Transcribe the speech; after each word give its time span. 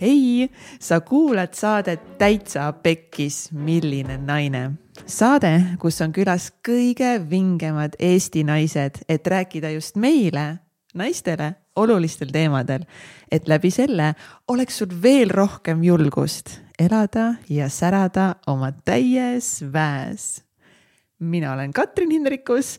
hei, 0.00 0.50
sa 0.80 1.00
kuulad 1.00 1.54
saadet 1.54 2.18
Täitsa 2.18 2.72
Pekkis, 2.72 3.52
milline 3.52 4.18
naine. 4.18 4.70
saade, 5.06 5.76
kus 5.78 6.00
on 6.02 6.12
külas 6.12 6.50
kõige 6.66 7.16
vingemad 7.30 7.96
Eesti 7.98 8.44
naised, 8.44 9.02
et 9.08 9.26
rääkida 9.26 9.70
just 9.70 9.96
meile, 9.96 10.58
naistele, 10.94 11.54
olulistel 11.76 12.30
teemadel. 12.32 12.84
et 13.30 13.48
läbi 13.48 13.70
selle 13.70 14.14
oleks 14.48 14.78
sul 14.78 15.02
veel 15.02 15.30
rohkem 15.30 15.82
julgust 15.84 16.60
elada 16.78 17.34
ja 17.48 17.68
särada 17.68 18.34
oma 18.46 18.72
täies 18.72 19.62
väes. 19.72 20.42
mina 21.18 21.52
olen 21.52 21.72
Katrin 21.72 22.10
Hindrikus 22.10 22.78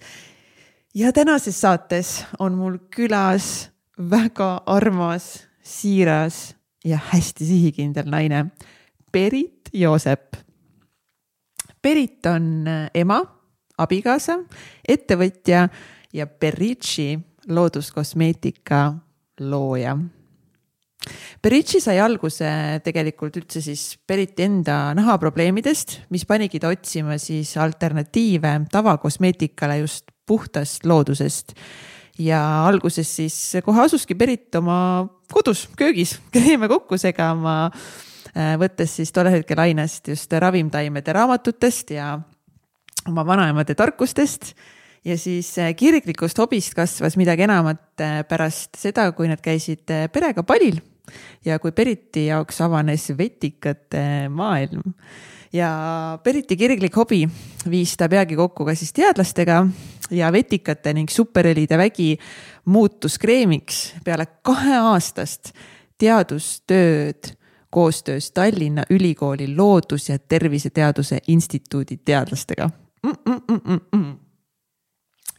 ja 0.94 1.12
tänases 1.12 1.62
saates 1.62 2.26
on 2.40 2.54
mul 2.54 2.78
külas 2.96 3.70
väga 3.98 4.62
armas, 4.66 5.48
siiras 5.64 6.56
ja 6.86 7.00
hästi 7.12 7.46
sihikindel 7.46 8.10
naine, 8.12 8.46
Berit 9.12 9.70
Joosep. 9.74 10.36
Berit 11.84 12.26
on 12.26 12.68
äh, 12.68 12.90
ema, 12.98 13.20
abikaasa, 13.78 14.40
ettevõtja 14.88 15.68
ja 16.14 16.28
Berici 16.28 17.14
looduskosmeetika 17.48 18.86
looja. 19.46 19.98
Berici 21.44 21.78
sai 21.84 22.00
alguse 22.02 22.48
tegelikult 22.86 23.36
üldse 23.38 23.62
siis 23.62 23.84
Beriti 24.08 24.46
enda 24.48 24.96
nahaprobleemidest, 24.98 26.00
mis 26.10 26.26
panigi 26.26 26.62
ta 26.62 26.72
otsima 26.74 27.20
siis 27.22 27.52
alternatiive 27.62 28.56
tavakosmeetikale 28.72 29.84
just 29.84 30.10
puhtast 30.26 30.88
loodusest 30.90 31.54
ja 32.22 32.42
alguses 32.68 33.10
siis 33.18 33.36
kohe 33.66 33.86
asuski 33.86 34.16
Berit 34.18 34.56
oma 34.56 34.78
kodus 35.32 35.66
köögis 35.78 36.18
kreeme 36.34 36.70
kokku 36.72 37.00
segama, 37.02 37.72
äh, 38.34 38.56
võttes 38.62 38.98
siis 39.00 39.14
tollel 39.16 39.40
hetkel 39.40 39.62
ainest 39.66 40.08
just 40.12 40.32
ravimtaimede 40.32 41.16
raamatutest 41.16 41.96
ja 41.98 42.16
oma 43.10 43.28
vanaemade 43.28 43.76
tarkustest. 43.76 44.54
Ja 45.06 45.18
siis 45.22 45.52
äh, 45.62 45.76
kirglikust 45.78 46.40
hobist 46.42 46.74
kasvas 46.78 47.18
midagi 47.20 47.46
enamat 47.46 48.02
äh, 48.02 48.20
pärast 48.28 48.80
seda, 48.82 49.12
kui 49.14 49.30
nad 49.30 49.44
käisid 49.44 49.86
perega 50.12 50.44
palil 50.44 50.82
ja 51.46 51.60
kui 51.62 51.76
Beriti 51.76 52.26
jaoks 52.32 52.64
avanes 52.66 53.12
vetikate 53.18 54.06
maailm 54.34 54.96
ja 55.56 56.20
Beriti 56.24 56.58
kirglik 56.60 56.96
hobi 56.96 57.24
viis 57.70 57.96
ta 57.98 58.10
peagi 58.12 58.36
kokku 58.36 58.66
ka 58.68 58.76
siis 58.76 58.94
teadlastega 58.94 59.62
ja 60.12 60.32
vetikate 60.34 60.94
ning 60.94 61.12
superõlide 61.12 61.78
vägi 61.80 62.12
muutus 62.72 63.18
kreemiks 63.22 63.96
peale 64.04 64.28
kaheaastast 64.44 65.54
teadustööd 65.98 67.32
koostöös 67.70 68.32
Tallinna 68.32 68.84
Ülikooli 68.90 69.48
Loodus- 69.56 70.10
ja 70.10 70.20
Terviseteaduse 70.20 71.20
Instituudi 71.28 71.98
teadlastega 71.98 72.70
mm. 73.04 73.12
-mm 73.12 73.42
-mm 73.48 73.80
-mm 73.96 74.26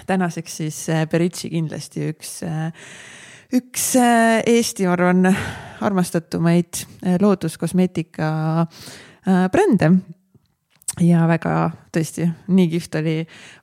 tänaseks 0.07 0.57
siis 0.57 0.89
äh, 0.89 1.09
Beritši 1.09 1.51
kindlasti 1.51 2.11
üks, 2.13 2.43
äh, 2.43 2.73
üks 3.55 3.95
äh, 3.97 4.43
Eesti, 4.47 4.87
ma 4.87 4.93
arvan, 4.93 5.37
armastatumaid 5.81 6.83
looduskosmeetika 7.21 8.67
brände. 9.27 9.91
Ja 11.03 11.27
väga 11.29 11.53
tõesti, 11.93 12.25
nii 12.49 12.69
kihvt 12.73 12.95
oli, 13.03 13.17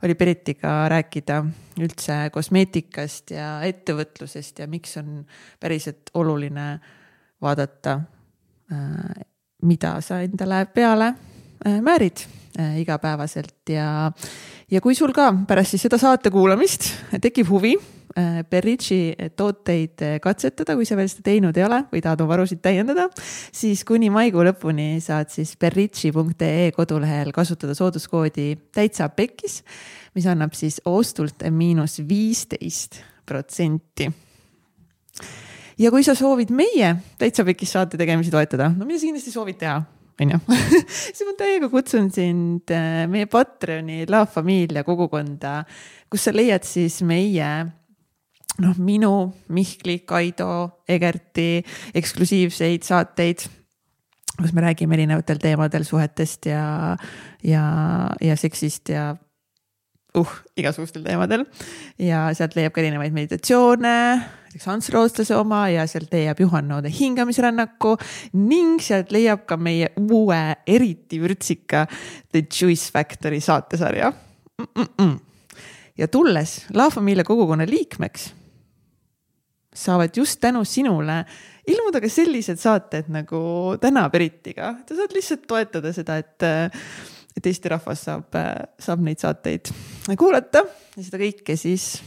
oli 0.06 0.16
Beritiga 0.16 0.84
rääkida 0.92 1.40
üldse 1.82 2.18
kosmeetikast 2.34 3.34
ja 3.34 3.56
ettevõtlusest 3.66 4.62
ja 4.62 4.68
miks 4.70 5.00
on 5.02 5.24
päriselt 5.62 6.12
oluline 6.14 6.68
vaadata, 7.42 7.98
äh, 8.70 9.26
mida 9.66 9.96
sa 10.06 10.22
endale 10.22 10.66
peale 10.76 11.10
äh, 11.10 11.80
määrid 11.82 12.22
äh, 12.60 12.78
igapäevaselt. 12.84 13.64
Ja, 13.70 14.12
ja 14.70 14.82
kui 14.82 14.94
sul 14.96 15.16
ka 15.16 15.32
pärast 15.48 15.74
siis 15.74 15.88
seda 15.88 15.98
saate 15.98 16.30
kuulamist 16.30 16.92
tekib 17.24 17.50
huvi 17.50 17.74
Äh, 18.14 18.44
Berici 18.46 19.16
tooteid 19.36 20.02
äh, 20.06 20.20
katsetada, 20.22 20.76
kui 20.78 20.86
sa 20.86 20.94
veel 21.00 21.08
seda 21.10 21.24
teinud 21.26 21.58
ei 21.58 21.64
ole 21.66 21.80
või 21.90 22.02
tahad 22.06 22.22
oma 22.22 22.36
varusid 22.36 22.60
täiendada, 22.62 23.08
siis 23.50 23.82
kuni 23.90 24.12
maikuu 24.14 24.46
lõpuni 24.46 25.00
saad 25.02 25.34
siis 25.34 25.56
berici.ee 25.58 26.70
kodulehel 26.76 27.34
kasutada 27.34 27.74
sooduskoodi 27.74 28.52
täitsa 28.76 29.10
pekkis, 29.10 29.64
mis 30.14 30.30
annab 30.30 30.54
siis 30.54 30.78
ostult 30.86 31.42
miinus 31.50 32.04
viisteist 32.06 33.02
protsenti. 33.26 34.12
Ja 35.82 35.90
kui 35.90 36.06
sa 36.06 36.14
soovid 36.14 36.54
meie 36.54 36.94
Täitsa 37.18 37.42
Pekis 37.48 37.74
saate 37.74 37.98
tegemisi 37.98 38.30
toetada, 38.30 38.70
no 38.70 38.86
mida 38.86 39.02
sa 39.02 39.10
kindlasti 39.10 39.34
soovid 39.34 39.58
teha, 39.58 39.80
onju? 40.22 40.44
Siis 41.16 41.26
ma 41.26 41.34
täiega 41.40 41.74
kutsun 41.74 42.14
sind 42.14 42.70
äh, 42.70 43.08
meie 43.10 43.26
Patreoni 43.26 44.04
La 44.06 44.28
Familia 44.30 44.86
kogukonda, 44.86 45.64
kus 46.14 46.30
sa 46.30 46.36
leiad 46.36 46.62
siis 46.62 47.02
meie 47.02 47.56
noh, 48.62 48.78
minu, 48.78 49.34
Mihkli, 49.54 50.00
Kaido, 50.06 50.84
Egerti 50.90 51.64
eksklusiivseid 51.96 52.86
saateid, 52.86 53.46
kus 54.38 54.54
me 54.54 54.62
räägime 54.66 54.98
erinevatel 54.98 55.42
teemadel 55.42 55.86
suhetest 55.88 56.50
ja, 56.50 56.96
ja, 57.44 57.66
ja 58.22 58.38
seksist 58.38 58.90
ja 58.94 59.12
uh, 60.18 60.38
igasugustel 60.58 61.04
teemadel. 61.06 61.46
ja 62.00 62.28
sealt 62.38 62.56
leiab 62.58 62.74
ka 62.74 62.82
erinevaid 62.82 63.14
meditatsioone, 63.16 63.96
näiteks 64.54 64.68
Ants 64.70 64.90
Rootslase 64.94 65.38
oma 65.38 65.66
ja 65.74 65.86
sealt 65.90 66.14
leiab 66.14 66.42
Juhan 66.44 66.68
Noode 66.70 66.92
hingamisrännaku 66.94 67.96
ning 68.38 68.78
sealt 68.82 69.14
leiab 69.14 69.48
ka 69.50 69.58
meie 69.58 69.90
uue 69.98 70.42
eriti 70.68 71.22
vürtsika 71.22 71.88
The 72.32 72.46
Juice 72.46 72.92
Factory 72.94 73.42
saatesarja 73.42 74.12
mm. 74.12 74.86
-mm. 75.02 75.20
ja 75.98 76.08
tulles 76.08 76.66
La 76.74 76.90
Familia 76.90 77.24
kogukonna 77.24 77.66
liikmeks 77.70 78.34
saavad 79.74 80.18
just 80.18 80.40
tänu 80.42 80.64
sinule 80.66 81.24
ilmuda 81.68 82.02
ka 82.04 82.10
sellised 82.12 82.60
saated 82.62 83.10
nagu 83.14 83.42
täna 83.82 84.08
Beritiga. 84.10 84.76
sa 84.88 84.96
saad 84.96 85.16
lihtsalt 85.16 85.48
toetada 85.48 85.94
seda, 85.94 86.18
et, 86.22 86.48
et 87.38 87.52
Eesti 87.52 87.72
rahvas 87.72 88.06
saab, 88.08 88.40
saab 88.80 89.04
neid 89.06 89.22
saateid 89.24 89.72
kuulata 90.20 90.66
ja 90.98 91.04
seda 91.04 91.22
kõike 91.22 91.58
siis 91.60 91.98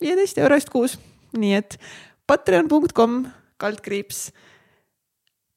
viieteist 0.00 0.38
euro 0.38 0.58
eest 0.58 0.70
kuus. 0.72 0.98
nii 1.36 1.54
et 1.58 1.78
patreon.com 2.26 3.24
kaldkriips 3.60 4.30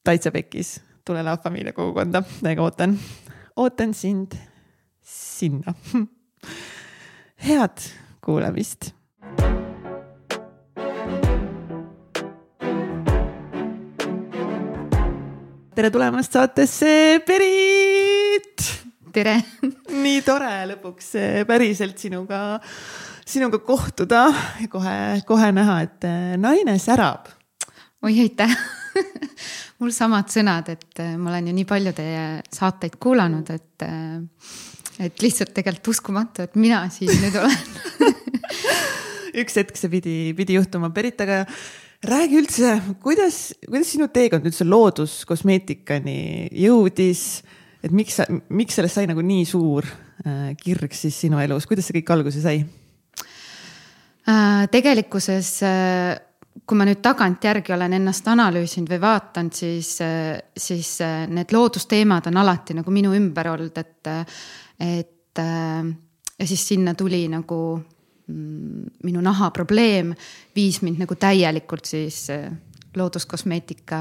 täitsa 0.03 0.31
pekis, 0.31 0.79
tule 1.05 1.23
La 1.23 1.35
Familia 1.37 1.73
kogukonda, 1.75 2.23
täiega 2.39 2.63
ootan, 2.63 2.95
ootan 3.59 3.93
sind 3.93 4.37
sinna. 5.03 5.73
head 7.47 7.83
kuulamist 8.23 8.91
tere 15.75 15.89
tulemast 15.93 16.33
saatesse, 16.33 16.91
Berit. 17.27 18.63
tere 19.13 19.35
nii 20.01 20.21
tore 20.25 20.51
lõpuks 20.71 21.11
päriselt 21.49 22.01
sinuga, 22.01 22.59
sinuga 23.27 23.59
kohtuda 23.65 24.23
ja 24.61 24.69
kohe, 24.71 24.95
kohe 25.29 25.49
näha, 25.55 25.79
et 25.85 26.07
äh, 26.09 26.33
naine 26.41 26.77
särab. 26.81 27.29
oi, 28.01 28.13
aitäh 28.25 28.53
mul 29.81 29.93
samad 29.95 30.31
sõnad, 30.33 30.71
et 30.73 31.03
äh, 31.03 31.15
ma 31.17 31.33
olen 31.33 31.51
ju 31.51 31.57
nii 31.59 31.67
palju 31.69 31.93
teie 31.97 32.23
saateid 32.53 32.97
kuulanud, 33.01 33.51
et, 33.53 33.89
et 35.05 35.25
lihtsalt 35.25 35.53
tegelikult 35.57 35.93
uskumatu, 35.95 36.47
et 36.47 36.57
mina 36.59 36.85
siin 36.93 37.13
nüüd 37.21 37.37
olen 37.41 37.59
üks 39.43 39.61
hetk 39.61 39.77
see 39.77 39.93
pidi, 39.93 40.17
pidi 40.37 40.57
juhtuma, 40.57 40.89
Berit, 40.93 41.21
aga 41.25 41.43
räägi 42.03 42.37
üldse, 42.39 42.81
kuidas, 43.03 43.53
kuidas 43.67 43.91
sinu 43.93 44.07
teekond 44.13 44.45
üldse 44.47 44.65
looduskosmeetikani 44.67 46.47
jõudis, 46.63 47.23
et 47.83 47.91
miks 47.95 48.19
sa, 48.21 48.27
miks 48.29 48.79
sellest 48.79 48.99
sai 48.99 49.09
nagu 49.09 49.23
nii 49.25 49.43
suur 49.47 49.87
äh, 49.87 50.55
kirg 50.59 50.95
siis 50.95 51.17
sinu 51.25 51.41
elus, 51.43 51.67
kuidas 51.67 51.89
see 51.89 51.99
kõik 51.99 52.13
alguse 52.15 52.43
sai 52.43 52.57
äh,? 52.63 54.63
tegelikkuses 54.71 55.51
äh, 55.67 56.15
kui 56.63 56.79
ma 56.79 56.87
nüüd 56.87 57.01
tagantjärgi 57.03 57.75
olen 57.75 57.97
ennast 57.99 58.25
analüüsinud 58.31 58.89
või 58.95 59.01
vaatanud, 59.03 59.53
siis, 59.59 59.91
äh, 60.05 60.39
siis 60.55 60.95
äh, 61.03 61.25
need 61.27 61.51
loodusteemad 61.55 62.31
on 62.31 62.39
alati 62.39 62.79
nagu 62.79 62.89
minu 62.95 63.11
ümber 63.17 63.51
olnud, 63.55 63.75
et, 63.79 64.03
et 64.79 65.15
ja 65.39 66.45
siis 66.47 66.61
sinna 66.67 66.93
tuli 66.97 67.21
nagu 67.31 67.57
minu 68.29 69.21
nahaprobleem 69.25 70.13
viis 70.55 70.81
mind 70.85 71.03
nagu 71.03 71.17
täielikult 71.19 71.89
siis 71.89 72.27
eh, 72.33 72.49
looduskosmeetika 72.95 73.99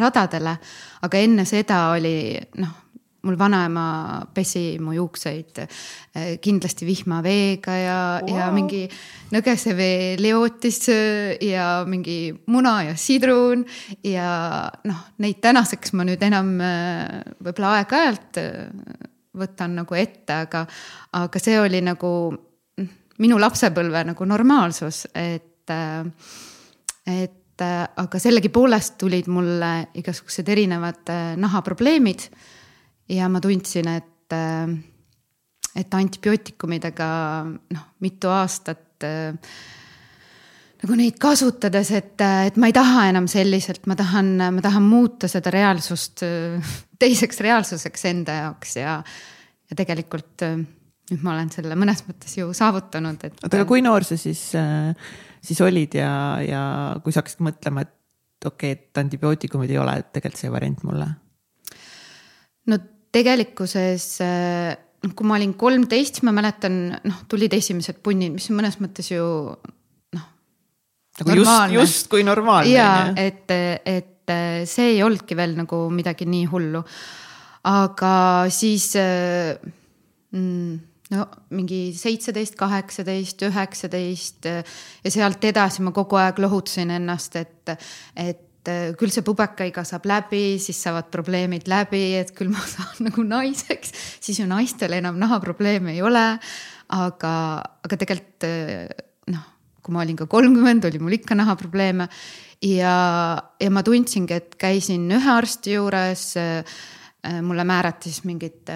radadele. 0.00 0.56
aga 1.02 1.20
enne 1.20 1.44
seda 1.48 1.90
oli 1.92 2.34
noh, 2.60 2.80
mul 3.24 3.38
vanaema 3.40 3.84
pesi 4.34 4.78
mu 4.80 4.92
juukseid 4.92 5.62
äh, 5.64 6.36
kindlasti 6.40 6.86
vihmaveega 6.86 7.76
ja 7.80 7.98
wow., 8.20 8.36
ja 8.36 8.50
mingi 8.52 8.82
nõgesevee 9.32 10.16
leotis 10.20 10.82
äh, 10.92 11.34
ja 11.40 11.84
mingi 11.88 12.34
muna 12.46 12.82
ja 12.90 12.96
sidrun. 12.96 13.64
ja 14.04 14.28
noh, 14.84 15.02
neid 15.18 15.40
tänaseks 15.44 15.96
ma 15.96 16.04
nüüd 16.08 16.22
enam 16.24 16.56
võib-olla 16.58 17.78
aeg-ajalt 17.80 18.40
võtan 19.34 19.78
nagu 19.80 19.96
ette, 19.98 20.42
aga, 20.46 20.64
aga 21.18 21.42
see 21.42 21.56
oli 21.60 21.80
nagu 21.84 22.10
mm, 22.32 22.53
minu 23.22 23.38
lapsepõlve 23.38 24.04
nagu 24.10 24.26
normaalsus, 24.26 25.04
et, 25.14 25.70
et 25.70 27.40
et 27.54 27.62
aga 28.02 28.18
sellegipoolest 28.18 28.96
tulid 28.98 29.28
mulle 29.30 29.70
igasugused 30.00 30.48
erinevad 30.50 31.10
äh, 31.12 31.36
nahaprobleemid. 31.38 32.26
ja 33.08 33.28
ma 33.28 33.40
tundsin, 33.40 33.88
et, 33.88 34.32
äh, 34.32 34.74
et 35.76 35.94
antibiootikumidega 35.94 37.08
noh, 37.46 37.86
mitu 38.00 38.28
aastat 38.32 39.04
äh, 39.06 39.36
nagu 40.82 40.98
neid 40.98 41.18
kasutades, 41.20 41.92
et, 41.94 42.20
et 42.48 42.56
ma 42.56 42.68
ei 42.68 42.74
taha 42.76 43.08
enam 43.12 43.28
selliselt, 43.30 43.86
ma 43.86 43.94
tahan, 43.96 44.34
ma 44.56 44.64
tahan 44.64 44.82
muuta 44.82 45.30
seda 45.30 45.52
reaalsust 45.54 46.24
teiseks 46.98 47.40
reaalsuseks 47.40 48.04
enda 48.10 48.40
jaoks 48.42 48.76
ja, 48.82 48.98
ja 49.70 49.78
tegelikult 49.78 50.42
nüüd 51.10 51.22
ma 51.24 51.34
olen 51.34 51.50
selle 51.52 51.76
mõnes 51.76 52.00
mõttes 52.06 52.38
ju 52.38 52.48
saavutanud, 52.56 53.20
et. 53.26 53.36
oota, 53.42 53.56
aga 53.58 53.68
kui 53.68 53.82
noor 53.84 54.06
sa 54.08 54.16
siis 54.20 54.46
äh, 54.56 54.94
siis 55.44 55.60
olid 55.64 55.98
ja, 55.98 56.12
ja 56.44 56.62
kui 57.04 57.12
sa 57.12 57.22
hakkasid 57.22 57.44
mõtlema, 57.44 57.84
et 57.84 58.48
okei 58.48 58.74
okay,, 58.74 58.80
et 58.80 59.02
antibiootikumid 59.02 59.72
ei 59.72 59.80
ole 59.80 59.98
tegelikult 60.14 60.40
see 60.40 60.52
variant 60.52 60.86
mulle? 60.86 61.08
no 62.70 62.80
tegelikkuses 63.14 64.06
noh, 64.24 65.12
kui 65.12 65.28
ma 65.28 65.36
olin 65.38 65.52
kolmteist, 65.60 66.22
ma 66.26 66.32
mäletan, 66.34 66.78
noh, 67.04 67.20
tulid 67.30 67.52
esimesed 67.56 68.00
punnid, 68.04 68.32
mis 68.36 68.48
on 68.50 68.58
mõnes 68.60 68.80
mõttes 68.80 69.10
ju 69.12 69.26
noh. 70.16 70.26
nagu 71.20 71.38
just, 71.42 71.76
justkui 71.76 72.24
normaalne. 72.26 72.72
ja 72.72 73.12
et, 73.20 73.52
et 73.84 74.34
see 74.70 74.94
ei 74.94 75.04
olnudki 75.04 75.36
veel 75.36 75.52
nagu 75.58 75.84
midagi 75.92 76.26
nii 76.28 76.48
hullu. 76.48 76.80
aga 77.68 78.14
siis 78.52 78.90
mm, 78.96 80.80
no 81.12 81.26
mingi 81.54 81.92
seitseteist, 81.96 82.56
kaheksateist, 82.60 83.44
üheksateist 83.48 84.48
ja 84.48 85.12
sealt 85.12 85.44
edasi 85.44 85.84
ma 85.84 85.92
kogu 85.96 86.18
aeg 86.20 86.40
lohutasin 86.40 86.94
ennast, 86.96 87.36
et, 87.40 87.74
et 88.16 88.70
küll 88.96 89.12
see 89.12 89.24
pubekaiga 89.26 89.84
saab 89.84 90.06
läbi, 90.08 90.56
siis 90.62 90.78
saavad 90.86 91.10
probleemid 91.12 91.68
läbi, 91.68 92.14
et 92.20 92.32
küll 92.36 92.52
ma 92.52 92.62
saan 92.74 93.10
nagu 93.10 93.26
naiseks, 93.26 93.92
siis 94.24 94.40
ju 94.40 94.48
naistel 94.48 94.96
enam 94.96 95.20
nahaprobleeme 95.20 95.96
ei 95.96 96.02
ole. 96.04 96.24
aga, 96.94 97.34
aga 97.84 97.96
tegelikult 98.00 98.46
noh, 99.32 99.44
kui 99.82 99.92
ma 99.92 100.02
olin 100.04 100.16
ka 100.16 100.26
kolmkümmend, 100.30 100.84
oli 100.88 101.00
mul 101.00 101.16
ikka 101.16 101.36
nahaprobleeme 101.36 102.08
ja, 102.64 102.96
ja 103.60 103.70
ma 103.72 103.82
tundsingi, 103.84 104.36
et 104.36 104.56
käisin 104.60 105.08
ühe 105.12 105.32
arsti 105.32 105.76
juures. 105.76 106.34
mulle 107.42 107.64
määrati 107.64 108.10
siis 108.12 108.24
mingid 108.24 108.68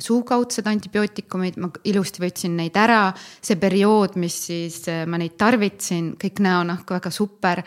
suukaudsed 0.00 0.66
antibiootikumid, 0.66 1.58
ma 1.62 1.70
ilusti 1.86 2.22
võtsin 2.24 2.56
neid 2.58 2.76
ära, 2.78 3.08
see 3.14 3.58
periood, 3.60 4.16
mis 4.20 4.38
siis 4.48 4.80
äh, 4.90 5.04
ma 5.10 5.20
neid 5.20 5.36
tarvitasin, 5.40 6.14
kõik 6.20 6.42
näonahk 6.44 6.96
väga 6.96 7.12
super. 7.14 7.62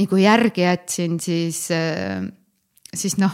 nii 0.00 0.08
kui 0.08 0.22
järgi 0.24 0.62
jätsin, 0.64 1.18
siis, 1.20 1.66
äh, 1.70 2.20
siis 2.94 3.16
noh. 3.20 3.32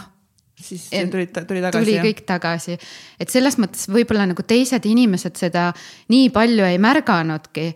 siis 0.55 0.89
tuli, 1.11 1.27
tuli 1.27 1.61
tagasi. 1.61 1.77
tuli 1.77 1.99
kõik 2.03 2.23
tagasi, 2.27 2.77
et 3.19 3.29
selles 3.29 3.59
mõttes 3.59 3.87
võib-olla 3.91 4.25
nagu 4.27 4.43
teised 4.43 4.85
inimesed 4.85 5.37
seda 5.37 5.69
nii 6.09 6.31
palju 6.33 6.65
ei 6.65 6.79
märganudki, 6.79 7.69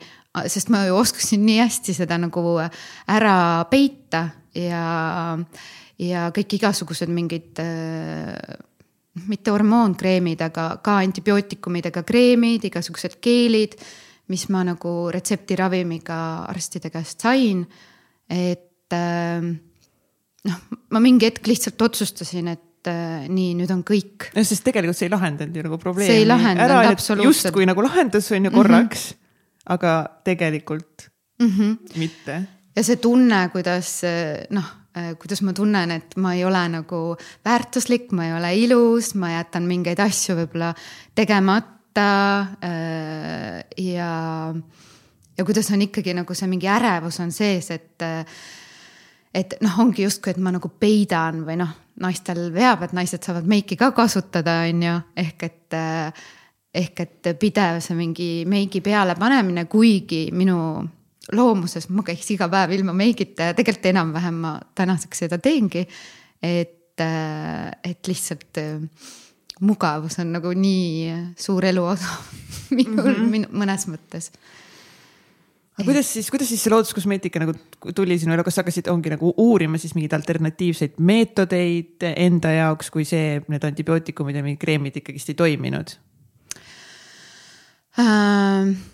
sest 0.47 0.71
ma 0.71 0.85
ju 0.88 0.95
oskasin 0.95 1.44
nii 1.45 1.59
hästi 1.59 1.94
seda 1.94 2.18
nagu 2.18 2.57
ära 2.59 3.38
peita 3.71 4.29
ja, 4.56 5.38
ja 6.00 6.27
kõik 6.35 6.56
igasugused 6.59 7.12
mingid 7.12 7.59
äh, 7.59 8.39
mitte 9.28 9.52
hormoonkreemid, 9.52 10.42
aga 10.46 10.68
ka 10.84 11.00
antibiootikumidega 11.04 12.04
kreemid, 12.08 12.63
igasugused 12.69 13.18
keelid, 13.24 13.75
mis 14.31 14.46
ma 14.54 14.63
nagu 14.63 14.94
retseptiravimiga 15.12 16.19
arstide 16.52 16.92
käest 16.94 17.25
sain. 17.28 17.66
et 18.31 18.96
ähm, 18.96 19.52
noh, 20.48 20.60
ma 20.96 21.02
mingi 21.04 21.28
hetk 21.28 21.50
lihtsalt 21.52 21.81
otsustasin, 21.84 22.48
et 22.54 22.88
äh, 22.88 23.28
nii, 23.28 23.52
nüüd 23.60 23.74
on 23.75 23.84
kõik. 23.84 24.31
no 24.36 24.46
sest 24.48 24.63
tegelikult 24.63 24.98
see 24.98 25.10
ei 25.10 25.16
lahendanud 25.16 25.60
ju 25.60 25.68
nagu 25.68 25.81
probleemi. 25.81 26.07
see 26.07 26.24
ei 26.24 26.30
lahendanud 26.30 26.94
absoluutselt. 26.94 27.52
justkui 27.52 27.68
nagu 27.68 27.84
lahendas, 27.84 28.31
on 28.31 28.48
ju 28.48 28.56
korraks 28.56 29.12
mm, 29.12 29.18
-hmm. 29.18 29.64
aga 29.75 29.96
tegelikult 30.24 31.10
mm 31.42 31.50
-hmm. 31.50 31.98
mitte. 32.00 32.44
ja 32.75 32.84
see 32.84 32.96
tunne, 32.96 33.50
kuidas 33.52 34.02
noh 34.50 34.78
Äh, 34.81 34.81
kuidas 34.94 35.42
ma 35.42 35.54
tunnen, 35.56 35.92
et 35.96 36.16
ma 36.20 36.34
ei 36.36 36.44
ole 36.46 36.62
nagu 36.74 37.02
väärtuslik, 37.46 38.10
ma 38.12 38.28
ei 38.28 38.34
ole 38.36 38.56
ilus, 38.60 39.14
ma 39.16 39.32
jätan 39.38 39.68
mingeid 39.70 40.00
asju 40.04 40.36
võib-olla 40.42 40.74
tegemata. 41.16 42.08
Äh, 42.64 43.62
ja, 43.84 44.12
ja 45.38 45.46
kuidas 45.48 45.72
on 45.72 45.86
ikkagi 45.88 46.16
nagu 46.18 46.36
see 46.36 46.50
mingi 46.52 46.68
ärevus 46.72 47.22
on 47.24 47.32
sees, 47.36 47.72
et, 47.72 48.04
et 49.34 49.56
noh, 49.64 49.80
ongi 49.86 50.06
justkui, 50.08 50.36
et 50.36 50.44
ma 50.44 50.54
nagu 50.56 50.72
peidan 50.80 51.44
või 51.48 51.60
noh, 51.64 51.72
naistel 52.02 52.50
veab, 52.54 52.84
et 52.88 52.94
naised 52.96 53.24
saavad 53.24 53.48
meiki 53.48 53.80
ka 53.80 53.92
kasutada, 53.96 54.64
on 54.68 54.86
ju, 54.88 55.00
ehk 55.24 55.50
et 55.50 55.82
ehk 56.72 57.04
et 57.04 57.30
pidev 57.40 57.82
see 57.84 57.98
mingi 57.98 58.30
meigi 58.48 58.80
peale 58.84 59.16
panemine, 59.20 59.66
kuigi 59.72 60.30
minu 60.36 60.58
loomuses 61.31 61.88
ma 61.94 62.03
käiks 62.06 62.31
iga 62.33 62.47
päev 62.51 62.73
ilma 62.77 62.94
meigita 62.97 63.51
ja 63.51 63.57
tegelikult 63.57 63.89
enam-vähem 63.91 64.39
ma 64.41 64.56
tänaseks 64.75 65.25
seda 65.25 65.38
teengi. 65.38 65.85
et, 66.41 67.00
äh, 67.00 67.71
et 67.83 68.07
lihtsalt 68.07 68.57
äh, 68.57 68.81
mugavus 69.62 70.18
on 70.19 70.31
nagu 70.33 70.53
nii 70.57 71.33
suur 71.38 71.65
eluosa 71.65 72.09
minul 72.77 73.13
mm 73.13 73.31
-hmm. 73.31 73.53
mõnes 73.53 73.88
mõttes 73.88 74.31
aga 75.77 75.85
kuidas 75.85 76.13
siis, 76.13 76.29
kuidas 76.31 76.50
siis 76.50 76.63
see 76.63 76.73
looduskosmeetika 76.73 77.39
nagu 77.39 77.53
tuli 77.95 78.18
sinu 78.19 78.33
ellu, 78.33 78.44
kas 78.44 78.56
sa 78.56 78.62
hakkasid, 78.62 78.89
ongi 78.91 79.13
nagu 79.13 79.33
uurima 79.38 79.77
siis 79.77 79.95
mingeid 79.95 80.13
alternatiivseid 80.18 80.97
meetodeid 80.97 82.06
enda 82.15 82.51
jaoks, 82.51 82.89
kui 82.89 83.06
see, 83.06 83.41
need 83.47 83.63
antibiootikumid 83.63 84.35
ja 84.35 84.44
mingid 84.44 84.62
kreemid 84.62 84.97
ikkagist 85.01 85.29
ei 85.29 85.35
toiminud 85.35 85.94
äh,? 88.00 88.91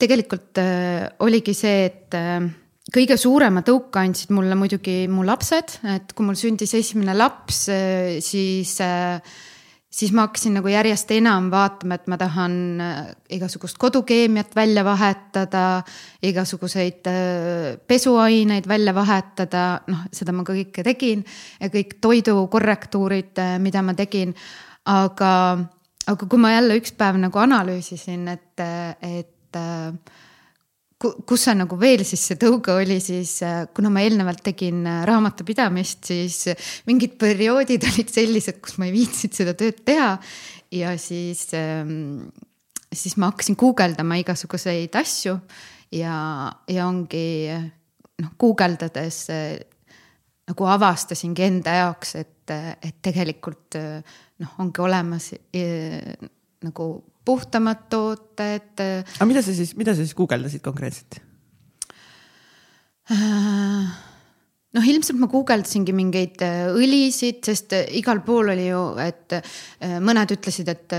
Tegelikult 0.00 0.60
äh, 0.60 1.08
oligi 1.24 1.54
see, 1.56 1.88
et 1.88 2.16
äh, 2.16 2.44
kõige 2.92 3.16
suurema 3.20 3.64
tõuke 3.66 4.02
andsid 4.02 4.32
mulle 4.36 4.56
muidugi 4.58 5.04
mu 5.10 5.24
lapsed, 5.26 5.78
et 5.96 6.14
kui 6.14 6.26
mul 6.28 6.38
sündis 6.38 6.76
esimene 6.76 7.16
laps, 7.16 7.66
äh, 7.72 8.16
siis, 8.24 8.76
siis 9.96 10.12
ma 10.12 10.26
hakkasin 10.26 10.58
nagu 10.58 10.70
järjest 10.70 11.14
enam 11.16 11.48
vaatama, 11.52 11.96
et 11.96 12.10
ma 12.12 12.18
tahan 12.20 12.58
igasugust 13.32 13.80
kodukeemiat 13.80 14.52
välja 14.56 14.84
vahetada, 14.86 15.64
igasuguseid 16.28 17.08
pesuaineid 17.88 18.68
välja 18.68 18.92
vahetada, 18.96 19.64
noh, 19.88 20.04
seda 20.12 20.36
ma 20.36 20.44
kõike 20.46 20.84
tegin 20.84 21.24
ja 21.60 21.72
kõik 21.72 21.96
toidukorrektuurid, 22.04 23.40
mida 23.64 23.82
ma 23.86 23.96
tegin, 23.96 24.36
aga 24.92 25.32
aga 26.06 26.28
kui 26.30 26.38
ma 26.38 26.52
jälle 26.52 26.76
üks 26.78 26.92
päev 26.94 27.16
nagu 27.18 27.40
analüüsisin, 27.42 28.28
et, 28.30 28.62
et 29.02 29.32
et 29.56 30.14
kus 30.96 31.44
see 31.44 31.54
nagu 31.58 31.76
veel 31.78 32.02
siis 32.08 32.22
see 32.30 32.38
tõuge 32.40 32.72
oli, 32.72 32.96
siis 33.04 33.38
kuna 33.76 33.90
ma 33.92 34.02
eelnevalt 34.04 34.40
tegin 34.46 34.80
raamatupidamist, 35.08 36.08
siis 36.08 36.38
mingid 36.88 37.18
perioodid 37.20 37.84
olid 37.90 38.12
sellised, 38.12 38.60
kus 38.64 38.78
ma 38.80 38.88
ei 38.88 38.94
viitsinud 38.96 39.36
seda 39.36 39.56
tööd 39.58 39.82
teha. 39.86 40.14
ja 40.72 40.96
siis, 40.98 41.46
siis 42.92 43.16
ma 43.20 43.30
hakkasin 43.30 43.58
guugeldama 43.60 44.18
igasuguseid 44.22 44.96
asju 44.98 45.36
ja, 45.94 46.16
ja 46.68 46.86
ongi 46.88 47.26
noh, 47.52 48.32
guugeldades 48.40 49.26
nagu 50.46 50.70
avastasingi 50.70 51.44
enda 51.44 51.76
jaoks, 51.82 52.14
et, 52.22 52.54
et 52.80 52.96
tegelikult 53.04 53.76
noh, 53.76 54.56
ongi 54.62 54.82
olemas 54.82 55.32
nagu 56.64 56.88
puhtamad 57.26 57.86
tooted. 57.90 58.74
aga 58.78 59.28
mida 59.28 59.42
sa 59.42 59.54
siis, 59.56 59.74
mida 59.78 59.94
sa 59.94 60.04
siis 60.04 60.14
guugeldasid 60.16 60.62
konkreetselt? 60.64 61.26
Äh, 63.06 63.86
noh, 64.74 64.86
ilmselt 64.90 65.20
ma 65.20 65.28
guugeldasingi 65.30 65.92
mingeid 65.94 66.42
äh, 66.42 66.64
õlisid, 66.74 67.38
sest 67.46 67.76
äh, 67.76 67.84
igal 68.00 68.18
pool 68.26 68.50
oli 68.50 68.64
ju, 68.66 68.80
et 68.98 69.36
mõned 70.02 70.34
ütlesid, 70.34 70.72
et 70.72 70.96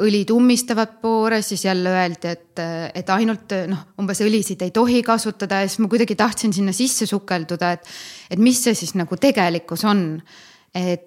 õlid 0.00 0.32
ummistavad 0.32 0.96
poore, 1.02 1.42
siis 1.44 1.66
jälle 1.66 1.92
öeldi, 1.92 2.32
et, 2.32 2.64
et 2.96 3.12
ainult 3.12 3.52
noh, 3.68 3.84
umbes 4.00 4.24
õlisid 4.24 4.64
ei 4.64 4.72
tohi 4.72 5.02
kasutada 5.04 5.60
ja 5.60 5.68
siis 5.68 5.82
ma 5.84 5.92
kuidagi 5.92 6.16
tahtsin 6.16 6.56
sinna 6.56 6.72
sisse 6.76 7.08
sukelduda, 7.08 7.74
et, 7.76 7.94
et 8.32 8.40
mis 8.40 8.56
see 8.64 8.76
siis 8.76 8.96
nagu 8.96 9.20
tegelikkus 9.20 9.84
on. 9.88 10.06
et 10.72 11.04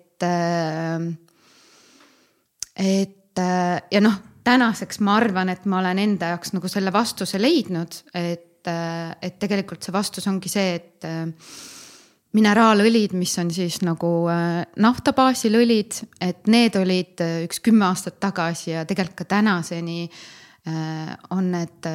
et 2.80 3.40
ja 3.40 4.02
noh, 4.04 4.18
tänaseks 4.50 5.02
ma 5.06 5.18
arvan, 5.20 5.52
et 5.54 5.68
ma 5.70 5.80
olen 5.84 6.02
enda 6.02 6.34
jaoks 6.34 6.56
nagu 6.56 6.72
selle 6.72 6.94
vastuse 6.94 7.42
leidnud, 7.42 8.02
et, 8.18 8.66
äh, 8.68 9.12
et 9.22 9.38
tegelikult 9.42 9.86
see 9.86 9.96
vastus 9.96 10.28
ongi 10.32 10.52
see, 10.52 10.74
et 10.80 11.08
mineraalõlid, 12.38 13.16
mis 13.18 13.32
on 13.42 13.50
siis 13.50 13.80
nagu 13.82 14.10
nafta 14.84 15.16
baasil 15.18 15.56
õlid, 15.58 15.96
et 16.22 16.46
need 16.52 16.76
olid 16.78 17.24
üks 17.48 17.58
kümme 17.66 17.88
aastat 17.88 18.20
tagasi 18.22 18.76
ja 18.76 18.84
tegelikult 18.86 19.24
ka 19.24 19.26
tänaseni 19.34 20.04
on 21.34 21.50
need 21.50 21.90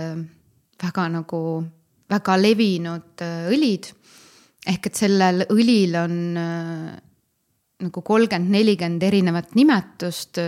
väga 0.82 1.04
nagu, 1.14 1.42
väga 2.10 2.36
levinud 2.40 3.22
õlid. 3.54 3.92
ehk 4.66 4.86
et 4.90 4.96
sellel 4.96 5.46
õlil 5.52 5.94
on 6.02 6.18
nagu 7.82 8.02
kolmkümmend, 8.06 8.50
nelikümmend 8.54 9.02
erinevat 9.02 9.54
nimetust. 9.54 10.38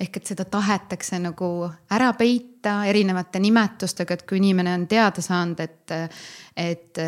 ehk 0.00 0.16
et 0.16 0.26
seda 0.26 0.44
tahetakse 0.44 1.18
nagu 1.18 1.68
ära 1.90 2.12
peita 2.12 2.84
erinevate 2.86 3.40
nimetustega, 3.40 4.14
et 4.14 4.26
kui 4.28 4.38
inimene 4.38 4.74
on 4.74 4.86
teada 4.86 5.22
saanud, 5.24 5.60
et, 5.60 5.94
et 6.56 7.00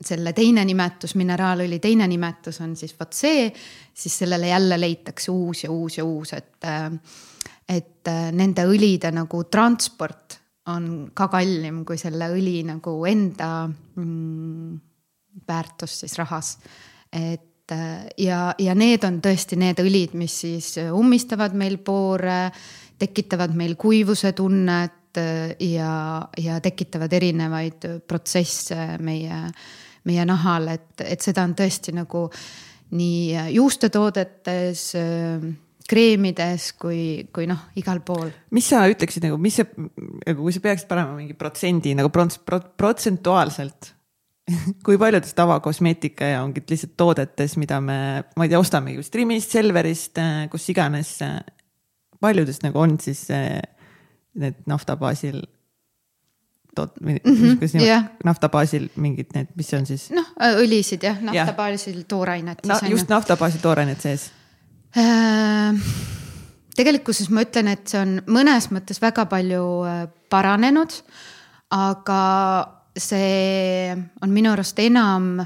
selle 0.00 0.32
teine 0.32 0.64
nimetus, 0.64 1.14
mineraalõli 1.20 1.78
teine 1.78 2.06
nimetus 2.08 2.60
on 2.64 2.74
siis 2.76 2.96
vot 2.98 3.12
see, 3.12 3.50
siis 3.94 4.18
sellele 4.22 4.48
jälle 4.48 4.80
leitakse 4.80 5.30
uus 5.30 5.64
ja 5.64 5.70
uus 5.70 5.98
ja 5.98 6.04
uus, 6.04 6.32
et, 6.32 6.68
et 7.68 8.12
nende 8.32 8.64
õlide 8.64 9.12
nagu 9.12 9.44
transport 9.44 10.38
on 10.70 11.10
ka 11.14 11.28
kallim 11.32 11.84
kui 11.84 11.98
selle 12.00 12.30
õli 12.32 12.62
nagu 12.64 12.94
enda 13.08 13.50
mm, 13.68 14.80
väärtus 15.48 16.00
siis 16.02 16.16
rahas. 16.18 16.56
et 17.12 17.49
ja, 17.70 18.40
ja 18.58 18.74
need 18.78 19.04
on 19.06 19.20
tõesti 19.24 19.58
need 19.60 19.82
õlid, 19.82 20.16
mis 20.18 20.40
siis 20.44 20.72
ummistavad 20.80 21.54
meil 21.58 21.78
poore, 21.84 22.50
tekitavad 23.00 23.54
meil 23.56 23.76
kuivuse 23.80 24.32
tunnet 24.36 25.20
äh, 25.20 25.54
ja, 25.72 25.92
ja 26.38 26.58
tekitavad 26.64 27.12
erinevaid 27.12 27.88
protsesse 28.08 28.98
meie, 29.04 29.44
meie 30.08 30.28
nahal, 30.28 30.70
et, 30.76 30.92
et 31.06 31.20
seda 31.22 31.46
on 31.48 31.56
tõesti 31.58 31.96
nagu 31.96 32.28
nii 32.90 33.50
juustetoodetes 33.54 34.86
kreemides 35.90 36.72
kui, 36.78 37.02
kui 37.34 37.48
noh, 37.50 37.70
igal 37.80 38.02
pool. 38.06 38.30
mis 38.54 38.68
sa 38.70 38.84
ütleksid 38.90 39.26
nagu, 39.26 39.38
mis 39.42 39.58
see, 39.60 39.66
nagu 40.26 40.44
kui 40.44 40.54
sa 40.54 40.62
peaksid 40.64 40.90
panema 40.90 41.16
mingi 41.18 41.34
protsendi 41.38 41.94
nagu 41.98 42.12
prots, 42.14 42.38
protsentuaalselt 42.78 43.94
kui 44.84 44.98
paljudes 44.98 45.34
tavakosmeetika 45.34 46.24
ja 46.32 46.42
ongi 46.42 46.62
lihtsalt 46.70 46.96
toodetes, 46.96 47.56
mida 47.60 47.80
me, 47.84 47.98
ma 48.36 48.46
ei 48.46 48.52
tea, 48.52 48.60
ostamegi 48.60 49.00
vist 49.00 49.14
Rimist, 49.14 49.54
Selverist, 49.54 50.18
äh, 50.20 50.44
kus 50.52 50.68
iganes. 50.72 51.16
Äh, 51.26 51.40
paljudest 52.20 52.64
nagu 52.66 52.80
on 52.82 52.98
siis 53.00 53.24
äh, 53.32 53.60
need 54.40 54.60
nafta 54.70 54.96
baasil 55.00 55.40
toot- 56.76 57.00
mm, 57.00 57.16
-hmm, 57.24 57.80
yeah. 57.80 58.04
nafta 58.24 58.48
baasil 58.48 58.88
mingid 58.96 59.32
need, 59.34 59.48
mis 59.56 59.70
see 59.70 59.78
on 59.78 59.86
siis? 59.86 60.10
noh, 60.14 60.26
õlisid 60.60 61.02
jah, 61.02 61.20
nafta 61.20 61.44
yeah. 61.44 61.56
baasil 61.56 62.02
toorainet 62.08 62.66
no,. 62.66 62.78
just 62.88 63.08
nafta 63.08 63.36
baasil 63.36 63.60
toorainet 63.60 64.00
sees 64.00 64.30
äh,. 64.96 65.80
tegelikkuses 66.76 67.30
ma 67.30 67.42
ütlen, 67.46 67.72
et 67.72 67.88
see 67.88 68.00
on 68.00 68.20
mõnes 68.28 68.70
mõttes 68.70 69.02
väga 69.02 69.26
palju 69.32 69.64
paranenud, 70.30 70.94
aga 71.74 72.20
see 72.96 73.94
on 74.22 74.30
minu 74.34 74.52
arust 74.52 74.78
enam, 74.82 75.36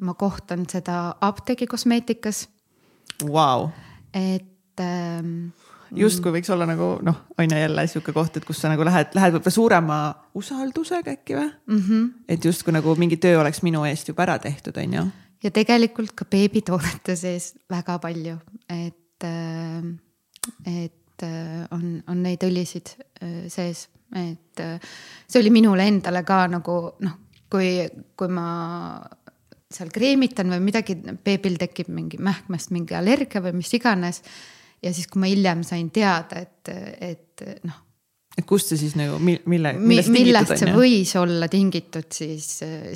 ma 0.00 0.14
kohtan 0.14 0.66
seda 0.68 1.14
apteegikosmeetikas 1.20 2.46
wow.. 3.28 3.68
et 4.14 4.80
ähm, 4.80 5.50
justkui 5.96 6.32
võiks 6.34 6.50
olla 6.52 6.66
nagu 6.68 6.92
noh, 7.04 7.22
on 7.38 7.50
ju 7.50 7.58
jälle 7.58 7.86
sihuke 7.90 8.14
koht, 8.16 8.36
et 8.36 8.46
kus 8.48 8.60
sa 8.62 8.70
nagu 8.72 8.84
lähed, 8.86 9.14
lähed 9.16 9.34
võib-olla 9.36 9.54
suurema 9.54 9.98
usaldusega 10.38 11.16
äkki 11.16 11.36
või 11.38 11.48
mm? 11.48 11.82
-hmm. 11.82 12.06
et 12.28 12.44
justkui 12.44 12.74
nagu 12.76 12.94
mingi 13.00 13.16
töö 13.20 13.40
oleks 13.40 13.62
minu 13.66 13.84
eest 13.88 14.08
juba 14.08 14.26
ära 14.28 14.38
tehtud, 14.38 14.76
on 14.76 14.94
ju. 14.98 15.06
ja 15.42 15.50
tegelikult 15.50 16.14
ka 16.16 16.24
beebitoodete 16.24 17.16
sees 17.16 17.54
väga 17.70 17.98
palju, 17.98 18.36
et, 18.68 19.24
äh, 19.24 19.84
et 20.66 21.22
äh, 21.26 21.66
on, 21.70 22.02
on 22.06 22.22
neid 22.22 22.44
õlisid 22.46 22.94
äh, 23.22 23.48
sees 23.48 23.88
et 24.16 24.60
äh, 24.60 24.94
see 25.28 25.42
oli 25.42 25.52
minule 25.54 25.86
endale 25.86 26.22
ka 26.26 26.44
nagu 26.50 26.76
noh, 27.04 27.18
kui, 27.50 27.74
kui 28.18 28.30
ma 28.32 28.46
seal 29.70 29.90
kreemitan 29.94 30.50
või 30.50 30.64
midagi, 30.66 30.96
beebil 30.98 31.58
tekib 31.60 31.92
mingi 31.94 32.18
mähkmest 32.22 32.72
mingi 32.74 32.96
allergia 32.98 33.42
või 33.44 33.54
mis 33.60 33.70
iganes. 33.76 34.22
ja 34.82 34.92
siis, 34.94 35.06
kui 35.06 35.22
ma 35.22 35.30
hiljem 35.30 35.62
sain 35.66 35.90
teada, 35.94 36.40
et, 36.42 36.72
et 37.00 37.44
noh. 37.68 37.78
et 38.38 38.46
kust 38.48 38.72
see 38.72 38.80
siis 38.80 38.96
nagu, 38.98 39.20
mille, 39.22 39.74
millest, 39.78 40.10
millest 40.14 40.56
see 40.58 40.74
võis 40.74 41.14
olla 41.20 41.48
tingitud, 41.52 42.08
siis, 42.12 42.48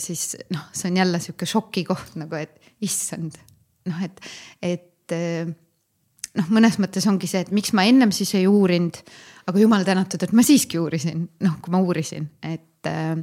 siis 0.02 0.34
noh, 0.50 0.66
see 0.74 0.90
on 0.90 1.02
jälle 1.02 1.22
sihuke 1.22 1.46
šokikoht 1.46 2.18
nagu, 2.18 2.40
et 2.40 2.58
issand, 2.82 3.38
noh, 3.86 4.02
et, 4.02 4.18
et 4.64 5.14
noh, 5.14 6.50
mõnes 6.50 6.80
mõttes 6.82 7.06
ongi 7.10 7.30
see, 7.30 7.44
et 7.46 7.54
miks 7.54 7.74
ma 7.76 7.86
ennem 7.86 8.10
siis 8.14 8.34
ei 8.40 8.48
uurinud 8.50 8.98
aga 9.46 9.60
jumal 9.60 9.84
tänatud, 9.84 10.22
et 10.22 10.32
ma 10.32 10.42
siiski 10.42 10.78
uurisin, 10.80 11.28
noh, 11.44 11.58
kui 11.62 11.72
ma 11.74 11.82
uurisin, 11.84 12.30
et 12.42 12.88
äh, 12.88 13.18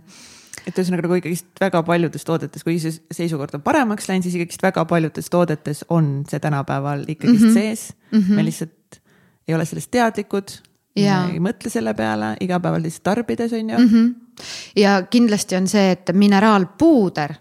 et 0.68 0.78
ühesõnaga 0.78 1.06
nagu 1.08 1.18
ikkagist 1.18 1.62
väga 1.62 1.82
paljudes 1.86 2.26
toodetes, 2.28 2.66
kuigi 2.66 2.84
see 2.84 3.22
seisukord 3.24 3.56
on 3.58 3.64
paremaks 3.66 4.10
läinud, 4.10 4.26
siis 4.28 4.38
ikkagist 4.38 4.66
väga 4.66 4.84
paljudes 4.90 5.30
toodetes 5.34 5.86
on 5.90 6.12
see 6.30 6.42
tänapäeval 6.44 7.06
ikkagist 7.08 7.46
mm 7.46 7.50
-hmm. 7.50 7.54
sees 7.54 7.94
mm. 8.12 8.20
-hmm. 8.20 8.36
me 8.36 8.46
lihtsalt 8.46 9.02
ei 9.48 9.56
ole 9.56 9.66
sellest 9.66 9.92
teadlikud. 9.92 10.50
ei 10.96 11.40
mõtle 11.40 11.70
selle 11.70 11.94
peale 11.94 12.36
igapäeval 12.40 12.84
lihtsalt 12.84 13.04
tarbides 13.04 13.54
on 13.54 13.70
ju 13.70 13.78
mm. 13.78 13.88
-hmm. 13.88 14.44
ja 14.76 15.02
kindlasti 15.02 15.56
on 15.56 15.68
see, 15.68 15.92
et 15.92 16.10
mineraalpuuder 16.14 17.34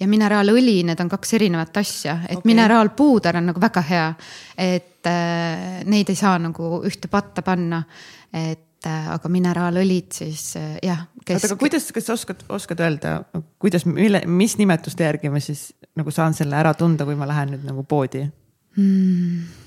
ja 0.00 0.08
mineraalõli, 0.08 0.82
need 0.84 1.00
on 1.00 1.08
kaks 1.08 1.34
erinevat 1.34 1.76
asja, 1.76 2.18
et 2.28 2.38
okay. 2.38 2.48
mineraalpuuder 2.52 3.36
on 3.36 3.46
nagu 3.46 3.60
väga 3.60 3.80
hea. 3.80 4.14
et 4.58 5.06
äh, 5.06 5.84
neid 5.84 6.08
ei 6.08 6.16
saa 6.16 6.38
nagu 6.38 6.82
ühte 6.84 7.08
patta 7.08 7.42
panna 7.42 7.82
et 8.32 8.88
äh, 8.88 9.08
aga 9.14 9.30
mineraalõlid 9.32 10.12
siis 10.14 10.44
äh, 10.60 10.76
jah 10.86 11.06
kes.... 11.24 11.36
oota, 11.36 11.52
aga 11.52 11.60
kuidas, 11.60 11.88
kas 11.94 12.08
sa 12.08 12.16
oskad, 12.18 12.44
oskad 12.48 12.82
öelda, 12.84 13.16
kuidas, 13.62 13.86
mille, 13.88 14.22
mis 14.26 14.56
nimetuste 14.60 15.06
järgi 15.06 15.32
ma 15.32 15.42
siis 15.42 15.70
nagu 15.98 16.14
saan 16.14 16.36
selle 16.36 16.58
ära 16.58 16.74
tunda, 16.78 17.06
kui 17.08 17.18
ma 17.18 17.28
lähen 17.30 17.56
nüüd 17.56 17.66
nagu 17.68 17.84
poodi 17.88 18.26
hmm.? 18.76 19.59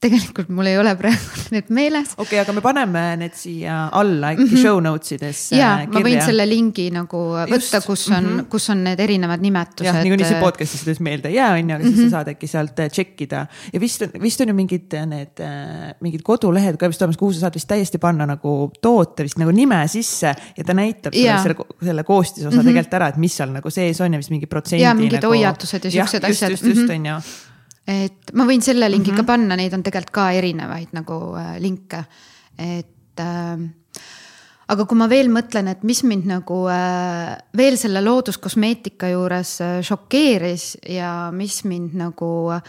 Tegelikult 0.00 0.48
mul 0.56 0.68
ei 0.70 0.78
ole 0.80 0.92
praegu 0.96 1.42
need 1.54 1.68
meeles. 1.76 2.14
okei 2.14 2.24
okay,, 2.24 2.40
aga 2.40 2.54
me 2.56 2.62
paneme 2.64 3.02
need 3.20 3.34
siia 3.36 3.82
alla 3.96 4.32
äkki 4.32 4.46
mm 4.46 4.52
-hmm. 4.54 4.62
show 4.62 4.80
notes 4.80 5.12
idesse. 5.12 5.56
ja, 5.58 5.72
ma 5.92 6.00
võin 6.06 6.22
selle 6.24 6.46
lingi 6.48 6.86
nagu 6.94 7.20
võtta, 7.50 7.82
kus 7.84 8.06
on 8.08 8.16
mm, 8.16 8.38
-hmm. 8.38 8.48
kus 8.52 8.70
on 8.72 8.84
need 8.86 9.00
erinevad 9.00 9.44
nimetused. 9.44 9.88
jah, 9.90 10.00
niikuinii 10.04 10.28
see 10.30 10.40
podcast'is 10.40 10.86
ütles 10.86 11.02
meelde 11.04 11.28
ei 11.28 11.36
jää, 11.36 11.50
on 11.52 11.70
ju, 11.70 11.76
aga 11.76 11.84
siis 11.84 11.96
mm 11.96 12.00
-hmm. 12.00 12.10
sa 12.10 12.16
saad 12.16 12.32
äkki 12.32 12.48
sealt 12.48 12.80
äh, 12.80 12.88
check 12.90 13.20
ida. 13.20 13.46
ja 13.72 13.80
vist 13.80 14.02
on, 14.02 14.16
vist 14.22 14.40
on 14.40 14.48
ju 14.48 14.54
mingid 14.54 14.94
äh, 14.94 15.06
need, 15.06 15.44
äh, 15.44 15.92
mingid 16.00 16.24
kodulehed 16.24 16.80
ka 16.80 16.88
vist 16.88 17.02
olemas, 17.02 17.20
kuhu 17.20 17.32
sa 17.32 17.40
saad 17.40 17.60
vist 17.60 17.68
täiesti 17.68 17.98
panna 17.98 18.26
nagu 18.26 18.72
toote 18.80 19.22
vist 19.28 19.36
nagu 19.36 19.52
nime 19.52 19.82
sisse 19.88 20.34
ja 20.56 20.64
ta 20.64 20.74
näitab 20.74 21.12
sulle 21.12 21.42
selle, 21.42 21.56
selle 21.84 22.04
koostisosa 22.04 22.56
mm 22.56 22.60
-hmm. 22.60 22.72
tegelikult 22.72 22.94
ära, 22.94 23.08
et 23.08 23.16
mis 23.16 23.36
seal 23.36 23.52
nagu 23.52 23.70
sees 23.70 24.00
on 24.00 24.14
ja 24.14 24.18
vist 24.18 24.30
mingi 24.30 24.46
protsendi. 24.46 24.82
ja 24.82 24.94
mingid 24.94 25.20
nagu... 25.20 25.34
hoiatused 25.34 25.84
ja 25.84 25.90
siuksed 25.90 26.24
asjad. 26.24 26.50
just, 26.50 26.64
just, 26.64 26.76
just 26.76 26.90
on 26.90 27.06
ju 27.06 27.20
et 27.90 28.32
ma 28.38 28.46
võin 28.48 28.62
selle 28.62 28.88
lingi 28.90 29.10
mm 29.10 29.14
-hmm. 29.14 29.16
ka 29.16 29.22
mhm. 29.22 29.26
panna, 29.32 29.56
neid 29.58 29.74
on 29.74 29.82
tegelikult 29.82 30.14
ka 30.14 30.30
erinevaid 30.36 30.94
nagu 30.96 31.20
äh, 31.38 31.58
linke, 31.62 32.04
et 32.58 33.20
äh, 33.20 33.68
aga 34.70 34.86
kui 34.86 34.98
ma 34.98 35.08
veel 35.10 35.30
mõtlen, 35.32 35.68
et 35.72 35.82
mis 35.82 36.02
mind 36.06 36.28
nagu 36.30 36.62
äh, 36.70 37.34
veel 37.56 37.76
selle 37.80 38.02
looduskosmeetika 38.04 39.10
juures 39.10 39.60
äh, 39.60 39.80
šokeeris 39.82 40.76
ja 40.88 41.30
mis 41.34 41.64
mind 41.64 41.96
nagu 41.98 42.30
äh, 42.54 42.62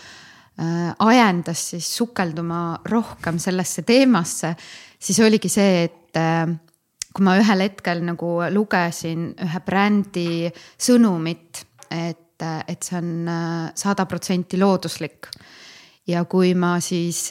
ajendas 1.00 1.70
siis 1.74 1.92
sukelduma 1.98 2.82
rohkem 2.90 3.40
sellesse 3.40 3.86
teemasse, 3.88 4.56
siis 5.00 5.20
oligi 5.20 5.50
see, 5.50 5.84
et 5.84 6.18
äh, 6.18 6.48
kui 7.12 7.26
ma 7.28 7.36
ühel 7.40 7.66
hetkel 7.68 8.04
nagu 8.08 8.40
lugesin 8.50 9.32
ühe 9.44 9.62
brändi 9.66 10.52
sõnumit, 10.80 11.66
et 11.92 12.31
et, 12.42 12.74
et 12.74 12.84
see 12.84 12.98
on 12.98 13.30
sada 13.78 14.06
protsenti 14.10 14.60
looduslik. 14.60 15.30
ja 16.08 16.26
kui 16.26 16.56
ma 16.58 16.80
siis 16.82 17.30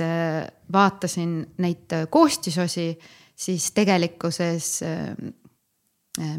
vaatasin 0.73 1.33
neid 1.59 1.95
koostisosi, 2.11 2.87
siis 3.35 3.73
tegelikkuses 3.75 4.69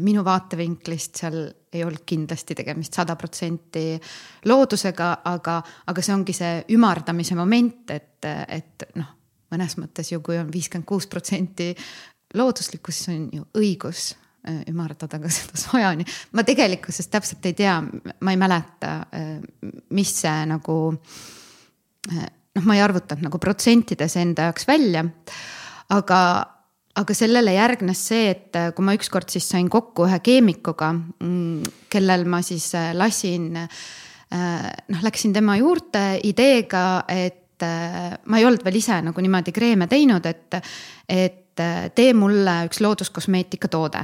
minu 0.00 0.24
vaatevinklist 0.24 1.20
seal 1.20 1.38
ei 1.72 1.84
olnud 1.84 2.04
kindlasti 2.06 2.54
tegemist 2.54 2.94
sada 2.94 3.16
protsenti 3.16 3.98
loodusega, 4.44 5.10
aga, 5.24 5.58
aga 5.88 6.04
see 6.04 6.14
ongi 6.14 6.34
see 6.36 6.58
ümardamise 6.76 7.36
moment, 7.38 7.90
et, 7.94 8.28
et 8.48 8.88
noh, 9.00 9.12
mõnes 9.52 9.76
mõttes 9.80 10.12
ju 10.12 10.20
kui 10.24 10.38
on 10.40 10.50
viiskümmend 10.52 10.88
kuus 10.88 11.08
protsenti 11.10 11.72
looduslikku, 12.36 12.92
siis 12.92 13.12
on 13.12 13.24
ju 13.32 13.46
õigus 13.60 14.12
ümardada 14.42 15.20
ka 15.22 15.30
seda 15.38 15.58
sajani. 15.60 16.06
ma 16.32 16.44
tegelikkuses 16.46 17.10
täpselt 17.12 17.46
ei 17.46 17.56
tea, 17.58 17.76
ma 17.82 18.34
ei 18.34 18.40
mäleta, 18.40 18.94
äh, 19.14 19.74
mis 19.94 20.14
see 20.22 20.46
nagu, 20.50 20.78
äh, 22.10 22.30
noh, 22.56 22.64
ma 22.66 22.78
ei 22.78 22.82
arvutanud 22.84 23.28
nagu 23.28 23.42
protsentides 23.42 24.16
enda 24.20 24.50
jaoks 24.50 24.66
välja. 24.68 25.04
aga, 25.94 26.20
aga 26.98 27.14
sellele 27.14 27.54
järgnes 27.54 28.06
see, 28.10 28.30
et 28.32 28.58
äh, 28.58 28.72
kui 28.74 28.86
ma 28.86 28.96
ükskord 28.98 29.30
siis 29.30 29.46
sain 29.48 29.70
kokku 29.70 30.08
ühe 30.08 30.18
keemikuga, 30.24 30.90
mm, 30.94 31.86
kellel 31.92 32.26
ma 32.26 32.42
siis 32.42 32.72
äh, 32.78 32.90
lasin, 32.96 33.52
noh, 34.32 35.02
läksin 35.04 35.34
tema 35.36 35.58
juurde 35.60 36.16
ideega, 36.24 37.04
et 37.04 37.60
ma 37.62 38.38
ei 38.40 38.46
olnud 38.48 38.64
veel 38.64 38.78
ise 38.78 38.96
nagu 39.04 39.20
niimoodi 39.22 39.52
kreeme 39.52 39.84
teinud, 39.86 40.24
et, 40.24 40.56
et 41.04 41.60
tee 41.94 42.14
mulle 42.16 42.54
üks 42.64 42.80
looduskosmeetika 42.80 43.68
toode 43.70 44.00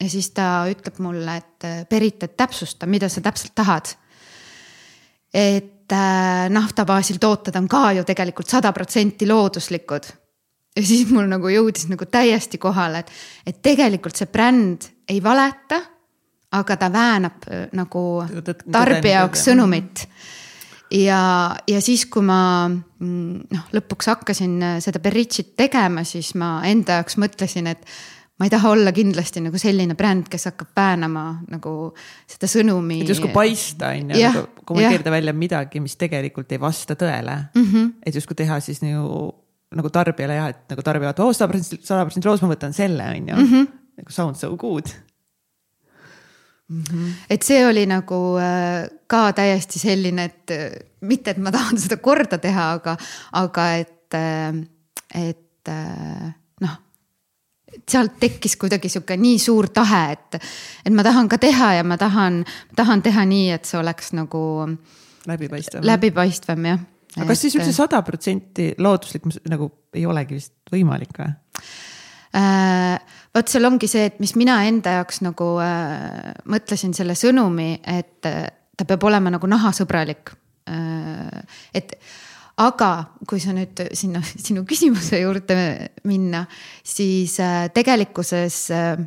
ja 0.00 0.10
siis 0.10 0.30
ta 0.36 0.66
ütleb 0.70 1.00
mulle, 1.04 1.38
et 1.40 1.88
Berit, 1.90 2.22
et 2.22 2.36
täpsusta, 2.36 2.86
mida 2.86 3.08
sa 3.08 3.22
täpselt 3.24 3.54
tahad. 3.54 3.94
et 5.34 5.92
äh, 5.92 6.46
nafta 6.50 6.84
baasil 6.84 7.18
tooted 7.20 7.56
on 7.56 7.68
ka 7.68 7.92
ju 7.92 8.04
tegelikult 8.04 8.48
sada 8.48 8.72
protsenti 8.72 9.26
looduslikud. 9.26 10.06
ja 10.76 10.82
siis 10.82 11.10
mul 11.10 11.28
nagu 11.28 11.48
jõudis 11.48 11.88
nagu 11.88 12.06
täiesti 12.06 12.58
kohale, 12.58 12.98
et, 12.98 13.12
et 13.46 13.62
tegelikult 13.62 14.16
see 14.16 14.26
bränd 14.26 14.88
ei 15.08 15.22
valeta, 15.22 15.80
aga 16.52 16.76
ta 16.76 16.92
väänab 16.92 17.46
äh, 17.50 17.68
nagu 17.72 18.02
tarbija 18.72 19.22
jaoks 19.22 19.48
sõnumit 19.48 20.08
ja, 20.90 21.56
ja 21.66 21.80
siis, 21.80 22.06
kui 22.10 22.24
ma 22.26 22.68
mm, 22.68 23.46
noh, 23.52 23.64
lõpuks 23.74 24.10
hakkasin 24.12 24.58
äh, 24.62 24.76
seda 24.84 25.00
Beritšit 25.02 25.54
tegema, 25.58 26.04
siis 26.06 26.34
ma 26.38 26.60
enda 26.68 27.00
jaoks 27.00 27.18
mõtlesin, 27.20 27.70
et 27.72 27.82
ma 28.36 28.46
ei 28.46 28.52
taha 28.52 28.70
olla 28.74 28.92
kindlasti 28.92 29.40
nagu 29.44 29.58
selline 29.60 29.96
bränd, 29.96 30.28
kes 30.32 30.50
hakkab 30.50 30.76
väänama 30.76 31.24
nagu 31.52 31.72
seda 32.28 32.48
sõnumi. 32.50 33.00
et 33.04 33.14
justkui 33.14 33.32
paista 33.32 33.94
on 33.94 34.12
ju, 34.12 34.20
nagu 34.20 34.44
kommunikeerida 34.68 35.14
välja 35.14 35.32
midagi, 35.32 35.80
mis 35.80 35.96
tegelikult 35.96 36.52
ei 36.52 36.60
vasta 36.60 36.98
tõele 36.98 37.38
mm. 37.54 37.64
-hmm. 37.64 37.90
et 38.04 38.14
justkui 38.14 38.36
teha 38.36 38.60
siis 38.60 38.82
nagu, 38.84 39.32
nagu 39.74 39.90
tarbijale 39.90 40.36
jah, 40.36 40.52
et 40.52 40.74
nagu 40.74 40.84
tarbija 40.84 41.12
vaatab, 41.12 41.26
oo 41.26 41.32
sada 41.32 41.50
protsenti, 41.52 41.80
sada 41.86 42.04
protsenti 42.04 42.28
loos, 42.28 42.44
ma 42.44 42.52
võtan 42.52 42.76
selle 42.76 43.08
on 43.08 43.28
ju. 43.28 43.34
-hmm. 43.34 43.68
nagu 44.02 44.12
sound 44.20 44.36
so 44.36 44.56
good 44.56 44.92
Mm 46.68 46.82
-hmm. 46.82 47.10
et 47.30 47.42
see 47.42 47.66
oli 47.66 47.86
nagu 47.86 48.14
äh, 48.38 48.90
ka 49.06 49.32
täiesti 49.32 49.78
selline, 49.78 50.24
et 50.24 50.50
mitte, 51.00 51.30
et 51.30 51.38
ma 51.38 51.52
tahan 51.52 51.78
seda 51.78 51.96
korda 51.96 52.38
teha, 52.38 52.72
aga, 52.72 52.96
aga 53.32 53.74
et, 53.74 54.14
äh, 54.14 54.66
et 55.14 55.68
äh, 55.68 56.34
sealt 57.88 58.18
tekkis 58.20 58.56
kuidagi 58.60 58.90
sihuke 58.92 59.16
nii 59.20 59.38
suur 59.42 59.68
tahe, 59.74 60.02
et, 60.16 60.38
et 60.84 60.94
ma 60.94 61.04
tahan 61.06 61.28
ka 61.28 61.38
teha 61.42 61.72
ja 61.78 61.86
ma 61.86 61.98
tahan, 62.00 62.42
tahan 62.76 63.02
teha 63.04 63.24
nii, 63.28 63.50
et 63.56 63.68
see 63.68 63.80
oleks 63.80 64.12
nagu. 64.16 64.42
läbipaistvam. 65.26 65.84
läbipaistvam 65.86 66.70
jah. 66.70 66.86
aga 67.16 67.28
kas 67.32 67.44
siis 67.44 67.58
üldse 67.58 67.74
sada 67.76 68.02
protsenti 68.06 68.72
looduslik 68.78 69.26
nagu 69.50 69.70
ei 69.96 70.06
olegi 70.06 70.40
vist 70.40 70.54
võimalik 70.72 71.20
või? 71.22 71.32
Äh, 72.36 72.98
vot 73.34 73.48
seal 73.48 73.64
ongi 73.64 73.88
see, 73.88 74.08
et 74.10 74.20
mis 74.20 74.34
mina 74.36 74.58
enda 74.68 74.98
jaoks 74.98 75.22
nagu 75.24 75.54
äh, 75.62 76.34
mõtlesin 76.52 76.92
selle 76.96 77.16
sõnumi, 77.16 77.76
et 77.80 78.28
äh, 78.28 78.44
ta 78.76 78.84
peab 78.88 79.06
olema 79.08 79.32
nagu 79.32 79.48
nahasõbralik 79.48 80.34
äh,. 80.68 81.60
et 81.74 81.96
aga 82.56 82.90
kui 83.28 83.40
sa 83.42 83.52
nüüd 83.56 83.82
sinna 83.96 84.22
sinu 84.46 84.64
küsimuse 84.68 85.20
juurde 85.22 85.58
minna, 86.08 86.46
siis 86.84 87.38
äh, 87.42 87.68
tegelikkuses 87.74 88.58
äh, 88.74 89.04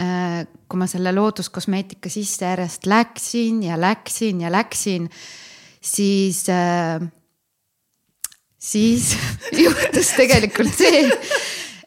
äh, 0.00 0.42
kui 0.70 0.80
ma 0.80 0.88
selle 0.90 1.12
looduskosmeetika 1.16 2.12
sisse 2.12 2.48
järjest 2.48 2.88
läksin 2.88 3.62
ja 3.68 3.78
läksin 3.80 4.44
ja 4.44 4.52
läksin, 4.52 5.08
siis, 5.80 6.44
siis 8.58 9.08
juhtus 9.64 10.14
tegelikult 10.16 10.76
see, 10.76 11.08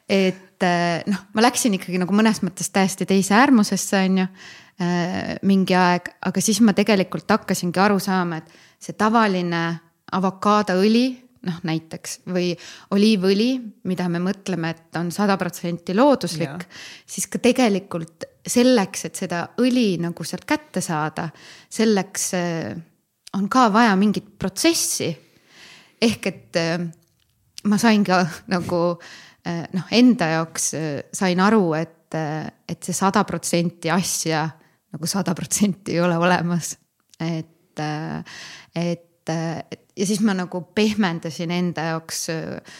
et 0.10 0.68
noh, 1.10 1.24
ma 1.36 1.44
läksin 1.44 1.74
ikkagi 1.76 1.98
nagu 2.00 2.16
mõnes 2.16 2.44
mõttes 2.44 2.70
täiesti 2.72 3.08
teise 3.10 3.34
äärmusesse, 3.36 4.04
on 4.06 4.22
ju 4.22 4.28
mingi 5.48 5.76
aeg, 5.78 6.08
aga 6.26 6.42
siis 6.42 6.60
ma 6.66 6.74
tegelikult 6.76 7.30
hakkasingi 7.30 7.80
aru 7.80 8.00
saama, 8.02 8.40
et 8.42 8.84
see 8.84 8.96
tavaline 9.00 9.64
avokaadoõli, 10.18 11.06
noh 11.44 11.58
näiteks 11.68 12.22
või 12.32 12.54
oliivõli, 12.96 13.50
mida 13.90 14.08
me 14.12 14.22
mõtleme, 14.24 14.72
et 14.72 15.00
on 15.00 15.10
sada 15.12 15.36
protsenti 15.40 15.96
looduslik, 15.96 16.64
siis 17.06 17.28
ka 17.28 17.42
tegelikult 17.44 18.28
selleks, 18.48 19.06
et 19.10 19.20
seda 19.20 19.44
õli 19.64 19.98
nagu 20.04 20.24
sealt 20.28 20.48
kätte 20.48 20.84
saada, 20.84 21.28
selleks 21.72 22.30
äh, 22.40 22.72
on 23.36 23.50
ka 23.52 23.68
vaja 23.74 23.96
mingit 24.00 24.34
protsessi. 24.40 25.12
ehk 26.02 26.28
et 26.28 26.60
äh, 26.60 26.80
ma 27.68 27.78
sain 27.78 28.04
ka 28.04 28.24
nagu 28.56 28.82
äh, 29.48 29.64
noh, 29.74 29.88
enda 29.92 30.32
jaoks 30.38 30.74
sain 31.12 31.40
aru, 31.40 31.74
et, 31.74 32.16
et 32.70 32.84
see 32.84 32.96
sada 32.96 33.24
protsenti 33.28 33.92
asja 33.92 34.48
nagu 34.94 35.10
sada 35.10 35.34
protsenti 35.36 35.96
ei 35.96 36.02
ole 36.02 36.18
olemas. 36.18 36.78
et, 37.20 37.80
et, 38.76 39.10
et 39.30 39.84
ja 39.98 40.10
siis 40.10 40.22
ma 40.26 40.36
nagu 40.38 40.62
pehmendasin 40.76 41.52
enda 41.54 41.94
jaoks 41.94 42.28
äh, 42.34 42.76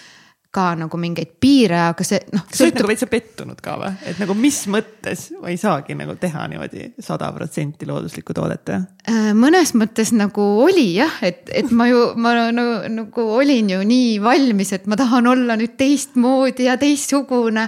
ka 0.54 0.68
nagu 0.78 0.98
mingeid 1.02 1.32
piire, 1.42 1.80
aga 1.90 2.06
see 2.06 2.20
noh. 2.34 2.44
sa 2.54 2.66
olid 2.66 2.78
nagu 2.78 2.90
veitsa 2.92 3.08
pettunud 3.10 3.62
ka 3.64 3.74
või, 3.82 3.94
et 4.10 4.20
nagu 4.22 4.36
mis 4.38 4.60
mõttes 4.70 5.26
ma 5.42 5.50
ei 5.50 5.58
saagi 5.58 5.96
nagu 5.98 6.14
teha 6.22 6.46
niimoodi 6.52 6.92
sada 7.02 7.32
protsenti 7.34 7.90
looduslikku 7.90 8.36
toodet 8.38 8.74
jah? 8.74 8.84
Äh, 9.10 9.32
mõnes 9.38 9.74
mõttes 9.78 10.14
nagu 10.14 10.46
oli 10.66 10.92
jah, 11.00 11.16
et, 11.26 11.48
et 11.50 11.74
ma 11.74 11.90
ju, 11.90 12.04
ma 12.22 12.36
nagu, 12.54 12.76
nagu 12.94 13.30
olin 13.40 13.74
ju 13.74 13.82
nii 13.88 14.20
valmis, 14.24 14.76
et 14.78 14.86
ma 14.90 15.00
tahan 15.00 15.32
olla 15.34 15.58
nüüd 15.58 15.74
teistmoodi 15.80 16.70
ja 16.70 16.78
teistsugune, 16.82 17.66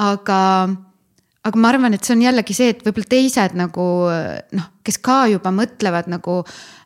aga 0.00 0.40
aga 1.42 1.58
ma 1.58 1.72
arvan, 1.72 1.96
et 1.96 2.06
see 2.06 2.14
on 2.14 2.20
jällegi 2.22 2.54
see, 2.54 2.70
et 2.70 2.84
võib-olla 2.86 3.08
teised 3.10 3.56
nagu 3.58 3.84
noh, 4.56 4.68
kes 4.86 5.00
ka 5.02 5.24
juba 5.26 5.50
mõtlevad 5.52 6.06
nagu 6.08 6.36
äh, 6.46 6.81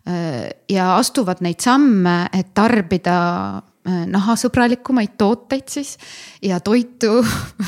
ja 0.69 0.97
astuvad 0.97 1.42
neid 1.42 1.61
samme, 1.61 2.29
et 2.33 2.53
tarbida 2.55 3.16
äh, 3.59 4.05
nahasõbralikumaid 4.07 5.16
tooteid 5.19 5.66
siis 5.73 5.97
ja 6.42 6.61
toitu 6.61 7.19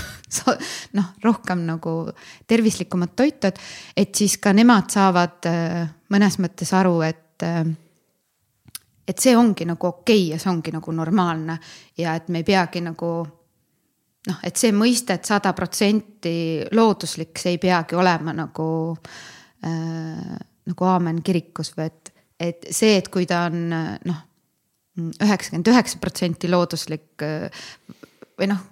noh, 0.99 1.09
rohkem 1.25 1.65
nagu 1.67 1.95
tervislikumat 2.47 3.17
toitu, 3.17 3.51
et, 3.51 3.59
et 3.97 4.15
siis 4.15 4.39
ka 4.39 4.53
nemad 4.55 4.91
saavad 4.95 5.51
äh, 5.51 5.89
mõnes 6.15 6.39
mõttes 6.43 6.75
aru, 6.79 7.01
et 7.07 7.25
et 9.09 9.23
see 9.23 9.33
ongi 9.39 9.65
nagu 9.65 9.87
okei 9.87 10.25
okay 10.27 10.31
ja 10.35 10.39
see 10.43 10.51
ongi 10.51 10.73
nagu 10.75 10.93
normaalne 10.93 11.55
ja 11.99 12.15
et 12.19 12.29
me 12.29 12.43
ei 12.43 12.47
peagi 12.47 12.83
nagu 12.85 13.11
noh, 14.29 14.39
et 14.45 14.61
see 14.61 14.73
mõiste 14.75 15.17
et 15.17 15.29
sada 15.29 15.53
protsenti 15.57 16.35
looduslik, 16.77 17.39
see 17.41 17.57
ei 17.57 17.63
peagi 17.63 17.97
olema 17.99 18.35
nagu 18.37 18.69
äh,, 19.65 20.39
nagu 20.69 20.89
aamen 20.91 21.23
kirikus 21.25 21.73
või 21.77 21.89
et, 21.89 22.13
et 22.41 22.69
see, 22.71 22.97
et 22.99 23.09
kui 23.13 23.27
ta 23.29 23.47
on 23.49 23.69
noh, 23.69 24.25
üheksakümmend 24.99 25.71
üheksa 25.73 26.01
protsenti 26.03 26.51
looduslik 26.51 27.27
või 28.39 28.49
noh, 28.51 28.65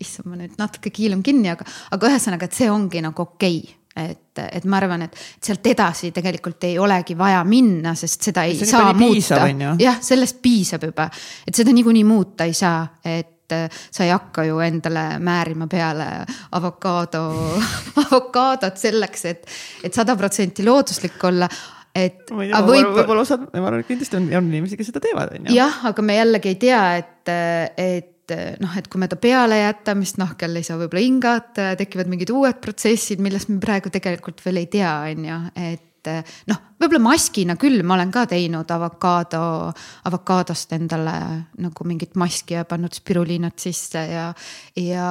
issand, 0.00 0.30
ma 0.30 0.38
nüüd 0.40 0.56
natuke 0.60 0.92
kiilun 0.94 1.24
kinni, 1.24 1.50
aga, 1.52 1.66
aga 1.92 2.12
ühesõnaga, 2.12 2.48
et 2.48 2.56
see 2.56 2.70
ongi 2.72 3.04
nagu 3.04 3.26
okei. 3.26 3.60
Okay 3.64 3.76
et, 3.96 4.38
et 4.38 4.64
ma 4.70 4.78
arvan, 4.78 5.02
et 5.02 5.16
sealt 5.42 5.66
edasi 5.66 6.12
tegelikult 6.14 6.62
ei 6.68 6.76
olegi 6.78 7.16
vaja 7.18 7.40
minna, 7.44 7.96
sest 7.98 8.28
seda 8.30 8.44
ei 8.46 8.54
saa 8.62 8.92
muuta. 8.94 9.42
jah, 9.82 9.98
sellest 10.00 10.38
piisab 10.40 10.86
juba, 10.86 11.08
et 11.46 11.58
seda 11.58 11.74
niikuinii 11.74 12.06
muuta 12.06 12.46
ei 12.48 12.54
saa, 12.56 12.84
et 13.04 13.36
et 13.50 13.70
äh, 13.70 13.80
sa 13.90 14.04
ei 14.04 14.10
hakka 14.10 14.44
ju 14.44 14.60
endale 14.62 15.18
määrima 15.18 15.66
peale 15.66 16.06
avokaado, 16.52 17.22
avokaadot 18.04 18.76
selleks, 18.78 19.24
et, 19.24 19.46
et 19.84 19.94
sada 19.94 20.16
protsenti 20.16 20.64
looduslik 20.66 21.24
olla 21.24 21.48
et. 21.94 22.22
ma 22.30 22.46
ei 22.46 22.52
tea, 22.52 22.62
võib-olla 22.66 23.24
osad, 23.24 23.44
ma 23.50 23.66
arvan, 23.66 23.82
et 23.82 23.90
kindlasti 23.90 24.18
on, 24.18 24.30
on 24.38 24.48
inimesi, 24.52 24.78
kes 24.78 24.90
seda 24.92 25.02
teevad, 25.04 25.34
on 25.36 25.50
ju. 25.50 25.58
jah, 25.58 25.82
aga 25.90 26.06
me 26.06 26.16
jällegi 26.18 26.54
ei 26.54 26.58
tea, 26.62 26.80
et, 27.02 27.34
et 27.80 28.34
noh, 28.62 28.78
et 28.78 28.88
kui 28.90 29.02
me 29.02 29.08
ta 29.10 29.18
peale 29.20 29.58
jätame, 29.58 30.06
siis 30.06 30.20
nahkel 30.20 30.58
ei 30.60 30.66
saa 30.66 30.78
võib-olla 30.80 31.04
hingata, 31.04 31.70
tekivad 31.80 32.10
mingid 32.10 32.32
uued 32.34 32.60
protsessid, 32.62 33.22
millest 33.22 33.50
me 33.50 33.58
praegu 33.62 33.92
tegelikult 33.92 34.42
veel 34.44 34.62
ei 34.62 34.68
tea, 34.70 34.92
on 35.10 35.26
ju, 35.26 35.38
et 35.70 35.86
noh, 36.48 36.60
võib-olla 36.80 37.02
maskina 37.10 37.56
küll, 37.60 37.82
ma 37.84 37.96
olen 37.98 38.12
ka 38.14 38.24
teinud 38.30 38.70
avokaado, 38.72 39.42
avokaadost 40.08 40.72
endale 40.76 41.16
nagu 41.60 41.86
mingit 41.88 42.16
maski 42.20 42.56
ja 42.56 42.64
pannud 42.68 42.94
spiruliinat 42.96 43.58
sisse 43.60 44.06
ja, 44.08 44.30
ja 44.80 45.10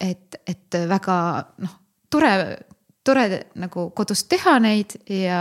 et, 0.00 0.40
et 0.46 0.80
väga 0.90 1.18
noh, 1.64 1.76
tore, 2.10 2.32
tore 3.08 3.28
nagu 3.60 3.88
kodus 3.96 4.26
teha 4.28 4.58
neid 4.62 4.98
ja, 5.10 5.40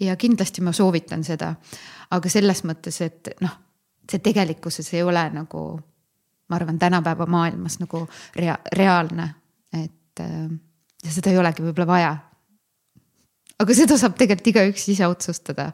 ja 0.00 0.16
kindlasti 0.16 0.64
ma 0.64 0.72
soovitan 0.76 1.24
seda. 1.26 1.54
aga 2.10 2.30
selles 2.32 2.62
mõttes, 2.64 3.00
et 3.04 3.34
noh, 3.44 3.58
see 4.08 4.22
tegelikkuses 4.24 4.94
ei 4.94 5.02
ole 5.04 5.26
nagu, 5.34 5.64
ma 6.48 6.56
arvan, 6.56 6.78
tänapäeva 6.78 7.26
maailmas 7.26 7.80
nagu 7.82 8.06
rea-, 8.36 8.62
reaalne, 8.72 9.28
et 9.76 10.22
ja 10.22 11.12
seda 11.12 11.30
ei 11.30 11.38
olegi 11.38 11.62
võib-olla 11.62 11.86
vaja 11.86 12.14
aga 13.58 13.74
seda 13.74 13.98
saab 13.98 14.16
tegelikult 14.18 14.52
igaüks 14.52 14.86
ise 14.92 15.06
otsustada. 15.10 15.72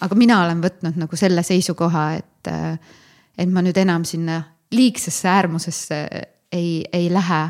aga 0.00 0.16
mina 0.16 0.40
olen 0.44 0.62
võtnud 0.62 0.96
nagu 0.96 1.16
selle 1.18 1.42
seisukoha, 1.44 2.04
et, 2.16 2.50
et 3.36 3.50
ma 3.50 3.62
nüüd 3.64 3.76
enam 3.76 4.06
sinna 4.08 4.40
liigsesse 4.72 5.28
äärmusesse 5.28 5.98
ei, 6.52 6.84
ei 6.92 7.10
lähe. 7.12 7.42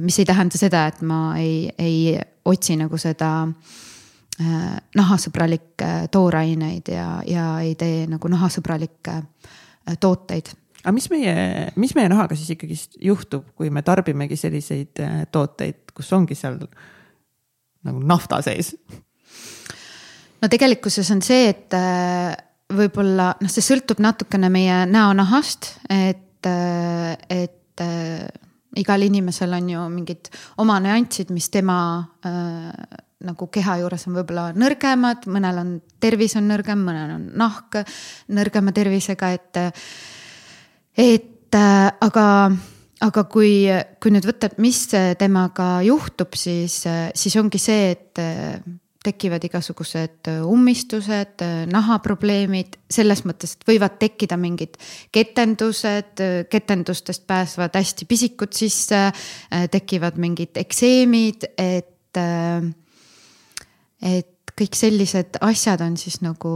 Mis 0.00 0.18
ei 0.18 0.26
tähenda 0.28 0.58
seda, 0.58 0.86
et 0.90 1.02
ma 1.06 1.36
ei, 1.38 1.70
ei 1.78 2.16
otsi 2.44 2.76
nagu 2.78 2.98
seda 2.98 3.30
äh, 3.46 4.76
nahasõbralikke 4.98 5.90
tooraineid 6.12 6.92
ja, 6.94 7.08
ja 7.26 7.48
ei 7.62 7.74
tee 7.78 8.06
nagu 8.10 8.30
nahasõbralikke 8.32 9.18
äh, 9.20 9.98
tooteid 10.00 10.54
aga 10.86 10.94
mis 10.94 11.08
meie, 11.10 11.34
mis 11.74 11.96
meie 11.98 12.10
nahaga 12.10 12.36
siis 12.38 12.52
ikkagi 12.54 12.76
juhtub, 13.08 13.48
kui 13.58 13.72
me 13.74 13.82
tarbimegi 13.86 14.38
selliseid 14.38 15.02
äh, 15.02 15.24
tooteid, 15.34 15.82
kus 15.96 16.12
ongi 16.14 16.38
seal 16.38 16.60
nagu 17.86 18.02
nafta 18.06 18.38
sees? 18.46 18.74
no 20.42 20.50
tegelikkuses 20.52 21.10
on 21.14 21.22
see, 21.26 21.50
et 21.50 21.74
äh, 21.74 22.34
võib-olla 22.76 23.32
noh, 23.40 23.50
see 23.50 23.64
sõltub 23.64 24.02
natukene 24.02 24.50
meie 24.52 24.82
näonahast, 24.90 25.72
et, 25.90 26.46
äh, 26.46 27.14
et 27.32 27.82
äh, 27.82 28.26
igal 28.80 29.06
inimesel 29.06 29.56
on 29.56 29.72
ju 29.72 29.88
mingid 29.92 30.30
oma 30.62 30.78
nüansid, 30.84 31.32
mis 31.34 31.48
tema 31.52 31.78
äh, 32.26 32.70
nagu 33.26 33.48
keha 33.52 33.78
juures 33.80 34.06
on 34.08 34.16
võib-olla 34.18 34.50
nõrgemad, 34.56 35.26
mõnel 35.32 35.60
on 35.62 35.74
tervis 36.02 36.36
on 36.38 36.48
nõrgem, 36.50 36.84
mõnel 36.84 37.16
on 37.16 37.26
nahk 37.40 37.80
nõrgema 38.36 38.74
tervisega, 38.76 39.32
et, 39.36 39.60
et 40.96 41.60
äh, 41.60 41.84
aga 42.08 42.26
aga 43.04 43.26
kui, 43.28 43.66
kui 44.00 44.12
nüüd 44.14 44.24
võtta, 44.24 44.48
et 44.48 44.60
mis 44.62 44.78
temaga 45.20 45.82
juhtub, 45.84 46.32
siis, 46.38 46.78
siis 47.12 47.36
ongi 47.36 47.60
see, 47.60 47.90
et 47.92 48.22
tekivad 49.06 49.44
igasugused 49.46 50.30
äh, 50.30 50.40
ummistused, 50.46 51.42
äh, 51.44 51.64
nahaprobleemid, 51.70 52.78
selles 52.90 53.22
mõttes, 53.28 53.56
et 53.56 53.68
võivad 53.68 53.98
tekkida 54.00 54.38
mingid 54.40 54.78
ketendused, 55.14 56.22
äh, 56.24 56.38
ketendustest 56.50 57.26
pääsevad 57.28 57.76
hästi 57.78 58.08
pisikud 58.08 58.56
sisse, 58.56 59.06
tekivad 59.70 60.18
mingid 60.22 60.58
ekseemid, 60.58 61.48
et, 61.58 62.20
et 64.02 64.54
kõik 64.56 64.76
sellised 64.78 65.40
asjad 65.44 65.82
on 65.86 65.96
siis 66.00 66.20
nagu 66.24 66.52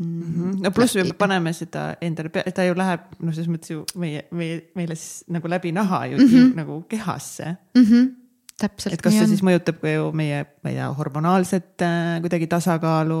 Mm 0.00 0.22
-hmm. 0.22 0.62
no 0.62 0.70
pluss 0.70 0.94
me 0.94 1.12
paneme 1.18 1.52
seda 1.52 1.96
endale 2.00 2.28
pea, 2.28 2.42
ta 2.54 2.64
ju 2.64 2.74
läheb 2.76 3.00
noh, 3.20 3.34
selles 3.34 3.50
mõttes 3.52 3.70
ju 3.70 3.82
meie, 4.00 4.22
meie, 4.30 4.62
meile 4.74 4.94
siis 4.94 5.24
nagu 5.28 5.48
läbi 5.48 5.72
naha 5.72 6.06
ju, 6.06 6.16
mm 6.16 6.24
-hmm. 6.24 6.38
ju 6.38 6.54
nagu 6.56 6.84
kehasse 6.88 7.56
mm. 7.74 7.84
-hmm 7.84 8.19
täpselt. 8.60 8.94
et 8.94 9.02
kas 9.02 9.14
see 9.16 9.24
on. 9.24 9.30
siis 9.32 9.44
mõjutab 9.46 9.80
ka 9.82 9.92
ju 9.92 10.10
meie, 10.16 10.42
ma 10.62 10.72
ei 10.72 10.78
tea, 10.78 10.88
hormonaalset 10.98 11.84
äh, 11.86 12.16
kuidagi 12.24 12.48
tasakaalu? 12.50 13.20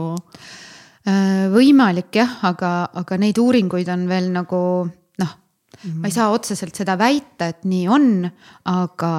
Äh, 1.08 1.46
võimalik 1.52 2.20
jah, 2.20 2.38
aga, 2.48 2.72
aga 3.00 3.20
neid 3.20 3.40
uuringuid 3.40 3.88
on 3.92 4.06
veel 4.10 4.30
nagu 4.34 4.62
noh 4.84 5.30
mm, 5.30 5.80
-hmm. 5.82 6.00
ma 6.02 6.10
ei 6.10 6.16
saa 6.16 6.30
otseselt 6.34 6.76
seda 6.76 6.98
väita, 7.00 7.48
et 7.48 7.64
nii 7.64 7.86
on, 7.88 8.28
aga, 8.68 9.14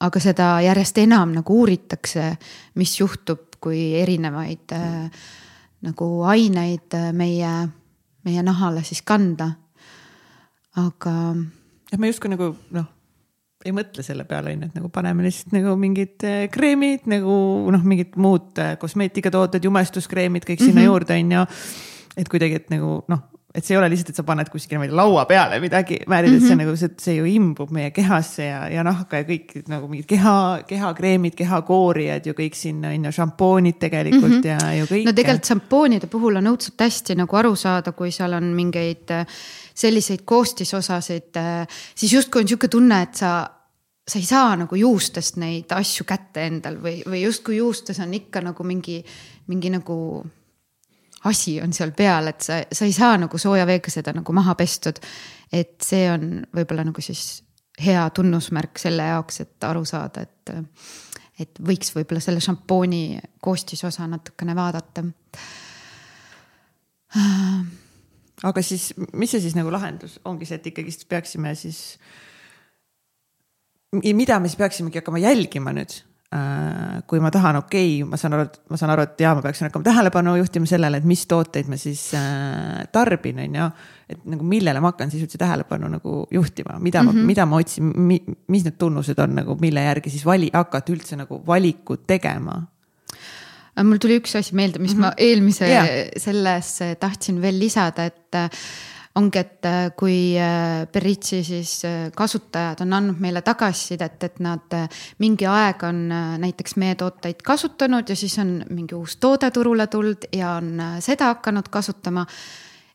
aga 0.00 0.22
seda 0.22 0.52
järjest 0.64 0.98
enam 1.04 1.34
nagu 1.36 1.60
uuritakse, 1.62 2.32
mis 2.80 2.96
juhtub, 3.00 3.60
kui 3.60 3.94
erinevaid 4.00 4.72
äh, 4.72 5.10
nagu 5.84 6.12
aineid 6.24 6.96
äh, 6.96 7.12
meie, 7.12 7.68
meie 8.24 8.42
nahale 8.42 8.84
siis 8.84 9.02
kanda. 9.02 9.52
aga. 10.76 11.12
jah, 11.92 11.98
me 11.98 12.08
justkui 12.08 12.30
nagu 12.32 12.54
noh 12.70 12.88
ei 13.64 13.72
mõtle 13.76 14.04
selle 14.04 14.24
peale, 14.28 14.54
on 14.54 14.62
ju, 14.64 14.70
et 14.70 14.76
nagu 14.78 14.88
paneme 14.92 15.24
lihtsalt 15.26 15.52
nagu 15.52 15.74
mingid 15.80 16.24
äh, 16.24 16.44
kreemid 16.52 17.08
nagu 17.10 17.34
noh, 17.72 17.82
mingid 17.84 18.16
muud 18.20 18.60
äh, 18.62 18.76
kosmeetikatooted, 18.80 19.64
jumestuskreemid, 19.68 20.46
kõik 20.48 20.62
sinna 20.62 20.80
mm 20.80 20.86
-hmm. 20.86 20.92
juurde, 20.92 21.18
on 21.20 21.32
ju. 21.32 21.44
et 22.16 22.28
kuidagi, 22.28 22.62
et 22.62 22.70
nagu 22.72 23.02
noh, 23.08 23.26
et 23.54 23.66
see 23.66 23.74
ei 23.74 23.80
ole 23.80 23.88
lihtsalt, 23.90 24.12
et 24.12 24.18
sa 24.20 24.24
paned 24.26 24.48
kuskile, 24.52 24.78
ma 24.78 24.86
ei 24.86 24.90
tea, 24.92 24.96
laua 25.00 25.24
peale 25.26 25.58
midagi 25.62 25.98
määrid 26.06 26.30
mm, 26.30 26.36
-hmm. 26.36 26.42
et 26.42 26.46
see 26.46 26.54
mhm. 26.54 26.64
nagu 26.64 26.76
see, 26.76 26.90
see 27.02 27.14
ju 27.16 27.26
imbub 27.26 27.72
meie 27.74 27.90
kehasse 27.90 28.44
ja, 28.46 28.60
ja 28.70 28.84
nahka 28.86 29.22
ja 29.22 29.26
kõik 29.26 29.54
nagu 29.68 29.88
mingid 29.90 30.06
keha, 30.10 30.36
kehakreemid, 30.68 31.34
kehakoorijad 31.38 32.26
ju 32.30 32.34
kõik 32.38 32.58
sinna 32.58 32.94
on 32.94 33.04
ju, 33.08 33.12
šampoonid 33.12 33.80
tegelikult 33.82 34.36
mm 34.36 34.42
-hmm. 34.42 34.66
ja 34.68 34.74
ju 34.78 34.84
kõik. 34.86 35.04
no 35.04 35.12
tegelikult 35.12 35.52
šampoonide 35.52 36.06
puhul 36.06 36.36
on 36.36 36.52
õudselt 36.54 36.86
hästi 36.86 37.18
nagu 37.18 37.36
aru 37.36 37.56
saada, 37.56 37.92
kui 37.92 38.10
seal 38.10 38.32
on 38.38 38.52
mingeid 38.54 39.10
äh, 39.10 39.26
selliseid 39.74 40.22
koostisosasid, 40.24 41.36
äh, 41.36 41.66
siis 41.94 42.12
justkui 42.12 42.42
on 42.42 42.48
sihuke 42.48 42.68
tunne, 42.68 43.02
et 43.02 43.14
sa 43.14 43.50
sa 44.10 44.18
ei 44.18 44.26
saa 44.26 44.56
nagu 44.56 44.74
juustest 44.74 45.36
neid 45.36 45.70
asju 45.70 46.04
kätte 46.08 46.46
endal 46.46 46.80
või, 46.82 47.02
või 47.06 47.22
justkui 47.22 47.60
juustes 47.60 48.00
on 48.00 48.14
ikka 48.14 48.40
nagu 48.40 48.64
mingi, 48.66 49.04
mingi 49.46 49.70
nagu 49.70 50.24
asi 51.24 51.58
on 51.60 51.72
seal 51.76 51.92
peal, 51.96 52.30
et 52.32 52.40
sa, 52.40 52.62
sa 52.72 52.88
ei 52.88 52.92
saa 52.96 53.18
nagu 53.20 53.38
sooja 53.38 53.66
veega 53.68 53.92
seda 53.92 54.14
nagu 54.16 54.32
maha 54.32 54.54
pestud. 54.54 55.00
et 55.52 55.80
see 55.82 56.06
on 56.10 56.44
võib-olla 56.54 56.84
nagu 56.86 57.02
siis 57.02 57.42
hea 57.80 58.04
tunnusmärk 58.14 58.78
selle 58.78 59.08
jaoks, 59.08 59.40
et 59.40 59.64
aru 59.64 59.84
saada, 59.88 60.22
et, 60.22 60.52
et 61.40 61.60
võiks 61.66 61.94
võib-olla 61.96 62.20
selle 62.22 62.40
šampooni 62.44 63.18
koostisosa 63.42 64.06
natukene 64.06 64.54
vaadata 64.56 65.04
aga 68.46 68.62
siis, 68.64 68.90
mis 69.18 69.32
see 69.32 69.42
siis 69.42 69.56
nagu 69.58 69.72
lahendus 69.72 70.18
ongi 70.28 70.48
see, 70.48 70.60
et 70.60 70.68
ikkagist 70.70 71.08
peaksime 71.10 71.54
siis, 71.58 71.80
mida 74.00 74.38
me 74.40 74.50
siis 74.50 74.60
peaksimegi 74.60 75.00
hakkama 75.02 75.22
jälgima 75.22 75.74
nüüd? 75.76 75.98
Kui 77.10 77.18
ma 77.18 77.30
tahan, 77.34 77.56
okei 77.58 78.02
okay,, 78.02 78.06
ma 78.06 78.18
saan 78.20 78.36
aru, 78.36 78.44
et 78.46 78.58
ma 78.70 78.78
saan 78.78 78.92
aru, 78.94 79.02
et 79.02 79.22
jaa, 79.24 79.32
ma 79.34 79.42
peaksin 79.42 79.66
hakkama 79.66 79.86
tähelepanu 79.88 80.36
juhtima 80.38 80.68
sellele, 80.70 81.00
et 81.00 81.06
mis 81.10 81.24
tooteid 81.26 81.70
ma 81.70 81.78
siis 81.80 82.04
äh, 82.14 82.84
tarbin, 82.94 83.40
on 83.42 83.56
ju. 83.58 83.64
et 84.14 84.20
nagu 84.30 84.46
millele 84.46 84.82
ma 84.82 84.92
hakkan 84.92 85.10
siis 85.10 85.24
üldse 85.26 85.40
tähelepanu 85.42 85.90
nagu 85.90 86.14
juhtima, 86.30 86.78
mida 86.78 87.02
mm, 87.02 87.08
-hmm. 87.08 87.26
mida 87.32 87.46
ma 87.50 87.58
otsin 87.58 87.90
mi,, 87.96 88.20
mis 88.46 88.66
need 88.66 88.78
tunnused 88.78 89.18
on 89.18 89.34
nagu, 89.40 89.56
mille 89.60 89.82
järgi 89.82 90.10
siis 90.10 90.26
vali, 90.26 90.52
hakata 90.54 90.94
üldse 90.94 91.18
nagu 91.18 91.42
valikut 91.46 92.06
tegema 92.06 92.60
mul 93.82 93.98
tuli 93.98 94.20
üks 94.20 94.36
asi 94.38 94.54
meelde, 94.54 94.78
mis 94.78 94.94
mm 94.94 95.02
-hmm. 95.02 95.06
ma 95.06 95.12
eelmise 95.16 95.66
yeah. 95.66 95.88
selles 96.16 96.78
tahtsin 97.00 97.42
veel 97.42 97.58
lisada, 97.58 98.04
et 98.04 98.34
äh, 98.34 98.50
ongi, 99.18 99.40
et 99.40 99.66
äh, 99.66 99.90
kui 99.98 100.36
Beritsi 100.92 101.40
äh, 101.40 101.46
siis 101.46 101.72
kasutajad 102.16 102.84
on 102.84 102.94
andnud 102.94 103.20
meile 103.22 103.42
tagasisidet, 103.42 104.22
et 104.28 104.40
nad 104.44 104.76
mingi 105.18 105.48
aeg 105.50 105.84
on 105.88 106.02
näiteks 106.42 106.76
meie 106.80 106.94
tooteid 107.00 107.42
kasutanud 107.46 108.08
ja 108.08 108.16
siis 108.16 108.38
on 108.42 108.60
mingi 108.70 108.94
uus 108.94 109.18
toode 109.20 109.50
turule 109.50 109.86
tulnud 109.90 110.30
ja 110.36 110.56
on 110.60 110.78
seda 111.02 111.34
hakanud 111.34 111.68
kasutama. 111.70 112.26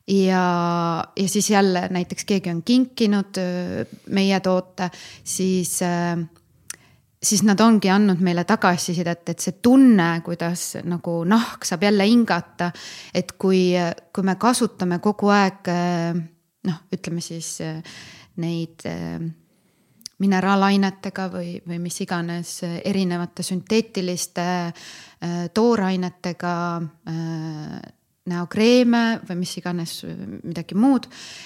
Ja, 0.08 1.04
ja 1.18 1.30
siis 1.30 1.50
jälle 1.50 1.88
näiteks 1.90 2.26
keegi 2.30 2.52
on 2.52 2.62
kinkinud 2.64 3.40
meie 4.14 4.40
toote, 4.40 4.92
siis 5.24 5.80
äh, 5.82 6.20
siis 7.26 7.42
nad 7.46 7.60
ongi 7.64 7.90
andnud 7.90 8.22
meile 8.24 8.46
tagasisidet, 8.48 9.24
et 9.34 9.42
see 9.42 9.58
tunne, 9.64 10.10
kuidas 10.26 10.76
nagu 10.86 11.18
nahk 11.28 11.66
saab 11.66 11.86
jälle 11.88 12.06
hingata. 12.08 12.72
et 13.14 13.32
kui, 13.40 13.74
kui 14.14 14.24
me 14.24 14.36
kasutame 14.36 15.00
kogu 15.00 15.32
aeg 15.34 15.72
noh, 16.66 16.80
ütleme 16.94 17.22
siis 17.22 17.58
neid 18.42 18.86
mineraalainetega 20.20 21.28
või, 21.32 21.58
või 21.68 21.80
mis 21.84 22.00
iganes 22.02 22.62
erinevate 22.64 23.44
sünteetiliste 23.44 24.48
toorainetega 25.54 26.56
näokreeme 28.30 29.02
või 29.28 29.38
mis 29.44 29.54
iganes 29.60 29.94
midagi 30.44 30.76
muud. 30.76 31.06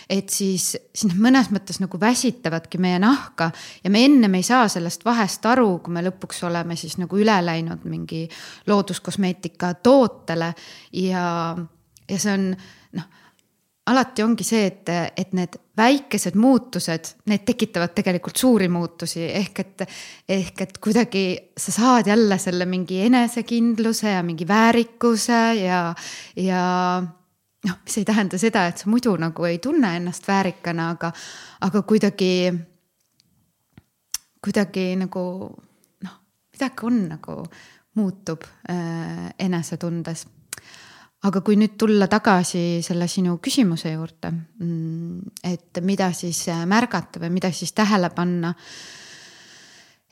et 0.10 0.30
siis, 0.30 0.72
siis 0.96 1.10
need 1.10 1.20
mõnes 1.20 1.52
mõttes 1.52 1.82
nagu 1.84 2.00
väsitavadki 2.00 2.80
meie 2.80 3.00
nahka 3.00 3.52
ja 3.84 3.92
me 3.92 4.04
ennem 4.06 4.40
ei 4.40 4.44
saa 4.48 4.68
sellest 4.72 5.04
vahest 5.06 5.46
aru, 5.46 5.80
kui 5.84 5.94
me 5.94 6.04
lõpuks 6.06 6.44
oleme 6.48 6.76
siis 6.80 6.98
nagu 7.02 7.20
üle 7.20 7.36
läinud 7.46 7.84
mingi 7.84 8.28
looduskosmeetika 8.68 9.74
tootele 9.84 10.54
ja, 10.94 11.26
ja 12.10 12.20
see 12.20 12.38
on 12.38 12.54
noh 12.96 13.18
alati 13.90 14.24
ongi 14.24 14.46
see, 14.46 14.66
et, 14.70 14.90
et 15.18 15.32
need 15.38 15.56
väikesed 15.80 16.36
muutused, 16.40 17.14
need 17.32 17.46
tekitavad 17.48 17.94
tegelikult 17.98 18.40
suuri 18.40 18.68
muutusi, 18.72 19.24
ehk 19.40 19.62
et, 19.64 19.86
ehk 20.38 20.66
et 20.66 20.80
kuidagi 20.84 21.24
sa 21.58 21.74
saad 21.74 22.10
jälle 22.12 22.38
selle 22.42 22.68
mingi 22.70 23.02
enesekindluse 23.08 24.14
ja 24.16 24.24
mingi 24.26 24.48
väärikuse 24.48 25.42
ja, 25.62 25.82
ja 26.38 26.64
noh, 27.66 27.80
mis 27.86 27.98
ei 28.00 28.08
tähenda 28.08 28.40
seda, 28.42 28.68
et 28.70 28.82
sa 28.82 28.90
muidu 28.92 29.16
nagu 29.20 29.48
ei 29.50 29.60
tunne 29.64 29.96
ennast 30.00 30.28
väärikana, 30.28 30.90
aga, 30.96 31.12
aga 31.66 31.84
kuidagi, 31.88 32.34
kuidagi 34.44 34.90
nagu 35.00 35.24
noh, 36.06 36.18
midagi 36.54 36.90
on 36.92 37.06
nagu 37.16 37.40
muutub 38.00 38.46
äh, 38.70 39.32
enesetundes 39.40 40.28
aga 41.28 41.42
kui 41.44 41.58
nüüd 41.60 41.76
tulla 41.80 42.08
tagasi 42.12 42.80
selle 42.86 43.08
sinu 43.12 43.38
küsimuse 43.44 43.92
juurde, 43.92 44.32
mm, 44.32 45.34
et 45.52 45.82
mida 45.84 46.14
siis 46.16 46.46
äh, 46.52 46.64
märgata 46.70 47.20
või 47.24 47.34
mida 47.36 47.52
siis 47.56 47.74
tähele 47.76 48.12
panna. 48.16 48.54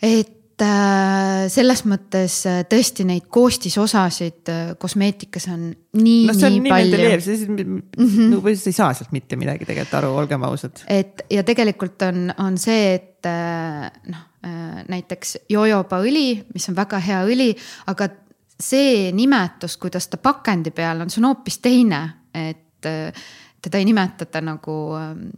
et 0.04 0.62
äh, 0.62 1.48
selles 1.54 1.86
mõttes 1.88 2.42
äh, 2.50 2.60
tõesti 2.68 3.08
neid 3.08 3.30
koostisosasid 3.32 4.52
kosmeetikas 4.78 5.48
on 5.54 5.70
nii, 5.72 6.28
see 6.34 6.50
on 6.50 6.58
nii 6.58 6.66
nii 6.66 6.76
palju. 6.76 6.92
mentaljeeriv, 6.92 7.24
sa 7.24 7.32
lihtsalt 7.32 7.56
mm 7.56 7.82
-hmm. 8.04 8.30
nagu 8.36 8.56
sa 8.56 8.70
ei 8.70 8.80
saa 8.82 8.94
sealt 8.94 9.16
mitte 9.16 9.40
midagi 9.40 9.66
tegelikult 9.66 10.00
aru, 10.02 10.14
olgem 10.26 10.44
ausad. 10.44 10.84
et 10.88 11.24
ja 11.30 11.44
tegelikult 11.44 12.02
on, 12.02 12.34
on 12.38 12.58
see, 12.58 12.96
et 12.96 13.32
noh 14.12 14.26
näiteks 14.88 15.50
jojobaõli, 15.50 16.46
mis 16.54 16.70
on 16.70 16.76
väga 16.76 17.00
hea 17.04 17.18
õli, 17.28 17.50
aga 17.90 18.06
see 18.60 19.12
nimetus, 19.14 19.78
kuidas 19.78 20.08
ta 20.08 20.18
pakendi 20.18 20.72
peal 20.72 21.02
on, 21.02 21.10
see 21.10 21.22
on 21.22 21.30
hoopis 21.32 21.60
teine, 21.62 22.02
et 22.34 22.86
äh, 22.86 23.24
teda 23.62 23.78
ei 23.78 23.86
nimetata 23.86 24.42
nagu 24.42 24.76
ähm, 24.98 25.30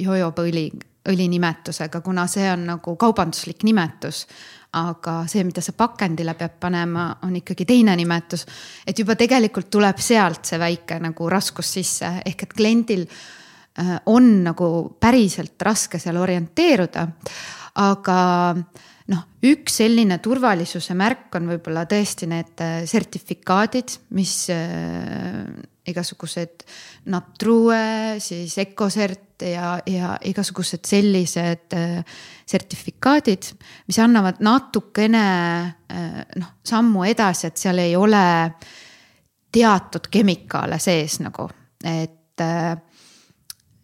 jojobaõli, 0.00 0.68
õli 1.10 1.28
nimetusega, 1.32 2.00
kuna 2.04 2.26
see 2.28 2.48
on 2.52 2.66
nagu 2.74 2.96
kaubanduslik 3.00 3.64
nimetus 3.64 4.26
aga 4.76 5.24
see, 5.26 5.42
mida 5.46 5.62
sa 5.64 5.72
pakendile 5.74 6.36
pead 6.38 6.58
panema, 6.62 7.08
on 7.26 7.34
ikkagi 7.40 7.66
teine 7.66 7.96
nimetus. 7.98 8.46
et 8.86 8.98
juba 8.98 9.16
tegelikult 9.18 9.70
tuleb 9.70 9.98
sealt 9.98 10.44
see 10.46 10.58
väike 10.58 11.00
nagu 11.02 11.30
raskus 11.30 11.72
sisse, 11.74 12.10
ehk 12.26 12.42
et 12.46 12.54
kliendil 12.54 13.02
äh, 13.02 13.96
on 14.06 14.44
nagu 14.44 14.96
päriselt 15.00 15.62
raske 15.62 15.98
seal 15.98 16.16
orienteeruda. 16.16 17.08
aga 17.74 18.18
noh, 19.10 19.24
üks 19.46 19.80
selline 19.80 20.20
turvalisuse 20.22 20.94
märk 20.98 21.34
on 21.38 21.50
võib-olla 21.50 21.86
tõesti 21.90 22.28
need 22.30 22.62
äh, 22.64 22.82
sertifikaadid, 22.88 23.96
mis 24.16 24.34
äh, 24.54 25.44
igasugused 25.90 26.64
Natrue, 27.10 28.20
siis 28.22 28.56
Ecocert 28.60 29.42
ja, 29.48 29.78
ja 29.88 30.14
igasugused 30.28 30.84
sellised 30.88 31.76
äh, 31.76 31.98
sertifikaadid, 32.48 33.50
mis 33.88 33.98
annavad 34.02 34.42
natukene 34.44 35.24
äh, 35.90 36.22
noh, 36.40 36.54
sammu 36.66 37.04
edasi, 37.08 37.50
et 37.50 37.60
seal 37.60 37.82
ei 37.82 37.96
ole 37.98 38.24
teatud 39.50 40.06
kemikaale 40.12 40.78
sees 40.78 41.18
nagu, 41.24 41.48
et, 41.82 42.44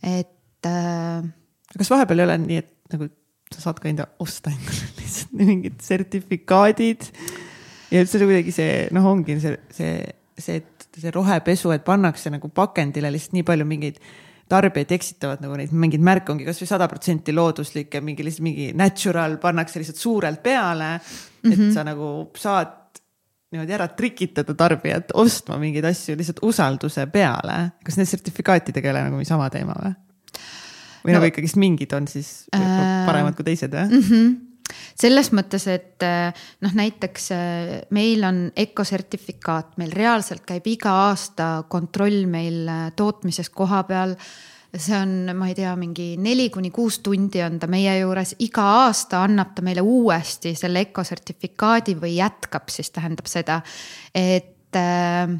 et 0.06 0.70
äh, 0.70 1.30
kas 1.78 1.90
vahepeal 1.90 2.22
ei 2.22 2.28
ole 2.28 2.42
nii, 2.44 2.60
et 2.62 2.94
nagu 2.94 3.08
sa 3.54 3.62
saad 3.68 3.80
ka 3.82 3.90
enda 3.90 4.09
osta 4.22 4.52
endale 4.52 4.92
lihtsalt 5.00 5.35
mingid 5.40 5.80
sertifikaadid 5.85 7.11
ja 7.92 8.04
see 8.04 8.20
on 8.20 8.30
kuidagi 8.30 8.54
see, 8.54 8.87
noh, 8.96 9.11
ongi 9.12 9.38
see, 9.42 9.59
see, 9.74 9.98
see, 10.38 10.62
et 10.62 10.87
see 11.00 11.12
rohepesu, 11.14 11.72
et 11.74 11.85
pannakse 11.87 12.32
nagu 12.32 12.50
pakendile 12.54 13.12
lihtsalt 13.14 13.37
nii 13.37 13.46
palju 13.46 13.68
mingeid 13.68 14.00
tarbijaid 14.50 14.92
eksitavad 14.94 15.42
nagu 15.42 15.56
neid 15.59 15.72
mingeid 15.74 16.02
märke 16.06 16.30
ongi 16.35 16.46
kasvõi 16.46 16.68
sada 16.70 16.87
protsenti 16.90 17.35
looduslik 17.35 17.96
ja 17.98 18.02
mingi 18.04 18.26
lihtsalt 18.26 18.46
mingi 18.46 18.68
natural 18.78 19.38
pannakse 19.42 19.82
lihtsalt 19.82 19.98
suurelt 19.98 20.42
peale 20.42 20.96
mm. 20.96 21.50
-hmm. 21.50 21.54
et 21.54 21.74
sa 21.74 21.85
nagu 21.87 22.11
saad 22.38 22.74
niimoodi 23.52 23.74
ära 23.74 23.88
trikitada 23.88 24.54
tarbijat 24.54 25.14
ostma 25.14 25.59
mingeid 25.59 25.85
asju 25.90 26.16
lihtsalt 26.18 26.42
usalduse 26.46 27.06
peale. 27.06 27.59
kas 27.85 27.96
need 27.96 28.11
sertifikaatidega 28.11 28.88
ei 28.88 28.94
ole 28.94 29.06
nagu 29.09 29.22
niisama 29.22 29.50
teema 29.50 29.78
või? 29.82 29.94
Või 31.07 31.14
no, 31.14 31.19
No- 31.19 31.23
nagu 31.23 31.31
ikkagist 31.33 31.61
mingid 31.61 31.95
on 31.97 32.11
siis 32.11 32.49
Äh, 32.55 33.07
paremad 33.07 33.38
kui 33.38 33.47
teised 33.47 33.73
või? 33.73 33.87
mm. 33.87 34.03
-hmm. 34.09 34.35
selles 34.99 35.31
mõttes, 35.33 35.69
et 35.71 36.03
äh, 36.03 36.35
noh, 36.61 36.75
näiteks 36.75 37.31
äh, 37.33 37.71
meil 37.90 38.25
on 38.25 38.51
ökosertifikaat, 38.59 39.77
meil 39.79 39.95
reaalselt 39.95 40.45
käib 40.47 40.66
iga 40.66 40.92
aasta 41.07 41.64
kontroll 41.69 42.27
meil 42.27 42.66
äh, 42.69 42.92
tootmises 42.97 43.51
koha 43.51 43.83
peal 43.85 44.16
see 44.77 44.97
on, 44.99 45.31
ma 45.37 45.49
ei 45.49 45.55
tea, 45.57 45.73
mingi 45.79 46.16
neli 46.21 46.51
kuni 46.53 46.71
kuus 46.75 46.99
tundi 47.05 47.40
on 47.45 47.59
ta 47.59 47.69
meie 47.71 47.95
juures, 48.01 48.35
iga 48.45 48.64
aasta 48.85 49.23
annab 49.25 49.55
ta 49.57 49.64
meile 49.64 49.81
uuesti 49.81 50.55
selle 50.59 50.83
ökosertifikaadi 50.88 51.97
või 52.01 52.16
jätkab 52.19 52.69
siis 52.73 52.90
tähendab 52.90 53.29
seda, 53.31 53.61
et 54.14 54.77
äh, 54.77 55.31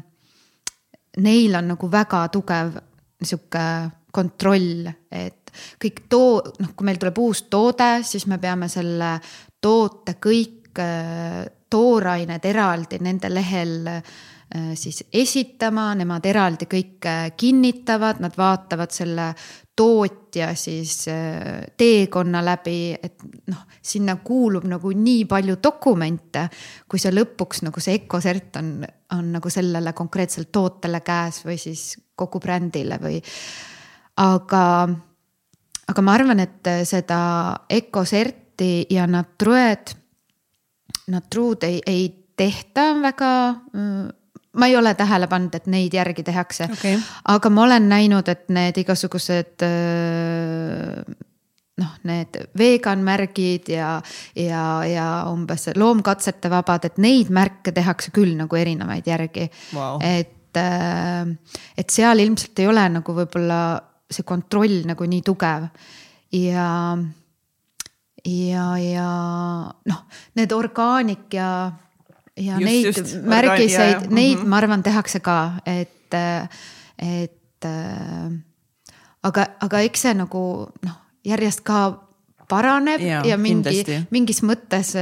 neil 1.17 1.59
on 1.59 1.73
nagu 1.73 1.91
väga 1.91 2.27
tugev 2.33 2.77
sihuke 3.23 3.67
kontroll, 4.13 4.87
et 5.11 5.46
kõik 5.81 6.05
too, 6.09 6.39
noh, 6.61 6.73
kui 6.75 6.87
meil 6.87 6.99
tuleb 7.01 7.19
uus 7.23 7.45
toode, 7.51 8.01
siis 8.07 8.27
me 8.27 8.39
peame 8.41 8.69
selle 8.71 9.17
toote 9.61 10.17
kõik 10.21 10.81
äh, 10.81 11.45
toorained 11.69 12.45
eraldi 12.47 12.99
nende 13.03 13.31
lehel 13.31 13.77
äh, 13.91 14.01
siis 14.79 15.03
esitama, 15.13 15.89
nemad 15.99 16.25
eraldi 16.25 16.67
kõike 16.71 17.15
kinnitavad, 17.37 18.21
nad 18.23 18.37
vaatavad 18.37 18.93
selle 18.95 19.31
tootja 19.77 20.55
siis 20.55 21.07
äh, 21.11 21.67
teekonna 21.77 22.41
läbi, 22.45 22.95
et 23.03 23.23
noh, 23.51 23.65
sinna 23.81 24.17
kuulub 24.23 24.65
nagu 24.69 24.91
nii 24.95 25.25
palju 25.29 25.57
dokumente, 25.63 26.47
kui 26.89 27.01
see 27.01 27.13
lõpuks 27.13 27.61
nagu 27.67 27.83
see 27.83 27.99
Ecosert 28.01 28.57
on, 28.61 28.71
on 29.13 29.33
nagu 29.35 29.51
sellele 29.53 29.93
konkreetsele 29.97 30.49
tootele 30.51 31.03
käes 31.05 31.43
või 31.45 31.59
siis 31.61 31.91
kogu 32.17 32.41
brändile 32.41 32.97
või. 33.01 33.19
aga, 34.17 34.63
aga 35.87 36.03
ma 36.03 36.13
arvan, 36.17 36.39
et 36.43 36.69
seda 36.87 37.19
Ecoserti 37.69 38.87
ja 38.89 39.07
Natrued, 39.07 39.93
Natruud 41.07 41.63
ei, 41.63 41.81
ei 41.87 42.07
tehta 42.37 42.91
väga 43.01 43.31
ma 44.57 44.65
ei 44.67 44.75
ole 44.77 44.93
tähele 44.97 45.27
pannud, 45.29 45.55
et 45.55 45.69
neid 45.71 45.93
järgi 45.93 46.25
tehakse 46.25 46.67
Okei. 46.71 46.97
aga 47.33 47.49
ma 47.53 47.63
olen 47.67 47.89
näinud, 47.89 48.27
et 48.27 48.49
need 48.53 48.77
igasugused 48.81 49.63
öö, 49.63 51.03
noh, 51.77 51.93
need 52.09 52.39
vegan 52.57 53.03
märgid 53.05 53.69
ja, 53.71 53.97
ja, 54.35 54.63
ja 54.87 55.07
umbes 55.31 55.69
loomkatsete 55.75 56.49
vabad, 56.51 56.89
et 56.89 56.97
neid 57.01 57.29
märke 57.33 57.73
tehakse 57.75 58.13
küll 58.15 58.33
nagu 58.39 58.57
erinevaid 58.57 59.07
järgi 59.07 59.47
Vau. 59.75 59.99
et, 60.01 60.57
et 61.77 61.93
seal 61.93 62.25
ilmselt 62.25 62.63
ei 62.63 62.71
ole 62.71 62.87
nagu 62.97 63.17
võib-olla 63.21 63.61
see 64.11 64.27
kontroll 64.27 64.83
nagu 64.87 65.07
nii 65.07 65.23
tugev 65.25 65.67
ja, 66.33 66.69
ja, 68.23 68.65
ja 68.81 69.09
noh, 69.91 70.01
need 70.37 70.55
orgaanik 70.55 71.33
ja, 71.33 71.49
ja 72.37 72.59
Just, 72.59 72.65
neid 72.65 72.85
just, 72.91 73.15
märgiseid 73.23 74.09
neid 74.11 74.39
mhm. 74.39 74.49
ma 74.49 74.61
arvan, 74.61 74.83
tehakse 74.85 75.21
ka, 75.25 75.39
et, 75.65 76.13
et 76.13 77.67
äh, 77.67 78.31
aga, 79.27 79.47
aga 79.67 79.83
eks 79.87 80.07
see 80.07 80.15
nagu 80.17 80.43
noh, 80.87 80.97
järjest 81.27 81.63
ka 81.67 81.83
paraneb 82.47 83.03
Jaa, 83.03 83.23
ja 83.27 83.37
mingi 83.41 83.83
mingis 84.13 84.43
mõttes 84.47 84.93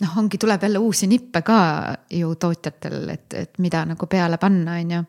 noh, 0.00 0.18
ongi, 0.18 0.40
tuleb 0.40 0.62
jälle 0.64 0.80
uusi 0.80 1.08
nippe 1.10 1.42
ka 1.44 1.60
ju 2.16 2.34
tootjatel, 2.40 3.02
et, 3.12 3.28
et 3.36 3.58
mida 3.60 3.84
nagu 3.88 4.08
peale 4.10 4.40
panna, 4.40 4.78
on 4.80 4.94
ju. 4.96 5.02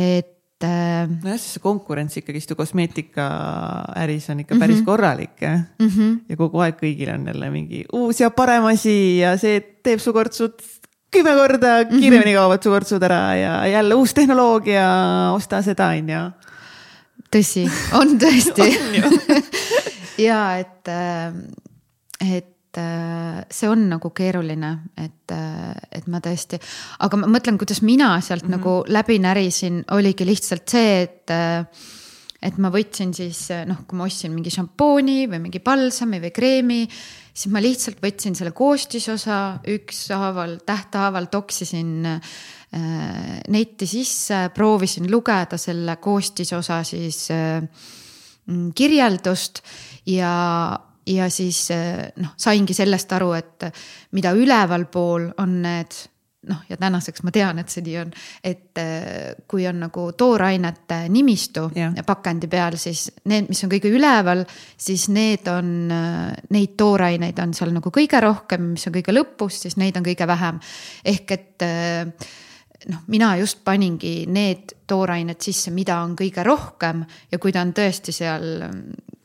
et 0.00 0.36
nojah, 0.66 1.38
siis 1.38 1.56
see 1.56 1.62
konkurents 1.64 2.18
ikkagist 2.20 2.50
ju 2.50 2.56
kosmeetikaäris 2.58 4.28
on 4.32 4.42
ikka 4.42 4.58
päris 4.58 4.76
mm 4.76 4.82
-hmm. 4.82 4.84
korralik 4.84 5.40
jah 5.40 5.60
mm. 5.78 5.88
-hmm. 5.88 6.18
ja 6.28 6.36
kogu 6.36 6.60
aeg 6.60 6.76
kõigil 6.82 7.14
on 7.14 7.26
jälle 7.26 7.50
mingi 7.50 7.84
uus 7.92 8.20
ja 8.20 8.30
parem 8.30 8.64
asi 8.64 9.18
ja 9.18 9.36
see 9.36 9.60
teeb 9.82 10.00
su 10.00 10.12
kortsud 10.12 10.60
kümme 11.10 11.34
korda 11.34 11.84
kiiremini 11.84 12.34
kaovad 12.34 12.62
su 12.62 12.70
kortsud 12.70 13.02
ära 13.02 13.34
ja 13.34 13.66
jälle 13.66 13.94
uus 13.94 14.14
tehnoloogia, 14.14 14.86
osta 15.34 15.62
seda, 15.62 15.90
on 15.98 16.08
ju. 16.08 16.22
tõsi, 17.36 17.66
on 17.98 18.14
tõesti 18.18 18.68
ja 20.28 20.40
et, 20.58 20.88
et 22.20 22.44
äh, 22.44 22.59
see 22.78 23.66
on 23.66 23.88
nagu 23.90 24.12
keeruline, 24.14 24.68
et, 24.96 25.32
et 25.90 26.04
ma 26.06 26.20
tõesti, 26.22 26.60
aga 27.02 27.18
ma 27.18 27.30
mõtlen, 27.34 27.58
kuidas 27.58 27.82
mina 27.82 28.12
sealt 28.20 28.44
mm 28.44 28.52
-hmm. 28.52 28.58
nagu 28.58 28.84
läbi 28.86 29.18
närisin, 29.18 29.84
oligi 29.90 30.26
lihtsalt 30.26 30.68
see, 30.68 31.02
et 31.02 31.34
et 32.40 32.56
ma 32.56 32.70
võtsin 32.72 33.12
siis 33.12 33.50
noh, 33.68 33.82
kui 33.86 33.98
ma 33.98 34.06
ostsin 34.08 34.32
mingi 34.32 34.50
šampooni 34.50 35.28
või 35.28 35.42
mingi 35.44 35.60
palsami 35.60 36.20
või 36.22 36.32
kreemi, 36.32 36.88
siis 36.88 37.52
ma 37.52 37.60
lihtsalt 37.62 38.00
võtsin 38.02 38.36
selle 38.36 38.52
koostisosa 38.56 39.60
ükshaaval, 39.68 40.58
tähthaaval 40.66 41.28
toksisin 41.32 42.06
äh, 42.06 42.20
netti 43.48 43.88
sisse, 43.90 44.48
proovisin 44.54 45.10
lugeda 45.12 45.58
selle 45.60 45.98
koostisosa 46.00 46.82
siis 46.86 47.26
äh, 47.34 47.60
mm, 48.46 48.70
kirjeldust 48.76 49.62
ja, 50.08 50.32
ja 51.06 51.30
siis 51.30 51.70
äh, 51.74 52.08
noh, 52.20 52.34
saingi 52.36 52.74
sellest 52.76 53.12
aru, 53.16 53.32
et 53.38 53.68
mida 54.16 54.32
ülevalpool 54.36 55.30
on 55.40 55.60
need 55.64 55.96
noh, 56.48 56.62
ja 56.68 56.76
tänaseks 56.80 57.22
ma 57.26 57.32
tean, 57.34 57.60
et 57.60 57.72
see 57.72 57.84
nii 57.84 57.96
on, 58.00 58.12
et 58.44 58.80
äh, 58.80 59.32
kui 59.48 59.66
on 59.68 59.82
nagu 59.84 60.06
toorainete 60.16 61.02
nimistu 61.12 61.66
ja 61.76 62.04
pakendi 62.06 62.48
peal, 62.50 62.78
siis 62.80 63.08
need, 63.28 63.50
mis 63.52 63.64
on 63.64 63.72
kõige 63.72 63.92
üleval, 63.92 64.44
siis 64.80 65.08
need 65.12 65.48
on, 65.52 65.72
neid 66.50 66.76
tooraineid 66.80 67.42
on 67.44 67.56
seal 67.56 67.74
nagu 67.76 67.92
kõige 67.94 68.22
rohkem, 68.24 68.72
mis 68.76 68.88
on 68.88 68.96
kõige 68.96 69.16
lõpus, 69.16 69.60
siis 69.66 69.76
neid 69.80 70.00
on 70.00 70.06
kõige 70.06 70.28
vähem. 70.30 70.62
ehk 71.04 71.36
et 71.36 71.68
noh, 72.88 73.04
mina 73.12 73.34
just 73.36 73.60
paningi 73.64 74.24
need 74.30 74.72
toorained 74.88 75.40
sisse, 75.42 75.72
mida 75.74 76.00
on 76.04 76.16
kõige 76.16 76.44
rohkem 76.46 77.04
ja 77.32 77.38
kui 77.38 77.52
ta 77.52 77.64
on 77.64 77.74
tõesti 77.76 78.14
seal 78.16 78.64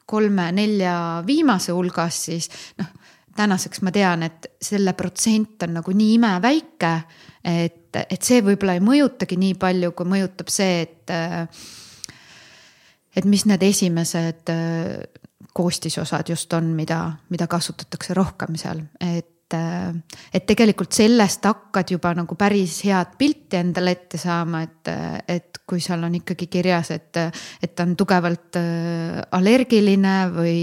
kolme-nelja 0.05 1.23
viimase 1.27 1.73
hulgas, 1.75 2.19
siis 2.27 2.49
noh, 2.79 2.91
tänaseks 3.35 3.81
ma 3.83 3.91
tean, 3.91 4.23
et 4.23 4.51
selle 4.61 4.93
protsent 4.97 5.65
on 5.67 5.75
nagu 5.79 5.95
nii 5.95 6.13
imeväike, 6.19 6.93
et, 7.43 7.99
et 7.99 8.21
see 8.21 8.43
võib-olla 8.45 8.77
ei 8.77 8.83
mõjutagi 8.85 9.37
nii 9.41 9.57
palju, 9.59 9.91
kui 9.97 10.13
mõjutab 10.15 10.51
see, 10.53 10.81
et. 10.85 11.15
et 13.15 13.25
mis 13.25 13.45
need 13.47 13.63
esimesed 13.63 14.51
koostisosad 15.55 16.27
just 16.29 16.51
on, 16.53 16.73
mida, 16.75 16.99
mida 17.31 17.47
kasutatakse 17.47 18.13
rohkem 18.13 18.57
seal, 18.59 18.81
et 18.99 19.34
et 20.33 20.45
tegelikult 20.47 20.93
sellest 20.95 21.45
hakkad 21.45 21.91
juba 21.95 22.13
nagu 22.17 22.37
päris 22.39 22.79
head 22.85 23.17
pilti 23.19 23.59
endale 23.59 23.95
ette 23.95 24.19
saama, 24.21 24.63
et, 24.65 24.93
et 25.27 25.61
kui 25.65 25.81
seal 25.81 26.03
on 26.05 26.15
ikkagi 26.19 26.47
kirjas, 26.51 26.91
et, 26.93 27.19
et 27.63 27.75
ta 27.75 27.85
on 27.87 27.95
tugevalt 27.97 28.59
äh, 28.61 29.19
allergiline 29.37 30.15
või, 30.33 30.57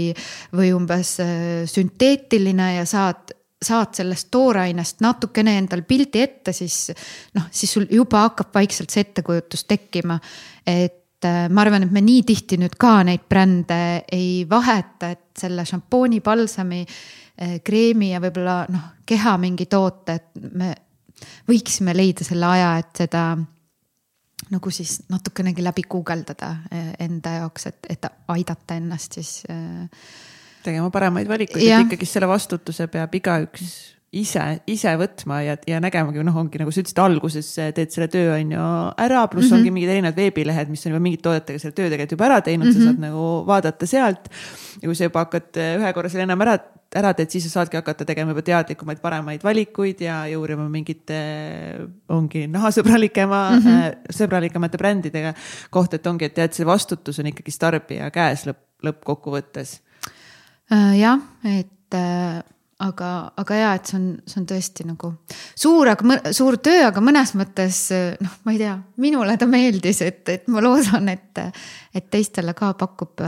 või 0.55 0.73
umbes 0.75 1.17
äh, 1.23 1.63
sünteetiline 1.69 2.75
ja 2.79 2.85
saad 2.89 3.35
saad 3.63 3.93
sellest 3.95 4.27
toorainest 4.27 4.99
natukene 5.03 5.53
endal 5.55 5.85
pildi 5.87 6.19
ette, 6.19 6.51
siis 6.51 6.89
noh, 7.37 7.45
siis 7.51 7.71
sul 7.71 7.85
juba 7.91 8.25
hakkab 8.25 8.51
vaikselt 8.55 8.91
see 8.91 9.05
ettekujutus 9.05 9.63
tekkima. 9.69 10.19
et 10.67 11.23
äh, 11.23 11.47
ma 11.49 11.63
arvan, 11.63 11.87
et 11.87 11.91
me 11.91 12.03
nii 12.03 12.23
tihti 12.27 12.59
nüüd 12.59 12.75
ka 12.79 12.97
neid 13.07 13.23
brände 13.29 14.03
ei 14.11 14.43
vaheta, 14.49 15.13
et 15.15 15.31
selle 15.39 15.65
šampooni, 15.65 16.19
palsami 16.23 16.83
kreemi 17.65 18.11
ja 18.11 18.19
võib-olla 18.21 18.63
noh, 18.69 18.89
keha 19.09 19.37
mingi 19.41 19.65
toote, 19.65 20.13
et 20.19 20.51
me 20.53 20.73
võiksime 21.47 21.95
leida 21.95 22.25
selle 22.27 22.45
aja, 22.45 22.75
et 22.81 23.03
seda 23.03 23.23
nagu 24.51 24.73
siis 24.73 24.99
natukenegi 25.09 25.63
läbi 25.63 25.85
guugeldada 25.89 26.51
eh, 26.71 26.91
enda 27.05 27.37
jaoks, 27.39 27.67
et, 27.71 27.89
et 27.89 28.07
aidata 28.33 28.77
ennast 28.77 29.19
siis. 29.19 29.31
Eh, 29.49 30.05
tegema 30.63 30.89
paremaid 30.93 31.27
valikuid, 31.27 31.65
et 31.65 31.87
ikkagi 31.87 32.07
selle 32.07 32.29
vastutuse 32.29 32.87
peab 32.91 33.15
igaüks 33.19 33.73
ise, 34.13 34.43
ise 34.69 34.93
võtma 34.99 35.39
ja, 35.45 35.55
ja 35.67 35.79
nägemagi, 35.83 36.21
noh, 36.25 36.37
ongi 36.43 36.61
nagu 36.61 36.73
sa 36.73 36.83
ütlesid, 36.83 37.01
alguses 37.01 37.49
teed 37.75 37.93
selle 37.93 38.09
töö 38.13 38.35
on 38.35 38.53
ju 38.53 38.67
ära, 39.05 39.25
pluss 39.31 39.47
mm 39.47 39.55
-hmm. 39.55 39.59
ongi 39.59 39.73
mingid 39.73 39.93
erinevad 39.95 40.19
veebilehed, 40.19 40.69
mis 40.69 40.85
on 40.85 40.93
juba 40.93 41.03
mingite 41.03 41.25
toodetega 41.27 41.59
selle 41.59 41.73
töö 41.77 41.89
tegelikult 41.89 42.17
juba 42.17 42.29
ära 42.29 42.41
teinud 42.41 42.67
mm, 42.67 42.71
-hmm. 42.71 42.79
sa 42.79 42.91
saad 42.91 43.01
nagu 43.01 43.25
vaadata 43.47 43.89
sealt. 43.89 44.29
ja 44.81 44.87
kui 44.87 44.95
sa 44.95 45.09
juba 45.09 45.25
hakkad 45.25 45.61
ühe 45.79 45.93
korra 45.93 46.09
selle 46.09 46.29
enam 46.29 46.41
ära 46.41 46.59
ära 46.93 47.13
teed, 47.17 47.31
siis 47.33 47.47
sa 47.47 47.59
saadki 47.59 47.77
hakata 47.79 48.05
tegema 48.05 48.33
juba 48.33 48.43
teadlikumaid, 48.45 49.01
paremaid 49.01 49.43
valikuid 49.43 50.01
ja, 50.05 50.23
ja 50.29 50.39
uurima 50.39 50.67
mingite, 50.69 51.17
ongi 52.13 52.45
nahasõbralikema 52.47 53.41
mm, 53.49 53.63
-hmm. 53.65 54.13
sõbralikemate 54.13 54.77
brändidega 54.77 55.33
kohta, 55.73 55.95
et 55.95 56.07
ongi, 56.07 56.29
et 56.29 56.37
tead, 56.37 56.53
see 56.53 56.65
vastutus 56.65 57.19
on 57.19 57.31
ikkagist 57.31 57.59
tarbija 57.59 58.11
käes 58.13 58.45
lõpp, 58.45 58.61
lõppkokkuvõttes. 58.85 59.79
Äh, 60.71 60.99
jah, 60.99 61.19
et 61.43 61.97
äh, 61.97 62.43
aga, 62.83 63.09
aga 63.39 63.57
ja, 63.57 63.73
et 63.77 63.89
see 63.89 63.99
on, 63.99 64.07
see 64.27 64.39
on 64.41 64.47
tõesti 64.49 64.87
nagu 64.87 65.11
suur, 65.55 65.91
aga 65.93 66.19
suur 66.35 66.59
töö, 66.63 66.87
aga 66.89 67.03
mõnes 67.03 67.33
mõttes 67.39 67.85
noh, 68.23 68.39
ma 68.45 68.55
ei 68.55 68.61
tea, 68.61 68.77
minule 69.03 69.37
ta 69.39 69.47
meeldis, 69.49 70.01
et, 70.05 70.23
et 70.33 70.49
ma 70.51 70.63
loodan, 70.63 71.07
et, 71.13 71.43
et 71.95 72.09
teistele 72.13 72.55
ka 72.57 72.73
pakub 72.79 73.23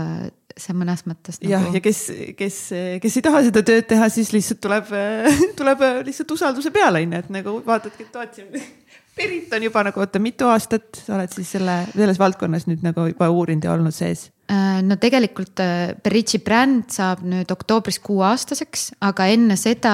see 0.56 0.76
mõnes 0.76 1.04
mõttes 1.08 1.40
nagu.... 1.42 1.52
jah, 1.52 1.66
ja 1.76 1.82
kes, 1.84 2.02
kes, 2.40 2.60
kes 3.04 3.18
ei 3.20 3.26
taha 3.26 3.42
seda 3.48 3.64
tööd 3.68 3.88
teha, 3.90 4.08
siis 4.14 4.32
lihtsalt 4.36 4.62
tuleb, 4.64 4.92
tuleb 5.60 5.84
lihtsalt 6.08 6.32
usalduse 6.36 6.72
peale 6.76 7.04
on 7.04 7.18
ju, 7.18 7.24
et 7.26 7.34
nagu 7.34 7.58
vaatadki, 7.66 8.08
et 8.08 8.22
vaatasin. 8.22 8.70
Berit 9.16 9.52
on 9.58 9.68
juba 9.68 9.84
nagu 9.90 10.04
oota, 10.04 10.22
mitu 10.24 10.48
aastat 10.52 11.02
sa 11.02 11.18
oled 11.18 11.36
siis 11.36 11.52
selle, 11.58 11.82
selles 11.96 12.22
valdkonnas 12.22 12.70
nüüd 12.70 12.86
nagu 12.86 13.10
juba 13.12 13.30
uurinud 13.34 13.68
ja 13.68 13.76
olnud 13.76 13.96
sees? 13.96 14.30
Äh, 14.46 14.82
no 14.86 14.98
tegelikult 15.02 15.62
Beritsi 16.06 16.40
bränd 16.46 16.92
saab 16.94 17.24
nüüd 17.26 17.50
oktoobris 17.52 17.98
kuueaastaseks, 18.06 18.92
aga 19.02 19.30
enne 19.34 19.58
seda 19.58 19.94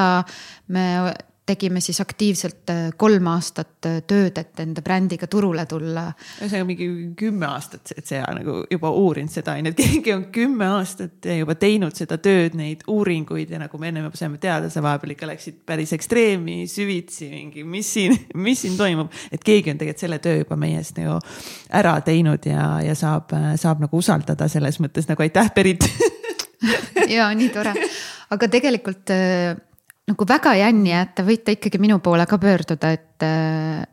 me 0.68 0.86
tegime 1.46 1.82
siis 1.82 2.02
aktiivselt 2.02 2.70
äh, 2.70 2.92
kolm 2.98 3.28
aastat 3.32 3.88
äh, 3.90 3.98
tööd, 4.08 4.38
et 4.38 4.60
enda 4.62 4.84
brändiga 4.86 5.28
turule 5.28 5.66
tulla. 5.66 6.06
ühesõnaga 6.40 6.68
mingi 6.70 6.88
kümme 7.18 7.48
aastat, 7.50 7.94
et 7.98 8.06
sa 8.06 8.22
nagu 8.36 8.60
juba 8.72 8.92
uurinud 8.94 9.34
seda 9.34 9.56
on 9.58 9.66
ju, 9.66 9.74
et 9.74 9.82
keegi 9.82 10.14
on 10.14 10.26
kümme 10.34 10.68
aastat 10.78 11.26
juba 11.40 11.56
teinud 11.60 11.98
seda 11.98 12.20
tööd, 12.22 12.56
neid 12.60 12.86
uuringuid 12.92 13.52
ja 13.52 13.62
nagu 13.62 13.82
me 13.82 13.90
ennem 13.90 14.06
juba 14.08 14.22
saime 14.22 14.38
teada, 14.42 14.70
sa 14.70 14.84
vahepeal 14.86 15.16
ikka 15.16 15.32
läksid 15.32 15.58
päris 15.66 15.96
ekstreemi, 15.98 16.60
süvitsi 16.70 17.32
mingi, 17.34 17.66
mis 17.66 17.90
siin, 17.98 18.16
mis 18.48 18.62
siin 18.62 18.78
toimub. 18.78 19.10
et 19.32 19.44
keegi 19.44 19.74
on 19.74 19.82
tegelikult 19.82 20.06
selle 20.06 20.22
töö 20.22 20.44
juba 20.44 20.60
meie 20.62 20.78
eest 20.82 21.02
nagu 21.02 21.18
ära 21.82 21.98
teinud 22.06 22.46
ja, 22.46 22.70
ja 22.86 22.96
saab, 22.98 23.34
saab 23.60 23.82
nagu 23.82 23.98
usaldada 23.98 24.48
selles 24.52 24.78
mõttes 24.84 25.10
nagu 25.10 25.26
aitäh, 25.26 25.52
Berit 25.58 25.90
ja 27.18 27.28
nii 27.36 27.50
tore, 27.54 27.74
aga 28.32 28.50
tegelikult 28.52 29.10
äh, 29.18 29.58
nagu 30.10 30.28
väga 30.28 30.56
jänni 30.60 30.92
jätta, 30.92 31.26
võite 31.28 31.56
ikkagi 31.56 31.80
minu 31.82 32.00
poole 32.04 32.26
ka 32.30 32.40
pöörduda, 32.42 32.92
et, 32.96 33.26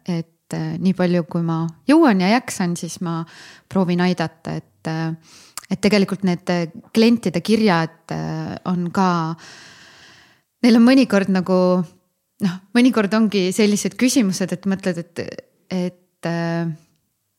et 0.09 0.57
nii 0.57 0.95
palju, 0.97 1.27
kui 1.29 1.45
ma 1.45 1.61
jõuan 1.89 2.23
ja 2.25 2.33
jaksan, 2.39 2.77
siis 2.81 3.01
ma 3.05 3.21
proovin 3.69 4.01
aidata, 4.07 4.57
et, 4.57 4.91
et 5.69 5.83
tegelikult 5.85 6.25
need 6.25 6.49
klientide 6.97 7.43
kirjad 7.45 8.17
on 8.71 8.89
ka, 8.95 9.11
neil 10.65 10.81
on 10.81 10.87
mõnikord 10.89 11.31
nagu 11.35 11.61
noh, 12.45 12.59
mõnikord 12.77 13.15
ongi 13.19 13.49
sellised 13.55 13.99
küsimused, 14.01 14.53
et 14.55 14.69
mõtled, 14.71 15.05
et, 15.05 15.25
et 15.69 16.35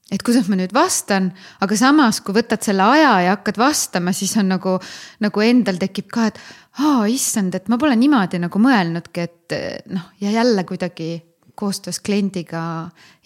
et 0.09 0.23
kuidas 0.25 0.47
ma 0.49 0.57
nüüd 0.57 0.73
vastan, 0.73 1.29
aga 1.61 1.75
samas, 1.77 2.21
kui 2.25 2.33
võtad 2.33 2.63
selle 2.65 2.85
aja 2.95 3.11
ja 3.27 3.35
hakkad 3.35 3.59
vastama, 3.61 4.13
siis 4.15 4.33
on 4.41 4.49
nagu, 4.55 4.77
nagu 5.21 5.43
endal 5.45 5.77
tekib 5.81 6.09
ka, 6.09 6.29
et 6.31 6.39
aa, 6.77 7.05
issand, 7.09 7.55
et 7.55 7.67
ma 7.71 7.77
pole 7.81 7.95
niimoodi 7.99 8.39
nagu 8.41 8.61
mõelnudki, 8.61 9.25
et 9.25 9.57
noh, 9.93 10.11
ja 10.21 10.31
jälle 10.31 10.63
kuidagi 10.63 11.11
koostöös 11.59 11.99
kliendiga 11.99 12.61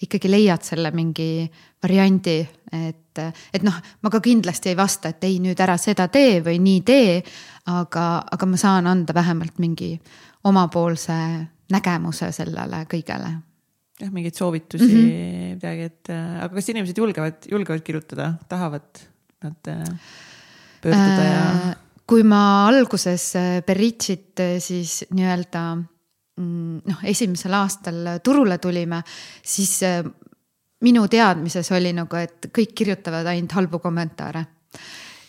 ikkagi 0.02 0.30
leiad 0.30 0.64
selle 0.66 0.90
mingi 0.90 1.46
variandi, 1.82 2.40
et, 2.72 3.20
et 3.54 3.62
noh, 3.62 3.76
ma 4.02 4.10
ka 4.10 4.18
kindlasti 4.24 4.72
ei 4.72 4.78
vasta, 4.78 5.12
et 5.14 5.26
ei, 5.28 5.38
nüüd 5.42 5.60
ära 5.62 5.76
seda 5.78 6.08
tee 6.10 6.40
või 6.42 6.58
nii 6.64 6.80
tee. 6.86 7.22
aga, 7.70 8.04
aga 8.32 8.46
ma 8.46 8.58
saan 8.60 8.86
anda 8.90 9.14
vähemalt 9.14 9.58
mingi 9.62 9.94
omapoolse 10.44 11.14
nägemuse 11.72 12.32
sellele 12.32 12.82
kõigele 12.90 13.30
jah, 14.00 14.10
mingeid 14.10 14.34
soovitusi 14.34 14.84
mm, 14.84 15.06
-hmm. 15.06 15.54
midagi, 15.54 15.88
et 15.92 16.10
aga 16.10 16.50
kas 16.54 16.68
inimesed 16.68 16.98
julgevad, 16.98 17.46
julgevad 17.50 17.86
kirjutada, 17.86 18.34
tahavad 18.48 19.04
nad 19.44 19.70
pöörduda 20.82 21.22
äh, 21.22 21.30
ja? 21.30 21.74
Kui 22.06 22.22
ma 22.26 22.66
alguses 22.68 23.32
Beritšit 23.66 24.40
äh, 24.44 24.56
siis 24.62 25.04
nii-öelda 25.14 25.64
mm, 25.76 26.84
noh, 26.90 27.04
esimesel 27.08 27.56
aastal 27.56 28.18
turule 28.24 28.58
tulime, 28.62 29.02
siis 29.42 29.78
äh, 29.86 30.02
minu 30.84 31.06
teadmises 31.08 31.70
oli 31.72 31.94
nagu, 31.96 32.20
et 32.20 32.50
kõik 32.54 32.74
kirjutavad 32.76 33.26
ainult 33.32 33.56
halbu 33.56 33.80
kommentaare. 33.80 34.44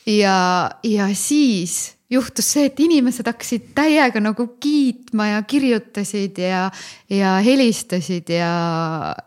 ja, 0.05 0.37
ja 0.83 1.07
siis 1.15 1.95
juhtus 2.09 2.51
see, 2.53 2.67
et 2.69 2.79
inimesed 2.79 3.25
hakkasid 3.25 3.71
täiega 3.77 4.21
nagu 4.21 4.47
kiitma 4.61 5.31
ja 5.31 5.41
kirjutasid 5.47 6.37
ja, 6.37 6.67
ja 7.09 7.37
helistasid 7.45 8.29
ja, 8.29 8.51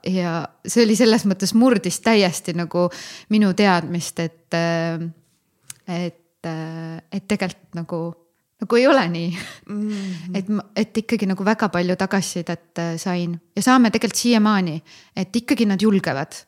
ja 0.06 0.34
see 0.66 0.84
oli 0.86 0.96
selles 0.98 1.26
mõttes 1.26 1.54
murdis 1.58 1.98
täiesti 2.04 2.54
nagu 2.58 2.86
minu 3.34 3.52
teadmist, 3.58 4.22
et, 4.22 4.54
äh, 4.54 5.08
et 5.88 6.22
et, 6.48 7.04
et 7.12 7.28
tegelikult 7.30 7.78
nagu, 7.78 8.00
nagu 8.62 8.78
ei 8.78 8.86
ole 8.90 9.04
nii 9.12 9.30
mm. 9.30 9.88
-hmm. 9.90 10.36
et, 10.38 10.50
et 10.76 11.00
ikkagi 11.04 11.28
nagu 11.30 11.44
väga 11.44 11.68
palju 11.68 11.96
tagasisidet 11.96 12.78
äh, 12.78 12.96
sain 12.96 13.38
ja 13.56 13.62
saame 13.62 13.90
tegelikult 13.90 14.22
siiamaani, 14.22 14.82
et 15.16 15.36
ikkagi 15.36 15.66
nad 15.66 15.82
julgevad. 15.82 16.44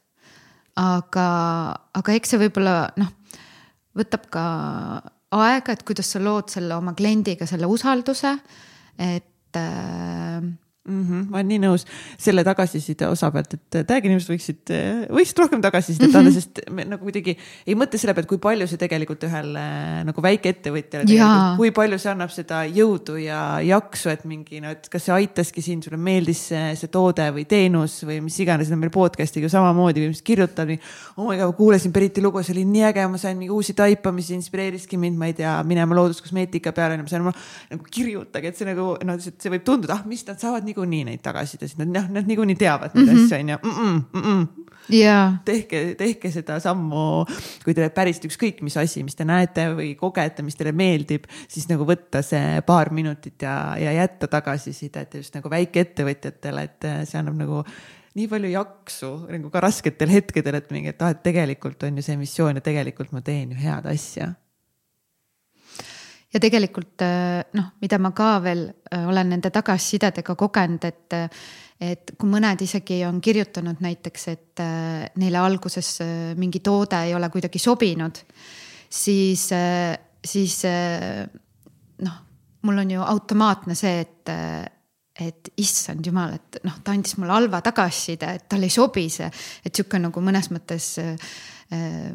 aga, 0.76 1.26
aga 1.94 2.12
eks 2.12 2.30
see 2.30 2.38
võib-olla 2.40 2.92
noh, 2.96 3.08
võtab 3.98 4.28
ka 4.30 4.44
aega, 5.30 5.72
et 5.72 5.82
kuidas 5.82 6.12
sa 6.12 6.22
lood 6.22 6.48
selle 6.48 6.74
oma 6.74 6.94
kliendiga 6.94 7.46
selle 7.46 7.66
usalduse, 7.66 8.38
et 8.98 9.56
äh, 9.56 10.42
mm. 10.88 11.02
-hmm, 11.02 11.26
ma 11.30 11.40
olen 11.40 11.48
nii 11.50 11.60
nõus 11.62 11.84
selle 12.18 12.44
tagasiside 12.46 13.08
osa 13.10 13.30
pealt, 13.34 13.54
et 13.56 13.86
tag 13.88 14.06
inimesed 14.06 14.32
võiksid, 14.32 14.72
võiksid 15.12 15.42
rohkem 15.42 15.60
tagasisidet 15.62 16.08
mm 16.08 16.12
-hmm. 16.12 16.18
anda, 16.18 16.32
sest 16.32 16.60
me 16.70 16.86
nagu 16.88 17.04
kuidagi 17.04 17.36
ei 17.66 17.76
mõtle 17.76 18.00
selle 18.00 18.14
pealt, 18.16 18.28
kui 18.30 18.40
palju 18.40 18.68
see 18.70 18.80
tegelikult 18.80 19.24
ühele 19.28 19.64
nagu 20.08 20.24
väikeettevõtjale, 20.24 21.20
kui 21.58 21.72
palju 21.76 21.98
see 21.98 22.12
annab 22.12 22.32
seda 22.32 22.62
jõudu 22.64 23.18
ja 23.20 23.60
jaksu, 23.64 24.08
et 24.10 24.24
mingi 24.24 24.60
no, 24.60 24.72
et 24.72 24.88
kas 24.88 25.04
see 25.04 25.14
aitaski 25.14 25.62
sind, 25.62 25.84
sulle 25.84 26.00
meeldis 26.00 26.46
see, 26.48 26.74
see 26.80 26.88
toode 26.88 27.28
või 27.34 27.44
teenus 27.44 28.00
või 28.04 28.20
mis 28.24 28.38
iganes, 28.40 28.70
meil 28.70 28.90
podcast'iga 28.90 29.48
samamoodi, 29.48 30.00
inimesed 30.00 30.24
kirjutavad. 30.24 30.78
oh 31.16 31.28
my 31.28 31.36
god, 31.36 31.54
kuulasin 31.56 31.92
Beriti 31.92 32.22
lugu, 32.22 32.42
see 32.42 32.54
oli 32.54 32.64
nii 32.64 32.84
äge, 32.88 33.06
ma 33.08 33.18
sain 33.18 33.36
mingi 33.38 33.52
uusi 33.52 33.74
taipamisi, 33.74 34.34
inspireeriski 34.34 34.96
mind, 34.96 35.18
ma 35.18 35.26
ei 35.26 35.34
tea, 35.34 35.62
minema 35.64 35.94
looduskosmeetika 35.94 36.72
peale, 36.72 36.96
ma 36.96 37.08
sain, 37.08 37.22
nagu 37.70 37.84
kirjutage, 37.90 38.48
et 38.48 38.56
see 38.56 38.68
nagu 38.68 38.96
noh, 39.04 39.20
see 39.20 39.52
võib 39.52 39.64
tunduda, 39.66 40.00
ah, 40.00 40.06
mis 40.08 40.24
nad 40.26 40.40
saavad 40.40 40.64
niikuinii 40.80 41.04
neid 41.04 41.22
tagasisidesid, 41.24 41.80
nad 41.82 41.92
noh, 41.92 42.08
nad 42.16 42.28
niikuinii 42.28 42.56
teavad 42.56 42.94
neid 42.94 43.06
mm 43.06 43.14
-hmm. 43.14 43.24
asju 43.24 43.36
on 43.36 43.48
ju. 43.48 45.02
jaa. 45.02 45.38
tehke, 45.44 45.94
tehke 45.94 46.30
seda 46.30 46.58
sammu, 46.60 47.24
kui 47.64 47.74
teile 47.74 47.90
päriselt 47.90 48.24
ükskõik 48.30 48.62
mis 48.62 48.76
asi, 48.76 49.02
mis 49.04 49.14
te 49.14 49.24
näete 49.24 49.68
või 49.74 49.94
kogete, 49.96 50.42
mis 50.42 50.56
teile 50.56 50.72
meeldib, 50.72 51.24
siis 51.48 51.68
nagu 51.68 51.84
võtta 51.84 52.22
see 52.22 52.62
paar 52.66 52.92
minutit 52.92 53.42
ja, 53.42 53.76
ja 53.78 53.92
jätta 53.92 54.26
tagasisidet 54.26 55.14
just 55.14 55.34
nagu 55.34 55.50
väikeettevõtjatele, 55.50 56.62
et 56.62 56.90
see 57.04 57.18
annab 57.18 57.36
nagu 57.36 57.64
nii 58.14 58.28
palju 58.28 58.50
jaksu 58.50 59.10
nagu 59.30 59.50
ka 59.50 59.60
rasketel 59.60 60.08
hetkedel, 60.08 60.54
et 60.54 60.70
mingi, 60.70 60.88
et 60.88 61.02
ah, 61.02 61.10
et 61.10 61.22
tegelikult 61.22 61.82
on 61.82 61.96
ju 61.96 62.02
see 62.02 62.16
missioon 62.16 62.56
ja 62.58 62.60
tegelikult 62.60 63.12
ma 63.12 63.20
teen 63.20 63.52
ju 63.52 63.60
head 63.60 63.86
asja 63.86 64.34
ja 66.32 66.40
tegelikult 66.42 67.02
äh, 67.06 67.40
noh, 67.56 67.72
mida 67.82 67.98
ma 67.98 68.12
ka 68.16 68.36
veel 68.44 68.66
äh, 68.68 69.04
olen 69.08 69.34
nende 69.34 69.50
tagasisidedega 69.54 70.36
kogenud, 70.38 70.86
et, 70.88 71.18
et 71.80 72.14
kui 72.18 72.30
mõned 72.30 72.64
isegi 72.66 73.02
on 73.08 73.20
kirjutanud 73.24 73.82
näiteks, 73.82 74.26
et 74.28 74.64
neile 75.16 75.40
alguses 75.40 75.94
mingi 76.38 76.60
toode 76.60 76.98
ei 77.06 77.14
ole 77.16 77.30
kuidagi 77.32 77.58
sobinud, 77.62 78.20
siis, 78.90 79.46
siis 80.24 80.58
noh, 82.04 82.18
mul 82.68 82.84
on 82.84 82.92
ju 82.96 83.08
automaatne 83.14 83.78
see, 83.78 84.04
et 84.04 84.34
et 85.20 85.50
issand 85.60 86.06
jumal, 86.06 86.34
et 86.38 86.60
noh, 86.64 86.78
ta 86.84 86.94
andis 86.94 87.16
mulle 87.20 87.34
halva 87.34 87.60
tagasiside, 87.64 88.34
et 88.36 88.46
talle 88.50 88.68
ei 88.68 88.74
sobi 88.74 89.06
see, 89.12 89.28
et 89.66 89.74
sihuke 89.74 90.00
nagu 90.00 90.22
mõnes 90.24 90.50
mõttes 90.54 90.86
äh, 91.02 92.10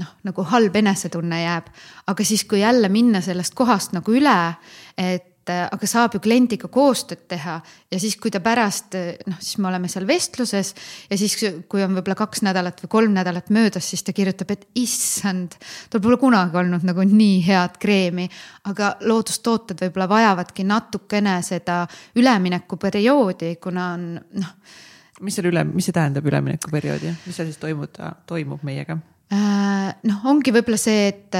noh, 0.00 0.16
nagu 0.26 0.46
halb 0.50 0.74
enesetunne 0.76 1.42
jääb. 1.42 1.70
aga 2.06 2.24
siis, 2.24 2.44
kui 2.44 2.60
jälle 2.60 2.88
minna 2.88 3.20
sellest 3.24 3.54
kohast 3.54 3.94
nagu 3.94 4.12
üle, 4.12 4.54
et 4.98 5.30
aga 5.44 5.86
saab 5.88 6.14
ju 6.16 6.20
kliendiga 6.24 6.68
koostööd 6.72 7.26
teha 7.28 7.58
ja 7.92 7.98
siis, 8.00 8.16
kui 8.20 8.32
ta 8.32 8.40
pärast 8.44 8.96
noh, 9.28 9.40
siis 9.40 9.58
me 9.60 9.68
oleme 9.68 9.90
seal 9.92 10.06
vestluses 10.08 10.72
ja 11.10 11.18
siis, 11.20 11.36
kui 11.68 11.84
on 11.84 11.96
võib-olla 11.98 12.16
kaks 12.18 12.44
nädalat 12.46 12.80
või 12.84 12.92
kolm 12.96 13.16
nädalat 13.16 13.50
möödas, 13.54 13.88
siis 13.90 14.04
ta 14.06 14.14
kirjutab, 14.16 14.54
et 14.54 14.66
issand, 14.80 15.58
tal 15.92 16.02
pole 16.04 16.18
kunagi 16.20 16.58
olnud 16.62 16.86
nagu 16.86 17.04
nii 17.08 17.42
head 17.46 17.78
kreemi. 17.82 18.28
aga 18.70 18.94
loodustooted 19.04 19.84
võib-olla 19.84 20.08
vajavadki 20.08 20.64
natukene 20.64 21.36
seda 21.44 21.82
üleminekuperioodi, 22.16 23.56
kuna 23.62 23.90
on 23.98 24.06
noh. 24.16 24.54
mis 25.20 25.36
selle 25.36 25.52
üle, 25.52 25.66
mis 25.68 25.90
see 25.90 25.96
tähendab 25.96 26.24
üleminekuperioodi, 26.26 27.18
mis 27.26 27.36
seal 27.36 27.50
siis 27.50 27.60
toimub, 27.60 28.00
toimub 28.26 28.64
meiega? 28.64 28.98
Äh, 29.32 29.92
noh, 30.04 30.24
ongi 30.28 30.52
võib-olla 30.52 30.78
see, 30.80 31.06
et, 31.08 31.36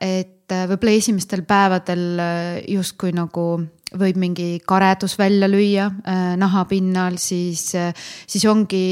et 0.00 0.54
võib-olla 0.70 0.94
esimestel 0.96 1.42
päevadel 1.48 2.06
äh, 2.22 2.54
justkui 2.72 3.12
nagu 3.16 3.50
võib 3.98 4.18
mingi 4.20 4.48
karedus 4.68 5.16
välja 5.20 5.48
lüüa 5.48 5.88
äh, 5.88 6.32
nahapinnal, 6.40 7.18
siis, 7.20 7.70
siis 8.28 8.48
ongi 8.48 8.82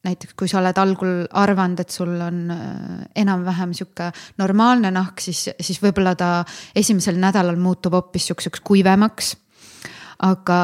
näiteks 0.00 0.36
kui 0.36 0.48
sa 0.48 0.60
oled 0.60 0.78
algul 0.80 1.26
arvanud, 1.36 1.80
et 1.82 1.92
sul 1.92 2.14
on 2.24 2.38
enam-vähem 3.20 3.74
sihuke 3.76 4.08
normaalne 4.40 4.92
nahk, 4.96 5.20
siis, 5.20 5.42
siis 5.60 5.80
võib-olla 5.82 6.14
ta 6.16 6.30
esimesel 6.76 7.20
nädalal 7.20 7.60
muutub 7.60 7.96
hoopis 7.96 8.30
sihukeseks 8.30 8.64
kuivemaks. 8.64 9.34
aga, 10.24 10.60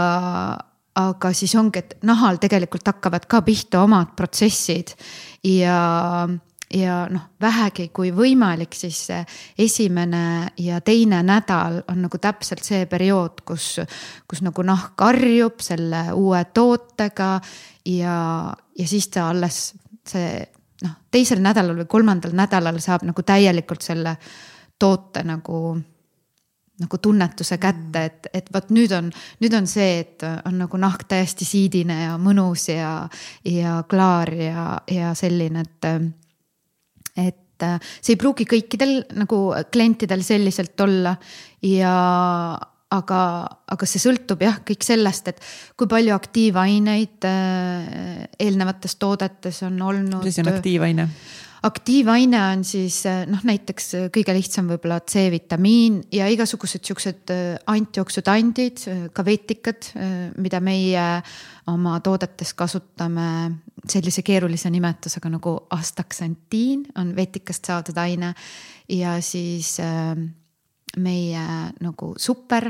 aga 0.96 1.32
siis 1.36 1.54
ongi, 1.58 1.82
et 1.82 1.94
nahal 2.08 2.40
tegelikult 2.40 2.86
hakkavad 2.88 3.28
ka 3.28 3.42
pihta 3.44 3.82
omad 3.84 4.14
protsessid 4.16 4.94
ja, 5.44 5.78
ja 6.72 6.96
noh, 7.12 7.28
vähegi 7.40 7.88
kui 7.94 8.12
võimalik, 8.16 8.74
siis 8.76 9.02
esimene 9.58 10.52
ja 10.62 10.80
teine 10.80 11.22
nädal 11.26 11.82
on 11.92 12.02
nagu 12.06 12.20
täpselt 12.22 12.64
see 12.64 12.86
periood, 12.90 13.44
kus, 13.46 13.74
kus 14.28 14.42
nagu 14.46 14.64
nahk 14.66 15.00
harjub 15.04 15.60
selle 15.64 16.06
uue 16.16 16.44
tootega 16.56 17.32
ja, 17.92 18.18
ja 18.78 18.88
siis 18.88 19.10
ta 19.12 19.30
alles 19.30 19.74
see 20.06 20.30
noh, 20.84 20.96
teisel 21.10 21.42
nädalal 21.44 21.82
või 21.82 21.90
kolmandal 21.90 22.36
nädalal 22.36 22.80
saab 22.84 23.04
nagu 23.08 23.26
täielikult 23.26 23.84
selle 23.84 24.16
toote 24.78 25.22
nagu 25.24 25.76
nagu 26.82 26.98
tunnetuse 27.00 27.58
kätte, 27.62 28.04
et, 28.04 28.28
et 28.36 28.52
vot 28.52 28.68
nüüd 28.74 28.92
on, 28.96 29.08
nüüd 29.40 29.56
on 29.56 29.66
see, 29.70 30.02
et 30.02 30.26
on 30.44 30.58
nagu 30.60 30.80
nahk 30.80 31.06
täiesti 31.08 31.48
siidine 31.48 32.02
ja 32.02 32.20
mõnus 32.20 32.68
ja, 32.68 32.92
ja 33.48 33.80
klaar 33.88 34.32
ja, 34.36 34.68
ja 34.92 35.14
selline, 35.16 35.64
et. 35.64 35.90
et 37.16 37.42
see 37.56 38.12
ei 38.12 38.18
pruugi 38.20 38.44
kõikidel 38.44 38.98
nagu 39.16 39.38
klientidel 39.72 40.20
selliselt 40.20 40.76
olla 40.84 41.14
ja 41.64 41.92
aga, 42.92 43.20
aga 43.72 43.88
see 43.88 44.02
sõltub 44.02 44.42
jah, 44.44 44.60
kõik 44.66 44.84
sellest, 44.86 45.30
et 45.32 45.40
kui 45.78 45.88
palju 45.90 46.14
aktiivaineid 46.14 47.26
äh, 47.28 48.28
eelnevates 48.42 48.96
toodetes 49.00 49.62
on 49.66 49.80
olnud. 49.82 50.22
mis 50.22 50.36
asi 50.36 50.44
on 50.44 50.52
aktiivaine? 50.52 51.08
Aktiivaine 51.62 52.40
on 52.52 52.64
siis 52.64 52.98
eh, 53.08 53.24
noh, 53.30 53.40
näiteks 53.46 53.88
eh, 53.96 54.06
kõige 54.14 54.34
lihtsam 54.36 54.68
võib-olla 54.70 55.00
C-vitamiin 55.08 56.00
ja 56.14 56.28
igasugused 56.32 56.84
siuksed 56.86 57.32
eh, 57.32 57.44
antijooksutandid, 57.72 58.84
ka 59.16 59.24
vetikad, 59.26 59.90
mida 60.40 60.60
meie 60.60 61.04
oma 61.70 61.96
toodetes 62.04 62.52
kasutame 62.58 63.28
sellise 63.88 64.22
keerulise 64.26 64.70
nimetusega 64.70 65.30
nagu 65.32 65.56
astaksantiin 65.74 66.86
on 67.00 67.14
vetikast 67.16 67.70
saadud 67.70 67.96
aine. 67.98 68.34
Ja 68.92 69.16
siis 69.24 69.76
meie 71.02 71.42
nagu 71.82 72.12
super 72.22 72.68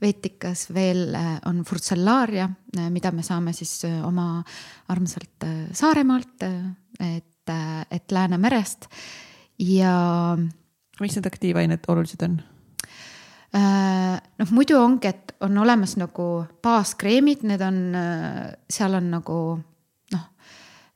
veetikas 0.00 0.66
veel 0.74 1.12
on 1.46 1.60
Furcellaria, 1.68 2.48
mida 2.90 3.12
me 3.12 3.22
saame 3.26 3.52
siis 3.56 3.82
oma 4.06 4.42
armsalt 4.88 5.46
Saaremaalt, 5.76 6.46
et 7.04 7.37
et, 7.48 7.86
et 7.90 8.12
Läänemerest 8.12 8.88
ja. 9.58 10.36
miks 11.00 11.16
need 11.18 11.26
aktiivained 11.26 11.88
olulised 11.88 12.22
on? 12.26 12.38
Äh, 13.56 14.18
noh, 14.38 14.52
muidu 14.52 14.76
ongi, 14.80 15.08
et 15.08 15.34
on 15.40 15.56
olemas 15.62 15.96
nagu 15.96 16.28
baaskreemid, 16.62 17.46
need 17.48 17.62
on, 17.64 17.78
seal 18.68 18.98
on 18.98 19.08
nagu 19.14 19.38
noh, 20.12 20.24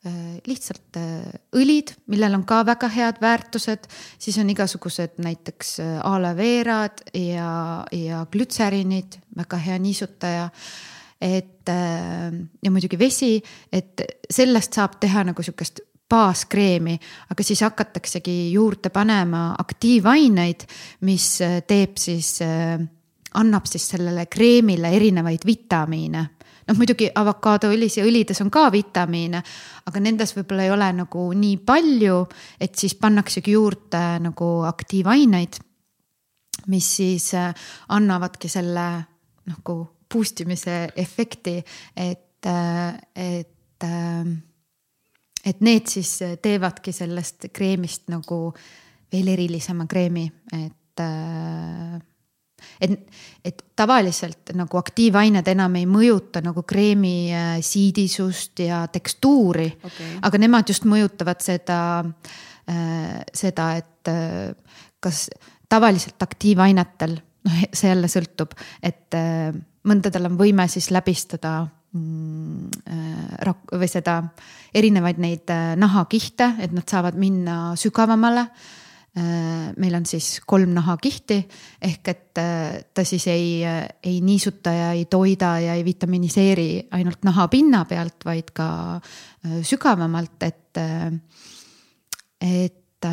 äh, 0.04 0.36
lihtsalt 0.48 0.98
äh, 1.00 1.30
õlid, 1.56 1.94
millel 2.12 2.36
on 2.36 2.44
ka 2.48 2.60
väga 2.68 2.90
head 2.92 3.22
väärtused, 3.24 3.88
siis 4.20 4.36
on 4.42 4.52
igasugused 4.52 5.16
näiteks 5.24 5.78
aloe 6.04 6.34
verad 6.36 7.04
ja, 7.16 7.52
ja 7.88 8.24
glütserinid, 8.32 9.16
väga 9.38 9.62
hea 9.68 9.78
niisutaja 9.80 10.50
et 11.22 11.70
ja 11.70 12.70
muidugi 12.74 12.98
vesi, 12.98 13.36
et 13.70 14.02
sellest 14.26 14.74
saab 14.74 14.96
teha 14.98 15.22
nagu 15.28 15.44
sihukest 15.46 15.84
baaskreemi, 16.12 16.96
aga 17.32 17.44
siis 17.46 17.62
hakataksegi 17.64 18.36
juurde 18.52 18.92
panema 18.92 19.52
aktiivaineid, 19.62 20.66
mis 21.08 21.26
äh, 21.44 21.60
teeb 21.68 21.96
siis, 22.00 22.36
äh, 22.44 22.76
annab 23.40 23.66
siis 23.70 23.88
sellele 23.94 24.26
kreemile 24.32 24.92
erinevaid 24.92 25.46
vitamiine. 25.48 26.26
Noh, 26.62 26.78
muidugi 26.78 27.08
avokaadoõlis 27.18 27.96
ja 27.98 28.04
õlides 28.06 28.38
on 28.44 28.50
ka 28.52 28.68
vitamiine, 28.70 29.40
aga 29.88 30.02
nendes 30.04 30.36
võib-olla 30.36 30.68
ei 30.68 30.70
ole 30.70 30.90
nagu 31.00 31.24
nii 31.34 31.56
palju, 31.66 32.20
et 32.62 32.76
siis 32.78 32.94
pannaksegi 33.00 33.56
juurde 33.56 34.02
nagu 34.22 34.52
aktiivaineid, 34.68 35.58
mis 36.70 36.92
siis 37.00 37.32
äh, 37.34 37.50
annavadki 37.96 38.52
selle 38.52 38.86
nagu 39.48 39.80
boost 40.12 40.44
imise 40.44 40.84
efekti, 41.02 41.56
et, 41.96 42.46
et 42.46 43.86
et 45.46 45.60
need 45.60 45.90
siis 45.90 46.14
teevadki 46.42 46.94
sellest 46.94 47.48
kreemist 47.52 48.08
nagu 48.12 48.44
veel 49.12 49.28
erilisema 49.34 49.86
kreemi, 49.90 50.24
et 50.54 51.02
äh, 51.02 52.00
et, 52.80 52.92
et 53.44 53.62
tavaliselt 53.76 54.52
nagu 54.54 54.78
aktiivained 54.78 55.48
enam 55.50 55.74
ei 55.80 55.86
mõjuta 55.90 56.42
nagu 56.44 56.62
kreemi 56.62 57.32
äh, 57.34 57.56
siidisust 57.64 58.62
ja 58.62 58.84
tekstuuri 58.92 59.66
okay., 59.82 60.12
aga 60.22 60.40
nemad 60.40 60.70
just 60.70 60.86
mõjutavad 60.86 61.42
seda, 61.42 61.80
äh, 62.70 63.18
seda, 63.34 63.74
et 63.82 63.88
kas 65.02 65.28
tavaliselt 65.70 66.22
aktiivainetel, 66.22 67.12
noh, 67.46 67.60
see 67.70 67.90
jälle 67.90 68.08
sõltub, 68.10 68.56
et 68.82 69.14
mõndadel 69.86 70.26
on 70.26 70.34
võime 70.40 70.66
siis 70.70 70.88
läbistada 70.90 71.52
Mm, 71.92 72.70
äh, 72.88 73.50
või 73.76 73.88
seda 73.90 74.22
erinevaid 74.74 75.18
neid 75.22 75.50
äh, 75.52 75.74
nahakihte, 75.80 76.54
et 76.62 76.72
nad 76.72 76.88
saavad 76.88 77.18
minna 77.20 77.74
sügavamale. 77.78 78.46
Äh, 79.12 79.72
meil 79.76 79.94
on 79.98 80.06
siis 80.08 80.38
kolm 80.48 80.72
nahakihti 80.72 81.36
ehk 81.84 82.08
et 82.08 82.20
ta 82.32 83.04
siis 83.04 83.26
ei, 83.28 83.60
ei 83.64 84.20
niisuta 84.24 84.72
ja 84.72 84.86
ei 84.96 85.04
toida 85.04 85.58
ja 85.60 85.74
ei 85.76 85.84
vitaminiseeri 85.84 86.88
ainult 86.96 87.26
nahapinna 87.28 87.84
pealt, 87.84 88.24
vaid 88.24 88.54
ka 88.56 88.68
sügavamalt, 89.68 90.46
et, 90.48 90.80
et 92.40 93.10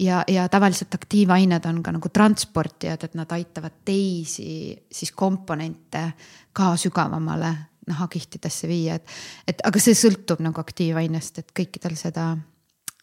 ja, 0.00 0.24
ja 0.28 0.48
tavaliselt 0.48 0.94
aktiivained 0.94 1.64
on 1.64 1.82
ka 1.82 1.92
nagu 1.92 2.08
transportijad, 2.12 3.04
et 3.04 3.16
nad 3.18 3.32
aitavad 3.32 3.80
teisi 3.84 4.76
siis 4.92 5.12
komponente 5.12 6.04
ka 6.52 6.74
sügavamale 6.76 7.54
nahakihtidesse 7.88 8.68
viia, 8.70 8.98
et, 8.98 9.16
et 9.48 9.64
aga 9.66 9.82
see 9.82 9.96
sõltub 9.98 10.42
nagu 10.44 10.60
aktiivainest, 10.62 11.42
et 11.42 11.56
kõikidel 11.56 11.96
seda 11.98 12.30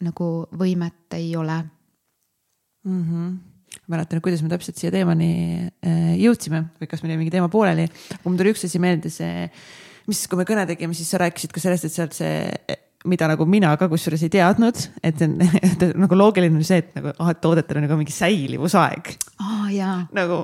nagu 0.05 0.29
võimet 0.55 1.17
ei 1.17 1.33
ole 1.39 1.59
mm. 2.85 3.03
-hmm 3.03 3.35
mäletan, 3.91 4.21
kuidas 4.23 4.41
me 4.41 4.49
täpselt 4.49 4.79
siia 4.79 4.91
teemani 4.93 5.67
äh, 5.67 6.13
jõudsime 6.15 6.61
või 6.79 6.87
kas 6.87 7.01
meil 7.03 7.11
jäi 7.11 7.19
mingi 7.19 7.33
teema 7.33 7.49
pooleli, 7.51 7.89
aga 8.15 8.23
mul 8.23 8.37
tuli 8.39 8.53
üks 8.53 8.63
asi 8.65 8.79
meelde, 8.79 9.11
see, 9.11 9.49
mis, 10.07 10.21
kui 10.31 10.39
me 10.39 10.45
kõne 10.47 10.63
tegime, 10.69 10.95
siis 10.95 11.11
sa 11.11 11.19
rääkisid 11.21 11.53
ka 11.53 11.59
sellest, 11.59 11.85
et 11.89 11.93
sealt 11.93 12.15
see 12.15 12.79
mida 13.05 13.27
nagu 13.29 13.45
mina 13.49 13.73
ka 13.79 13.87
kusjuures 13.91 14.23
ei 14.25 14.33
teadnud, 14.33 14.79
et, 15.05 15.21
et 15.21 15.85
nagu 16.03 16.17
loogiline 16.17 16.59
on 16.59 16.65
see, 16.65 16.81
et 16.81 16.95
nagu 16.97 17.13
ah, 17.13 17.31
et 17.33 17.41
toodetel 17.43 17.79
on 17.79 17.87
nagu 17.87 17.99
mingi 17.99 18.15
säilivusaeg 18.15 19.11
oh,. 19.39 19.67
nagu, 20.15 20.41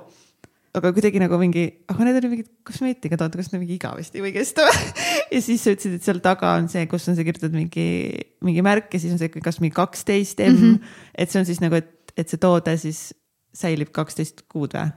aga 0.78 0.91
kuidagi 0.95 1.19
nagu 1.19 1.39
mingi, 1.41 1.65
ah, 1.86 1.95
aga 1.95 2.07
need 2.07 2.19
olid 2.22 2.32
mingid 2.32 2.51
kosmeetikad, 2.67 3.24
oota, 3.26 3.39
kas 3.41 3.51
need 3.51 3.63
mingi 3.65 3.76
igavesti 3.76 4.24
või 4.24 4.32
kestavad 4.36 5.01
ja 5.34 5.41
siis 5.43 5.63
sa 5.65 5.76
ütlesid, 5.76 5.97
et 5.97 6.07
seal 6.07 6.22
taga 6.24 6.55
on 6.59 6.69
see, 6.72 6.86
kus 6.91 7.09
on 7.11 7.17
see 7.17 7.28
kirjutatud 7.28 7.57
mingi, 7.57 7.88
mingi 8.45 8.63
märk 8.65 8.93
ja 8.95 9.01
siis 9.03 9.15
on 9.15 9.22
see 9.22 9.34
kas 9.41 9.59
mingi 9.63 9.76
kaksteist 9.76 10.39
M 10.39 10.53
mm. 10.53 10.61
-hmm. 10.61 10.95
et 11.15 11.34
see 11.34 11.43
on 11.43 11.49
siis 11.49 11.59
nagu, 11.63 11.76
et, 11.80 12.15
et 12.15 12.32
see 12.32 12.41
toode 12.41 12.78
siis 12.80 13.09
säilib 13.51 13.91
kaksteist 13.95 14.45
kuud 14.51 14.78
või? 14.78 14.91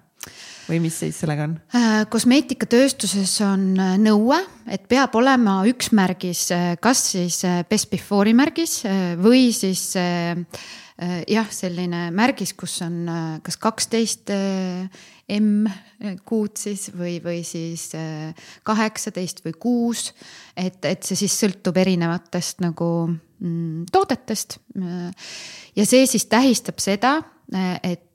või 0.69 0.79
mis 0.87 0.97
seis 1.03 1.19
sellega 1.21 1.49
on? 1.49 1.59
Äh, 1.77 2.05
kosmeetikatööstuses 2.13 3.35
on 3.45 3.67
äh, 3.81 3.97
nõue, 4.01 4.39
et 4.71 4.87
peab 4.89 5.15
olema 5.19 5.59
üks 5.69 5.91
märgis, 5.97 6.47
äh, 6.55 6.75
kas 6.81 7.03
siis 7.13 7.43
best 7.69 7.91
before'i 7.93 8.35
märgis 8.37 8.83
või 9.21 9.51
siis 9.53 9.91
jah, 9.95 11.49
selline 11.51 12.07
märgis, 12.15 12.53
kus 12.55 12.79
on 12.87 13.03
kas 13.43 13.59
kaksteist 13.59 14.31
12 14.31 15.14
M-kuud 15.33 16.57
siis 16.61 16.91
või, 16.93 17.17
või 17.25 17.41
siis 17.49 17.89
äh, 17.97 18.35
kaheksateist 18.63 19.45
või 19.45 19.55
kuus. 19.59 20.13
et, 20.57 20.85
et 20.85 21.03
see 21.03 21.17
siis 21.17 21.37
sõltub 21.41 21.77
erinevatest 21.81 22.61
nagu 22.61 22.89
mm, 23.09 23.87
toodetest. 23.93 24.59
Äh, 24.77 25.31
ja 25.77 25.87
see 25.87 26.07
siis 26.07 26.27
tähistab 26.27 26.83
seda, 26.83 27.17
äh, 27.55 27.79
et 27.83 28.11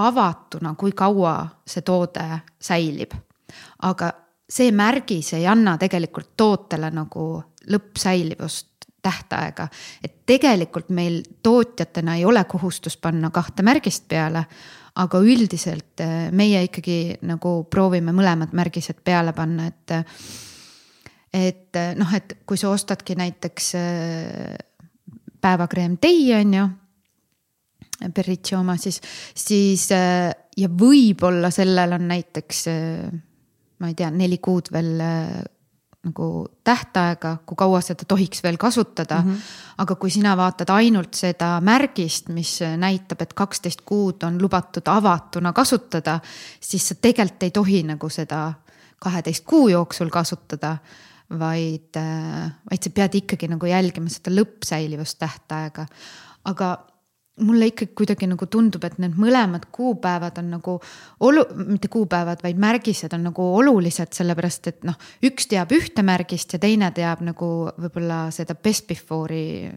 avatuna, 0.00 0.70
kui 0.80 0.94
kaua 0.96 1.34
see 1.68 1.82
toode 1.84 2.24
säilib. 2.56 3.12
aga 3.84 4.06
see 4.48 4.70
märgis 4.72 5.34
ei 5.36 5.44
anna 5.46 5.74
tegelikult 5.76 6.30
tootele 6.36 6.88
nagu 6.90 7.42
lõppsäilivust 7.68 8.88
tähtaega. 9.02 9.68
et 10.04 10.26
tegelikult 10.26 10.88
meil 10.88 11.22
tootjatena 11.42 12.16
ei 12.16 12.24
ole 12.24 12.44
kohustust 12.44 13.00
panna 13.00 13.30
kahte 13.30 13.62
märgist 13.62 14.08
peale, 14.08 14.44
aga 15.00 15.20
üldiselt 15.24 16.02
äh, 16.04 16.28
meie 16.34 16.62
ikkagi 16.66 17.18
nagu 17.28 17.62
proovime 17.70 18.14
mõlemad 18.16 18.52
märgised 18.56 19.00
peale 19.04 19.32
panna, 19.36 19.70
et. 19.70 19.96
et 21.32 21.80
äh, 21.80 21.94
noh, 21.96 22.12
et 22.14 22.38
kui 22.46 22.60
sa 22.60 22.72
ostadki 22.72 23.16
näiteks 23.16 23.72
päevakreem 25.42 25.96
tei 26.00 26.28
on 26.36 26.54
ju, 26.58 26.68
Berritši 28.02 28.56
oma 28.58 28.74
siis, 28.82 28.96
siis 29.38 29.84
ja 29.92 30.68
võib-olla 30.68 31.52
sellel 31.54 31.94
on 31.94 32.08
näiteks, 32.10 32.64
ma 33.78 33.90
ei 33.90 33.94
tea, 33.94 34.08
neli 34.10 34.40
kuud 34.42 34.72
veel 34.74 34.98
nagu 36.02 36.48
tähtaega, 36.64 37.36
kui 37.46 37.56
kaua 37.56 37.80
seda 37.84 38.04
tohiks 38.08 38.42
veel 38.42 38.56
kasutada 38.58 39.20
mm. 39.20 39.28
-hmm. 39.30 39.52
aga 39.78 39.94
kui 39.94 40.10
sina 40.10 40.36
vaatad 40.36 40.70
ainult 40.74 41.14
seda 41.14 41.60
märgist, 41.60 42.28
mis 42.28 42.58
näitab, 42.76 43.22
et 43.22 43.34
kaksteist 43.34 43.80
kuud 43.86 44.22
on 44.22 44.42
lubatud 44.42 44.86
avatuna 44.86 45.52
kasutada, 45.52 46.20
siis 46.60 46.88
sa 46.88 46.94
tegelikult 46.94 47.42
ei 47.42 47.50
tohi 47.50 47.82
nagu 47.82 48.08
seda 48.08 48.52
kaheteist 48.98 49.44
kuu 49.44 49.68
jooksul 49.68 50.10
kasutada 50.10 50.76
vaid, 51.38 51.96
vaid 52.70 52.82
sa 52.82 52.90
pead 52.90 53.14
ikkagi 53.14 53.48
nagu 53.48 53.66
jälgima 53.66 54.08
seda 54.08 54.34
lõppsäilivustähtaega. 54.34 55.86
aga 56.44 56.78
mulle 57.40 57.70
ikkagi 57.70 57.94
kuidagi 57.96 58.26
nagu 58.28 58.46
tundub, 58.50 58.82
et 58.84 58.98
need 59.00 59.14
mõlemad 59.16 59.64
kuupäevad 59.72 60.36
on 60.42 60.50
nagu 60.52 60.74
olu-, 61.24 61.46
mitte 61.64 61.88
kuupäevad, 61.92 62.42
vaid 62.44 62.60
märgised 62.60 63.14
on 63.16 63.24
nagu 63.30 63.46
olulised, 63.56 64.12
sellepärast 64.12 64.68
et 64.68 64.84
noh, 64.88 64.98
üks 65.24 65.48
teab 65.48 65.72
ühte 65.72 66.04
märgist 66.04 66.52
ja 66.52 66.60
teine 66.62 66.90
teab 66.92 67.24
nagu 67.24 67.48
võib-olla 67.72 68.26
seda 68.34 68.56
best 68.58 68.86
before'i 68.90 69.70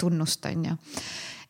tunnust, 0.00 0.50
on 0.50 0.66
ju. 0.70 0.74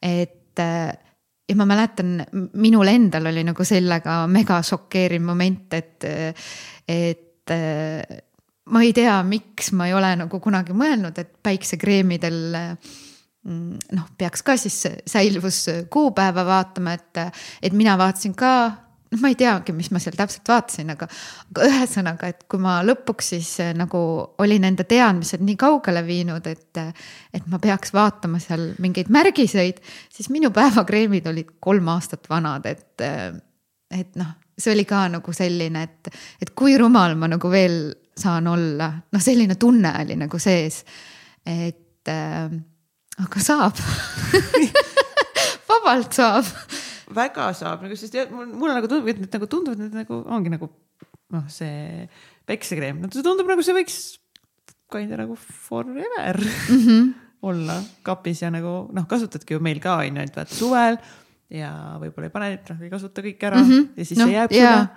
et 0.04 0.60
ja 0.60 1.56
ma 1.56 1.66
mäletan, 1.68 2.18
minul 2.60 2.92
endal 2.92 3.32
oli 3.32 3.46
nagu 3.48 3.64
sellega 3.64 4.20
mega 4.28 4.60
šokeeriv 4.64 5.24
moment, 5.24 5.72
et, 5.80 6.04
et 6.88 7.56
ma 8.68 8.84
ei 8.84 8.92
tea, 8.96 9.16
miks 9.24 9.72
ma 9.72 9.88
ei 9.88 9.96
ole 9.96 10.12
nagu 10.20 10.40
kunagi 10.40 10.76
mõelnud, 10.76 11.16
et 11.20 11.32
päiksekreemidel 11.44 12.40
Mm, 12.54 13.13
noh, 13.44 14.06
peaks 14.18 14.42
ka 14.42 14.56
siis 14.56 14.76
säilivuskuupäeva 15.10 16.44
vaatama, 16.46 16.96
et, 16.96 17.20
et 17.62 17.76
mina 17.76 17.96
vaatasin 18.00 18.34
ka, 18.38 18.52
noh, 19.12 19.20
ma 19.20 19.30
ei 19.30 19.36
teagi, 19.38 19.74
mis 19.76 19.90
ma 19.92 20.00
seal 20.02 20.16
täpselt 20.18 20.48
vaatasin, 20.48 20.92
aga, 20.94 21.08
aga 21.52 21.68
ühesõnaga, 21.68 22.30
et 22.32 22.46
kui 22.50 22.62
ma 22.62 22.78
lõpuks 22.86 23.32
siis 23.34 23.50
eh, 23.64 23.72
nagu 23.76 24.00
olin 24.42 24.68
enda 24.70 24.86
teadmised 24.88 25.44
nii 25.44 25.58
kaugele 25.60 26.04
viinud, 26.06 26.46
et, 26.50 26.80
et 27.36 27.50
ma 27.52 27.60
peaks 27.62 27.92
vaatama 27.94 28.40
seal 28.42 28.70
mingeid 28.82 29.12
märgiseid, 29.14 29.82
siis 30.12 30.30
minu 30.32 30.50
päevakreemid 30.54 31.28
olid 31.30 31.56
kolm 31.64 31.90
aastat 31.94 32.30
vanad, 32.32 32.66
et, 32.70 33.04
et 33.92 34.16
noh, 34.20 34.32
see 34.58 34.72
oli 34.72 34.86
ka 34.88 35.04
nagu 35.12 35.36
selline, 35.36 35.84
et, 35.84 36.14
et 36.42 36.54
kui 36.56 36.78
rumal 36.80 37.16
ma 37.18 37.28
nagu 37.30 37.50
veel 37.52 37.78
saan 38.16 38.46
olla, 38.46 38.92
noh, 39.12 39.22
selline 39.22 39.58
tunne 39.60 39.90
oli 40.00 40.16
nagu 40.16 40.38
sees, 40.40 40.84
et 41.44 41.82
aga 43.22 43.42
saab 43.42 43.78
vabalt 45.70 46.16
saab. 46.16 46.48
väga 47.14 47.50
saab 47.56 47.84
nagu, 47.84 47.98
sest 47.98 48.16
mulle 48.32 48.74
nagu 48.74 48.90
tundub, 48.90 49.10
et 49.12 49.20
need 49.22 49.36
nagu 49.36 49.48
tunduvad, 49.50 49.82
need 49.84 49.98
nagu 50.02 50.20
ongi 50.34 50.52
nagu 50.54 50.70
noh, 51.34 51.44
see 51.52 52.08
päiksekreem, 52.48 53.00
no 53.02 53.10
see 53.12 53.24
tundub 53.26 53.50
nagu 53.50 53.64
see 53.64 53.76
võiks 53.76 53.98
kinda 54.94 55.18
nagu 55.18 55.36
forever 55.36 56.40
mm 56.40 56.80
-hmm. 56.80 57.12
olla 57.48 57.78
kapis 58.02 58.42
ja 58.42 58.50
nagu 58.50 58.88
noh, 58.92 59.06
kasutadki 59.06 59.54
ju 59.54 59.60
meil 59.60 59.80
ka 59.80 59.98
on 60.02 60.16
ju, 60.16 60.22
et 60.22 60.36
vaata 60.36 60.54
suvel 60.54 60.98
ja 61.50 61.70
võib-olla 62.00 62.30
ei 62.30 62.34
pane, 62.34 62.50
noh 62.70 62.82
ei 62.82 62.90
kasuta 62.90 63.22
kõike 63.22 63.50
ära 63.50 63.62
mm 63.62 63.70
-hmm. 63.70 63.88
ja 63.96 64.04
siis 64.04 64.18
no, 64.18 64.26
see 64.26 64.34
jääb 64.34 64.52
sulle 64.52 64.88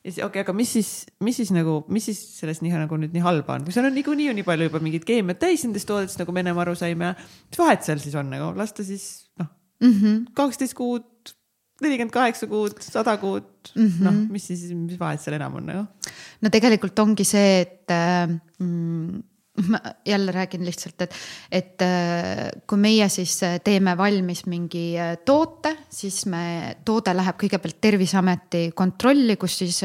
ja 0.00 0.12
siis 0.12 0.20
okei 0.24 0.40
okay,, 0.40 0.46
aga 0.46 0.54
mis 0.56 0.72
siis, 0.78 0.90
mis 1.24 1.36
siis 1.36 1.52
nagu, 1.54 1.80
mis 1.92 2.08
siis 2.08 2.20
sellest 2.40 2.64
nii 2.64 2.72
nagu 2.72 2.98
nüüd 3.00 3.14
nii 3.16 3.24
halba 3.24 3.58
on, 3.58 3.66
kui 3.66 3.76
seal 3.76 3.88
on 3.88 3.96
niikuinii 3.96 4.30
ju 4.30 4.36
nii 4.38 4.46
palju 4.46 4.70
juba 4.70 4.80
mingit 4.84 5.06
keemiat 5.08 5.40
täis 5.42 5.64
nendest 5.66 5.88
toodetest, 5.90 6.20
nagu 6.22 6.34
me 6.34 6.44
ennem 6.44 6.60
aru 6.62 6.76
saime. 6.78 7.14
mis 7.50 7.60
vahet 7.60 7.84
seal 7.86 8.00
siis 8.02 8.16
on 8.16 8.32
nagu, 8.32 8.52
las 8.56 8.72
ta 8.76 8.86
siis 8.86 9.06
noh 9.40 9.50
mm 9.80 9.92
-hmm., 9.92 10.32
kaksteist 10.34 10.74
kuud, 10.74 11.34
nelikümmend 11.80 12.12
kaheksa 12.12 12.46
kuud, 12.46 12.80
sada 12.80 13.16
kuud 13.16 13.44
mm 13.74 13.86
-hmm., 13.86 14.04
noh, 14.04 14.20
mis 14.32 14.46
siis, 14.46 14.70
mis 14.72 15.00
vahet 15.00 15.20
seal 15.20 15.36
enam 15.36 15.60
on 15.60 15.66
nagu? 15.66 15.86
no 16.40 16.50
tegelikult 16.50 16.98
ongi 16.98 17.24
see, 17.24 17.60
et 17.60 17.96
mm, 18.58 19.20
ma 19.68 19.80
jälle 20.06 20.32
räägin 20.32 20.64
lihtsalt, 20.64 21.02
et, 21.02 21.14
et 21.52 21.82
äh, 21.82 22.48
kui 22.66 22.78
meie 22.78 23.08
siis 23.08 23.42
äh, 23.42 23.58
teeme 23.64 23.96
valmis 23.98 24.44
mingi 24.46 24.98
äh, 24.98 25.16
toote, 25.24 25.76
siis 25.90 26.24
me, 26.30 26.76
toode 26.84 27.14
läheb 27.16 27.38
kõigepealt 27.40 27.80
Terviseameti 27.80 28.70
kontrolli, 28.76 29.36
kus 29.40 29.58
siis 29.62 29.82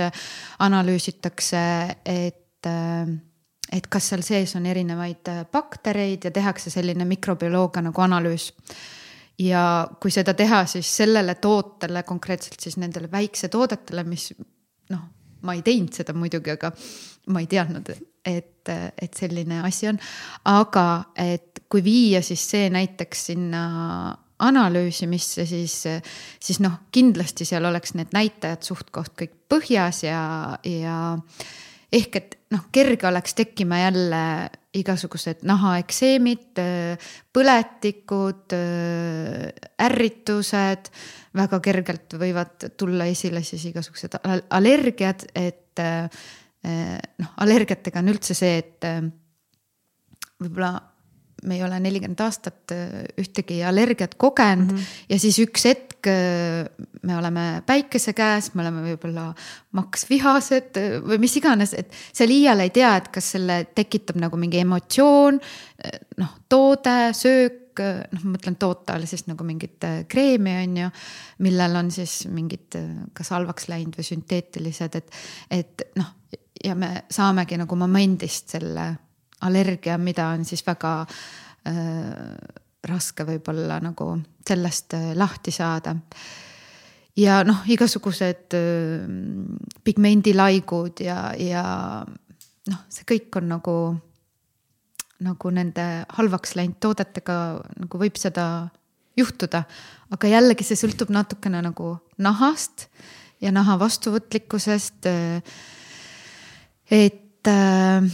analüüsitakse, 0.60 1.62
et 2.06 2.42
et 2.66 3.86
kas 3.94 4.08
seal 4.10 4.24
sees 4.26 4.56
on 4.58 4.66
erinevaid 4.66 5.30
baktereid 5.54 6.24
ja 6.26 6.32
tehakse 6.34 6.72
selline 6.74 7.06
mikrobioloogia 7.06 7.84
nagu 7.86 8.02
analüüs. 8.02 8.48
ja 9.38 9.86
kui 10.02 10.12
seda 10.12 10.34
teha, 10.34 10.64
siis 10.66 10.90
sellele 10.98 11.36
tootele, 11.36 12.02
konkreetselt 12.04 12.60
siis 12.60 12.78
nendele 12.82 13.12
väiksetoodetele, 13.12 14.04
mis 14.04 14.32
noh, 14.90 15.06
ma 15.46 15.54
ei 15.54 15.62
teinud 15.62 15.94
seda 15.94 16.14
muidugi, 16.18 16.56
aga 16.56 16.72
ma 17.30 17.44
ei 17.44 17.48
teadnud, 17.52 17.94
et, 18.26 18.70
et 18.70 19.14
selline 19.14 19.62
asi 19.66 19.90
on. 19.92 20.00
aga 20.50 20.88
et 21.16 21.64
kui 21.70 21.84
viia 21.86 22.22
siis 22.26 22.44
see 22.50 22.70
näiteks 22.74 23.26
sinna 23.32 23.66
analüüsimisse, 24.46 25.46
siis, 25.48 25.76
siis 26.44 26.60
noh, 26.64 26.82
kindlasti 26.92 27.48
seal 27.48 27.66
oleks 27.70 27.96
need 27.96 28.12
näitajad 28.16 28.66
suht-koht 28.68 29.14
kõik 29.16 29.36
põhjas 29.52 30.04
ja, 30.04 30.24
ja 30.68 30.98
ehk 31.96 32.18
et 32.20 32.36
noh, 32.52 32.66
kerge 32.76 33.08
oleks 33.08 33.36
tekkima 33.38 33.80
jälle 33.86 34.24
igasugused 34.76 35.46
nahaekseemid, 35.48 36.60
põletikud, 37.34 38.56
ärritused. 39.88 40.92
väga 41.36 41.60
kergelt 41.60 42.14
võivad 42.20 42.68
tulla 42.78 43.08
esile 43.12 43.44
siis 43.44 43.66
igasugused 43.72 44.20
allergiad, 44.50 45.28
et 45.36 45.80
noh, 46.66 47.32
allergiatega 47.44 48.02
on 48.02 48.10
üldse 48.10 48.34
see, 48.38 48.58
et 48.58 48.88
võib-olla 50.42 50.74
me 51.46 51.58
ei 51.58 51.64
ole 51.64 51.80
nelikümmend 51.84 52.22
aastat 52.26 52.74
äh, 52.74 53.04
ühtegi 53.22 53.60
allergiat 53.66 54.16
kogenud 54.18 54.72
mm 54.72 54.78
-hmm. 54.78 55.04
ja 55.10 55.20
siis 55.20 55.40
üks 55.40 55.66
hetk 55.66 55.92
me 57.02 57.18
oleme 57.18 57.64
päikese 57.66 58.14
käes, 58.14 58.52
me 58.54 58.62
oleme 58.62 58.84
võib-olla 58.86 59.32
maksvihased 59.74 60.78
või 61.02 61.18
mis 61.18 61.34
iganes, 61.40 61.74
et 61.74 61.90
seal 62.14 62.30
iial 62.30 62.62
ei 62.62 62.70
tea, 62.70 62.92
et 62.98 63.08
kas 63.10 63.32
selle 63.34 63.64
tekitab 63.74 64.20
nagu 64.22 64.38
mingi 64.38 64.60
emotsioon, 64.62 65.40
noh, 66.22 66.36
toode, 66.50 67.10
söök 67.18 67.82
noh, 67.82 68.22
ma 68.22 68.36
mõtlen 68.36 68.60
toote 68.62 68.94
all 68.94 69.10
siis 69.10 69.26
nagu 69.26 69.44
mingit 69.44 69.82
kreemi 70.08 70.54
on 70.62 70.78
ju, 70.78 70.92
millel 71.40 71.76
on 71.76 71.90
siis 71.92 72.28
mingid 72.30 72.78
kas 73.18 73.34
halvaks 73.34 73.66
läinud 73.68 73.98
või 73.98 74.06
sünteetilised, 74.06 75.02
et, 75.02 75.10
et 75.50 75.90
noh 75.96 76.14
ja 76.66 76.76
me 76.76 77.06
saamegi 77.12 77.58
nagu 77.62 77.78
momendist 77.78 78.56
selle 78.56 78.90
allergia, 79.46 79.98
mida 80.02 80.30
on 80.34 80.46
siis 80.48 80.64
väga 80.66 80.94
äh, 81.70 82.32
raske 82.90 83.26
võib-olla 83.28 83.80
nagu 83.84 84.16
sellest 84.48 84.96
äh, 84.98 85.12
lahti 85.18 85.52
saada. 85.52 85.96
ja 87.18 87.44
noh, 87.44 87.64
igasugused 87.72 88.56
äh, 88.58 89.06
pigmendilaigud 89.84 91.04
ja, 91.06 91.34
ja 91.38 91.66
noh, 92.72 92.82
see 92.90 93.06
kõik 93.14 93.40
on 93.42 93.52
nagu, 93.56 93.76
nagu 95.26 95.52
nende 95.54 96.06
halvaks 96.18 96.56
läinud 96.56 96.80
toodetega 96.80 97.38
nagu 97.84 98.02
võib 98.02 98.18
seda 98.22 98.70
juhtuda. 99.18 99.64
aga 100.12 100.28
jällegi 100.28 100.64
see 100.64 100.80
sõltub 100.80 101.14
natukene 101.14 101.62
nagu 101.62 101.98
nahast 102.18 102.88
ja 103.42 103.52
naha 103.52 103.78
vastuvõtlikkusest 103.80 105.10
äh, 105.12 105.56
et 106.92 107.48
äh, 107.50 108.10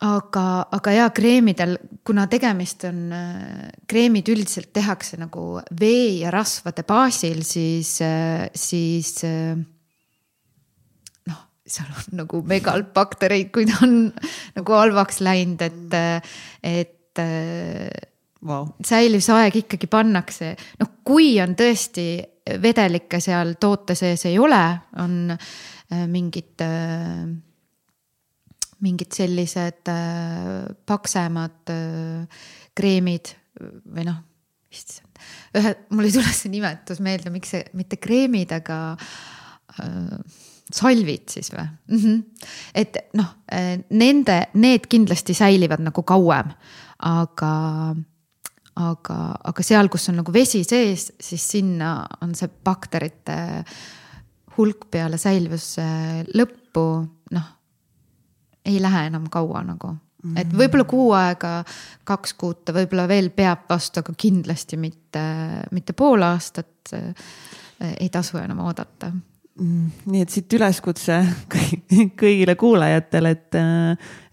aga, 0.00 0.44
aga 0.72 0.94
ja 0.94 1.08
kreemidel, 1.14 1.76
kuna 2.06 2.26
tegemist 2.30 2.86
on 2.88 3.10
äh,, 3.14 3.66
kreemid 3.90 4.30
üldiselt 4.32 4.72
tehakse 4.76 5.18
nagu 5.20 5.60
vee 5.80 6.20
ja 6.22 6.32
rasvade 6.34 6.84
baasil, 6.88 7.42
siis 7.46 7.98
äh,, 8.04 8.48
siis 8.56 9.12
äh, 9.28 9.58
noh, 11.28 11.42
seal 11.66 11.92
on 11.92 12.22
nagu 12.22 12.42
megalbaktereid, 12.48 13.52
kui 13.54 13.68
ta 13.68 13.82
on 13.86 13.98
nagu 14.56 14.78
halvaks 14.80 15.20
läinud, 15.24 15.62
et, 15.68 16.24
et 16.64 17.22
wow. 18.40 18.70
säilivusaeg 18.86 19.60
ikkagi 19.62 19.90
pannakse, 19.90 20.54
noh, 20.80 20.96
kui 21.04 21.34
on 21.44 21.54
tõesti 21.58 22.08
vedelikke 22.60 23.20
seal 23.22 23.54
toote 23.60 23.94
sees 23.98 24.24
ei 24.26 24.40
ole, 24.40 24.64
on 24.98 25.36
mingid 26.10 26.62
äh, 26.64 27.28
mingid 28.84 29.12
sellised 29.14 29.90
äh, 29.92 30.66
paksemad 30.88 31.72
äh, 31.72 32.42
kreemid 32.76 33.34
või 33.60 34.06
noh, 34.06 34.20
issand, 34.72 35.18
ühe, 35.58 35.74
mul 35.92 36.08
ei 36.08 36.14
tule 36.14 36.30
see 36.34 36.52
nimetus 36.52 37.02
meelde, 37.04 37.32
miks 37.34 37.52
see, 37.56 37.64
mitte 37.76 37.98
kreemid, 38.00 38.54
aga 38.56 38.78
äh, 38.94 40.38
salvid 40.70 41.26
siis 41.32 41.50
või 41.52 41.64
mm? 41.64 41.98
-hmm. 41.98 42.48
et 42.74 43.00
noh, 43.18 43.34
äh, 43.52 43.74
nende, 43.90 44.42
need 44.54 44.86
kindlasti 44.90 45.34
säilivad 45.34 45.82
nagu 45.84 46.04
kauem, 46.06 46.52
aga, 47.10 47.54
aga, 48.76 49.20
aga 49.52 49.66
seal, 49.66 49.90
kus 49.92 50.08
on 50.12 50.20
nagu 50.22 50.32
vesi 50.32 50.62
sees, 50.64 51.10
siis 51.20 51.48
sinna 51.56 52.06
on 52.22 52.34
see 52.38 52.48
bakterite 52.48 53.40
hulk 54.56 54.90
peale 54.90 55.18
säilivuse 55.18 55.86
lõppu, 56.34 56.86
noh 57.34 57.56
ei 58.64 58.82
lähe 58.82 59.06
enam 59.10 59.28
kaua 59.30 59.64
nagu 59.64 59.96
Mm 60.20 60.34
-hmm. 60.34 60.40
et 60.40 60.50
võib-olla 60.52 60.84
kuu 60.84 61.12
aega, 61.16 61.64
kaks 62.04 62.34
kuud 62.34 62.58
ta 62.64 62.74
võib-olla 62.76 63.06
veel 63.08 63.30
peab 63.30 63.62
vastu, 63.70 64.00
aga 64.00 64.12
kindlasti 64.12 64.76
mitte, 64.76 65.22
mitte 65.70 65.94
pool 65.96 66.20
aastat 66.22 66.92
ei 68.00 68.08
tasu 68.12 68.36
enam 68.36 68.58
oodata 68.60 69.08
mm,. 69.60 69.86
nii 70.12 70.20
et 70.20 70.34
siit 70.34 70.52
üleskutse 70.52 71.16
kõigile 72.22 72.56
kuulajatele, 72.60 73.30
et, 73.30 73.58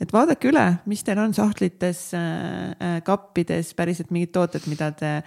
et 0.01 0.13
vaadake 0.13 0.51
üle, 0.51 0.65
mis 0.85 1.03
teil 1.07 1.23
on 1.23 1.33
sahtlites, 1.33 2.09
kappides 3.07 3.73
päriselt 3.77 4.11
mingid 4.11 4.35
tooted, 4.35 4.67
mida 4.67 4.91
te, 4.91 5.21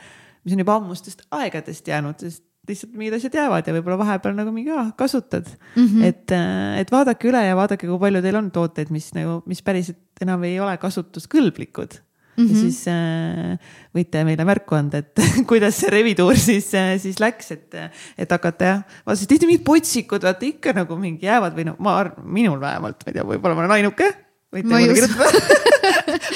mis 0.45 0.57
on 0.57 0.65
juba 0.65 0.77
ammustest 0.77 1.25
aegadest 1.41 1.89
jäänud, 1.89 2.21
sest 2.21 2.45
lihtsalt 2.71 2.95
mingid 2.97 3.17
asjad 3.19 3.39
jäävad 3.41 3.67
ja 3.67 3.75
võib-olla 3.77 3.99
vahepeal 4.01 4.37
nagu 4.39 4.53
mingi 4.55 4.73
ah, 4.75 4.93
kasutad 4.99 5.49
mm. 5.49 5.87
-hmm. 5.87 6.05
et, 6.09 6.37
äh, 6.37 6.79
et 6.83 6.93
vaadake 6.93 7.31
üle 7.31 7.43
ja 7.45 7.57
vaadake, 7.59 7.89
kui 7.89 7.99
palju 8.03 8.23
teil 8.25 8.39
on 8.41 8.53
tooteid, 8.55 8.93
mis 8.95 9.11
nagu, 9.17 9.41
mis 9.51 9.63
päriselt 9.67 10.23
enam 10.23 10.45
ei 10.49 10.61
ole 10.61 10.77
kasutuskõlblikud 10.81 11.99
mm. 11.99 12.45
-hmm. 12.45 12.49
ja 12.49 12.55
mhm. 12.55 12.61
siis 12.63 12.81
äh, 12.89 13.75
võite 13.97 14.25
meile 14.25 14.47
märku 14.49 14.79
anda, 14.79 15.03
et 15.03 15.25
kuidas 15.51 15.83
see 15.83 15.93
revituur 15.93 16.39
siis 16.39 16.73
äh,, 16.75 16.97
siis 17.03 17.21
läks, 17.21 17.53
et, 17.57 17.79
et 18.19 18.31
hakata 18.31 18.73
jah. 18.73 18.83
vaata, 19.07 19.27
tihti 19.27 19.51
mingid 19.51 19.67
potsikud, 19.67 20.23
vaata 20.23 20.47
ikka 20.47 20.75
nagu 20.77 20.97
mingi 20.97 21.27
jäävad 21.27 21.57
või 21.57 21.71
noh, 21.73 21.79
ma 21.79 21.99
arvan, 22.05 22.27
minul 22.27 22.61
vähemalt, 22.61 23.05
ma 23.05 23.13
ei 23.13 23.21
tea, 23.21 23.29
võib-olla 23.35 23.59
ma 23.59 23.67
olen 23.67 23.79
ainuke 23.81 24.11
võite 24.55 24.71
mulle 24.71 24.95
kirjutada 24.95 25.29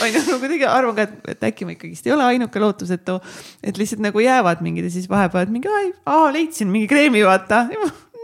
on 0.04 0.12
ju, 0.14 0.22
ma 0.28 0.38
kuidagi 0.42 0.68
arvan 0.70 0.98
ka, 0.98 1.06
et, 1.08 1.16
et 1.34 1.46
äkki 1.50 1.66
ma 1.68 1.74
ikkagist 1.74 2.06
ei 2.08 2.14
ole 2.14 2.28
ainuke 2.28 2.62
lootusetu, 2.62 3.18
et 3.62 3.80
lihtsalt 3.80 4.04
nagu 4.04 4.22
jäävad 4.22 4.62
mingid 4.64 4.88
ja 4.88 4.92
siis 4.94 5.08
vahepeal 5.10 5.50
mingi, 5.52 5.70
aa 6.06 6.30
leidsin 6.34 6.70
mingi 6.72 6.90
kreemi, 6.90 7.24
vaata, 7.26 7.64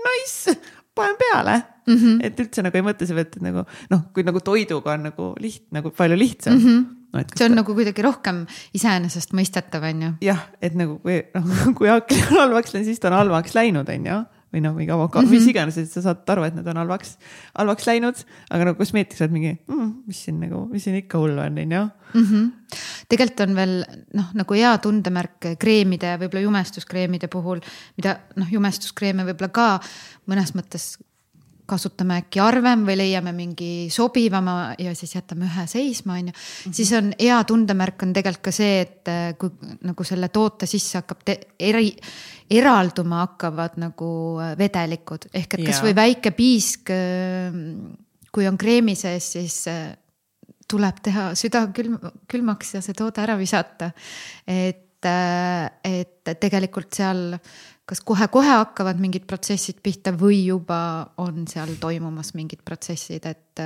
nice, 0.07 0.57
panen 0.95 1.19
peale 1.21 1.57
mm. 1.87 1.97
-hmm. 1.97 2.17
et 2.27 2.41
üldse 2.41 2.65
nagu 2.67 2.81
ei 2.81 2.87
mõtle 2.87 3.09
selle 3.09 3.25
pealt, 3.25 3.37
et 3.41 3.47
nagu 3.49 3.67
noh, 3.91 4.07
kui 4.15 4.27
nagu 4.27 4.43
toiduga 4.45 4.95
on 4.97 5.07
nagu 5.11 5.35
liht-, 5.43 5.69
nagu 5.75 5.91
palju 5.91 6.19
lihtsam 6.19 6.57
mm. 6.57 6.65
-hmm. 6.67 6.89
No, 7.11 7.25
see 7.35 7.43
on 7.49 7.57
ta... 7.57 7.59
nagu 7.59 7.75
kuidagi 7.75 8.03
rohkem 8.07 8.45
iseenesestmõistetav, 8.79 9.83
on 9.83 10.03
ju. 10.03 10.11
jah, 10.23 10.45
et 10.63 10.77
nagu 10.79 11.01
kui 11.03 11.17
noh, 11.35 11.49
kui 11.79 11.91
hakkab 11.91 12.37
halvaks 12.37 12.75
läinud, 12.75 12.87
siis 12.87 13.03
ta 13.03 13.11
on 13.11 13.17
halvaks 13.19 13.57
läinud, 13.59 13.89
on 13.91 14.07
ju 14.07 14.19
või 14.51 14.63
noh, 14.65 14.75
mingi 14.77 14.93
avokaado 14.93 15.27
mm, 15.27 15.31
-hmm. 15.31 15.37
mis 15.37 15.43
mhm. 15.47 15.51
iganes, 15.55 15.79
et 15.79 15.91
sa 15.91 16.03
saad 16.05 16.33
aru, 16.35 16.45
et 16.49 16.57
need 16.57 16.71
on 16.73 16.81
halvaks, 16.83 17.17
halvaks 17.55 17.87
läinud. 17.87 18.25
aga 18.51 18.71
nagu 18.71 18.79
kosmeetikas 18.79 19.25
oled 19.27 19.37
mingi 19.37 19.53
mm,, 19.57 19.91
mis 20.11 20.23
siin 20.27 20.41
nagu, 20.43 20.65
mis 20.71 20.85
siin 20.85 20.99
ikka 21.01 21.21
hullu 21.23 21.41
on, 21.41 21.59
on 21.59 21.77
ju. 21.77 21.85
Mhm. 22.15 22.49
tegelikult 23.09 23.45
on 23.47 23.55
veel 23.59 23.77
noh, 24.19 24.33
nagu 24.35 24.59
hea 24.59 24.73
tundemärk 24.83 25.53
kreemide, 25.59 26.17
võib-olla 26.23 26.47
jumestuskreemide 26.47 27.31
puhul, 27.31 27.63
mida 27.97 28.19
noh, 28.37 28.51
jumestuskreeme 28.51 29.27
võib-olla 29.29 29.53
ka 29.55 29.69
mõnes 30.31 30.55
mõttes 30.59 30.97
kasutame 31.71 32.19
äkki 32.25 32.43
harvem 32.43 32.83
või 32.89 32.99
leiame 32.99 33.33
mingi 33.37 33.71
sobivama 33.95 34.75
ja 34.79 34.95
siis 34.99 35.15
jätame 35.15 35.47
ühe 35.47 35.67
seisma, 35.71 36.19
on 36.19 36.33
ju. 36.33 36.35
Mhm. 36.35 36.75
siis 36.75 36.93
on 36.99 37.15
hea 37.15 37.39
tundemärk 37.47 38.03
on 38.07 38.13
tegelikult 38.17 38.51
ka 38.51 38.55
see, 38.55 38.83
et 38.83 39.15
kui 39.39 39.77
nagu 39.87 40.05
selle 40.07 40.29
toote 40.35 40.67
sisse 40.71 41.01
hakkab 41.01 41.25
eri, 41.59 41.95
eralduma 42.51 43.25
hakkavad 43.25 43.79
nagu 43.81 44.11
äh, 44.43 44.55
vedelikud 44.59 45.29
ehk 45.33 45.59
et 45.59 45.67
kasvõi 45.71 45.95
väike 45.97 46.35
piisk. 46.37 46.93
Äh, 46.95 47.59
kui 48.31 48.47
on 48.47 48.59
kreemi 48.59 48.95
sees, 48.99 49.33
siis 49.35 49.57
äh, 49.71 49.91
tuleb 50.71 51.01
teha 51.03 51.31
süda 51.39 51.65
külm, 51.75 51.99
külmaks 52.31 52.77
ja 52.77 52.85
see 52.85 52.95
toode 52.99 53.23
ära 53.23 53.37
visata. 53.39 53.91
et, 54.47 55.07
et 55.07 56.31
tegelikult 56.39 56.95
seal 56.95 57.39
kas 57.91 58.03
kohe-kohe 58.07 58.53
hakkavad 58.61 59.01
mingid 59.03 59.27
protsessid 59.27 59.81
pihta 59.83 60.13
või 60.17 60.45
juba 60.45 60.81
on 61.19 61.47
seal 61.51 61.75
toimumas 61.81 62.35
mingid 62.39 62.63
protsessid, 62.67 63.27
et 63.27 63.63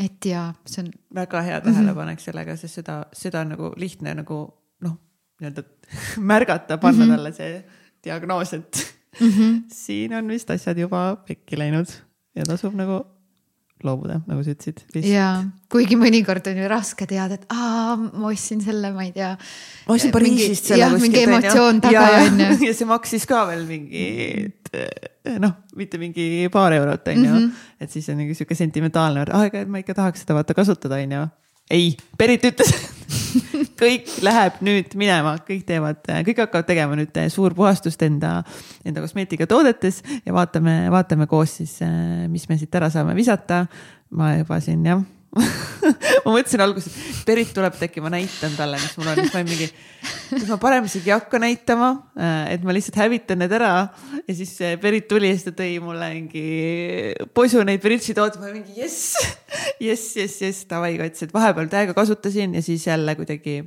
et 0.00 0.26
ja 0.26 0.48
see 0.66 0.84
on. 0.84 0.90
väga 1.14 1.42
hea 1.46 1.60
tähelepanek 1.60 2.16
mm 2.16 2.20
-hmm. 2.20 2.24
sellega, 2.24 2.56
sest 2.56 2.80
seda, 2.80 3.04
seda 3.12 3.44
on 3.44 3.54
nagu 3.54 3.72
lihtne 3.76 4.14
nagu 4.14 4.40
noh, 4.86 4.96
nii-öelda 5.40 5.64
märgata, 6.32 6.78
panna 6.78 7.04
mm 7.04 7.10
-hmm. 7.10 7.16
talle 7.16 7.32
see 7.32 7.64
diagnoos, 8.04 8.54
et 8.54 8.82
mm 9.20 9.28
-hmm. 9.28 9.62
siin 9.84 10.14
on 10.14 10.28
vist 10.28 10.50
asjad 10.50 10.78
juba 10.78 11.16
pekki 11.26 11.58
läinud 11.58 11.88
ja 12.34 12.44
tasub 12.44 12.74
nagu 12.74 13.04
loobuda, 13.86 14.20
nagu 14.28 14.44
sa 14.44 14.54
ütlesid. 14.54 14.84
ja, 15.08 15.28
kuigi 15.72 15.98
mõnikord 16.00 16.46
on 16.52 16.60
ju 16.62 16.70
raske 16.70 17.08
teada, 17.10 17.38
et 17.40 17.46
aa, 17.54 17.96
ma 17.96 18.30
ostsin 18.30 18.62
selle, 18.64 18.92
ma 18.96 19.06
ei 19.06 19.12
tea. 19.16 19.32
ma 19.88 19.96
ostsin 19.96 20.14
Pariisist 20.14 20.72
selle 20.72 20.88
kuskilt. 20.92 21.06
mingi 21.08 21.26
emotsioon 21.26 21.82
taga 21.84 22.06
on 22.20 22.40
ju. 22.44 22.48
ja 22.68 22.76
see 22.76 22.88
maksis 22.88 23.28
ka 23.30 23.44
veel 23.50 23.66
mingi 23.68 24.06
noh, 25.40 25.54
mitte 25.76 25.98
mingi 26.00 26.48
paar 26.52 26.72
eurot 26.76 27.08
on 27.12 27.24
ju 27.24 27.34
-hmm., 27.34 27.50
et 27.80 27.90
siis 27.90 28.08
on 28.08 28.16
mingi 28.16 28.34
sihuke 28.34 28.54
sentimentaalne, 28.54 29.26
aeg-ajalt 29.26 29.68
ma 29.68 29.82
ikka 29.82 29.94
tahaks 29.94 30.24
seda 30.24 30.34
vaata 30.38 30.54
kasutada, 30.54 31.00
on 31.00 31.12
ju. 31.12 31.26
Ei, 31.70 31.94
Berit 32.18 32.44
ütles 32.50 32.72
kõik 33.80 34.08
läheb 34.24 34.58
nüüd 34.64 34.94
minema, 34.98 35.36
kõik 35.46 35.62
teevad, 35.68 36.02
kõik 36.26 36.42
hakkavad 36.44 36.68
tegema 36.68 36.98
nüüd 36.98 37.16
suurpuhastust 37.32 38.02
enda, 38.06 38.40
enda 38.86 39.04
kosmeetikatoodetes 39.04 40.02
ja 40.26 40.34
vaatame, 40.36 40.82
vaatame 40.92 41.28
koos 41.30 41.56
siis, 41.60 41.78
mis 42.30 42.48
me 42.50 42.58
siit 42.60 42.74
ära 42.80 42.90
saame 42.92 43.16
visata. 43.18 43.66
ma 44.10 44.32
juba 44.34 44.58
siin 44.60 44.82
jah, 44.86 45.02
ma 46.24 46.32
mõtlesin 46.32 46.62
alguses, 46.64 46.90
et 46.90 47.18
Berit 47.28 47.52
tuleb 47.54 47.76
äkki 47.86 48.02
ma 48.02 48.10
näitan 48.10 48.54
talle, 48.58 48.80
mis 48.82 48.96
mul 48.98 49.10
on, 49.12 49.20
siis 49.20 49.30
ma 49.30 49.38
olin 49.38 49.50
mingi, 49.52 49.68
et 50.34 50.46
ma 50.48 50.56
parem 50.62 50.88
isegi 50.88 51.12
ei 51.12 51.14
hakka 51.14 51.38
näitama, 51.42 51.90
et 52.50 52.64
ma 52.66 52.74
lihtsalt 52.74 52.98
hävitan 52.98 53.38
need 53.42 53.54
ära. 53.54 53.70
ja 54.26 54.34
siis 54.34 54.56
Berit 54.82 55.06
tuli 55.10 55.30
ja 55.30 55.36
siis 55.36 55.46
ta 55.46 55.54
tõi 55.62 55.76
mulle 55.84 56.08
mingi 56.16 56.44
posu 57.36 57.62
neid 57.66 57.82
Beritsi 57.84 58.16
tooteid, 58.18 58.40
ma 58.42 58.50
olin 58.50 58.64
mingi 58.64 58.82
jess, 58.82 59.14
jess, 59.78 60.16
jess, 60.18 60.42
jess, 60.42 60.66
davai 60.70 60.96
kats, 60.98 61.28
et 61.28 61.36
vahepeal 61.36 61.70
täiega 61.70 61.94
kasutasin 61.94 62.58
ja 62.58 62.64
siis 62.66 62.88
jälle 62.90 63.14
kuidagi. 63.20 63.60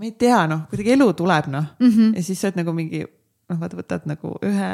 ma 0.00 0.08
ei 0.08 0.16
tea, 0.16 0.46
noh, 0.48 0.64
kuidagi 0.72 0.96
elu 0.96 1.12
tuleb, 1.12 1.52
noh 1.52 1.74
mm 1.76 1.90
-hmm. 1.90 2.16
ja 2.16 2.22
siis 2.22 2.40
sa 2.40 2.48
oled 2.48 2.62
nagu 2.62 2.72
mingi, 2.72 3.04
noh, 3.04 3.60
vaata, 3.60 3.76
võtad 3.76 4.08
nagu 4.08 4.38
ühe 4.40 4.72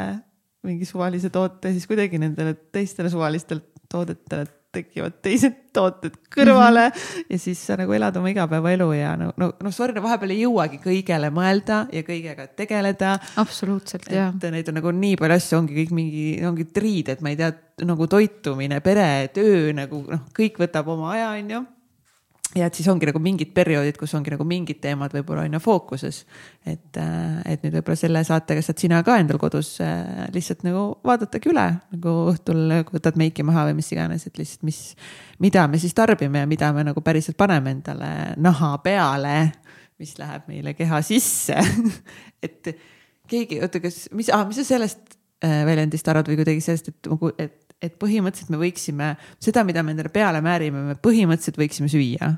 mingi 0.65 0.85
suvalise 0.85 1.29
toote, 1.29 1.71
siis 1.75 1.85
kuidagi 1.87 2.17
nendele 2.17 2.55
teistele 2.71 3.09
suvalistele 3.09 3.74
toodetele 3.89 4.45
tekivad 4.75 5.19
teised 5.23 5.55
tooted 5.75 6.15
kõrvale 6.33 6.87
mm 6.89 6.95
-hmm. 6.95 7.25
ja 7.29 7.39
siis 7.39 7.61
sa 7.67 7.77
nagu 7.79 7.93
elad 7.95 8.15
oma 8.19 8.31
igapäevaelu 8.31 8.87
ja 8.97 9.15
no, 9.19 9.31
no, 9.37 9.51
no 9.63 9.71
sorry, 9.71 9.95
no 9.95 10.03
vahepeal 10.03 10.33
ei 10.35 10.41
jõuagi 10.43 10.79
kõigele 10.83 11.31
mõelda 11.31 11.85
ja 11.91 12.03
kõigega 12.03 12.47
tegeleda. 12.55 13.17
absoluutselt, 13.35 14.09
jaa. 14.11 14.33
et 14.35 14.51
neid 14.51 14.69
on 14.69 14.79
nagu 14.81 14.91
nii 14.91 15.15
palju 15.21 15.35
asju, 15.35 15.59
ongi 15.59 15.77
kõik 15.79 15.93
mingi, 15.95 16.25
ongi 16.47 16.65
triid, 16.65 17.09
et 17.09 17.21
ma 17.21 17.31
ei 17.31 17.39
tea, 17.39 17.53
nagu 17.85 18.07
toitumine, 18.07 18.81
pere, 18.81 19.29
töö 19.33 19.73
nagu 19.75 20.03
noh, 20.09 20.27
kõik 20.35 20.59
võtab 20.59 20.87
oma 20.91 21.13
aja, 21.15 21.31
onju 21.39 21.65
ja 22.55 22.69
et 22.69 22.77
siis 22.77 22.87
ongi 22.91 23.07
nagu 23.09 23.19
mingid 23.21 23.51
perioodid, 23.55 23.97
kus 23.99 24.13
ongi 24.17 24.31
nagu 24.33 24.45
mingid 24.47 24.79
teemad 24.83 25.13
võib-olla 25.15 25.43
on 25.45 25.57
ju 25.57 25.61
fookuses. 25.63 26.23
et, 26.65 26.97
äh, 26.97 27.41
et 27.51 27.63
nüüd 27.63 27.75
võib-olla 27.77 27.99
selle 27.99 28.23
saatega 28.23 28.63
saad 28.63 28.79
sina 28.79 29.01
ka 29.03 29.17
endal 29.19 29.39
kodus 29.41 29.75
äh, 29.83 30.27
lihtsalt 30.33 30.63
nagu 30.67 30.85
vaadatagi 31.05 31.51
üle 31.51 31.67
nagu 31.95 32.15
õhtul 32.31 32.79
võtad 32.93 33.19
meiki 33.19 33.43
maha 33.43 33.67
või 33.69 33.79
mis 33.81 33.91
iganes, 33.91 34.27
et 34.27 34.39
lihtsalt, 34.39 34.63
mis, 34.67 34.81
mida 35.39 35.67
me 35.67 35.81
siis 35.81 35.93
tarbime 35.97 36.43
ja 36.43 36.49
mida 36.49 36.71
me 36.73 36.85
nagu 36.87 37.03
päriselt 37.05 37.37
paneme 37.37 37.75
endale 37.75 38.11
naha 38.37 38.75
peale, 38.83 39.37
mis 39.99 40.15
läheb 40.19 40.47
meile 40.51 40.75
keha 40.77 41.01
sisse 41.05 41.59
et 42.45 42.75
keegi, 43.27 43.59
oota, 43.65 43.81
kas, 43.83 44.05
mis 44.15 44.31
ah,, 44.33 44.45
mis 44.47 44.61
sa 44.61 44.67
sellest 44.75 45.17
äh, 45.43 45.63
väljendist 45.67 46.07
arvad 46.07 46.29
või 46.31 46.39
kuidagi 46.39 46.63
sellest, 46.63 46.93
et 46.93 47.11
nagu, 47.11 47.31
et 47.35 47.64
et 47.89 47.99
põhimõtteliselt 48.01 48.51
me 48.53 48.61
võiksime 48.61 49.13
seda, 49.39 49.63
mida 49.67 49.83
me 49.83 49.95
endale 49.95 50.11
peale 50.13 50.41
määrime, 50.45 50.83
me 50.91 50.97
põhimõtteliselt 50.99 51.59
võiksime 51.61 51.91
süüa 51.91 52.33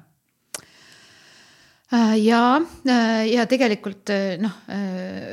ja, 2.20 2.42
äh, 2.90 3.24
ja 3.32 3.46
tegelikult 3.48 4.12
äh, 4.12 4.36
noh, 4.42 4.58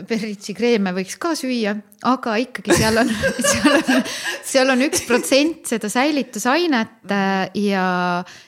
Berritsi 0.06 0.54
kreeme 0.54 0.92
võiks 0.94 1.16
ka 1.18 1.32
süüa, 1.38 1.74
aga 2.06 2.36
ikkagi 2.42 2.76
seal 2.78 3.00
on, 3.02 3.10
seal 3.50 3.78
on, 3.78 4.04
seal 4.46 4.70
on 4.74 4.84
üks 4.86 5.02
protsent 5.08 5.66
seda 5.72 5.90
säilitusainet 5.90 7.14
ja 7.58 7.86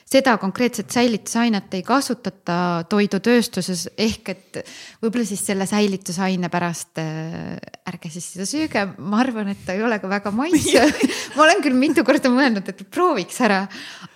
seda 0.07 0.37
konkreetset 0.39 0.93
säilitusainet 0.93 1.75
ei 1.75 1.83
kasutata 1.83 2.85
toidutööstuses 2.87 3.87
ehk 3.97 4.31
et 4.31 4.61
võib-olla 5.03 5.27
siis 5.27 5.43
selle 5.49 5.67
säilitusaine 5.67 6.51
pärast 6.53 7.01
ärge 7.01 8.13
siis 8.13 8.31
seda 8.37 8.47
süüge, 8.47 8.85
ma 8.97 9.19
arvan, 9.25 9.51
et 9.51 9.65
ta 9.67 9.75
ei 9.75 9.83
ole 9.83 9.99
ka 9.99 10.11
väga 10.11 10.31
maitsev 10.31 10.95
ma 11.35 11.45
olen 11.45 11.61
küll 11.65 11.77
mitu 11.77 12.03
korda 12.07 12.31
mõelnud, 12.33 12.67
et 12.71 12.83
prooviks 12.93 13.39
ära, 13.45 13.63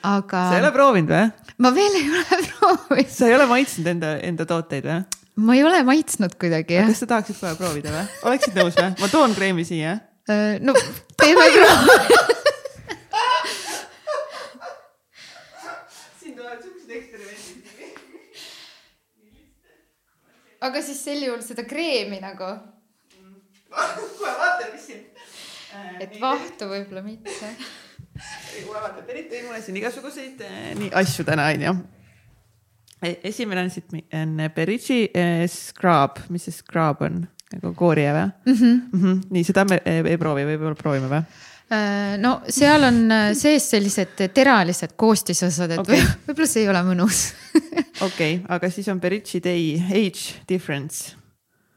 aga. 0.08 0.48
sa 0.50 0.58
ei 0.58 0.64
ole 0.64 0.74
proovinud 0.76 1.12
või? 1.12 1.52
ma 1.62 1.72
veel 1.76 1.98
ei 2.00 2.08
ole 2.10 2.40
proovinud. 2.48 3.12
sa 3.14 3.28
ei 3.28 3.36
ole 3.38 3.48
maitsnud 3.50 3.81
enda, 3.88 4.16
enda 4.26 4.46
tooteid 4.50 4.86
või? 4.88 5.02
ma 5.42 5.56
ei 5.58 5.64
ole 5.64 5.84
maitsnud 5.88 6.36
kuidagi 6.40 6.78
jah. 6.78 6.88
kas 6.90 7.02
sa 7.04 7.08
tahaksid 7.14 7.38
kohe 7.40 7.56
proovida 7.60 7.94
või? 7.96 8.06
oleksid 8.30 8.58
nõus 8.60 8.76
või? 8.78 8.92
ma 9.02 9.08
toon 9.12 9.36
kreemi 9.38 9.66
siia. 9.68 9.98
Äh, 10.30 10.60
no 10.62 10.76
teeme 11.22 11.48
proovi 11.56 11.72
siin 16.20 16.36
tulevad 16.38 16.62
siuksed 16.62 16.90
eksperimendid. 17.00 17.62
aga 20.70 20.84
siis 20.86 21.00
sel 21.04 21.24
juhul 21.26 21.42
seda 21.46 21.64
kreemi 21.68 22.20
nagu. 22.24 22.50
kohe 24.20 24.36
vaatan, 24.44 24.68
mis 24.76 24.86
siin. 24.92 25.08
et 26.04 26.20
vahtu 26.22 26.70
võib-olla 26.70 27.02
mitte 27.06 27.56
vaata, 28.68 29.02
Berit 29.08 29.30
tõi 29.32 29.42
mulle 29.46 29.62
siin 29.64 29.78
igasuguseid 29.80 30.42
eh, 30.46 30.62
nii 30.78 30.92
asju 31.02 31.26
täna 31.28 31.48
onju. 31.54 31.74
E, 33.02 33.18
esimene 33.24 33.64
on 33.66 33.70
siit 33.74 33.94
on 34.14 34.42
Berici 34.56 35.04
eh, 35.10 35.48
Scrub, 35.50 36.20
mis 36.30 36.44
see 36.46 36.54
Scrub 36.54 37.02
on 37.02 37.24
nagu 37.52 37.72
koorija 37.76 38.12
või 38.14 38.28
mm? 38.28 38.58
-hmm. 38.60 38.76
Mm 38.92 39.02
-hmm. 39.02 39.22
nii 39.30 39.44
seda 39.44 39.66
me 39.66 39.82
ei, 39.86 40.04
ei 40.14 40.18
proovi, 40.18 40.46
võib-olla 40.46 40.78
proovime 40.78 41.10
või? 41.10 41.24
Äh, 41.72 42.18
no 42.20 42.42
seal 42.50 42.84
on 42.84 43.12
äh, 43.12 43.32
sees 43.34 43.70
sellised 43.70 44.22
teralised 44.34 44.94
koostisosad, 44.96 45.72
et 45.72 45.80
okay. 45.80 46.04
võib-olla 46.28 46.48
see 46.48 46.64
ei 46.64 46.70
ole 46.70 46.84
mõnus 46.84 47.24
okei 48.08 48.36
okay,, 48.36 48.46
aga 48.48 48.70
siis 48.70 48.88
on 48.88 49.00
Berici 49.00 49.42
Day 49.44 49.82
Age 49.90 50.46
Difference 50.50 51.16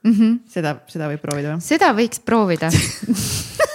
mm. 0.05 0.13
-hmm. 0.13 0.39
seda, 0.49 0.77
seda 0.89 1.09
võib 1.09 1.23
proovida 1.23 1.55
või? 1.55 1.61
seda 1.61 1.93
võiks 1.95 2.21
proovida 2.21 2.71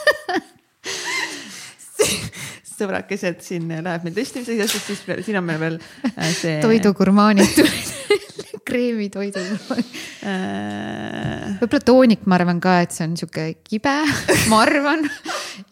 sõbrakesed 2.80 3.43
siin 3.45 3.67
läheb 3.69 4.05
meil 4.07 4.15
testimiseks, 4.15 4.77
siis 4.88 5.03
siin 5.25 5.39
on 5.39 5.45
meil 5.47 5.61
veel 5.61 5.77
äh, 6.13 6.32
see. 6.34 6.57
toidugurmaanid 6.63 7.59
kreemitoidugurmaanid 8.69 9.99
äh.... 10.30 11.57
võib-olla 11.59 11.86
toonik, 11.86 12.25
ma 12.30 12.38
arvan 12.39 12.61
ka, 12.63 12.75
et 12.86 12.95
see 12.95 13.07
on 13.07 13.15
sihuke 13.19 13.47
kibe, 13.65 13.95
ma 14.51 14.61
arvan. 14.65 15.07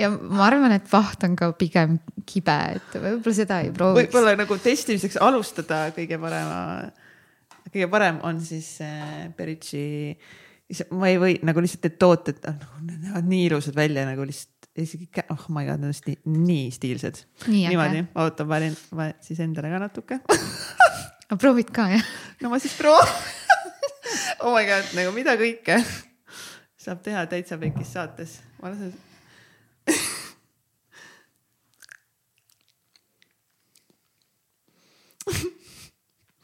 ja 0.02 0.10
ma 0.12 0.48
arvan, 0.50 0.76
et 0.78 0.88
vaht 0.92 1.26
on 1.28 1.38
ka 1.40 1.52
pigem 1.60 2.00
kibe, 2.28 2.58
et 2.80 2.98
võib-olla 2.98 3.38
seda 3.38 3.62
ei 3.66 3.72
prooviks. 3.76 4.10
võib-olla 4.10 4.36
nagu 4.40 4.60
testimiseks 4.64 5.20
alustada 5.24 5.88
kõige 5.96 6.20
parema, 6.22 6.60
kõige 7.70 7.90
parem 7.94 8.22
on 8.28 8.42
siis 8.44 8.78
äh, 8.86 9.28
Beritši 9.38 9.88
ma 10.98 11.08
ei 11.08 11.20
või 11.22 11.38
nagu 11.48 11.64
lihtsalt 11.64 11.86
need 11.88 12.00
tooted, 12.02 12.44
noh, 12.44 12.80
need 12.84 13.08
näevad 13.08 13.28
nii 13.32 13.44
ilusad 13.48 13.78
välja 13.78 14.04
nagu 14.08 14.26
lihtsalt 14.28 14.57
isegi, 14.84 15.08
oh 15.34 15.46
my 15.54 15.66
god, 15.68 15.82
nad 15.82 15.92
on 15.92 16.02
nii, 16.06 16.18
nii 16.46 16.70
stiilsed. 16.76 17.24
niimoodi, 17.48 18.04
oota, 18.16 18.46
ma 18.46 18.58
panin 18.58 18.78
ma 18.98 19.10
siis 19.24 19.40
endale 19.44 19.72
ka 19.74 19.82
natuke 19.82 20.20
aga 21.28 21.40
proovid 21.40 21.72
ka 21.76 21.90
jah? 21.92 22.06
no 22.42 22.52
ma 22.54 22.60
siis 22.62 22.76
proovin 22.78 23.12
oh 24.44 24.54
my 24.54 24.64
god, 24.68 24.94
nagu 24.98 25.14
mida 25.16 25.36
kõike 25.40 25.80
saab 26.84 27.02
teha 27.06 27.26
täitsa 27.30 27.60
pekis 27.62 27.94
saates. 27.98 28.40
ma 28.62 28.72
lasen 28.72 28.94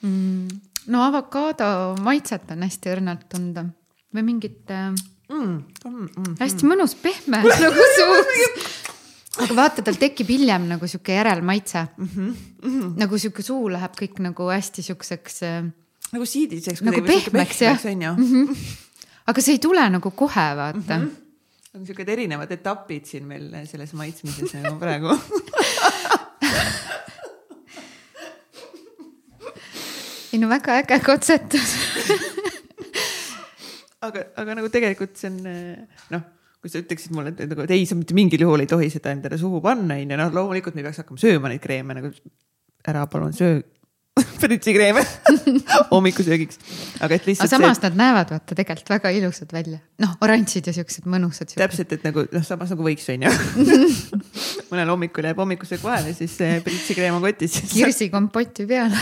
mm, 0.04 0.48
no 0.94 1.06
avokaado 1.08 1.96
maitset 2.04 2.52
on 2.52 2.66
hästi 2.68 2.96
õrnalt 2.98 3.28
tunda 3.32 3.68
või 4.14 4.26
mingit 4.34 4.72
äh, 4.74 4.92
mm, 5.34 5.54
mm, 5.86 6.10
mm, 6.16 6.36
hästi 6.40 6.70
mõnus, 6.70 6.96
pehme 7.02 7.42
nagu 7.66 7.88
suus. 7.98 8.68
aga 9.44 9.58
vaata, 9.58 9.86
tal 9.86 9.98
tekib 10.02 10.30
hiljem 10.34 10.68
nagu 10.70 10.90
sihuke 10.90 11.18
järelmaitse 11.18 11.86
mm. 11.86 12.12
-hmm, 12.14 12.30
mm 12.62 12.70
-hmm. 12.70 12.94
nagu 13.02 13.18
sihuke 13.18 13.46
suu 13.46 13.72
läheb 13.74 13.98
kõik 14.00 14.22
nagu 14.24 14.50
hästi 14.52 14.86
siukseks 14.90 15.44
äh,. 15.50 15.66
nagu 16.12 16.26
siidiseks. 16.26 16.82
nagu 16.82 17.02
pehmeks 17.02 17.62
jah. 17.62 17.84
Mm 17.84 18.30
-hmm. 18.30 18.56
aga 19.28 19.42
see 19.42 19.58
ei 19.58 19.60
tule 19.60 19.90
nagu 19.90 20.12
kohe, 20.12 20.48
vaata 20.56 20.98
mm. 20.98 21.04
-hmm 21.04 21.24
on 21.74 21.86
siuksed 21.88 22.10
erinevad 22.10 22.52
etapid 22.54 23.08
siin 23.10 23.26
meil 23.26 23.48
selles 23.66 23.94
maitsmises 23.98 24.54
nagu 24.62 24.78
praegu 24.84 25.16
ei 30.34 30.42
no 30.42 30.50
väga 30.50 30.78
äge 30.84 31.00
katsetus 31.08 31.74
aga, 34.08 34.30
aga 34.44 34.58
nagu 34.60 34.72
tegelikult 34.74 35.20
see 35.20 35.32
on 35.32 35.38
noh, 36.14 36.24
kui 36.64 36.72
sa 36.72 36.80
ütleksid 36.80 37.14
mulle, 37.16 37.34
et 37.36 37.46
nagu, 37.52 37.66
et 37.66 37.76
ei, 37.76 37.86
sa 37.90 37.98
mitte 38.00 38.16
mingil 38.18 38.46
juhul 38.46 38.64
ei 38.64 38.70
tohi 38.72 38.90
seda 38.94 39.12
endale 39.16 39.40
suhu 39.40 39.60
panna, 39.64 40.00
onju, 40.00 40.20
noh, 40.20 40.34
loomulikult 40.38 40.78
me 40.78 40.86
peaks 40.86 41.04
hakkama 41.04 41.22
sööma 41.22 41.52
neid 41.52 41.64
kreeme 41.64 41.98
nagu 41.98 42.12
ära 42.88 43.06
palun 43.12 43.36
söö 43.36 43.62
pritsikreeme 44.44 45.02
hommikusöögiks, 45.94 46.60
aga 47.02 47.18
et 47.18 47.28
lihtsalt. 47.28 47.48
aga 47.48 47.56
samas 47.56 47.80
see... 47.80 47.88
nad 47.88 48.00
näevad 48.00 48.34
vaata 48.36 48.58
tegelikult 48.58 48.92
väga 48.94 49.12
ilusad 49.18 49.54
välja, 49.56 49.80
noh, 50.04 50.16
oranžid 50.24 50.70
ja 50.70 50.76
siuksed 50.76 51.08
mõnusad. 51.10 51.56
täpselt, 51.58 51.96
et 51.98 52.06
nagu 52.06 52.26
noh, 52.30 52.46
samas 52.46 52.74
nagu 52.76 52.86
võiks 52.86 53.10
onju 53.14 53.34
mõnel 54.72 54.94
hommikul 54.94 55.30
jääb 55.30 55.42
hommikusöök 55.42 55.84
vahele, 55.86 56.14
siis 56.18 56.38
pritsikreem 56.66 57.18
on 57.18 57.26
kotis 57.26 57.60
kirsikompoti 57.74 58.70
peale 58.70 59.02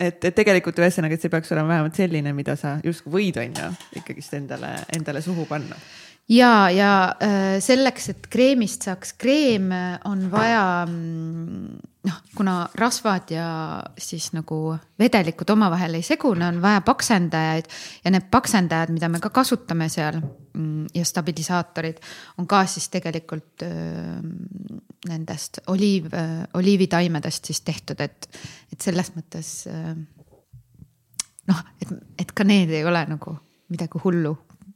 et, 0.00 0.24
et 0.24 0.36
tegelikult 0.36 0.80
ühesõnaga, 0.80 1.16
et 1.16 1.24
see 1.24 1.32
peaks 1.32 1.52
olema 1.54 1.74
vähemalt 1.74 1.98
selline, 2.00 2.32
mida 2.36 2.56
sa 2.60 2.78
justkui 2.84 3.14
võid, 3.18 3.40
on 3.42 3.58
ju, 3.60 3.70
ikkagist 4.00 4.38
endale, 4.38 4.72
endale 4.96 5.22
suhu 5.24 5.46
panna. 5.50 5.78
ja, 6.32 6.70
ja 6.74 6.92
äh, 7.22 7.58
selleks, 7.64 8.10
et 8.14 8.28
kreemist 8.32 8.88
saaks 8.88 9.14
kreem, 9.20 9.70
on 10.08 10.26
vaja 10.32 10.64
mm, 10.88 11.89
noh, 12.06 12.20
kuna 12.36 12.54
rasvad 12.74 13.30
ja 13.34 13.46
siis 13.98 14.30
nagu 14.32 14.76
vedelikud 14.98 15.50
omavahel 15.52 15.98
ei 15.98 16.04
segune, 16.06 16.46
on 16.48 16.60
vaja 16.62 16.80
paksendajaid 16.86 17.68
ja 18.04 18.12
need 18.14 18.28
paksendajad, 18.32 18.92
mida 18.94 19.10
me 19.12 19.20
ka 19.20 19.30
kasutame 19.34 19.88
seal 19.92 20.20
mm, 20.20 20.86
ja 20.94 21.04
stabilisaatorid 21.04 22.00
on 22.38 22.48
ka 22.50 22.62
siis 22.70 22.88
tegelikult 22.92 23.66
öö, 23.66 24.20
nendest 25.08 25.62
oliiv, 25.72 26.10
oliivitaimedest 26.54 27.50
siis 27.50 27.60
tehtud, 27.64 28.00
et, 28.00 28.28
et 28.72 28.80
selles 28.80 29.12
mõttes 29.16 29.52
noh, 31.48 31.62
et, 31.80 31.94
et 32.20 32.32
ka 32.36 32.44
need 32.44 32.72
ei 32.74 32.84
ole 32.84 33.04
nagu 33.08 33.36
midagi 33.72 34.02
hullu, 34.04 34.34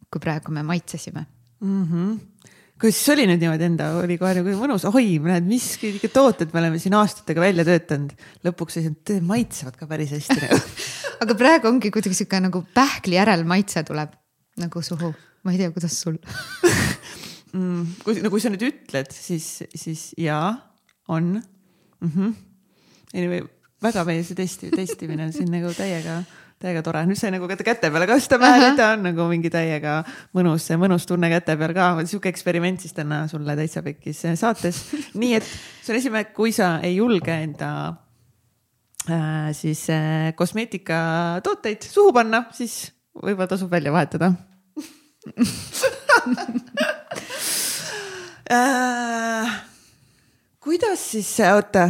kui 0.08 0.22
praegu 0.22 0.52
me 0.52 0.62
maitsesime 0.62 1.26
mm. 1.60 1.82
-hmm 1.84 2.53
kas 2.82 2.96
siis 2.98 3.12
oli 3.14 3.26
nüüd 3.30 3.42
niimoodi 3.42 3.66
enda, 3.68 3.88
oli 4.00 4.16
kohe 4.18 4.32
nagu 4.38 4.54
mõnus, 4.58 4.86
oi, 4.90 5.18
näed, 5.22 5.46
mis 5.48 5.68
ikka 5.88 6.10
tooted 6.14 6.54
me 6.54 6.62
oleme 6.62 6.80
siin 6.82 6.96
aastatega 6.98 7.44
välja 7.44 7.66
töötanud. 7.68 8.14
lõpuks 8.46 8.78
sellised 8.78 9.22
maitsevad 9.24 9.78
ka 9.78 9.88
päris 9.90 10.14
hästi 10.16 10.38
nagu. 10.40 10.60
aga 11.22 11.38
praegu 11.38 11.70
ongi 11.70 11.92
kuidagi 11.94 12.18
sihuke 12.18 12.42
nagu 12.42 12.64
pähkli 12.74 13.18
järel 13.18 13.46
maitse 13.48 13.84
tuleb 13.86 14.14
nagu 14.60 14.82
suhu, 14.86 15.12
ma 15.46 15.54
ei 15.54 15.62
tea, 15.62 15.70
kuidas 15.74 15.96
sul 16.02 16.18
mm,. 17.54 18.02
kui, 18.04 18.18
no 18.22 18.30
kui 18.34 18.42
sa 18.42 18.52
nüüd 18.52 18.66
ütled, 18.66 19.14
siis, 19.14 19.48
siis 19.74 20.10
jaa, 20.18 20.52
on 21.08 21.36
mm. 21.38 22.10
-hmm. 22.10 22.34
Anyway, 23.14 23.44
väga 23.82 24.02
see 24.24 24.34
testi, 24.34 24.70
testimine 24.74 25.28
on 25.28 25.32
siin 25.32 25.50
nagu 25.52 25.70
täiega 25.70 26.24
täiega 26.64 26.80
tore, 26.84 27.02
nüüd 27.08 27.18
sai 27.20 27.30
nagu 27.34 27.48
käte 27.48 27.90
peale 27.92 28.06
ka 28.08 28.16
seda 28.22 28.38
pähe 28.40 28.60
võtta, 28.62 28.86
on 28.96 29.02
nagu 29.08 29.22
mingi 29.28 29.50
täiega 29.52 29.98
mõnus, 30.36 30.70
mõnus 30.80 31.04
tunne 31.08 31.28
käte 31.32 31.52
peal 31.60 31.72
ka. 31.76 31.88
sihuke 32.08 32.28
eksperiment 32.32 32.80
siis 32.80 32.94
täna 32.96 33.24
sulle 33.28 33.56
täitsa 33.58 33.80
pekkis 33.84 34.20
saates. 34.40 34.76
nii 35.20 35.32
et 35.40 35.44
see 35.44 35.92
on 35.92 35.98
esimene, 36.00 36.24
kui 36.36 36.50
sa 36.56 36.66
ei 36.84 36.94
julge 36.96 37.34
enda 37.34 37.70
äh, 39.10 39.52
siis 39.56 39.82
äh, 39.92 40.32
kosmeetikatooteid 40.38 41.82
suhu 41.90 42.10
panna, 42.16 42.38
siis 42.56 42.74
võib-olla 43.14 43.48
tasub 43.50 43.70
välja 43.72 43.92
vahetada 43.94 44.32
äh, 48.54 49.73
kuidas 50.64 51.02
siis, 51.12 51.28
oota, 51.44 51.84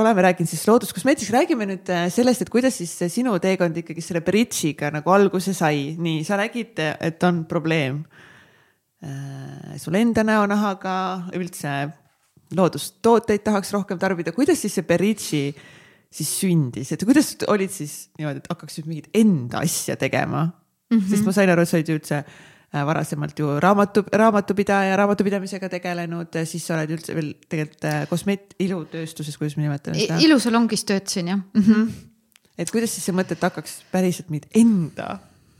oleme 0.00 0.24
rääkinud 0.24 0.48
siis 0.48 0.64
looduskosmeetikast, 0.68 1.34
räägime 1.34 1.66
nüüd 1.68 1.90
äh, 1.92 2.06
sellest, 2.12 2.44
et 2.44 2.52
kuidas 2.52 2.78
siis 2.80 2.94
sinu 3.12 3.34
teekond 3.42 3.76
ikkagi 3.82 4.04
selle 4.04 4.22
bridžiga 4.24 4.88
nagu 4.94 5.12
alguse 5.12 5.52
sai, 5.56 5.92
nii 6.00 6.22
sa 6.26 6.38
nägid, 6.40 6.80
et 6.80 7.26
on 7.28 7.42
probleem 7.50 8.00
äh, 9.04 9.74
sul 9.82 9.98
enda 10.00 10.24
näonahaga, 10.24 10.94
üldse 11.36 11.74
loodustooteid 12.56 13.44
tahaks 13.44 13.74
rohkem 13.76 14.00
tarbida, 14.00 14.32
kuidas 14.36 14.64
siis 14.64 14.78
see 14.78 14.88
bridži 14.88 15.44
siis 16.12 16.32
sündis, 16.40 16.94
et 16.94 17.04
kuidas 17.08 17.34
olid 17.52 17.72
siis 17.72 18.06
niimoodi, 18.16 18.40
et 18.42 18.50
hakkaks 18.52 18.80
nüüd 18.80 18.88
mingit 18.88 19.20
enda 19.20 19.62
asja 19.64 19.96
tegema 20.00 20.46
mm? 20.48 20.96
-hmm. 20.96 21.10
sest 21.12 21.28
ma 21.28 21.36
sain 21.36 21.52
aru, 21.52 21.64
et 21.64 21.68
sa 21.68 21.78
olid 21.80 21.92
ju 21.92 22.00
üldse 22.00 22.24
Äh, 22.24 22.51
varasemalt 22.72 23.38
ju 23.38 23.48
raamatu, 23.60 24.04
raamatupidaja, 24.12 24.96
raamatupidamisega 24.96 25.68
tegelenud, 25.72 26.38
siis 26.48 26.64
sa 26.66 26.78
oled 26.78 26.94
üldse 26.96 27.16
veel 27.16 27.34
tegelikult 27.48 27.84
äh, 27.88 27.98
kosmeet-, 28.10 28.56
ilutööstuses, 28.64 29.36
kuidas 29.40 29.58
me 29.58 29.66
nimetame 29.66 30.00
seda? 30.00 30.20
ilusalongis 30.24 30.86
töötasin 30.88 31.28
jah 31.34 31.40
mm. 31.42 31.62
-hmm. 31.66 31.90
et 32.58 32.72
kuidas 32.72 32.94
siis 32.94 33.04
see 33.08 33.16
mõte, 33.16 33.36
et 33.36 33.44
hakkaks 33.44 33.82
päriselt 33.92 34.32
mingit 34.32 34.48
enda 34.56 35.18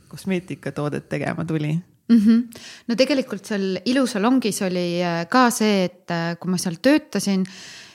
kosmeetikatoodet 0.09 1.09
tegema 1.09 1.45
tuli? 1.45 1.75
Mm 2.09 2.19
-hmm. 2.19 2.59
no 2.87 2.95
tegelikult 2.95 3.45
seal 3.45 3.77
ilusalongis 3.85 4.61
oli 4.61 5.03
äh, 5.03 5.27
ka 5.29 5.49
see, 5.49 5.85
et 5.85 6.09
kui 6.39 6.51
ma 6.51 6.57
seal 6.57 6.81
töötasin 6.81 7.45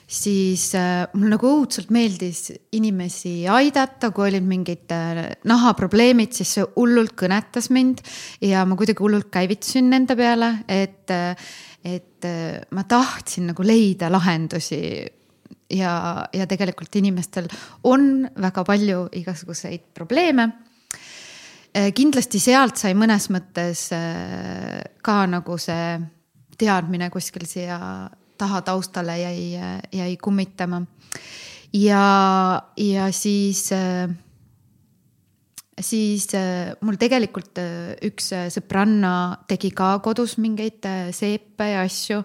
siis 0.08 0.70
äh, 0.76 1.04
mul 1.12 1.28
nagu 1.34 1.50
õudselt 1.58 1.92
meeldis 1.92 2.48
inimesi 2.76 3.42
aidata, 3.52 4.10
kui 4.14 4.30
olid 4.30 4.46
mingid 4.48 4.92
äh, 4.94 5.20
nahaprobleemid, 5.48 6.32
siis 6.32 6.54
see 6.56 6.66
hullult 6.78 7.12
kõnetas 7.18 7.68
mind 7.74 8.00
ja 8.44 8.64
ma 8.68 8.78
kuidagi 8.78 9.04
hullult 9.04 9.28
käivitusin 9.34 9.90
nende 9.92 10.16
peale, 10.18 10.54
et, 10.64 11.12
äh, 11.12 11.52
et 11.84 12.26
ma 12.74 12.82
tahtsin 12.88 13.52
nagu 13.52 13.64
leida 13.66 14.10
lahendusi. 14.10 14.82
Ja, 15.68 16.24
ja 16.32 16.46
tegelikult 16.48 16.96
inimestel 16.96 17.44
on 17.84 18.22
väga 18.40 18.62
palju 18.64 19.02
igasuguseid 19.20 19.82
probleeme. 19.92 20.46
Kindlasti 21.94 22.40
sealt 22.40 22.80
sai 22.80 22.94
mõnes 22.96 23.26
mõttes 23.28 23.82
ka 25.04 25.16
nagu 25.28 25.58
see 25.60 25.98
teadmine 26.56 27.10
kuskil 27.12 27.44
siia 27.46 27.76
taha 28.38 28.62
taustale 28.66 29.18
jäi, 29.20 29.58
jäi 29.92 30.16
kummitama. 30.22 30.82
ja, 31.72 32.04
ja 32.76 33.10
siis, 33.12 33.68
siis 35.80 36.28
mul 36.80 37.00
tegelikult 37.00 37.60
üks 38.08 38.32
sõbranna 38.54 39.12
tegi 39.48 39.70
ka 39.70 39.98
kodus 40.04 40.38
mingeid 40.38 40.88
seepe 41.12 41.72
ja 41.72 41.84
asju 41.86 42.22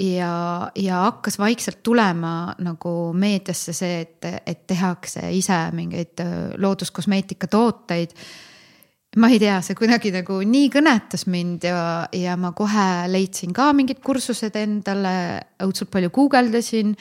ja, 0.00 0.70
ja 0.74 1.02
hakkas 1.08 1.38
vaikselt 1.38 1.82
tulema 1.82 2.54
nagu 2.62 3.12
meediasse 3.12 3.74
see, 3.76 4.00
et, 4.06 4.30
et 4.46 4.64
tehakse 4.66 5.26
ise 5.34 5.58
mingeid 5.76 6.22
looduskosmeetika 6.62 7.50
tooteid 7.52 8.16
ma 9.16 9.28
ei 9.28 9.38
tea, 9.42 9.58
see 9.64 9.76
kuidagi 9.76 10.12
nagu 10.14 10.38
nii 10.48 10.68
kõnetas 10.72 11.26
mind 11.28 11.66
ja, 11.68 12.08
ja 12.16 12.36
ma 12.40 12.54
kohe 12.56 12.88
leidsin 13.12 13.52
ka 13.56 13.68
mingid 13.76 14.00
kursused 14.04 14.56
endale, 14.56 15.14
õudselt 15.64 15.90
palju 15.92 16.12
guugeldasin 16.14 16.94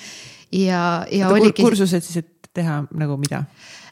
ja, 0.52 1.06
ja 1.08 1.30
Oota, 1.30 1.38
oligi. 1.38 1.64
kursused 1.64 2.04
siis, 2.04 2.26
et 2.26 2.52
teha 2.52 2.82
nagu 3.00 3.16
mida? 3.22 3.46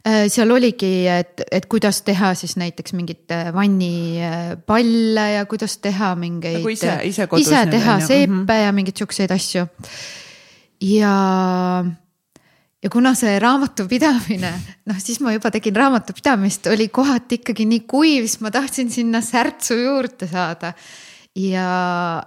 Äh, 0.04 0.26
seal 0.32 0.52
oligi, 0.52 0.92
et, 1.12 1.46
et 1.52 1.66
kuidas 1.72 2.02
teha 2.08 2.34
siis 2.40 2.58
näiteks 2.60 2.96
mingeid 2.96 3.32
äh, 3.36 3.54
vannipalle 3.56 5.26
ja 5.38 5.48
kuidas 5.48 5.78
teha 5.84 6.14
mingeid. 6.20 6.60
nagu 6.60 6.76
ise, 6.76 7.00
ise 7.08 7.28
kodus. 7.28 7.48
ise 7.48 7.66
teha 7.72 8.00
seepe 8.04 8.34
mm 8.34 8.46
-hmm. 8.46 8.62
ja 8.66 8.76
mingeid 8.76 9.00
siukseid 9.00 9.32
asju. 9.32 9.68
ja 10.82 11.16
ja 12.84 12.90
kuna 12.90 13.14
see 13.18 13.36
raamatupidamine, 13.40 14.52
noh, 14.88 15.00
siis 15.04 15.20
ma 15.24 15.34
juba 15.36 15.52
tegin 15.52 15.76
raamatupidamist, 15.76 16.70
oli 16.72 16.88
kohati 16.94 17.42
ikkagi 17.42 17.68
nii 17.68 17.84
kuiv, 17.90 18.28
siis 18.28 18.40
ma 18.44 18.52
tahtsin 18.56 18.92
sinna 18.94 19.22
särtsu 19.26 19.78
juurde 19.80 20.28
saada. 20.32 20.74
ja, 21.36 21.68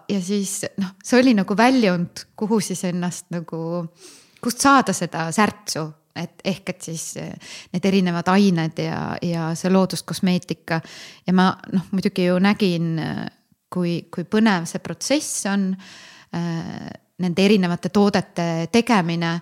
ja 0.08 0.20
siis 0.20 0.60
noh, 0.78 0.94
see 1.04 1.20
oli 1.20 1.34
nagu 1.38 1.56
väljund, 1.56 2.26
kuhu 2.36 2.60
siis 2.60 2.84
ennast 2.88 3.30
nagu, 3.32 3.86
kust 4.42 4.60
saada 4.60 4.92
seda 4.96 5.30
särtsu, 5.32 5.86
et 6.16 6.44
ehk 6.44 6.68
et 6.68 6.82
siis 6.84 7.06
need 7.72 7.84
erinevad 7.88 8.28
ained 8.28 8.80
ja, 8.84 9.16
ja 9.24 9.52
see 9.56 9.72
looduskosmeetika. 9.72 10.80
ja 11.26 11.32
ma 11.32 11.52
noh, 11.72 11.88
muidugi 11.96 12.28
ju 12.28 12.36
nägin, 12.38 12.98
kui, 13.72 14.02
kui 14.12 14.28
põnev 14.28 14.68
see 14.68 14.84
protsess 14.84 15.46
on 15.48 15.70
äh, 15.72 16.90
nende 17.22 17.44
erinevate 17.44 17.88
toodete 17.88 18.68
tegemine 18.72 19.38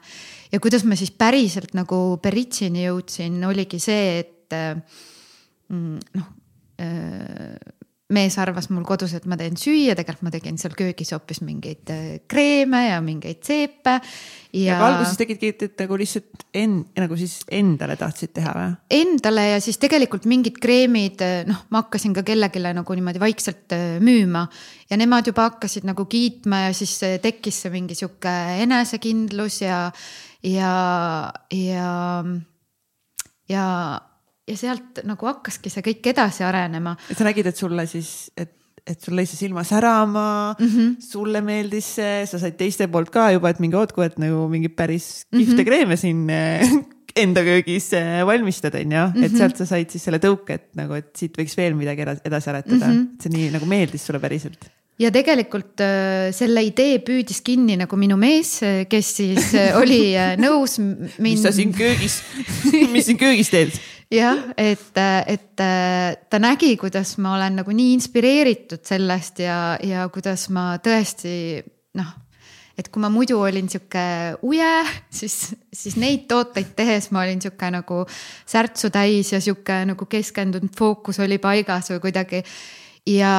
ja 0.53 0.61
kuidas 0.63 0.85
ma 0.85 0.99
siis 0.99 1.13
päriselt 1.15 1.75
nagu 1.79 2.19
Beritsini 2.23 2.87
jõudsin, 2.87 3.39
oligi 3.49 3.79
see, 3.83 4.21
et 4.25 4.57
mm, 5.71 5.99
noh 6.19 6.37
mees 8.11 8.37
arvas 8.43 8.69
mul 8.73 8.85
kodus, 8.87 9.13
et 9.15 9.27
ma 9.31 9.39
teen 9.39 9.57
süüa, 9.59 9.95
tegelikult 9.99 10.27
ma 10.27 10.33
tegin 10.35 10.59
seal 10.61 10.75
köögis 10.79 11.13
hoopis 11.15 11.41
mingeid 11.47 11.91
kreeme 12.31 12.83
ja 12.89 12.99
mingeid 13.05 13.43
seepe. 13.47 13.99
ja, 14.53 14.63
ja 14.65 14.79
alguses 14.83 15.19
tegidki, 15.21 15.53
et 15.55 15.85
nagu 15.85 15.99
lihtsalt 16.01 16.45
en-, 16.59 16.81
nagu 16.99 17.19
siis 17.19 17.39
endale 17.55 17.97
tahtsid 18.01 18.35
teha 18.37 18.55
või? 18.57 18.73
Endale 18.99 19.47
ja 19.53 19.61
siis 19.63 19.79
tegelikult 19.83 20.27
mingid 20.31 20.59
kreemid, 20.63 21.23
noh, 21.49 21.63
ma 21.71 21.85
hakkasin 21.85 22.17
ka 22.17 22.25
kellelegi 22.27 22.63
nagu 22.81 22.99
niimoodi 22.99 23.23
vaikselt 23.23 23.77
müüma. 24.03 24.47
ja 24.91 24.99
nemad 24.99 25.31
juba 25.31 25.47
hakkasid 25.53 25.87
nagu 25.87 26.07
kiitma 26.11 26.67
ja 26.67 26.75
siis 26.75 26.97
tekkis 27.23 27.63
see 27.63 27.75
mingi 27.75 27.95
sihuke 27.99 28.35
enesekindlus 28.65 29.63
ja 29.63 29.87
ja, 30.43 31.33
ja, 31.53 31.91
ja, 33.49 33.67
ja 34.49 34.57
sealt 34.57 35.03
nagu 35.09 35.29
hakkaski 35.31 35.73
see 35.73 35.85
kõik 35.91 36.13
edasi 36.15 36.47
arenema. 36.47 36.97
et 37.11 37.19
sa 37.19 37.29
nägid, 37.29 37.51
et 37.51 37.57
sulle 37.61 37.87
siis, 37.91 38.31
et 38.37 38.57
et 38.89 39.05
sul 39.05 39.17
lõi 39.19 39.27
see 39.29 39.39
silma 39.39 39.65
särama 39.67 40.55
mm, 40.55 40.67
-hmm. 40.67 40.95
sulle 41.05 41.43
meeldis 41.45 41.95
see, 41.99 42.25
sa 42.27 42.41
said 42.43 42.57
teiste 42.59 42.89
poolt 42.93 43.13
ka 43.13 43.31
juba, 43.35 43.53
et 43.53 43.61
mingi 43.63 43.77
ootku, 43.77 44.03
et 44.03 44.17
nagu 44.19 44.47
mingi 44.49 44.71
päris 44.73 45.27
kihvte 45.31 45.53
mm 45.53 45.59
-hmm. 45.59 45.69
kreeme 45.69 45.97
siin 46.01 46.31
eh, 46.31 46.73
enda 47.25 47.45
köögis 47.45 47.93
eh, 47.93 48.27
valmistada, 48.27 48.79
onju. 48.79 49.07
et 49.25 49.31
mhm. 49.33 49.37
sealt 49.37 49.57
sa 49.57 49.67
said 49.67 49.91
siis 49.91 50.05
selle 50.05 50.19
tõuke, 50.19 50.55
et 50.55 50.69
nagu, 50.75 50.95
et 50.95 51.11
siit 51.17 51.37
võiks 51.37 51.57
veel 51.57 51.75
midagi 51.75 52.07
edasi 52.25 52.51
aretada 52.51 52.87
mm. 52.87 52.93
-hmm. 52.93 53.15
et 53.15 53.23
see 53.23 53.37
nii 53.37 53.51
nagu 53.51 53.67
meeldis 53.67 54.07
sulle 54.07 54.21
päriselt 54.21 54.71
ja 55.01 55.11
tegelikult 55.15 55.81
äh, 55.85 56.29
selle 56.37 56.63
idee 56.67 56.99
püüdis 57.05 57.41
kinni 57.45 57.79
nagu 57.81 57.99
minu 58.01 58.19
mees, 58.21 58.59
äh, 58.67 58.83
kes 58.91 59.15
siis 59.21 59.53
äh, 59.57 59.73
oli 59.79 60.13
nõus 60.41 60.79
mind. 60.81 61.17
mis 61.25 61.45
sa 61.45 61.55
siin 61.57 61.73
köögis, 61.77 62.21
mis 62.95 63.09
siin 63.09 63.21
köögis 63.21 63.53
teed? 63.53 63.77
jah, 64.11 64.41
et, 64.59 64.97
et 65.31 65.55
ta 65.55 66.41
nägi, 66.43 66.75
kuidas 66.81 67.15
ma 67.23 67.37
olen 67.37 67.61
nagu 67.63 67.75
nii 67.75 67.95
inspireeritud 67.95 68.83
sellest 68.87 69.45
ja, 69.45 69.61
ja 69.87 70.09
kuidas 70.13 70.49
ma 70.53 70.73
tõesti 70.83 71.33
noh, 71.97 72.11
et 72.81 72.89
kui 72.91 73.03
ma 73.03 73.11
muidu 73.13 73.39
olin 73.39 73.69
sihuke 73.71 74.03
uje, 74.47 74.73
siis, 75.15 75.37
siis 75.73 75.95
neid 76.01 76.27
tooteid 76.31 76.73
tehes 76.77 77.11
ma 77.15 77.23
olin 77.23 77.41
sihuke 77.43 77.71
nagu 77.71 78.03
särtsu 78.49 78.91
täis 78.95 79.31
ja 79.35 79.41
sihuke 79.43 79.83
nagu 79.93 80.09
keskendunud 80.11 80.75
fookus 80.77 81.23
oli 81.23 81.39
paigas 81.43 81.93
või 81.95 82.03
kuidagi. 82.09 82.43
ja, 83.15 83.31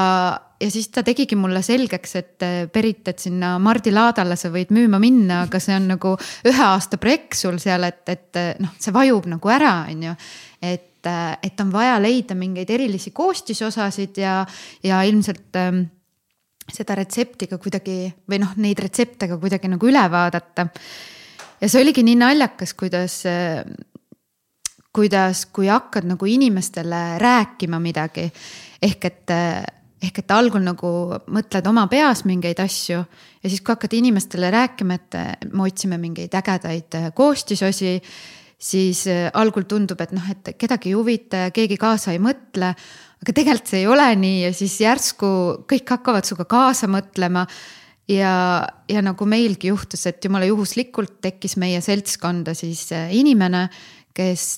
ja 0.62 0.70
siis 0.72 0.90
ta 0.94 1.04
tegigi 1.06 1.36
mulle 1.40 1.62
selgeks, 1.66 2.16
et 2.20 2.46
Berit, 2.74 3.08
et 3.08 3.20
sinna 3.20 3.56
Mardi 3.62 3.94
laadale 3.94 4.38
sa 4.40 4.52
võid 4.54 4.72
müüma 4.74 5.00
minna, 5.02 5.44
aga 5.48 5.60
see 5.62 5.76
on 5.76 5.90
nagu 5.96 6.14
ühe 6.48 6.64
aasta 6.66 7.00
projekt 7.02 7.40
sul 7.40 7.60
seal, 7.62 7.86
et, 7.88 8.04
et 8.12 8.42
noh, 8.62 8.76
see 8.82 8.94
vajub 8.96 9.30
nagu 9.32 9.54
ära, 9.54 9.74
on 9.92 10.06
ju. 10.10 10.16
et, 10.62 11.10
et 11.42 11.64
on 11.64 11.72
vaja 11.74 11.98
leida 12.02 12.38
mingeid 12.38 12.70
erilisi 12.70 13.14
koostisosasid 13.16 14.22
ja, 14.22 14.42
ja 14.86 15.02
ilmselt 15.08 15.58
ähm, 15.60 15.84
seda 16.72 16.96
retsepti 17.00 17.50
ka 17.50 17.60
kuidagi 17.62 18.06
või 18.30 18.42
noh, 18.44 18.54
neid 18.62 18.80
retsepte 18.80 19.30
ka 19.32 19.40
kuidagi 19.42 19.72
nagu 19.72 19.90
üle 19.90 20.04
vaadata. 20.12 20.68
ja 21.62 21.70
see 21.70 21.82
oligi 21.82 22.06
nii 22.06 22.20
naljakas, 22.22 22.76
kuidas, 22.78 23.22
kuidas, 24.94 25.46
kui 25.52 25.72
hakkad 25.72 26.08
nagu 26.08 26.30
inimestele 26.30 27.04
rääkima 27.22 27.82
midagi 27.82 28.30
ehk 28.82 29.06
et 29.10 29.38
ehk 30.02 30.24
et 30.24 30.34
algul 30.34 30.64
nagu 30.66 30.92
mõtled 31.30 31.68
oma 31.70 31.86
peas 31.92 32.24
mingeid 32.26 32.60
asju 32.64 32.98
ja 32.98 33.50
siis, 33.50 33.62
kui 33.62 33.76
hakkad 33.76 33.94
inimestele 33.94 34.50
rääkima, 34.54 34.98
et 34.98 35.52
me 35.54 35.68
otsime 35.68 36.00
mingeid 36.02 36.34
ägedaid 36.40 36.98
koostisosi, 37.18 38.00
siis 38.62 39.06
algul 39.34 39.66
tundub, 39.70 40.02
et 40.02 40.12
noh, 40.14 40.26
et 40.34 40.54
kedagi 40.58 40.92
ei 40.92 40.98
huvita 40.98 41.46
ja 41.46 41.54
keegi 41.54 41.78
kaasa 41.82 42.16
ei 42.16 42.22
mõtle 42.22 42.76
aga 43.22 43.36
tegelikult 43.38 43.70
see 43.70 43.84
ei 43.84 43.90
ole 43.90 44.08
nii 44.18 44.42
ja 44.48 44.52
siis 44.56 44.80
järsku 44.82 45.30
kõik 45.70 45.94
hakkavad 45.96 46.26
sinuga 46.26 46.48
kaasa 46.50 46.90
mõtlema. 46.90 47.46
ja, 48.10 48.34
ja 48.90 49.02
nagu 49.06 49.26
meilgi 49.30 49.70
juhtus, 49.70 50.06
et 50.10 50.26
jumala 50.26 50.50
juhuslikult 50.50 51.20
tekkis 51.22 51.56
meie 51.62 51.82
seltskonda 51.82 52.56
siis 52.58 52.90
inimene, 52.92 53.68
kes 54.14 54.58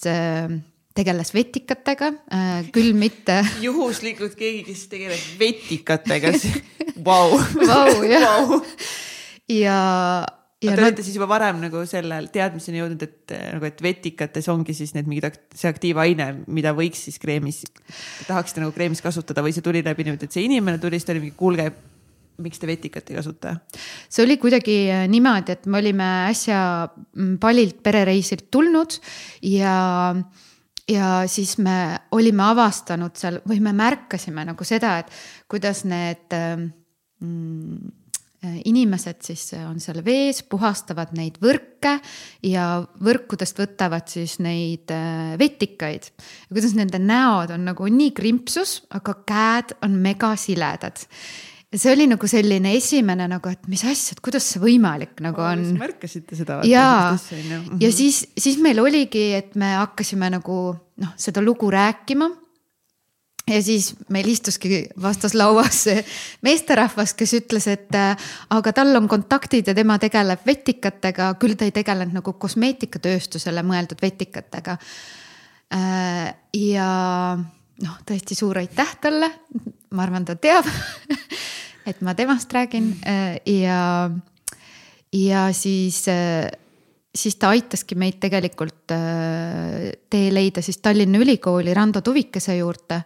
tegeles 0.98 1.34
vetikatega, 1.34 2.12
äh, 2.34 2.54
küll 2.76 2.94
mitte. 2.98 3.42
juhuslikult 3.66 4.38
keegi, 4.40 4.64
kes 4.68 4.86
tegeleb 4.92 5.26
vetikatega, 5.40 6.34
vau. 7.08 7.40
vau 7.66 7.90
jah. 8.08 8.56
ja 9.52 9.82
Te 10.64 10.72
olete 10.72 11.02
nad... 11.02 11.04
siis 11.04 11.18
juba 11.18 11.28
varem 11.28 11.58
nagu 11.60 11.82
selle 11.90 12.22
teadmiseni 12.32 12.80
jõudnud, 12.80 13.02
et 13.04 13.34
nagu, 13.36 13.68
et 13.68 13.82
vetikates 13.84 14.48
ongi 14.54 14.76
siis 14.78 14.94
need 14.96 15.10
mingid, 15.12 15.42
see 15.60 15.68
aktiivaine, 15.68 16.28
mida 16.56 16.72
võiks 16.78 17.02
siis 17.10 17.20
kreemis, 17.20 17.64
tahaksite 18.30 18.64
nagu 18.64 18.72
kreemis 18.76 19.04
kasutada 19.04 19.44
või 19.44 19.52
see 19.56 19.66
tuli 19.66 19.84
läbi 19.84 20.08
niimoodi, 20.08 20.30
et 20.30 20.38
see 20.38 20.46
inimene 20.48 20.80
tuli, 20.80 21.00
siis 21.00 21.10
ta 21.10 21.16
oli 21.16 21.26
mingi, 21.26 21.36
kuulge, 21.40 21.68
miks 22.44 22.62
te 22.62 22.70
vetikat 22.70 23.12
ei 23.12 23.20
kasuta? 23.20 23.58
see 24.08 24.24
oli 24.24 24.40
kuidagi 24.40 24.78
äh, 24.94 25.04
niimoodi, 25.12 25.58
et 25.58 25.68
me 25.68 25.82
olime 25.84 26.10
äsja 26.30 26.64
mm, 26.88 27.36
Palilt 27.44 27.84
perereisilt 27.84 28.48
tulnud 28.54 28.96
ja 29.52 29.76
ja 30.90 31.24
siis 31.32 31.58
me 31.58 32.00
olime 32.12 32.44
avastanud 32.52 33.16
seal 33.20 33.42
või 33.48 33.60
me 33.64 33.74
märkasime 33.78 34.46
nagu 34.50 34.68
seda, 34.68 34.98
et 35.04 35.12
kuidas 35.52 35.84
need 35.88 36.36
äh, 36.36 36.58
mm, 37.24 37.92
inimesed 38.44 39.22
siis 39.24 39.46
on 39.56 39.80
seal 39.80 40.02
vees, 40.04 40.42
puhastavad 40.44 41.14
neid 41.16 41.38
võrke 41.44 41.96
ja 42.44 42.66
võrkudest 43.04 43.62
võtavad 43.62 44.12
siis 44.12 44.38
neid 44.44 44.92
äh, 44.92 45.34
vetikaid. 45.40 46.10
kuidas 46.52 46.76
nende 46.76 47.00
näod 47.00 47.54
on 47.56 47.66
nagu 47.70 47.88
nii 47.88 48.12
krimpsus, 48.16 48.82
aga 48.92 49.16
käed 49.28 49.76
on 49.86 49.96
megasiledad 50.04 51.06
see 51.74 51.94
oli 51.94 52.06
nagu 52.10 52.28
selline 52.30 52.76
esimene 52.78 53.28
nagu, 53.32 53.52
et 53.52 53.68
mis 53.72 53.84
asja, 53.88 54.16
et 54.16 54.22
kuidas 54.24 54.46
see 54.54 54.62
võimalik 54.62 55.20
nagu 55.24 55.42
on. 55.44 55.66
märkasite 55.80 56.38
seda? 56.38 56.62
ja, 56.68 56.86
ja 57.16 57.50
mhm. 57.60 57.90
siis, 57.96 58.24
siis 58.38 58.60
meil 58.62 58.82
oligi, 58.84 59.32
et 59.38 59.58
me 59.60 59.74
hakkasime 59.80 60.30
nagu 60.34 60.60
noh, 60.74 61.14
seda 61.20 61.42
lugu 61.44 61.72
rääkima 61.74 62.30
ja 63.50 63.62
siis 63.64 63.94
meil 64.14 64.28
istuski 64.32 64.86
vastas 65.02 65.34
lauas 65.36 65.84
see 65.88 66.04
meesterahvas, 66.46 67.16
kes 67.18 67.36
ütles, 67.42 67.68
et 67.72 67.96
äh, 67.98 68.30
aga 68.56 68.74
tal 68.76 68.96
on 68.96 69.10
kontaktid 69.12 69.68
ja 69.68 69.76
tema 69.76 69.98
tegeleb 70.02 70.46
vetikatega, 70.48 71.34
küll 71.42 71.58
ta 71.60 71.68
ei 71.68 71.76
tegelenud 71.76 72.22
nagu 72.22 72.36
kosmeetikatööstusele 72.40 73.66
mõeldud 73.68 74.00
vetikatega. 74.02 74.78
Äh, 75.74 76.30
ja 76.56 76.88
noh, 77.84 77.98
tõesti 78.08 78.38
suur 78.38 78.62
aitäh 78.62 78.96
talle, 79.02 79.30
ma 79.92 80.06
arvan, 80.06 80.26
ta 80.28 80.38
teab 80.40 80.70
et 81.86 82.02
ma 82.02 82.16
temast 82.16 82.54
räägin 82.54 82.94
äh, 83.06 83.40
ja, 83.46 84.10
ja 85.14 85.48
siis 85.54 86.06
siis 87.14 87.38
ta 87.38 87.54
aitaski 87.54 87.96
meid 88.00 88.20
tegelikult 88.24 88.94
äh, 88.94 89.94
tee 90.10 90.30
leida 90.34 90.64
siis 90.66 90.82
Tallinna 90.84 91.22
Ülikooli 91.22 91.74
Rando 91.74 92.02
Tuvikese 92.02 92.58
juurde. 92.58 93.04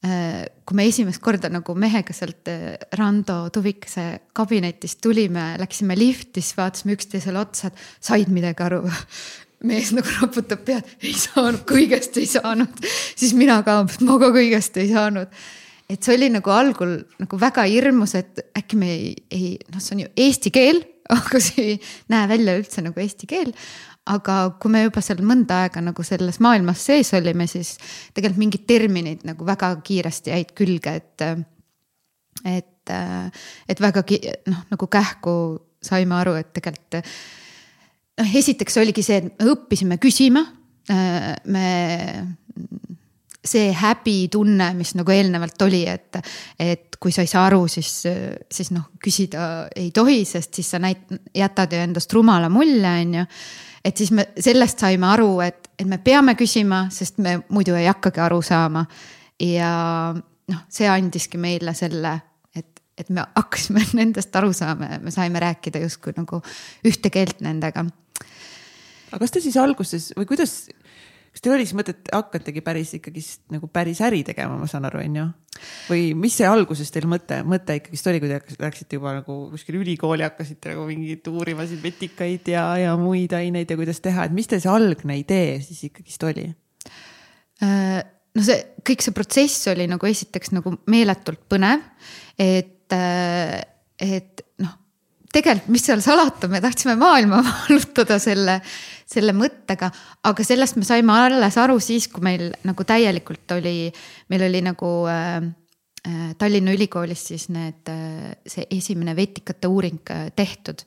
Äh, 0.00 0.46
kui 0.64 0.78
me 0.78 0.86
esimest 0.88 1.20
korda 1.22 1.50
nagu 1.52 1.74
mehega 1.78 2.14
sealt 2.16 2.48
äh, 2.50 2.74
Rando 2.98 3.42
Tuvikese 3.52 4.06
kabinetist 4.36 5.00
tulime, 5.04 5.52
läksime 5.60 5.96
lifti, 5.98 6.40
siis 6.40 6.56
vaatasime 6.58 6.96
üksteisele 6.96 7.40
otsa, 7.40 7.70
et 7.70 7.86
said 8.00 8.32
midagi 8.32 8.64
aru 8.66 8.82
mees 9.68 9.92
nagu 9.92 10.08
raputab 10.22 10.64
pead, 10.64 10.88
ei 11.04 11.12
saanud, 11.12 11.62
kõigest 11.68 12.16
ei 12.16 12.28
saanud. 12.30 12.86
siis 13.20 13.36
mina 13.36 13.60
ka, 13.66 13.82
ma 14.08 14.18
ka 14.22 14.32
kõigest 14.34 14.80
ei 14.80 14.88
saanud. 14.90 15.42
Et 15.90 16.02
see 16.04 16.14
oli 16.16 16.30
nagu 16.32 16.52
algul 16.54 16.96
nagu 17.20 17.40
väga 17.40 17.66
hirmus, 17.68 18.14
et 18.18 18.40
äkki 18.56 18.78
me 18.78 18.90
ei, 18.94 19.12
ei, 19.34 19.52
noh, 19.72 19.82
see 19.82 19.96
on 19.96 20.02
ju 20.04 20.10
eesti 20.26 20.52
keel 20.54 20.82
aga 21.16 21.40
see 21.42 21.72
ei 21.72 21.78
näe 22.12 22.28
välja 22.30 22.56
üldse 22.58 22.84
nagu 22.84 23.02
eesti 23.02 23.28
keel. 23.30 23.54
aga 24.10 24.36
kui 24.58 24.72
me 24.72 24.80
juba 24.82 25.02
seal 25.04 25.20
mõnda 25.26 25.60
aega 25.64 25.82
nagu 25.84 26.02
selles 26.06 26.40
maailmas 26.42 26.82
sees 26.88 27.12
olime, 27.14 27.44
siis 27.50 27.74
tegelikult 28.16 28.40
mingid 28.40 28.64
terminid 28.66 29.26
nagu 29.28 29.44
väga 29.46 29.74
kiiresti 29.86 30.32
jäid 30.32 30.54
külge, 30.56 30.94
et, 30.98 31.26
et, 32.48 32.94
et 33.68 33.82
väga 33.84 34.02
noh, 34.50 34.64
nagu 34.72 34.88
kähku 34.90 35.34
saime 35.84 36.16
aru, 36.16 36.34
et 36.40 36.50
tegelikult 36.56 36.98
noh, 37.02 38.32
esiteks 38.40 38.80
oligi 38.80 39.04
see, 39.04 39.20
et 39.20 39.28
me 39.30 39.52
õppisime 39.52 40.00
küsima. 40.00 40.46
me 40.90 41.66
see 43.44 43.72
häbitunne, 43.72 44.72
mis 44.76 44.92
nagu 44.98 45.12
eelnevalt 45.14 45.62
oli, 45.64 45.80
et, 45.88 46.18
et 46.60 46.96
kui 47.00 47.12
sa 47.14 47.24
ei 47.24 47.30
saa 47.30 47.46
aru, 47.48 47.64
siis, 47.72 47.90
siis 48.52 48.70
noh, 48.74 48.90
küsida 49.00 49.70
ei 49.76 49.88
tohi, 49.96 50.22
sest 50.28 50.60
siis 50.60 50.68
sa 50.74 50.80
näit-, 50.82 51.14
jätad 51.36 51.72
ju 51.72 51.80
endast 51.80 52.12
rumala 52.12 52.50
mulje, 52.52 52.90
on 52.90 53.14
ju. 53.20 53.24
et 53.84 53.96
siis 53.96 54.12
me 54.12 54.26
sellest 54.36 54.84
saime 54.84 55.08
aru, 55.08 55.30
et, 55.44 55.70
et 55.78 55.88
me 55.88 55.98
peame 56.04 56.36
küsima, 56.36 56.86
sest 56.92 57.18
me 57.24 57.38
muidu 57.48 57.76
ei 57.78 57.88
hakkagi 57.88 58.20
aru 58.20 58.42
saama. 58.44 58.84
ja 59.40 59.70
noh, 60.12 60.66
see 60.68 60.88
andiski 60.90 61.40
meile 61.40 61.72
selle, 61.78 62.12
et, 62.56 62.82
et 62.98 63.08
me 63.08 63.24
hakkasime 63.24 63.86
nendest 64.02 64.36
aru 64.36 64.52
saama 64.52 64.92
ja 64.94 65.00
me 65.00 65.14
saime 65.14 65.40
rääkida 65.40 65.80
justkui 65.86 66.12
nagu 66.18 66.42
ühte 66.84 67.08
keelt 67.08 67.40
nendega. 67.40 67.86
aga 69.10 69.24
kas 69.24 69.32
te 69.32 69.40
siis 69.40 69.56
alguses 69.56 70.12
või 70.18 70.28
kuidas 70.28 70.66
kas 71.30 71.44
teil 71.44 71.54
oli 71.54 71.66
siis 71.66 71.76
mõtet, 71.78 72.02
hakategi 72.12 72.62
päris 72.64 72.92
ikkagist 72.98 73.42
nagu 73.54 73.68
päris 73.72 74.00
äri 74.04 74.22
tegema, 74.26 74.56
ma 74.58 74.66
saan 74.70 74.88
aru, 74.88 75.02
on 75.04 75.18
ju? 75.20 75.26
või 75.90 76.04
mis 76.16 76.36
see 76.38 76.46
alguses 76.48 76.90
teil 76.94 77.06
mõte, 77.10 77.40
mõte 77.46 77.76
ikkagist 77.80 78.06
oli, 78.10 78.20
kui 78.22 78.30
te 78.30 78.62
läksite 78.62 78.98
juba 78.98 79.12
nagu 79.18 79.36
kuskil 79.52 79.80
ülikooli, 79.80 80.24
hakkasite 80.26 80.72
nagu 80.72 80.86
mingit 80.88 81.26
uurima 81.30 81.66
siin 81.68 81.82
vetikaid 81.82 82.48
ja, 82.54 82.64
ja 82.80 82.94
muid 82.98 83.34
aineid 83.36 83.70
ja 83.70 83.78
kuidas 83.78 84.00
teha, 84.02 84.26
et 84.26 84.34
mis 84.36 84.48
teil 84.50 84.62
see 84.62 84.72
algne 84.72 85.18
idee 85.20 85.58
siis 85.64 85.84
ikkagist 85.90 86.26
oli? 86.30 86.48
Äh, 87.66 88.00
no 88.34 88.46
see 88.46 88.60
kõik 88.86 89.04
see 89.04 89.16
protsess 89.16 89.70
oli 89.74 89.86
nagu 89.90 90.10
esiteks 90.10 90.54
nagu 90.56 90.74
meeletult 90.90 91.44
põnev, 91.50 91.84
et, 92.40 92.88
äh, 92.96 93.58
et 94.00 94.46
noh 94.64 94.78
tegelikult, 95.30 95.70
mis 95.70 95.84
seal 95.86 96.00
salata, 96.04 96.48
me 96.50 96.60
tahtsime 96.62 96.96
maailma 97.00 97.40
vallutada 97.46 98.18
selle, 98.22 98.60
selle 99.10 99.34
mõttega, 99.34 99.90
aga 100.28 100.44
sellest 100.46 100.78
me 100.78 100.86
saime 100.86 101.14
alles 101.16 101.56
aru 101.60 101.78
siis, 101.82 102.06
kui 102.12 102.22
meil 102.24 102.50
nagu 102.66 102.86
täielikult 102.86 103.56
oli, 103.56 103.90
meil 104.30 104.46
oli 104.46 104.62
nagu 104.64 104.92
äh, 105.10 105.40
äh 106.06 106.30
Tallinna 106.38 106.74
Ülikoolis 106.76 107.26
siis 107.32 107.48
need 107.50 107.90
äh,, 107.90 108.30
see 108.46 108.66
esimene 108.70 109.16
vetikate 109.16 109.68
uuring 109.68 110.00
äh, 110.14 110.30
tehtud. 110.36 110.84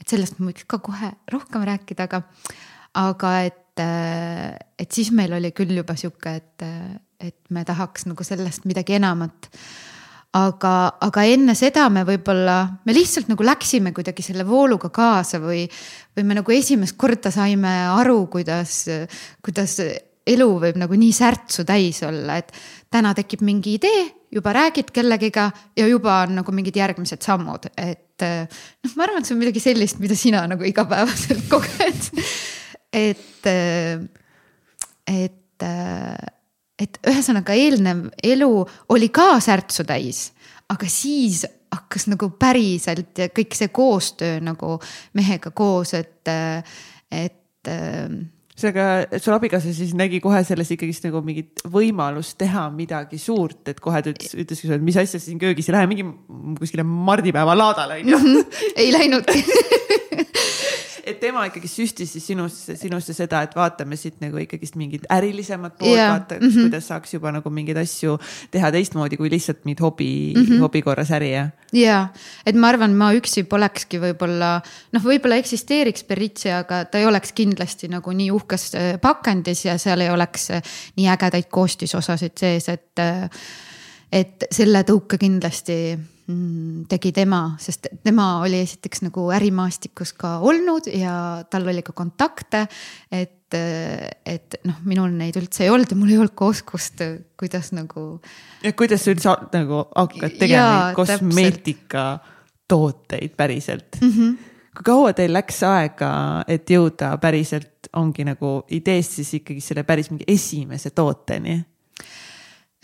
et 0.00 0.08
sellest 0.08 0.38
ma 0.38 0.50
võiks 0.50 0.66
ka 0.68 0.78
kohe 0.84 1.12
rohkem 1.32 1.64
rääkida, 1.64 2.08
aga, 2.08 2.22
aga 2.94 3.36
et 3.48 3.60
et 3.74 4.92
siis 4.94 5.08
meil 5.10 5.32
oli 5.34 5.48
küll 5.50 5.72
juba 5.74 5.96
sihuke, 5.98 6.30
et, 6.38 6.62
et 7.18 7.50
me 7.50 7.64
tahaks 7.66 8.04
nagu 8.06 8.22
sellest 8.22 8.68
midagi 8.70 8.94
enamat 9.00 9.48
aga, 10.34 10.72
aga 11.06 11.24
enne 11.30 11.54
seda 11.58 11.86
me 11.92 12.02
võib-olla, 12.06 12.56
me 12.86 12.96
lihtsalt 12.96 13.30
nagu 13.30 13.46
läksime 13.46 13.92
kuidagi 13.94 14.24
selle 14.26 14.46
vooluga 14.48 14.90
kaasa 14.94 15.40
või, 15.42 15.62
või 16.16 16.26
me 16.26 16.38
nagu 16.40 16.54
esimest 16.54 16.96
korda 16.98 17.30
saime 17.34 17.74
aru, 17.94 18.24
kuidas, 18.32 18.82
kuidas 19.44 19.78
elu 20.24 20.48
võib 20.60 20.78
nagu 20.80 20.96
nii 20.98 21.14
särtsu 21.14 21.66
täis 21.68 22.00
olla, 22.06 22.38
et 22.40 22.52
täna 22.92 23.12
tekib 23.16 23.44
mingi 23.46 23.76
idee, 23.78 24.04
juba 24.34 24.54
räägid 24.56 24.90
kellegiga 24.94 25.50
ja 25.76 25.86
juba 25.86 26.22
on 26.24 26.40
nagu 26.40 26.54
mingid 26.54 26.76
järgmised 26.80 27.22
sammud, 27.22 27.68
et 27.78 28.24
noh, 28.24 28.96
ma 28.96 29.06
arvan, 29.06 29.22
et 29.22 29.28
see 29.28 29.36
on 29.36 29.42
midagi 29.42 29.62
sellist, 29.62 30.00
mida 30.02 30.18
sina 30.18 30.42
nagu 30.50 30.66
igapäevaselt 30.66 31.46
koged. 31.52 32.10
et, 32.94 33.50
et, 35.06 35.68
et 36.80 36.98
ühesõnaga 37.06 37.54
eelnev 37.56 38.08
elu 38.24 38.50
oli 38.94 39.10
ka 39.14 39.34
särtsu 39.42 39.86
täis, 39.86 40.28
aga 40.72 40.88
siis 40.90 41.44
hakkas 41.74 42.08
nagu 42.10 42.30
päriselt 42.38 43.18
ja 43.18 43.30
kõik 43.34 43.56
see 43.58 43.70
koostöö 43.74 44.38
nagu 44.44 44.76
mehega 45.18 45.50
koos, 45.54 45.94
et, 45.98 46.30
et 47.10 47.70
ühesõnaga, 47.70 49.18
sul 49.18 49.34
abikaasa 49.34 49.74
siis 49.74 49.94
nägi 49.98 50.20
kohe 50.22 50.42
selles 50.46 50.70
ikkagist 50.74 51.06
nagu 51.08 51.22
mingit 51.26 51.64
võimalust 51.70 52.38
teha 52.38 52.68
midagi 52.74 53.18
suurt, 53.22 53.62
et 53.70 53.82
kohe 53.82 54.02
ta 54.02 54.12
ütles, 54.14 54.34
ütleski 54.34 54.68
sulle, 54.68 54.78
et 54.78 54.86
mis 54.86 54.98
asja 55.00 55.22
siin 55.22 55.40
köögis 55.42 55.70
ei 55.70 55.78
lähe 55.78 55.90
mingi 55.90 56.06
kuskile 56.60 56.86
mardipäeva 56.86 57.56
laadale 57.58 58.02
onju 58.02 58.18
mm. 58.18 58.24
-hmm. 58.24 58.72
ei 58.76 58.92
läinudki 58.94 59.44
et 61.06 61.18
tema 61.20 61.44
ikkagi 61.48 61.68
süstis 61.68 62.12
siis 62.14 62.26
sinusse, 62.26 62.76
sinusse 62.80 63.14
seda, 63.16 63.42
et 63.44 63.54
vaatame 63.56 63.96
siit 64.00 64.20
nagu 64.22 64.38
ikkagist 64.40 64.78
mingit 64.80 65.04
ärilisemat 65.12 65.76
poolt 65.78 65.92
yeah., 65.92 66.12
vaata 66.12 66.38
mm, 66.38 66.48
-hmm. 66.48 66.68
kuidas 66.68 66.88
saaks 66.88 67.14
juba 67.14 67.32
nagu 67.34 67.50
mingeid 67.50 67.78
asju 67.80 68.16
teha 68.50 68.70
teistmoodi 68.72 69.18
kui 69.20 69.30
lihtsalt 69.30 69.64
mingit 69.64 69.80
hobi 69.84 70.08
mm, 70.34 70.42
-hmm. 70.42 70.64
hobi 70.64 70.82
korras 70.82 71.10
äri 71.10 71.32
ja. 71.32 71.48
ja, 71.72 71.98
et 72.46 72.56
ma 72.56 72.68
arvan, 72.68 72.94
ma 72.96 73.12
üksi 73.14 73.44
polekski 73.44 74.00
võib-olla 74.00 74.60
noh, 74.92 75.04
võib-olla 75.04 75.36
eksisteeriks 75.42 76.04
Beritsi, 76.04 76.50
aga 76.50 76.84
ta 76.84 76.98
ei 76.98 77.06
oleks 77.06 77.32
kindlasti 77.32 77.88
nagu 77.88 78.12
nii 78.12 78.30
uhkes 78.30 78.74
äh, 78.74 79.00
pakendis 79.00 79.64
ja 79.64 79.78
seal 79.78 80.00
ei 80.00 80.10
oleks 80.10 80.50
äh, 80.50 80.62
nii 80.96 81.08
ägedaid 81.08 81.50
koostisosasid 81.50 82.38
sees, 82.38 82.68
et 82.68 82.98
äh, 82.98 83.28
et 84.12 84.46
selle 84.50 84.84
tõuke 84.86 85.18
kindlasti 85.18 85.96
tegi 86.88 87.10
tema, 87.12 87.52
sest 87.60 87.86
tema 88.04 88.40
oli 88.40 88.60
esiteks 88.64 89.02
nagu 89.04 89.30
ärimaastikus 89.36 90.12
ka 90.16 90.38
olnud 90.40 90.86
ja 90.88 91.44
tal 91.50 91.68
oli 91.68 91.82
ka 91.84 91.92
kontakte. 91.92 92.66
et, 93.12 93.54
et 93.54 94.54
noh, 94.64 94.74
minul 94.88 95.10
neid 95.12 95.36
üldse 95.36 95.64
ei 95.66 95.70
olnud 95.70 95.90
ja 95.92 95.96
mul 95.98 96.10
ei 96.14 96.18
olnud 96.18 96.34
ka 96.36 96.44
oskust, 96.48 97.00
kuidas 97.40 97.72
nagu. 97.76 98.20
ja 98.64 98.72
kuidas 98.72 99.04
sa 99.04 99.10
üldse 99.12 99.28
nagu 99.52 99.84
hakkad 99.90 100.32
tegema 100.40 100.92
kosmeetikatooteid 100.96 103.32
päriselt 103.36 103.96
mm? 104.00 104.10
-hmm. 104.10 104.36
kui 104.78 104.84
kaua 104.84 105.12
teil 105.12 105.32
läks 105.36 105.62
aega, 105.68 106.44
et 106.48 106.70
jõuda 106.70 107.18
päriselt 107.20 107.68
ongi 107.92 108.24
nagu 108.24 108.64
ideest 108.70 109.12
siis 109.20 109.34
ikkagi 109.42 109.60
selle 109.60 109.82
päris 109.84 110.10
mingi 110.10 110.24
esimese 110.26 110.90
tooteni? 110.90 111.73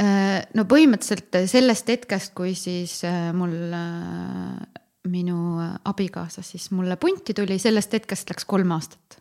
Äh, 0.01 0.47
no 0.57 0.65
põhimõtteliselt 0.69 1.43
sellest 1.51 1.91
hetkest, 1.93 2.33
kui 2.37 2.55
siis 2.57 3.03
äh, 3.05 3.31
mul 3.37 3.53
äh, 3.77 4.79
minu 5.13 5.61
abikaasa 5.61 6.45
siis 6.45 6.71
mulle 6.77 6.97
punti 7.01 7.35
tuli, 7.37 7.59
sellest 7.61 7.99
hetkest 7.99 8.33
läks 8.33 8.49
kolm 8.49 8.73
aastat. 8.77 9.19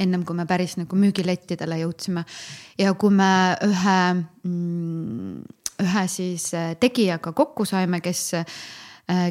ennem 0.00 0.22
kui 0.24 0.36
me 0.36 0.46
päris 0.48 0.78
nagu 0.78 0.96
müügilettidele 0.96 1.80
jõudsime 1.82 2.22
ja 2.78 2.92
kui 2.94 3.10
me 3.12 3.32
ühe, 3.66 3.96
mm, 4.48 5.42
ühe 5.82 6.04
siis 6.08 6.46
tegijaga 6.80 7.34
kokku 7.36 7.66
saime, 7.68 8.00
kes 8.00 8.30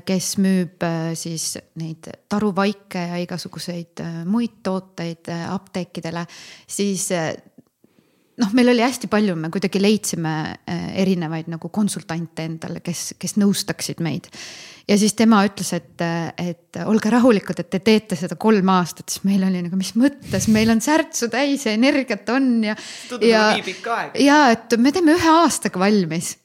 kes 0.05 0.33
müüb 0.43 0.83
siis 1.15 1.53
neid 1.79 2.09
taruvaike 2.27 2.99
ja 3.13 3.19
igasuguseid 3.23 4.01
muid 4.27 4.59
tooteid 4.67 5.31
apteekidele, 5.31 6.25
siis 6.67 7.07
noh, 8.39 8.51
meil 8.55 8.71
oli 8.73 8.83
hästi 8.83 9.09
palju, 9.11 9.35
me 9.39 9.51
kuidagi 9.53 9.81
leidsime 9.81 10.33
äh, 10.49 10.83
erinevaid 11.03 11.49
nagu 11.51 11.71
konsultante 11.73 12.45
endale, 12.47 12.83
kes, 12.85 13.13
kes 13.19 13.35
nõustaksid 13.41 14.01
meid. 14.05 14.29
ja 14.89 14.97
siis 14.99 15.13
tema 15.17 15.41
ütles, 15.47 15.71
et, 15.77 16.03
et 16.41 16.79
olge 16.85 17.11
rahulikud, 17.13 17.59
et 17.61 17.69
te 17.69 17.81
teete 17.83 18.17
seda 18.19 18.39
kolm 18.39 18.71
aastat, 18.73 19.09
siis 19.11 19.25
meil 19.27 19.43
oli 19.47 19.63
nagu, 19.65 19.79
mis 19.79 19.93
mõttes, 19.99 20.49
meil 20.51 20.71
on 20.73 20.81
särtsu 20.83 21.29
täis 21.31 21.67
ja 21.67 21.75
energiat 21.77 22.29
on 22.33 22.51
ja. 22.69 22.77
ja, 23.21 23.45
nagu 23.59 23.99
ja 24.23 24.41
et 24.55 24.79
me 24.79 24.95
teeme 24.95 25.17
ühe 25.17 25.35
aastaga 25.43 25.81
valmis. 25.81 26.37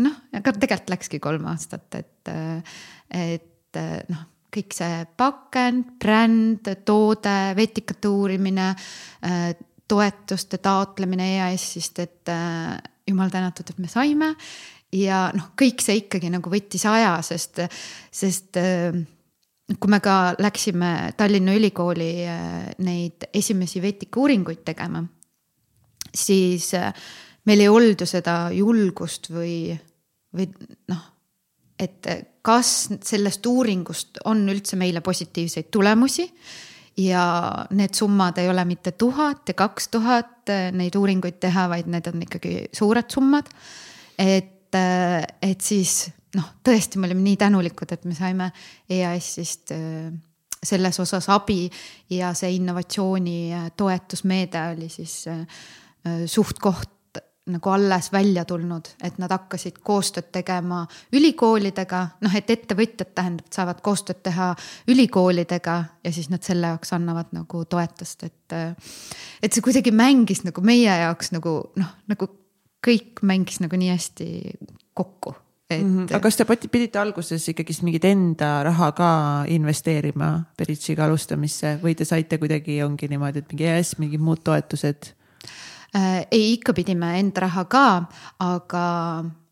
noh, 0.00 0.16
aga 0.34 0.56
tegelikult 0.56 0.96
läkski 0.96 1.22
kolm 1.22 1.48
aastat, 1.52 2.00
et, 2.00 2.34
et 3.20 3.82
noh 4.08 4.28
kõik 4.50 4.74
see 4.74 5.02
pakend, 5.18 5.92
bränd, 6.02 6.70
toode, 6.86 7.34
vetikate 7.54 8.10
uurimine 8.10 8.70
äh, 8.72 9.52
toetuste 9.90 10.60
taotlemine 10.62 11.26
EAS-ist, 11.36 11.98
et 12.02 12.30
äh, 12.32 12.76
jumal 13.08 13.32
tänatud, 13.32 13.70
et 13.70 13.78
me 13.78 13.88
saime. 13.90 14.34
ja 14.92 15.28
noh, 15.34 15.52
kõik 15.58 15.82
see 15.84 16.00
ikkagi 16.00 16.32
nagu 16.32 16.50
võttis 16.50 16.82
aja, 16.90 17.12
sest, 17.22 17.60
sest 18.10 18.58
äh, 18.58 18.96
kui 19.78 19.92
me 19.92 20.00
ka 20.02 20.34
läksime 20.38 21.12
Tallinna 21.18 21.54
Ülikooli 21.54 22.10
äh, 22.26 22.72
neid 22.82 23.28
esimesi 23.34 23.82
vetikauuringuid 23.82 24.64
tegema, 24.66 25.04
siis 26.14 26.72
äh, 26.78 26.90
meil 27.46 27.62
ei 27.62 27.70
olnud 27.70 28.02
ju 28.02 28.08
seda 28.10 28.40
julgust 28.54 29.30
või, 29.30 29.76
või 30.34 30.50
noh, 30.90 31.06
et 31.80 32.10
kas 32.42 32.90
sellest 33.06 33.46
uuringust 33.46 34.20
on 34.28 34.42
üldse 34.50 34.76
meile 34.80 35.00
positiivseid 35.04 35.70
tulemusi 35.72 36.26
ja 36.96 37.24
need 37.70 37.94
summad 37.94 38.38
ei 38.38 38.48
ole 38.50 38.64
mitte 38.64 38.92
tuhat 38.92 39.48
ja 39.48 39.54
kaks 39.54 39.88
tuhat 39.88 40.50
eh, 40.52 40.70
neid 40.72 40.96
uuringuid 40.98 41.38
teha, 41.40 41.68
vaid 41.70 41.90
need 41.90 42.06
on 42.10 42.22
ikkagi 42.26 42.54
suured 42.72 43.10
summad. 43.10 43.50
et, 44.18 44.74
eh, 44.74 45.22
et 45.42 45.60
siis 45.60 46.10
noh, 46.36 46.52
tõesti, 46.64 46.98
me 46.98 47.08
olime 47.08 47.24
nii 47.24 47.36
tänulikud, 47.36 47.92
et 47.92 48.04
me 48.04 48.14
saime 48.14 48.50
EAS-ist 48.90 49.74
eh, 49.76 50.10
selles 50.62 51.00
osas 51.00 51.28
abi 51.32 51.70
ja 52.12 52.34
see 52.36 52.52
innovatsiooni 52.58 53.72
toetusmeede 53.76 54.60
oli 54.74 54.90
siis 54.92 55.22
suht-koht 56.28 56.99
nagu 57.50 57.70
alles 57.70 58.10
välja 58.12 58.44
tulnud, 58.48 58.88
et 59.02 59.18
nad 59.18 59.32
hakkasid 59.32 59.80
koostööd 59.84 60.30
tegema 60.32 60.84
ülikoolidega, 61.12 62.02
noh, 62.24 62.36
et 62.36 62.50
ettevõtjad 62.50 63.12
tähendab, 63.14 63.50
saavad 63.52 63.82
koostööd 63.84 64.22
teha 64.22 64.52
ülikoolidega 64.88 65.76
ja 66.04 66.12
siis 66.12 66.30
nad 66.30 66.46
selle 66.46 66.72
jaoks 66.74 66.92
annavad 66.96 67.34
nagu 67.36 67.64
toetust, 67.64 68.24
et. 68.24 68.58
et 69.42 69.52
see 69.52 69.62
kuidagi 69.64 69.92
mängis 69.94 70.44
nagu 70.44 70.62
meie 70.64 70.96
jaoks 71.04 71.32
nagu 71.36 71.60
noh, 71.76 71.94
nagu 72.10 72.30
kõik 72.86 73.22
mängis 73.26 73.60
nagu 73.60 73.76
nii 73.76 73.92
hästi 73.92 74.28
kokku 74.96 75.34
et 75.70 75.84
mm. 75.86 75.98
-hmm. 75.98 76.14
aga 76.14 76.20
kas 76.20 76.36
te 76.36 76.44
pidite 76.70 76.98
alguses 76.98 77.48
ikkagist 77.48 77.82
mingit 77.82 78.04
enda 78.04 78.62
raha 78.66 78.92
ka 78.92 79.10
investeerima 79.46 80.44
Beritsiga 80.58 81.04
alustamisse 81.04 81.78
või 81.82 81.94
te 81.94 82.04
saite 82.04 82.38
kuidagi, 82.38 82.82
ongi 82.82 83.08
niimoodi, 83.08 83.38
et 83.38 83.52
mingi 83.52 83.64
EAS, 83.64 83.98
mingid 83.98 84.20
muud 84.20 84.42
toetused? 84.44 85.14
Äh, 85.96 86.26
ei, 86.30 86.52
ikka 86.54 86.70
pidime 86.76 87.16
enda 87.18 87.42
raha 87.48 87.64
ka, 87.66 87.86
aga, 88.46 88.82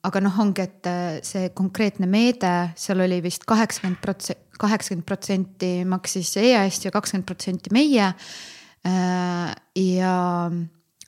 aga 0.06 0.20
noh, 0.22 0.36
ongi, 0.38 0.62
et 0.68 0.86
äh, 0.86 1.16
see 1.26 1.48
konkreetne 1.56 2.06
meede, 2.06 2.52
seal 2.78 3.02
oli 3.02 3.18
vist 3.24 3.42
kaheksakümmend 3.48 3.98
protsenti, 4.04 4.54
kaheksakümmend 4.58 5.06
protsenti 5.06 5.72
maksis 5.86 6.36
EAS 6.38 6.84
ja 6.84 6.94
kakskümmend 6.94 7.26
protsenti 7.26 7.74
meie. 7.74 8.12
Äh, 8.86 9.50
ja, 9.82 10.14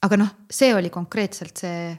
aga 0.02 0.18
noh, 0.18 0.34
see 0.50 0.74
oli 0.74 0.90
konkreetselt 0.90 1.62
see, 1.62 1.94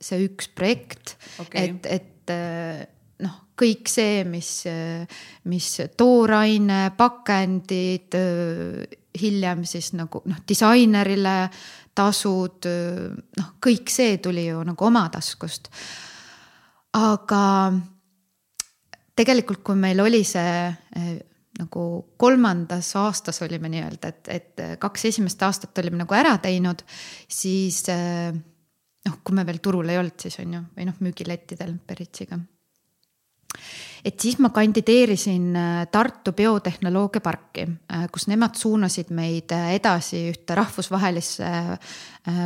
see 0.00 0.24
üks 0.24 0.48
projekt 0.56 1.18
okay., 1.42 1.74
et, 1.76 1.92
et 1.92 3.20
noh, 3.20 3.40
kõik 3.56 3.90
see, 3.92 4.22
mis, 4.28 4.50
mis 5.52 5.72
tooraine, 5.96 6.86
pakendid, 6.96 8.16
hiljem 9.16 9.64
siis 9.68 9.92
nagu 9.96 10.24
noh, 10.24 10.40
disainerile 10.48 11.36
tasud, 11.96 12.68
noh, 13.40 13.52
kõik 13.62 13.90
see 13.92 14.18
tuli 14.22 14.46
ju 14.50 14.62
nagu 14.66 14.88
oma 14.88 15.06
taskust. 15.12 15.70
aga 16.96 17.42
tegelikult, 19.16 19.62
kui 19.64 19.78
meil 19.80 20.00
oli 20.04 20.22
see 20.24 20.66
eh, 20.68 21.14
nagu 21.56 21.84
kolmandas 22.20 22.90
aastas 23.00 23.40
olime 23.44 23.70
nii-öelda, 23.72 24.12
et, 24.12 24.28
et 24.28 24.64
kaks 24.80 25.08
esimest 25.10 25.42
aastat 25.42 25.78
olime 25.80 26.02
nagu 26.02 26.16
ära 26.16 26.36
teinud, 26.42 26.84
siis 27.28 27.82
eh, 27.92 28.30
noh, 29.06 29.18
kui 29.24 29.36
me 29.36 29.46
veel 29.48 29.62
turul 29.64 29.88
ei 29.88 30.00
olnud, 30.00 30.18
siis 30.20 30.40
on 30.44 30.58
ju, 30.58 30.62
või 30.76 30.88
noh, 30.90 31.02
müügilettidel 31.04 31.76
Beritsiga 31.86 32.40
et 34.06 34.22
siis 34.22 34.36
ma 34.42 34.52
kandideerisin 34.54 35.56
äh, 35.58 35.80
Tartu 35.92 36.32
Biotehnoloogiaparki, 36.36 37.64
äh, 37.90 38.06
kus 38.12 38.28
nemad 38.30 38.54
suunasid 38.58 39.10
meid 39.16 39.52
äh, 39.54 39.72
edasi 39.80 40.28
ühte 40.30 40.56
rahvusvahelisse 40.58 41.50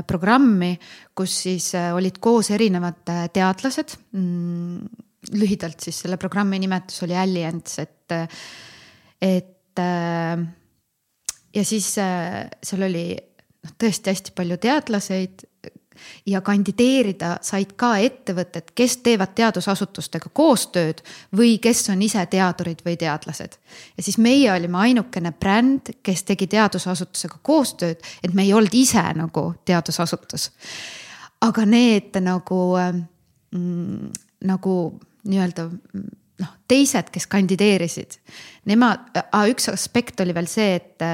programmi, 0.04 0.74
kus 1.16 1.38
siis 1.46 1.70
olid 1.96 2.18
koos 2.20 2.50
erinevad 2.52 2.98
teadlased. 3.32 3.94
Mm, 4.12 4.82
lühidalt 5.40 5.80
siis 5.80 6.02
selle 6.02 6.18
programmi 6.20 6.58
nimetus 6.60 7.00
oli 7.06 7.16
Alliance, 7.16 7.86
et, 7.86 8.12
et 9.24 9.80
ja 9.80 11.64
siis 11.64 11.88
seal 11.96 12.84
oli 12.84 13.06
noh, 13.16 13.72
tõesti 13.80 14.12
hästi 14.12 14.36
palju 14.36 14.60
teadlaseid 14.60 15.46
ja 16.26 16.40
kandideerida 16.40 17.36
said 17.42 17.74
ka 17.76 17.94
ettevõtted, 17.98 18.72
kes 18.74 18.96
teevad 19.04 19.34
teadusasutustega 19.34 20.30
koostööd 20.34 21.02
või 21.36 21.58
kes 21.62 21.82
on 21.92 22.02
ise 22.02 22.24
teadurid 22.30 22.84
või 22.86 22.96
teadlased. 23.00 23.58
ja 23.96 24.02
siis 24.02 24.18
meie 24.18 24.52
olime 24.52 24.78
ainukene 24.78 25.32
bränd, 25.32 25.92
kes 26.02 26.22
tegi 26.22 26.46
teadusasutusega 26.46 27.40
koostööd, 27.42 28.00
et 28.22 28.34
me 28.34 28.42
ei 28.42 28.52
olnud 28.52 28.74
ise 28.74 29.02
nagu 29.16 29.54
teadusasutus. 29.64 30.50
aga 31.40 31.64
need 31.66 32.16
nagu 32.20 32.76
mm,, 33.50 34.10
nagu 34.44 34.74
nii-öelda 35.24 35.68
noh, 36.40 36.52
teised, 36.68 37.10
kes 37.12 37.26
kandideerisid, 37.30 38.18
nemad, 38.70 39.12
üks 39.50 39.70
aspekt 39.72 40.20
oli 40.24 40.34
veel 40.36 40.48
see, 40.50 40.74
et 40.78 41.04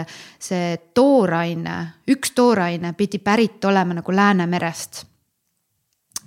see 0.43 0.77
tooraine, 0.95 1.77
üks 2.13 2.35
tooraine 2.37 2.93
pidi 2.99 3.21
pärit 3.23 3.65
olema 3.65 3.99
nagu 4.01 4.15
Läänemerest. 4.15 5.05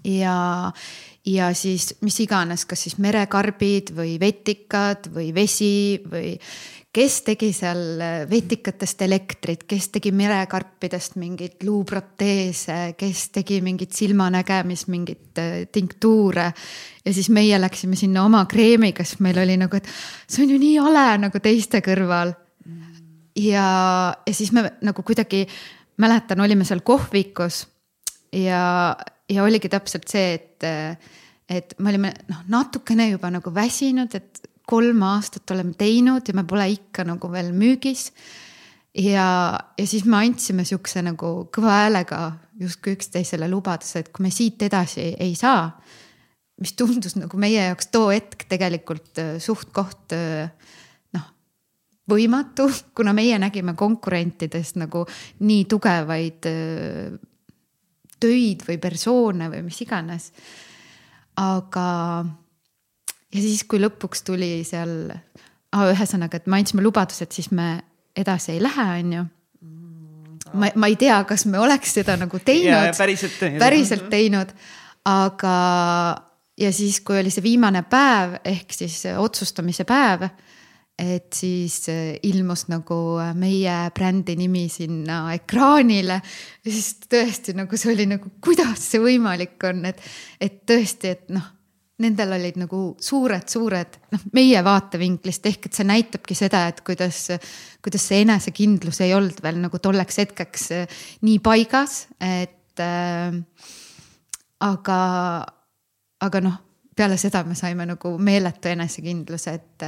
ja, 0.04 0.72
ja 1.26 1.54
siis 1.54 1.94
mis 2.02 2.20
iganes, 2.24 2.66
kas 2.66 2.86
siis 2.88 2.98
merekarbid 2.98 3.94
või 3.96 4.18
vetikad 4.20 5.10
või 5.14 5.34
vesi 5.36 6.00
või 6.12 6.38
kes 6.94 7.20
tegi 7.26 7.52
seal 7.54 8.02
vetikatest 8.30 9.04
elektrit, 9.06 9.64
kes 9.70 9.90
tegi 9.94 10.12
merekarpidest 10.16 11.20
mingeid 11.22 11.62
luuproteese, 11.68 12.96
kes 12.98 13.26
tegi 13.36 13.60
mingit 13.66 13.94
silmanägemist, 13.98 14.90
mingit 14.90 15.42
äh, 15.42 15.68
tinktuure. 15.72 16.52
ja 17.06 17.14
siis 17.14 17.30
meie 17.30 17.62
läksime 17.62 17.96
sinna 17.96 18.24
oma 18.26 18.46
kreemiga, 18.50 19.06
sest 19.06 19.22
meil 19.22 19.38
oli 19.38 19.58
nagu, 19.62 19.78
et 19.78 19.90
see 20.28 20.44
on 20.46 20.56
ju 20.56 20.60
nii 20.62 20.78
hale 20.82 21.06
nagu 21.28 21.44
teiste 21.44 21.84
kõrval. 21.86 22.34
ja, 23.38 23.68
ja 24.26 24.34
siis 24.34 24.52
me 24.52 24.66
nagu 24.82 25.06
kuidagi, 25.06 25.46
mäletan, 26.02 26.42
olime 26.42 26.66
seal 26.66 26.82
kohvikus 26.82 27.68
ja, 28.34 28.98
ja 29.30 29.44
oligi 29.44 29.70
täpselt 29.70 30.10
see, 30.10 30.34
et 30.34 30.70
et 31.50 31.74
me 31.82 31.90
olime 31.90 32.12
noh, 32.30 32.44
natukene 32.48 33.08
juba 33.10 33.32
nagu 33.34 33.50
väsinud, 33.54 34.14
et 34.14 34.50
kolm 34.70 35.02
aastat 35.08 35.50
oleme 35.56 35.74
teinud 35.78 36.28
ja 36.28 36.36
me 36.38 36.46
pole 36.48 36.68
ikka 36.76 37.06
nagu 37.08 37.32
veel 37.32 37.52
müügis. 37.56 38.10
ja, 38.94 39.58
ja 39.78 39.88
siis 39.88 40.06
me 40.06 40.22
andsime 40.22 40.66
sihukese 40.66 41.04
nagu 41.06 41.50
kõva 41.56 41.82
häälega 41.84 42.22
justkui 42.60 42.98
üksteisele 42.98 43.50
lubaduse, 43.50 44.04
et 44.04 44.12
kui 44.14 44.26
me 44.26 44.32
siit 44.34 44.62
edasi 44.68 45.14
ei 45.20 45.36
saa, 45.38 45.70
mis 46.60 46.74
tundus 46.78 47.16
nagu 47.16 47.40
meie 47.40 47.70
jaoks 47.70 47.90
too 47.94 48.10
hetk 48.12 48.46
tegelikult 48.52 49.22
äh, 49.22 49.38
suht-koht 49.42 50.16
äh, 50.18 50.50
noh, 51.16 51.30
võimatu, 52.10 52.68
kuna 52.98 53.16
meie 53.16 53.40
nägime 53.42 53.76
konkurentidest 53.80 54.82
nagu 54.82 55.06
nii 55.40 55.66
tugevaid 55.72 56.50
äh, 56.52 57.18
töid 58.20 58.66
või 58.68 58.78
persoone 58.82 59.48
või 59.54 59.64
mis 59.70 59.80
iganes. 59.86 60.32
aga 61.40 61.88
ja 63.34 63.42
siis, 63.44 63.64
kui 63.70 63.82
lõpuks 63.82 64.24
tuli 64.28 64.52
seal 64.68 65.12
ah,, 65.12 65.90
ühesõnaga, 65.92 66.40
et 66.40 66.50
me 66.50 66.60
andsime 66.60 66.84
lubaduse, 66.86 67.28
et 67.28 67.36
siis 67.36 67.52
me 67.56 67.72
edasi 68.18 68.56
ei 68.56 68.64
lähe, 68.64 68.88
on 69.04 69.14
ju. 69.18 69.26
ma, 70.54 70.72
ma 70.76 70.90
ei 70.90 70.98
tea, 71.00 71.22
kas 71.30 71.46
me 71.50 71.62
oleks 71.62 71.94
seda 72.00 72.18
nagu 72.20 72.42
teinud, 72.44 72.92
päriselt 72.98 73.38
teinud, 73.40 73.62
päriselt 73.62 74.10
teinud, 74.12 74.54
aga 75.10 75.56
ja 76.60 76.72
siis, 76.76 77.02
kui 77.06 77.20
oli 77.22 77.34
see 77.34 77.46
viimane 77.46 77.86
päev 77.90 78.40
ehk 78.44 78.74
siis 78.76 79.02
otsustamise 79.18 79.86
päev 79.88 80.28
et 81.00 81.32
siis 81.32 81.86
ilmus 82.28 82.66
nagu 82.68 82.98
meie 83.40 83.76
brändi 83.96 84.36
nimi 84.36 84.66
sinna 84.68 85.22
ekraanile. 85.32 86.20
siis 86.68 86.98
tõesti 87.08 87.56
nagu 87.56 87.80
see 87.80 87.94
oli 87.94 88.10
nagu, 88.10 88.34
kuidas 88.44 88.84
see 88.92 89.00
võimalik 89.00 89.64
on, 89.70 89.86
et, 89.88 90.04
et 90.42 90.60
tõesti, 90.68 91.16
et 91.16 91.32
noh 91.32 91.48
nendel 92.04 92.34
olid 92.38 92.60
nagu 92.62 92.80
suured-suured 93.04 94.00
noh, 94.14 94.24
meie 94.36 94.62
vaatevinklist 94.66 95.50
ehk 95.50 95.70
et 95.70 95.80
see 95.80 95.88
näitabki 95.88 96.38
seda, 96.38 96.66
et 96.72 96.82
kuidas, 96.86 97.26
kuidas 97.84 98.08
see 98.12 98.24
enesekindlus 98.26 99.02
ei 99.06 99.14
olnud 99.18 99.44
veel 99.44 99.60
nagu 99.66 99.82
tolleks 99.84 100.22
hetkeks 100.24 100.72
äh, 100.78 101.04
nii 101.28 101.42
paigas, 101.44 102.02
et 102.24 102.84
äh, 102.84 103.36
aga, 104.70 105.00
aga 106.26 106.44
noh 106.46 106.66
peale 107.00 107.16
seda 107.20 107.46
me 107.48 107.56
saime 107.56 107.86
nagu 107.88 108.12
meeletu 108.20 108.68
enesekindluse, 108.74 109.54
et, 109.56 109.86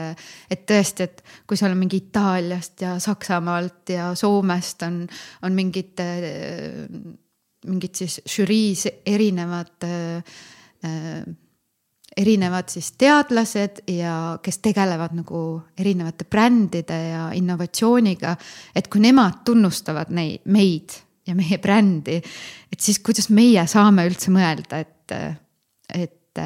et 0.54 0.62
tõesti, 0.70 1.08
et 1.10 1.24
kui 1.48 1.60
seal 1.60 1.74
on 1.74 1.82
mingi 1.82 2.00
Itaaliast 2.06 2.86
ja 2.86 2.94
Saksamaalt 3.04 3.92
ja 3.92 4.12
Soomest 4.16 4.86
on, 4.88 5.02
on 5.44 5.58
mingid, 5.58 6.00
mingid 7.68 8.00
siis 8.00 8.22
žüriis 8.32 8.86
erinevad 9.12 9.88
äh, 9.90 10.40
erinevad 12.18 12.70
siis 12.70 12.92
teadlased 13.00 13.84
ja 13.88 14.40
kes 14.44 14.60
tegelevad 14.64 15.14
nagu 15.16 15.62
erinevate 15.80 16.26
brändide 16.26 16.98
ja 17.10 17.30
innovatsiooniga. 17.34 18.36
et 18.76 18.88
kui 18.88 19.02
nemad 19.02 19.44
tunnustavad 19.46 20.12
neid, 20.12 20.42
meid 20.46 20.98
ja 21.28 21.36
meie 21.36 21.58
brändi, 21.58 22.18
et 22.72 22.80
siis 22.80 23.00
kuidas 23.00 23.30
meie 23.30 23.64
saame 23.68 24.06
üldse 24.10 24.32
mõelda, 24.34 24.82
et, 24.82 25.16
et, 25.94 26.42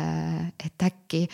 et 0.66 0.84
äkki, 0.84 1.26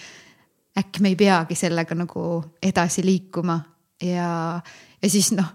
äkki 0.77 1.01
me 1.01 1.11
ei 1.11 1.19
peagi 1.19 1.55
sellega 1.55 1.95
nagu 1.95 2.25
edasi 2.63 3.03
liikuma 3.05 3.59
ja, 4.01 4.61
ja 5.01 5.09
siis 5.09 5.33
noh, 5.35 5.49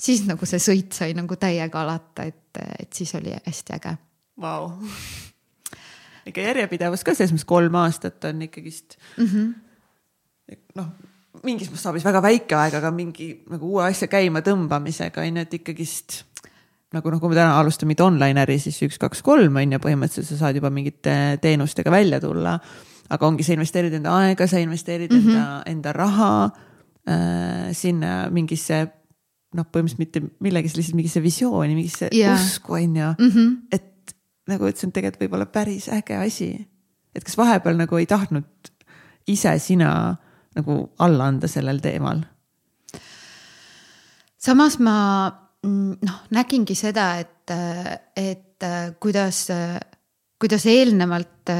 siis 0.00 0.24
nagu 0.26 0.46
see 0.46 0.62
sõit 0.62 0.96
sai 0.96 1.14
nagu 1.14 1.36
täiega 1.36 1.84
alata, 1.84 2.26
et, 2.26 2.64
et 2.80 2.92
siis 2.92 3.14
oli 3.14 3.36
hästi 3.36 3.78
äge. 3.78 3.98
Vau 4.40 4.72
ikka 6.30 6.46
järjepidevus 6.48 7.04
ka 7.06 7.14
selles 7.14 7.34
mõttes 7.34 7.48
kolm 7.48 7.78
aastat 7.82 8.24
on 8.30 8.42
ikkagist 8.46 8.96
mm 9.16 9.26
-hmm. 9.26 10.56
noh, 10.80 10.90
mingis 11.46 11.70
mastaabis 11.72 12.04
väga 12.04 12.22
väike 12.22 12.56
aeg, 12.56 12.74
aga 12.80 12.90
mingi 12.94 13.30
nagu 13.50 13.76
uue 13.76 13.86
asja 13.88 14.08
käima 14.10 14.42
tõmbamisega 14.46 15.24
on 15.24 15.40
ju, 15.40 15.46
et 15.46 15.58
ikkagist 15.60 16.22
nagu 16.94 17.10
noh, 17.10 17.20
kui 17.22 17.30
me 17.30 17.38
täna 17.38 17.58
alustame 17.60 17.92
mingit 17.92 18.04
online 18.06 18.42
äri, 18.42 18.58
siis 18.58 18.80
üks, 18.82 18.98
kaks, 18.98 19.22
kolm 19.22 19.56
on 19.56 19.76
ju, 19.76 19.82
põhimõtteliselt 19.82 20.30
sa 20.32 20.40
saad 20.44 20.58
juba 20.58 20.72
mingite 20.74 21.38
teenustega 21.42 21.90
välja 21.90 22.20
tulla. 22.20 22.58
aga 23.10 23.26
ongi, 23.26 23.42
sa 23.42 23.52
investeerid 23.56 23.94
enda 23.94 24.12
aega, 24.22 24.46
sa 24.46 24.58
investeerid 24.58 25.10
mm 25.10 25.18
-hmm. 25.18 25.30
enda, 25.30 25.62
enda 25.66 25.92
raha 25.92 26.50
äh, 27.08 27.72
sinna 27.72 28.30
mingisse 28.30 28.86
noh, 29.54 29.66
põhimõtteliselt 29.66 29.98
mitte 29.98 30.22
millegisse, 30.40 30.78
lihtsalt 30.78 30.96
mingisse 30.96 31.22
visiooni, 31.22 31.74
mingisse 31.74 32.08
yeah. 32.14 32.38
usku 32.38 32.74
on 32.74 32.96
ju 32.96 33.14
mm, 33.18 33.30
-hmm. 33.30 33.56
et 33.72 33.89
nagu, 34.48 34.66
et 34.66 34.78
see 34.78 34.88
on 34.88 34.94
tegelikult 34.94 35.26
võib-olla 35.26 35.46
päris 35.50 35.88
äge 35.92 36.16
asi. 36.16 36.50
et 37.14 37.24
kas 37.24 37.36
vahepeal 37.38 37.76
nagu 37.76 37.98
ei 37.98 38.06
tahtnud 38.06 38.70
ise 39.28 39.58
sina 39.58 40.16
nagu 40.56 40.80
alla 40.98 41.30
anda 41.30 41.48
sellel 41.48 41.80
teemal? 41.80 42.22
samas 44.38 44.78
ma 44.78 44.96
noh, 45.66 46.20
nägingi 46.32 46.74
seda, 46.74 47.12
et, 47.20 47.52
et 48.16 48.68
kuidas, 49.00 49.46
kuidas 50.40 50.66
eelnevalt 50.66 51.52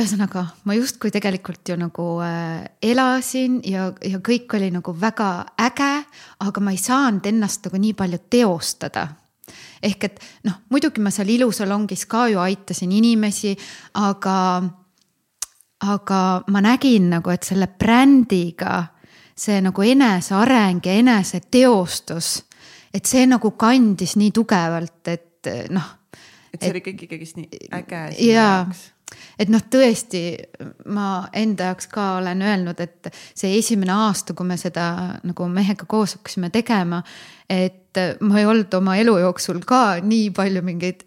ühesõnaga, 0.00 0.44
ma 0.64 0.74
justkui 0.78 1.12
tegelikult 1.12 1.68
ju 1.68 1.76
nagu 1.76 2.04
äh, 2.24 2.62
elasin 2.82 3.58
ja, 3.66 3.90
ja 4.06 4.20
kõik 4.24 4.54
oli 4.56 4.70
nagu 4.72 4.94
väga 4.96 5.30
äge, 5.60 5.90
aga 6.46 6.62
ma 6.64 6.72
ei 6.72 6.80
saanud 6.80 7.26
ennast 7.28 7.66
nagu 7.66 7.80
nii 7.82 7.96
palju 7.98 8.20
teostada 8.32 9.06
ehk 9.82 10.04
et 10.04 10.20
noh, 10.44 10.60
muidugi 10.70 11.02
ma 11.02 11.12
seal 11.14 11.30
ilusalongis 11.32 12.06
ka 12.10 12.26
ju 12.28 12.40
aitasin 12.42 12.92
inimesi, 12.92 13.54
aga, 14.00 14.36
aga 15.88 16.20
ma 16.52 16.62
nägin 16.64 17.10
nagu, 17.14 17.32
et 17.32 17.46
selle 17.48 17.70
brändiga 17.78 18.84
see 19.40 19.60
nagu 19.64 19.82
eneseareng 19.82 20.84
ja 20.84 20.98
eneseteostus, 21.00 22.30
et 22.94 23.08
see 23.08 23.26
nagu 23.30 23.54
kandis 23.56 24.16
nii 24.20 24.32
tugevalt, 24.36 25.02
et 25.08 25.52
noh. 25.72 25.90
et 26.52 26.60
see 26.60 26.72
oli 26.74 26.82
ikkagi 26.82 27.06
ikkagist 27.08 27.38
nii 27.40 27.68
äge 27.80 28.06
sinu 28.16 28.32
jaoks 28.34 28.88
et 29.40 29.50
noh, 29.50 29.62
tõesti 29.72 30.22
ma 30.92 31.24
enda 31.36 31.70
jaoks 31.70 31.88
ka 31.90 32.06
olen 32.20 32.42
öelnud, 32.46 32.80
et 32.82 33.10
see 33.34 33.56
esimene 33.58 33.94
aasta, 33.94 34.36
kui 34.36 34.46
me 34.46 34.58
seda 34.60 34.86
nagu 35.26 35.48
mehega 35.50 35.88
koos 35.90 36.18
hakkasime 36.18 36.50
tegema, 36.54 37.02
et 37.50 37.79
ma 37.98 38.38
ei 38.40 38.46
olnud 38.46 38.74
oma 38.78 38.96
elu 39.00 39.16
jooksul 39.22 39.62
ka 39.66 39.98
nii 40.04 40.30
palju 40.36 40.62
mingeid, 40.66 41.02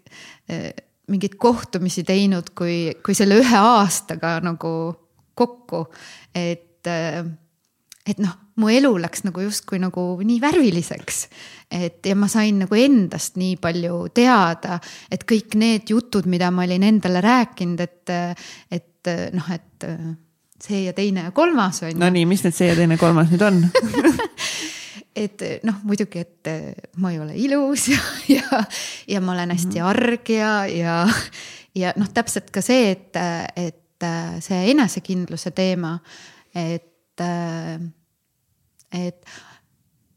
mingeid 1.08 1.38
kohtumisi 1.40 2.04
teinud, 2.04 2.52
kui, 2.56 2.92
kui 3.04 3.16
selle 3.16 3.38
ühe 3.40 3.60
aastaga 3.60 4.36
nagu 4.44 4.74
kokku, 5.34 5.86
et 6.36 6.92
et 8.04 8.18
noh, 8.20 8.34
mu 8.60 8.68
elu 8.68 8.90
läks 9.00 9.24
nagu 9.24 9.42
justkui 9.46 9.80
nagu 9.80 10.02
nii 10.20 10.40
värviliseks. 10.42 11.20
et 11.72 12.06
ja 12.06 12.14
ma 12.16 12.28
sain 12.28 12.60
nagu 12.62 12.76
endast 12.76 13.38
nii 13.40 13.56
palju 13.56 14.08
teada, 14.14 14.78
et 15.10 15.24
kõik 15.24 15.56
need 15.58 15.90
jutud, 15.90 16.28
mida 16.30 16.50
ma 16.54 16.66
olin 16.68 16.84
endale 16.84 17.24
rääkinud, 17.24 17.80
et, 17.80 18.12
et 18.70 19.12
noh, 19.34 19.48
et 19.50 19.88
see 20.64 20.84
ja 20.84 20.92
teine 20.96 21.26
ja 21.28 21.32
kolmas 21.34 21.82
on 21.82 21.90
ju. 21.92 21.98
Nonii, 22.00 22.26
mis 22.28 22.44
need 22.44 22.56
see 22.56 22.68
ja 22.70 22.76
teine 22.78 22.96
kolmas 23.00 23.32
nüüd 23.32 23.42
on 23.44 23.64
et 25.14 25.44
noh, 25.66 25.78
muidugi, 25.86 26.24
et 26.24 26.50
ma 27.02 27.12
ei 27.14 27.20
ole 27.22 27.36
ilus 27.38 27.88
ja, 27.94 28.02
ja, 28.28 28.62
ja 29.14 29.22
ma 29.24 29.34
olen 29.36 29.54
hästi 29.54 29.78
mhm. 29.78 29.88
arg 29.92 30.34
ja, 30.34 30.52
ja, 30.70 30.98
ja 31.78 31.94
noh, 32.00 32.10
täpselt 32.14 32.50
ka 32.54 32.62
see, 32.64 32.90
et, 32.94 33.18
et 33.56 34.08
see 34.44 34.60
enesekindluse 34.74 35.54
teema, 35.56 35.96
et, 36.54 37.24
et 38.94 39.34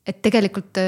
et 0.07 0.21
tegelikult 0.23 0.79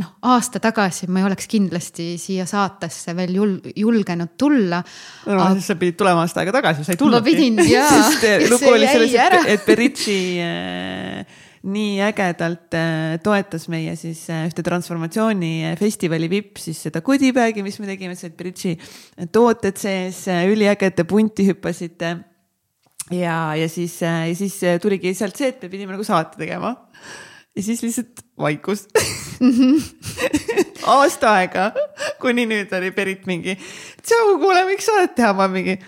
noh, 0.00 0.08
aasta 0.26 0.58
tagasi 0.62 1.06
ma 1.06 1.20
ei 1.20 1.28
oleks 1.28 1.46
kindlasti 1.50 2.16
siia 2.18 2.42
saatesse 2.48 3.14
veel 3.14 3.36
jul-, 3.36 3.68
julgenud 3.78 4.32
tulla 4.40 4.80
no, 4.82 5.36
aga.... 5.36 5.52
sa 5.62 5.76
pidid 5.78 5.94
tulema 6.00 6.24
aasta 6.26 6.42
aega 6.42 6.56
tagasi, 6.56 6.86
sa 6.86 6.96
ei 6.96 6.98
tulnudki. 6.98 7.22
ma 7.22 7.28
pidin 7.28 7.60
jaa. 7.70 8.00
lugu 8.50 8.72
oli 8.72 8.88
selles, 8.90 9.14
et, 9.14 9.36
et 9.54 9.68
Beritši 9.68 10.18
äh, 10.42 11.38
nii 11.64 12.00
ägedalt 12.04 12.74
äh, 12.76 13.16
toetas 13.24 13.66
meie 13.72 13.94
siis 13.96 14.26
äh, 14.32 14.44
ühte 14.48 14.64
transformatsioonifestivali 14.66 16.28
vipp, 16.28 16.60
siis 16.60 16.82
seda 16.86 17.00
goodiebag'i, 17.04 17.64
mis 17.64 17.78
me 17.80 17.88
tegime, 17.88 18.16
olid 18.18 18.36
Beritši 18.36 18.74
tooted 19.32 19.80
sees, 19.80 20.26
äh, 20.28 20.44
üliägedate 20.52 21.06
punti 21.08 21.48
hüppasite. 21.48 22.16
ja, 23.12 23.54
ja 23.56 23.68
siis, 23.68 23.96
siis 24.36 24.60
tuligi 24.82 25.14
sealt 25.16 25.36
see, 25.40 25.52
et 25.52 25.62
me 25.64 25.72
pidime 25.72 25.96
nagu 25.96 26.04
saate 26.04 26.40
tegema. 26.40 26.74
Ja 27.54 27.62
siis 27.62 27.82
lihtsalt 27.84 28.24
vaikus. 28.40 28.86
Aasta 30.94 31.36
aega, 31.38 31.68
kuni 32.20 32.48
nüüd 32.50 32.72
oli 32.76 32.90
Berit 32.92 33.28
mingi, 33.30 33.54
tšau, 34.02 34.36
kuule, 34.42 34.66
miks 34.68 34.88
saadet 34.90 35.14
teha, 35.16 35.32
ma 35.36 35.46
mingi, 35.48 35.78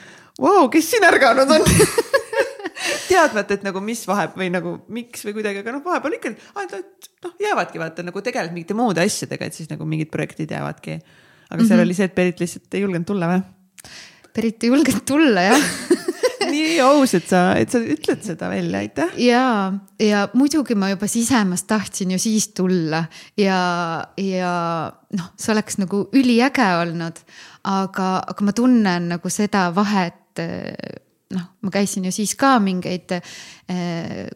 vau, 0.40 0.70
kes 0.72 0.92
siin 0.92 1.04
ärganud 1.04 1.52
on 1.58 1.66
teadmata, 3.08 3.56
et 3.56 3.66
nagu 3.66 3.82
mis 3.84 4.02
vahe 4.08 4.28
või 4.36 4.50
nagu 4.54 4.76
miks 4.92 5.26
või 5.26 5.36
kuidagi, 5.38 5.62
aga 5.64 5.76
noh, 5.76 5.84
vahepeal 5.84 6.18
ikka 6.18 6.34
noh, 6.34 7.36
jäävadki 7.42 7.82
vaata 7.82 8.06
nagu 8.06 8.22
tegeled 8.24 8.54
mingite 8.54 8.76
muude 8.78 9.04
asjadega, 9.04 9.48
et 9.48 9.56
siis 9.58 9.70
nagu 9.72 9.88
mingid 9.88 10.12
projektid 10.12 10.50
jäävadki. 10.50 11.00
aga 11.50 11.60
seal 11.62 11.64
mm 11.64 11.72
-hmm. 11.72 11.84
oli 11.86 11.94
see, 11.94 12.04
et 12.04 12.14
Berit 12.14 12.40
lihtsalt 12.40 12.74
ei 12.74 12.86
julgenud 12.86 13.06
tulla 13.06 13.30
või? 13.32 13.42
Berit 14.34 14.64
ei 14.64 14.72
julgenud 14.72 15.04
tulla 15.06 15.42
jah 15.50 15.62
nii 16.50 16.80
aus, 16.84 17.14
et 17.16 17.26
sa, 17.28 17.40
et 17.58 17.72
sa 17.72 17.80
ütled 17.80 18.22
seda 18.24 18.50
välja, 18.50 18.80
aitäh. 18.82 19.14
ja, 19.20 19.72
ja 20.02 20.26
muidugi 20.36 20.76
ma 20.78 20.90
juba 20.92 21.08
sisemas 21.10 21.64
tahtsin 21.68 22.14
ju 22.14 22.18
siis 22.20 22.48
tulla 22.56 23.04
ja, 23.38 23.60
ja 24.20 24.52
noh, 25.16 25.32
see 25.38 25.52
oleks 25.54 25.78
nagu 25.82 26.06
üliäge 26.16 26.68
olnud. 26.82 27.20
aga, 27.64 28.10
aga 28.30 28.46
ma 28.46 28.52
tunnen 28.52 29.10
nagu 29.16 29.30
seda 29.32 29.68
vahet. 29.74 30.22
Noh, 31.34 31.46
ma 31.62 31.72
käisin 31.74 32.06
ju 32.06 32.14
siis 32.14 32.34
ka 32.38 32.56
mingeid 32.62 33.16
eh, 33.18 34.26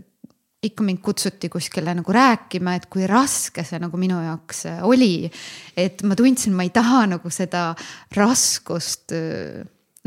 ikka 0.60 0.84
mind 0.84 1.00
kutsuti 1.00 1.48
kuskile 1.48 1.94
nagu 1.96 2.12
rääkima, 2.12 2.74
et 2.76 2.86
kui 2.92 3.06
raske 3.08 3.64
see 3.64 3.80
nagu 3.80 3.96
minu 4.00 4.18
jaoks 4.20 4.66
oli. 4.84 5.30
et 5.76 6.02
ma 6.02 6.16
tundsin, 6.18 6.52
ma 6.56 6.66
ei 6.66 6.72
taha 6.74 7.06
nagu 7.14 7.32
seda 7.32 7.70
raskust 8.16 9.14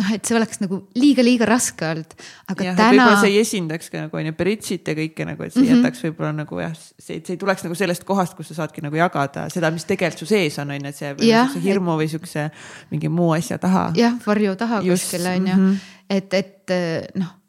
noh, 0.02 0.10
et 0.16 0.26
see 0.26 0.38
oleks 0.38 0.62
nagu 0.64 0.80
liiga-liiga 0.98 1.46
raske 1.50 1.86
olnud, 1.86 2.16
aga 2.50 2.66
ja, 2.66 2.74
täna. 2.78 2.90
võib-olla 2.94 3.20
see 3.22 3.34
ei 3.34 3.42
esindaks 3.44 3.92
ka 3.94 4.06
nagu 4.06 4.20
on 4.20 4.30
ju 4.30 4.36
Beritsit 4.40 4.90
ja 4.90 4.96
kõike 4.98 5.28
nagu, 5.30 5.46
et 5.46 5.54
see 5.54 5.62
mm 5.62 5.68
-hmm. 5.70 5.84
jätaks 5.84 6.06
võib-olla 6.08 6.32
nagu 6.40 6.64
jah, 6.64 6.74
see, 6.80 7.20
see 7.20 7.36
ei 7.36 7.42
tuleks 7.44 7.66
nagu 7.68 7.78
sellest 7.78 8.08
kohast, 8.08 8.38
kus 8.38 8.50
sa 8.52 8.64
saadki 8.64 8.82
nagu 8.86 8.98
jagada 8.98 9.46
seda, 9.54 9.72
mis 9.72 9.86
tegelikult 9.86 10.26
su 10.26 10.30
sees 10.30 10.58
on, 10.64 10.74
on 10.74 10.82
ju, 10.82 10.90
et 10.90 10.98
see 10.98 11.14
ja, 11.30 11.46
hirmu 11.54 11.94
et... 11.94 12.02
või 12.02 12.10
siukse 12.10 12.50
mingi 12.90 13.10
muu 13.10 13.32
asja 13.38 13.58
taha. 13.62 13.92
jah, 13.98 14.18
varju 14.26 14.56
taha 14.56 14.82
Just, 14.82 15.12
kuskil 15.12 15.30
on 15.30 15.48
ju 15.48 15.56
mm, 15.56 15.72
-hmm. 15.72 15.80
et, 16.10 16.34
et 16.34 16.78
noh 17.16 17.40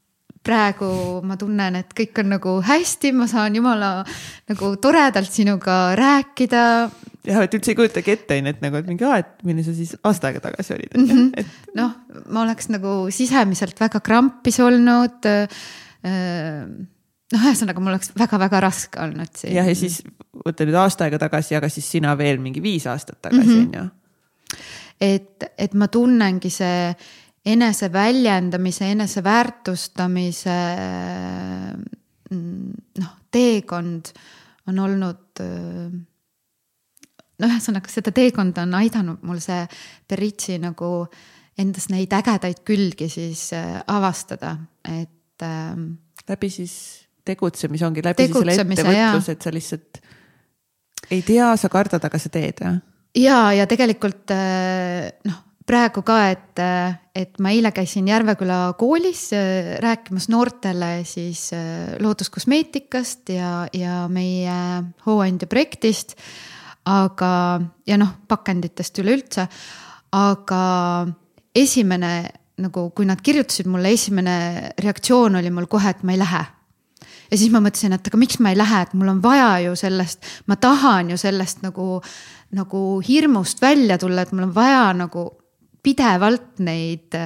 praegu 0.45 0.89
ma 1.25 1.39
tunnen, 1.41 1.81
et 1.81 1.97
kõik 1.97 2.21
on 2.21 2.35
nagu 2.35 2.59
hästi, 2.65 3.13
ma 3.17 3.27
saan 3.31 3.57
jumala 3.57 4.05
nagu 4.51 4.75
toredalt 4.77 5.33
sinuga 5.33 5.95
rääkida. 5.97 6.65
Jah, 7.29 7.45
et 7.45 7.55
üldse 7.57 7.73
ei 7.73 7.79
kujutagi 7.79 8.15
ette, 8.15 8.39
on 8.39 8.49
ju, 8.49 8.55
et 8.55 8.65
nagu, 8.65 8.81
et 8.81 8.91
mingi, 8.91 9.07
et 9.19 9.47
milline 9.47 9.65
sa 9.67 9.75
siis 9.77 9.95
aasta 10.03 10.31
aega 10.31 10.43
tagasi 10.45 10.77
olid 10.77 10.99
mm 10.99 11.07
-hmm.. 11.11 11.31
Et... 11.41 11.47
noh, 11.79 11.95
ma 12.29 12.45
oleks 12.45 12.69
nagu 12.73 12.97
sisemiselt 13.15 13.81
väga 13.81 14.01
krampis 14.05 14.61
olnud 14.61 15.31
noh, 16.05 17.41
ühesõnaga 17.41 17.81
mul 17.81 17.95
oleks 17.95 18.13
väga-väga 18.19 18.61
raske 18.61 19.01
olnud 19.01 19.33
siin. 19.37 19.55
jah, 19.57 19.69
ja 19.69 19.75
siis 19.79 20.03
võta 20.45 20.67
nüüd 20.67 20.79
aasta 20.79 21.09
aega 21.09 21.19
tagasi, 21.27 21.57
aga 21.57 21.71
siis 21.73 21.89
sina 21.97 22.15
veel 22.19 22.41
mingi 22.43 22.63
viis 22.63 22.87
aastat 22.87 23.21
tagasi 23.23 23.49
mhm. 23.49 23.59
on 23.59 23.67
mm 23.67 23.73
-hmm. 23.73 23.83
ju. 23.83 24.59
et, 25.01 25.51
et 25.59 25.75
ma 25.75 25.89
tunnengi 25.89 26.51
see 26.51 26.95
eneseväljendamise, 27.45 28.89
eneseväärtustamise 28.91 30.57
mm, 32.31 32.73
noh, 32.99 33.13
teekond 33.31 34.13
on 34.69 34.79
olnud 34.79 35.43
no 37.41 37.51
ühesõnaga 37.51 37.91
seda 37.93 38.13
teekonda 38.15 38.65
on 38.67 38.77
aidanud 38.79 39.25
mul 39.27 39.41
see 39.43 39.65
Beritsi 40.11 40.59
nagu 40.63 40.91
endas 41.59 41.89
neid 41.93 42.13
ägedaid 42.15 42.65
külgi 42.67 43.09
siis 43.13 43.49
äh, 43.57 43.79
avastada, 43.87 44.57
et 44.85 45.43
ähm,. 45.47 45.95
läbi 46.29 46.51
siis 46.51 46.75
tegutsemise 47.25 47.87
ongi 47.87 48.03
läbi 48.05 48.27
siis 48.27 48.37
selle 48.37 48.57
ettevõtluse, 48.57 49.37
et 49.37 49.47
sa 49.47 49.55
lihtsalt 49.55 50.03
ei 51.13 51.23
tea, 51.23 51.51
sa 51.61 51.69
kardad, 51.69 52.05
aga 52.05 52.19
sa 52.21 52.33
teed, 52.33 52.63
jah? 52.65 52.79
ja, 53.15 53.39
ja 53.55 53.67
tegelikult 53.71 54.33
äh, 54.35 55.11
noh, 55.29 55.41
praegu 55.69 56.03
ka, 56.05 56.19
et, 56.35 56.61
et 57.17 57.39
ma 57.43 57.53
eile 57.55 57.73
käisin 57.75 58.09
Järveküla 58.11 58.75
koolis 58.81 59.27
äh, 59.37 59.77
rääkimas 59.83 60.29
noortele 60.33 61.05
siis 61.09 61.49
äh, 61.57 61.95
looduskosmeetikast 62.03 63.33
ja, 63.35 63.53
ja 63.73 64.05
meie 64.13 64.59
hooandja 65.07 65.49
projektist. 65.51 66.19
Aga, 66.85 67.31
ja 67.87 67.99
noh, 68.01 68.11
pakenditest 68.29 68.99
üleüldse, 69.01 69.47
aga 70.15 70.63
esimene 71.55 72.15
nagu, 72.63 72.89
kui 72.95 73.07
nad 73.09 73.23
kirjutasid 73.25 73.67
mulle, 73.71 73.95
esimene 73.95 74.75
reaktsioon 74.83 75.41
oli 75.41 75.51
mul 75.51 75.67
kohe, 75.71 75.91
et 75.91 76.05
ma 76.07 76.15
ei 76.15 76.21
lähe 76.21 76.45
ja 77.31 77.39
siis 77.39 77.53
ma 77.53 77.63
mõtlesin, 77.65 77.95
et 77.97 78.09
aga 78.09 78.19
miks 78.21 78.39
ma 78.43 78.53
ei 78.53 78.59
lähe, 78.59 78.83
et 78.85 78.93
mul 78.95 79.11
on 79.15 79.23
vaja 79.25 79.57
ju 79.65 79.75
sellest, 79.79 80.23
ma 80.51 80.59
tahan 80.61 81.13
ju 81.15 81.19
sellest 81.21 81.65
nagu, 81.65 81.99
nagu 82.55 82.83
hirmust 83.05 83.63
välja 83.63 83.99
tulla, 84.01 84.25
et 84.25 84.35
mul 84.35 84.49
on 84.49 84.55
vaja 84.55 84.87
nagu 84.97 85.27
pidevalt 85.85 86.63
neid, 86.65 87.17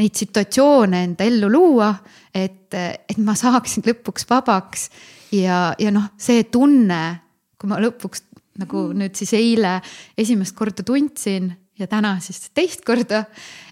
neid 0.00 0.16
situatsioone 0.16 1.02
enda 1.10 1.26
ellu 1.26 1.50
luua, 1.52 1.90
et, 2.32 2.72
et 2.72 3.18
ma 3.20 3.36
saaksin 3.36 3.84
lõpuks 3.86 4.28
vabaks. 4.30 4.88
ja, 5.36 5.74
ja 5.78 5.92
noh, 5.92 6.12
see 6.16 6.46
tunne, 6.52 7.02
kui 7.58 7.68
ma 7.68 7.80
lõpuks 7.82 8.25
nagu 8.60 8.88
mm. 8.88 8.98
nüüd 9.02 9.16
siis 9.18 9.32
eile 9.38 9.78
esimest 10.18 10.56
korda 10.56 10.84
tundsin 10.86 11.50
ja 11.78 11.88
täna 11.90 12.16
siis 12.24 12.48
teist 12.54 12.84
korda, 12.86 13.26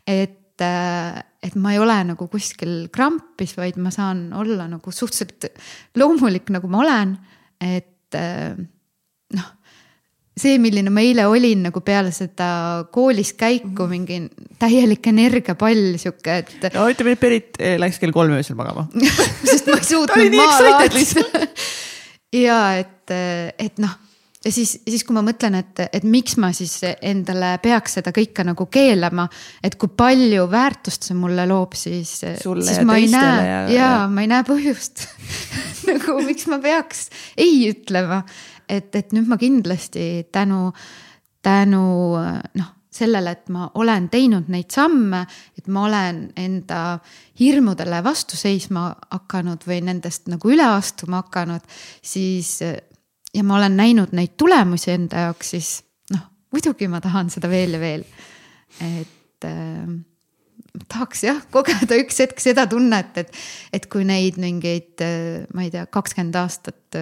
et 0.06 0.40
et 0.54 1.56
ma 1.58 1.72
ei 1.74 1.80
ole 1.82 1.96
nagu 2.12 2.28
kuskil 2.30 2.84
krampis, 2.94 3.56
vaid 3.58 3.74
ma 3.82 3.90
saan 3.90 4.28
olla 4.38 4.68
nagu 4.70 4.92
suhteliselt 4.94 5.48
loomulik, 5.98 6.46
nagu 6.54 6.70
ma 6.70 6.78
olen. 6.84 7.16
et 7.58 8.14
noh 9.34 9.48
see, 10.38 10.58
milline 10.62 10.90
ma 10.92 11.02
eile 11.04 11.26
olin 11.30 11.64
nagu 11.68 11.80
peale 11.86 12.10
seda 12.14 12.48
koolis 12.94 13.32
käiku, 13.38 13.86
mhm. 13.86 13.90
mingi 13.90 14.54
täielik 14.60 15.06
energiapall 15.10 15.98
sihuke, 16.00 16.40
et. 16.42 16.54
no 16.74 16.88
ütleme, 16.90 17.14
et 17.14 17.22
Berit 17.22 17.60
eh, 17.60 17.76
läks 17.80 18.00
kell 18.02 18.14
kolm 18.14 18.34
öösel 18.36 18.58
magama 18.58 18.88
sest 19.50 19.70
ma 19.70 19.78
ei 19.78 19.88
suutnud 19.90 20.38
maha 20.38 20.58
laadida. 20.68 21.44
ja 22.46 22.58
et, 22.80 23.14
et 23.14 23.82
noh, 23.82 23.94
ja 24.44 24.52
siis, 24.52 24.76
siis 24.88 25.04
kui 25.04 25.16
ma 25.16 25.24
mõtlen, 25.24 25.58
et, 25.60 25.84
et 25.92 26.06
miks 26.08 26.36
ma 26.40 26.52
siis 26.56 26.78
endale 27.00 27.54
peaks 27.64 27.98
seda 27.98 28.12
kõike 28.14 28.44
nagu 28.46 28.66
keelama, 28.72 29.26
et 29.64 29.78
kui 29.80 29.92
palju 29.96 30.48
väärtust 30.52 31.08
see 31.08 31.18
mulle 31.18 31.46
loob, 31.48 31.76
siis. 31.78 32.16
siis 32.20 32.82
ma 32.86 32.98
ei 33.00 33.10
näe 33.12 33.46
ja, 33.48 33.60
ja, 33.72 33.92
ma 34.10 34.24
ei 34.24 34.30
näe 34.30 34.46
põhjust 34.46 35.06
nagu 35.90 36.18
miks 36.24 36.48
ma 36.50 36.60
peaks 36.62 37.08
ei 37.40 37.64
ütlema 37.70 38.22
et, 38.68 38.94
et 38.94 39.12
nüüd 39.14 39.28
ma 39.28 39.38
kindlasti 39.40 40.26
tänu, 40.32 40.68
tänu 41.44 41.84
noh, 42.14 42.70
sellele, 42.94 43.34
et 43.34 43.50
ma 43.52 43.66
olen 43.80 44.08
teinud 44.12 44.48
neid 44.52 44.70
samme, 44.74 45.24
et 45.58 45.68
ma 45.72 45.86
olen 45.88 46.20
enda 46.38 46.80
hirmudele 47.40 48.00
vastu 48.06 48.38
seisma 48.38 48.90
hakanud 49.10 49.66
või 49.66 49.80
nendest 49.88 50.30
nagu 50.30 50.52
üle 50.54 50.66
astuma 50.76 51.24
hakanud, 51.24 51.64
siis 52.02 52.60
ja 53.34 53.44
ma 53.44 53.58
olen 53.58 53.76
näinud 53.76 54.14
neid 54.16 54.36
tulemusi 54.40 54.92
enda 54.94 55.28
jaoks, 55.28 55.54
siis 55.56 55.70
noh, 56.14 56.24
muidugi 56.54 56.88
ma 56.88 57.00
tahan 57.04 57.30
seda 57.34 57.50
veel 57.50 57.76
ja 57.76 57.80
veel. 57.82 58.04
et 58.84 59.48
äh, 59.48 59.94
tahaks 60.90 61.24
jah 61.26 61.42
kogeda 61.54 61.98
üks 62.02 62.18
hetk 62.24 62.40
seda 62.42 62.66
tunnet, 62.70 63.18
et, 63.22 63.34
et 63.72 63.86
kui 63.90 64.06
neid 64.06 64.38
mingeid, 64.42 65.02
ma 65.54 65.66
ei 65.66 65.70
tea, 65.74 65.86
kakskümmend 65.86 66.38
aastat 66.40 66.98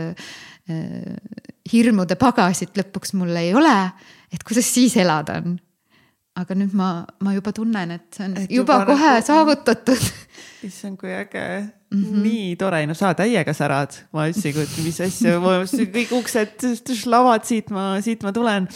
hirmude 1.73 2.17
pagasit 2.21 2.77
lõpuks 2.79 3.15
mul 3.19 3.35
ei 3.41 3.53
ole, 3.57 3.75
et 4.33 4.45
kuidas 4.47 4.69
siis 4.73 4.97
elada 5.01 5.41
on. 5.43 5.57
aga 6.39 6.55
nüüd 6.57 6.73
ma, 6.73 7.03
ma 7.21 7.35
juba 7.35 7.53
tunnen, 7.53 7.91
et 7.93 8.07
see 8.17 8.25
on 8.25 8.37
Et 8.41 8.53
juba, 8.53 8.79
juba 8.81 8.87
kohe 8.89 9.11
nagu- 9.19 9.27
saavutatud 9.27 10.05
issand, 10.69 10.97
kui 11.01 11.13
äge 11.13 11.43
mm, 11.93 12.03
-hmm. 12.03 12.27
nii 12.27 12.57
tore, 12.57 12.83
no 12.87 12.95
sa 12.99 13.15
täiega 13.15 13.55
särad, 13.55 13.97
ma 14.13 14.27
üldse 14.31 14.49
ei 14.49 14.57
kujuta, 14.57 14.83
mis 14.83 15.01
asja, 15.01 15.39
kõik 15.97 16.13
uksed, 16.19 16.69
lavad, 17.07 17.45
siit 17.45 17.71
ma, 17.71 18.01
siit 18.01 18.23
ma 18.23 18.33
tulen 18.33 18.69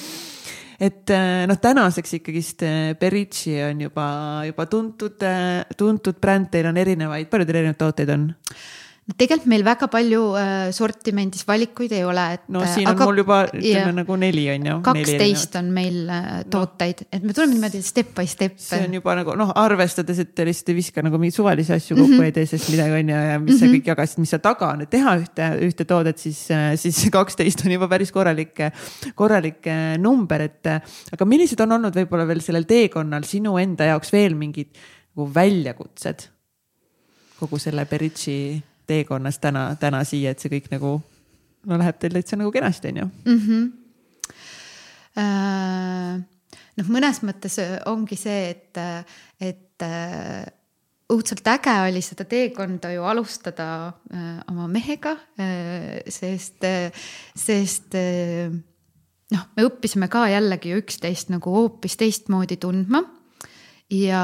et 0.80 1.10
äh, 1.10 1.46
noh, 1.48 1.56
tänaseks 1.56 2.18
ikkagist 2.18 2.62
Berici 3.00 3.56
on 3.64 3.80
juba, 3.80 4.08
juba 4.46 4.66
tuntud, 4.66 5.22
tuntud 5.76 6.18
bränd, 6.20 6.50
teil 6.52 6.68
on 6.68 6.76
erinevaid, 6.76 7.30
palju 7.32 7.46
teil 7.46 7.62
erinevaid 7.62 7.80
tooteid 7.80 8.12
on? 8.12 8.26
No 9.06 9.14
tegelikult 9.14 9.50
meil 9.50 9.62
väga 9.66 9.86
palju 9.90 10.20
äh, 10.34 10.52
sortimendis 10.74 11.44
valikuid 11.46 11.92
ei 11.94 12.02
ole, 12.06 12.24
et. 12.34 12.42
no 12.50 12.64
siin 12.66 12.88
on 12.90 12.98
mul 12.98 13.20
juba 13.22 13.38
ütleme 13.52 13.92
nagu 14.00 14.16
neli 14.18 14.48
on 14.50 14.66
ju. 14.66 14.78
kaksteist 14.86 15.54
on 15.60 15.70
meil 15.74 16.10
äh, 16.10 16.42
tooteid, 16.50 17.04
et 17.14 17.22
me 17.22 17.36
tuleme 17.36 17.54
niimoodi 17.54 17.82
step 17.86 18.10
by 18.16 18.26
step. 18.30 18.58
see 18.62 18.82
on 18.88 18.98
juba 18.98 19.14
nagu 19.20 19.36
noh, 19.38 19.52
arvestades, 19.62 20.18
et 20.24 20.34
te 20.34 20.48
lihtsalt 20.48 20.74
ei 20.74 20.78
viska 20.80 21.06
nagu 21.06 21.22
mingeid 21.22 21.38
suvalisi 21.38 21.76
asju 21.76 21.94
kokku 21.94 22.06
Mhm. 22.06 22.12
mm 22.16 22.20
-hmm. 22.20 22.24
ei 22.24 22.32
tee 22.32 22.46
sellest 22.46 22.70
midagi 22.74 22.98
on 22.98 23.14
ju 23.14 23.22
ja 23.30 23.38
mis 23.38 23.60
sa 23.60 23.66
kõik 23.66 23.86
jagasid, 23.92 24.18
mis 24.18 24.30
seal 24.30 24.42
taga 24.42 24.72
on, 24.74 24.82
et 24.82 24.90
teha 24.90 25.16
ühte, 25.22 25.48
ühte 25.68 25.84
toodet, 25.84 26.18
siis, 26.18 26.48
siis 26.76 27.02
kaksteist 27.18 27.64
on 27.66 27.72
juba 27.72 27.88
päris 27.88 28.12
korralik, 28.12 28.58
korralik 29.14 29.66
äh, 29.66 29.96
number, 29.98 30.40
et 30.40 30.66
äh, 30.66 30.80
aga 31.12 31.24
millised 31.24 31.60
on 31.60 31.78
olnud 31.78 31.94
võib-olla 31.94 32.26
veel 32.26 32.40
sellel 32.40 32.66
teekonnal 32.66 33.22
sinu 33.22 33.58
enda 33.58 33.84
jaoks 33.84 34.12
veel 34.12 34.34
mingid 34.34 34.74
nagu 35.14 35.30
väljakutsed 35.34 36.28
kogu 37.38 37.58
selle 37.60 37.84
Berici 37.86 38.62
teekonnas 38.86 39.40
täna, 39.42 39.68
täna 39.80 40.04
siia, 40.04 40.32
et 40.32 40.42
see 40.42 40.52
kõik 40.52 40.70
nagu 40.72 40.96
no 41.66 41.78
läheb 41.80 41.98
teil 42.00 42.14
täitsa 42.16 42.38
nagu 42.38 42.52
kenasti, 42.54 42.92
on 42.94 43.02
ju. 43.02 43.08
Äh, 45.16 46.18
noh, 46.76 46.92
mõnes 46.92 47.22
mõttes 47.24 47.58
ongi 47.88 48.18
see, 48.20 48.50
et, 48.52 48.80
et 49.40 49.86
äh, 49.86 50.46
õudselt 51.12 51.46
äge 51.48 51.74
oli 51.86 52.02
seda 52.04 52.26
teekonda 52.28 52.90
ju 52.92 53.06
alustada 53.08 53.68
äh, 54.12 54.38
oma 54.52 54.68
mehega, 54.70 55.16
sest, 56.10 56.66
sest 57.34 57.96
äh, 57.98 58.50
noh, 59.32 59.46
me 59.56 59.66
õppisime 59.66 60.10
ka 60.12 60.26
jällegi 60.30 60.74
üksteist 60.78 61.32
nagu 61.34 61.54
hoopis 61.54 61.98
teistmoodi 62.00 62.58
tundma 62.62 63.02
ja, 63.92 64.22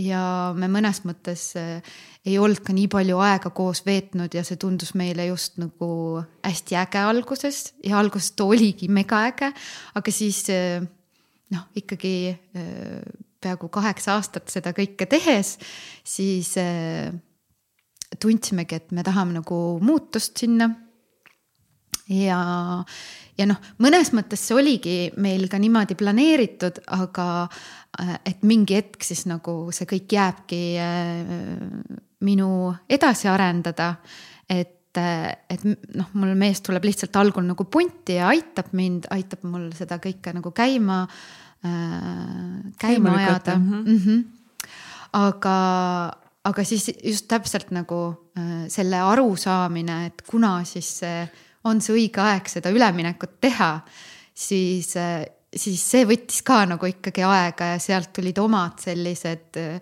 ja 0.00 0.22
me 0.56 0.68
mõnes 0.72 1.02
mõttes 1.08 1.50
äh, 1.58 1.96
ei 2.28 2.36
olnud 2.40 2.60
ka 2.64 2.74
nii 2.76 2.88
palju 2.92 3.20
aega 3.24 3.50
koos 3.54 3.82
veetnud 3.86 4.34
ja 4.36 4.44
see 4.46 4.58
tundus 4.60 4.92
meile 4.98 5.28
just 5.30 5.56
nagu 5.60 6.22
hästi 6.44 6.78
äge 6.82 7.04
alguses. 7.08 7.72
Ja 7.84 8.00
alguses 8.02 8.34
ta 8.36 8.48
oligi 8.48 8.90
mega 8.92 9.22
äge, 9.30 9.52
aga 9.98 10.14
siis 10.14 10.44
äh, 10.52 10.82
noh, 11.54 11.68
ikkagi 11.78 12.14
äh, 12.34 12.98
peaaegu 13.38 13.70
kaheksa 13.72 14.16
aastat 14.18 14.50
seda 14.52 14.74
kõike 14.76 15.06
tehes, 15.10 15.56
siis 16.06 16.52
äh, 16.60 17.14
tundsimegi, 18.20 18.80
et 18.80 18.92
me 18.96 19.04
tahame 19.06 19.38
nagu 19.38 19.78
muutust 19.84 20.40
sinna. 20.40 20.70
Ja, 22.08 22.40
ja 23.36 23.44
noh, 23.44 23.58
mõnes 23.84 24.14
mõttes 24.16 24.40
see 24.40 24.56
oligi 24.56 24.96
meil 25.20 25.44
ka 25.52 25.60
niimoodi 25.60 25.92
planeeritud, 25.98 26.80
aga 26.96 27.26
et 28.24 28.40
mingi 28.48 28.78
hetk 28.78 29.04
siis 29.04 29.26
nagu 29.28 29.68
see 29.76 29.88
kõik 29.90 30.16
jääbki 30.16 30.60
minu 32.24 32.74
edasi 32.90 33.28
arendada. 33.30 33.94
et, 34.48 34.96
et 34.96 35.64
noh, 35.94 36.08
mul 36.18 36.32
mees 36.38 36.62
tuleb 36.64 36.86
lihtsalt 36.88 37.16
algul 37.20 37.44
nagu 37.46 37.66
punti 37.70 38.16
ja 38.16 38.30
aitab 38.32 38.72
mind, 38.72 39.06
aitab 39.14 39.44
mul 39.46 39.68
seda 39.76 40.00
kõike 40.02 40.32
nagu 40.34 40.50
käima 40.56 41.02
äh,, 41.04 42.72
Käima 42.78 43.16
ajada 43.18 43.56
mm. 43.58 43.98
-hmm. 43.98 44.24
aga, 45.12 45.56
aga 46.44 46.64
siis 46.64 46.90
just 47.04 47.28
täpselt 47.28 47.70
nagu 47.70 48.30
äh, 48.38 48.66
selle 48.68 49.00
arusaamine, 49.00 50.06
et 50.06 50.22
kuna 50.30 50.64
siis 50.64 50.98
see 50.98 51.28
on 51.64 51.80
see 51.80 51.94
õige 51.94 52.22
aeg 52.22 52.48
seda 52.48 52.70
üleminekut 52.70 53.40
teha, 53.40 53.80
siis, 54.34 54.94
siis 55.54 55.90
see 55.90 56.04
võttis 56.08 56.42
ka 56.46 56.64
nagu 56.66 56.86
ikkagi 56.86 57.22
aega 57.26 57.74
ja 57.74 57.78
sealt 57.82 58.12
tulid 58.16 58.38
omad 58.38 58.78
sellised 58.82 59.58
äh, 59.60 59.80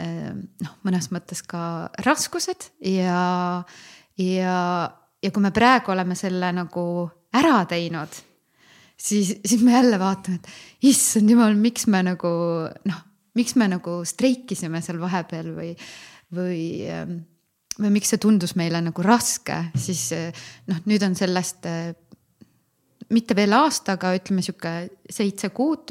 noh, 0.00 0.72
mõnes 0.86 1.10
mõttes 1.14 1.42
ka 1.46 1.90
raskused 2.06 2.70
ja, 2.86 3.22
ja, 4.20 4.56
ja 5.22 5.30
kui 5.30 5.44
me 5.44 5.52
praegu 5.54 5.92
oleme 5.94 6.16
selle 6.18 6.52
nagu 6.56 6.84
ära 7.36 7.62
teinud 7.70 8.20
siis, 9.00 9.34
siis 9.44 9.62
me 9.62 9.72
jälle 9.72 9.98
vaatame, 10.00 10.40
et 10.40 10.86
issand 10.90 11.30
jumal, 11.30 11.56
miks 11.58 11.86
me 11.90 12.02
nagu 12.04 12.30
noh, 12.88 13.02
miks 13.38 13.56
me 13.58 13.68
nagu 13.70 14.00
streikisime 14.06 14.82
seal 14.84 15.00
vahepeal 15.00 15.50
või, 15.56 15.72
või, 16.36 16.62
või 17.78 17.92
miks 17.96 18.12
see 18.12 18.22
tundus 18.22 18.56
meile 18.58 18.82
nagu 18.84 19.04
raske, 19.06 19.62
siis 19.78 20.10
noh, 20.70 20.82
nüüd 20.90 21.04
on 21.06 21.16
sellest 21.18 21.68
eh, 21.70 21.92
mitte 23.10 23.36
veel 23.38 23.54
aasta, 23.56 23.96
aga 23.96 24.14
ütleme 24.18 24.44
sihuke 24.44 24.74
seitse 25.10 25.50
kuud. 25.54 25.90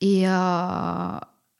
ja, 0.00 0.38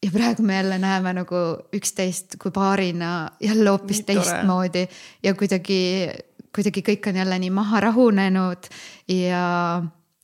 ja 0.03 0.11
praegu 0.11 0.43
me 0.43 0.57
jälle 0.57 0.79
näeme 0.79 1.13
nagu 1.13 1.41
üksteist 1.77 2.37
kui 2.43 2.51
paarina 2.51 3.31
jälle 3.41 3.71
hoopis 3.71 4.03
teistmoodi. 4.09 4.87
Ja 5.23 5.35
kuidagi, 5.35 6.09
kuidagi 6.55 6.83
kõik 6.87 7.09
on 7.11 7.17
jälle 7.21 7.39
nii 7.39 7.51
maha 7.51 7.81
rahunenud. 7.81 8.71
Ja 9.09 9.83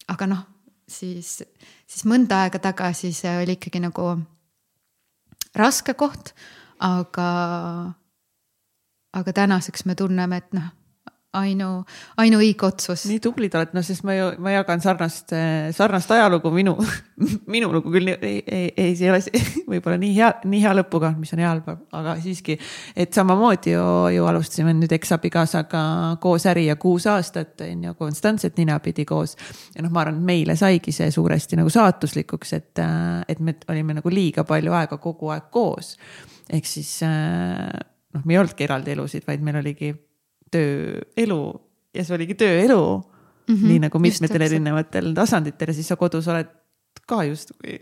aga 0.09 0.27
noh, 0.27 0.47
siis, 0.89 1.43
siis 1.87 2.07
mõnda 2.09 2.45
aega 2.47 2.59
tagasi 2.63 3.13
see 3.13 3.37
oli 3.43 3.59
ikkagi 3.59 3.83
nagu 3.85 4.15
raske 5.57 5.95
koht, 5.95 6.33
aga, 6.85 7.29
aga 9.17 9.33
tänaseks 9.33 9.87
me 9.89 9.95
tunneme, 9.99 10.41
et 10.43 10.57
noh, 10.57 10.73
ainu, 11.37 11.71
ainuõige 12.21 12.67
otsus. 12.69 13.05
nii 13.11 13.21
tublid 13.23 13.55
olete, 13.59 13.77
no 13.77 13.83
sest 13.87 14.05
ma 14.07 14.17
ju, 14.17 14.29
ma 14.43 14.55
jagan 14.55 14.83
sarnast, 14.85 15.35
sarnast 15.77 16.13
ajalugu, 16.17 16.51
minu, 16.55 16.77
minu 17.55 17.71
lugu 17.73 17.93
küll 17.95 18.13
ei, 18.15 18.41
ei, 18.43 18.69
ei, 18.71 18.95
see 18.99 19.09
ei 19.09 19.13
ole 19.13 19.43
võib-olla 19.73 19.99
nii 20.01 20.13
hea, 20.17 20.31
nii 20.49 20.63
hea 20.65 20.75
lõpuga, 20.81 21.13
mis 21.19 21.33
on 21.37 21.43
hea 21.43 21.51
halb, 21.51 21.71
aga 21.97 22.17
siiski. 22.23 22.59
et 22.97 23.17
samamoodi 23.17 23.75
ju, 23.75 23.87
ju 24.17 24.29
alustasime 24.31 24.75
nüüd 24.77 24.93
eksabikaasaga 24.97 25.83
koos 26.23 26.47
äri 26.51 26.67
ja 26.71 26.79
kuus 26.81 27.09
aastat 27.11 27.67
on 27.67 27.85
ju 27.89 27.97
konstantselt 27.99 28.57
ninapidi 28.61 29.07
koos. 29.09 29.37
ja 29.75 29.85
noh, 29.85 29.93
ma 29.93 30.05
arvan, 30.05 30.21
et 30.21 30.31
meile 30.33 30.57
saigi 30.59 30.95
see 30.95 31.11
suuresti 31.15 31.59
nagu 31.61 31.73
saatuslikuks, 31.73 32.57
et, 32.57 32.85
et 33.29 33.43
me 33.43 33.57
olime 33.73 34.01
nagu 34.01 34.13
liiga 34.13 34.47
palju 34.49 34.75
aega 34.77 35.01
kogu 35.03 35.35
aeg 35.35 35.51
koos. 35.55 35.97
ehk 36.53 36.67
siis 36.69 36.99
äh, 37.07 37.71
noh, 38.17 38.25
me 38.25 38.37
ei 38.37 38.41
olnudki 38.41 38.67
eraldi 38.67 38.95
elusid, 38.97 39.27
vaid 39.27 39.45
meil 39.45 39.61
oligi 39.61 39.93
tööelu 40.53 41.41
ja 41.95 42.05
see 42.05 42.17
oligi 42.17 42.35
tööelu 42.39 42.81
mm. 43.49 43.55
-hmm, 43.55 43.69
nii 43.69 43.83
nagu 43.87 43.99
mitmetel 44.03 44.47
erinevatel 44.49 45.13
tasanditel 45.15 45.73
ja 45.73 45.75
siis 45.75 45.89
sa 45.89 45.97
kodus 45.97 46.29
oled 46.29 46.51
ka 47.07 47.23
justkui 47.25 47.79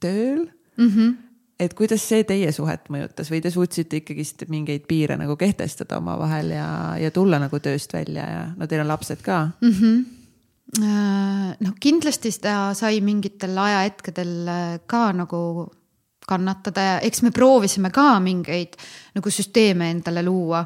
tööl 0.00 0.46
mm. 0.76 0.88
-hmm. 0.88 1.14
et 1.60 1.74
kuidas 1.74 2.08
see 2.08 2.24
teie 2.24 2.52
suhet 2.52 2.90
mõjutas 2.90 3.30
või 3.32 3.42
te 3.42 3.50
suutsite 3.50 4.02
ikkagist 4.02 4.44
mingeid 4.48 4.86
piire 4.88 5.16
nagu 5.16 5.36
kehtestada 5.36 5.98
omavahel 5.98 6.50
ja, 6.50 6.96
ja 7.00 7.10
tulla 7.10 7.38
nagu 7.38 7.60
tööst 7.60 7.92
välja 7.92 8.28
ja 8.30 8.44
no 8.56 8.66
teil 8.66 8.80
on 8.80 8.88
lapsed 8.88 9.22
ka. 9.22 9.50
mm. 9.60 9.72
-hmm. 9.72 10.04
noh, 11.60 11.74
kindlasti 11.80 12.32
ta 12.40 12.74
sai 12.74 13.00
mingitel 13.00 13.58
ajahetkedel 13.58 14.48
äh, 14.48 14.80
ka 14.86 15.12
nagu 15.12 15.70
kannatada 16.28 16.80
ja 16.80 16.96
eks 17.00 17.22
me 17.22 17.30
proovisime 17.30 17.90
ka 17.90 18.20
mingeid 18.20 18.76
nagu 19.14 19.30
süsteeme 19.30 19.90
endale 19.90 20.22
luua 20.22 20.64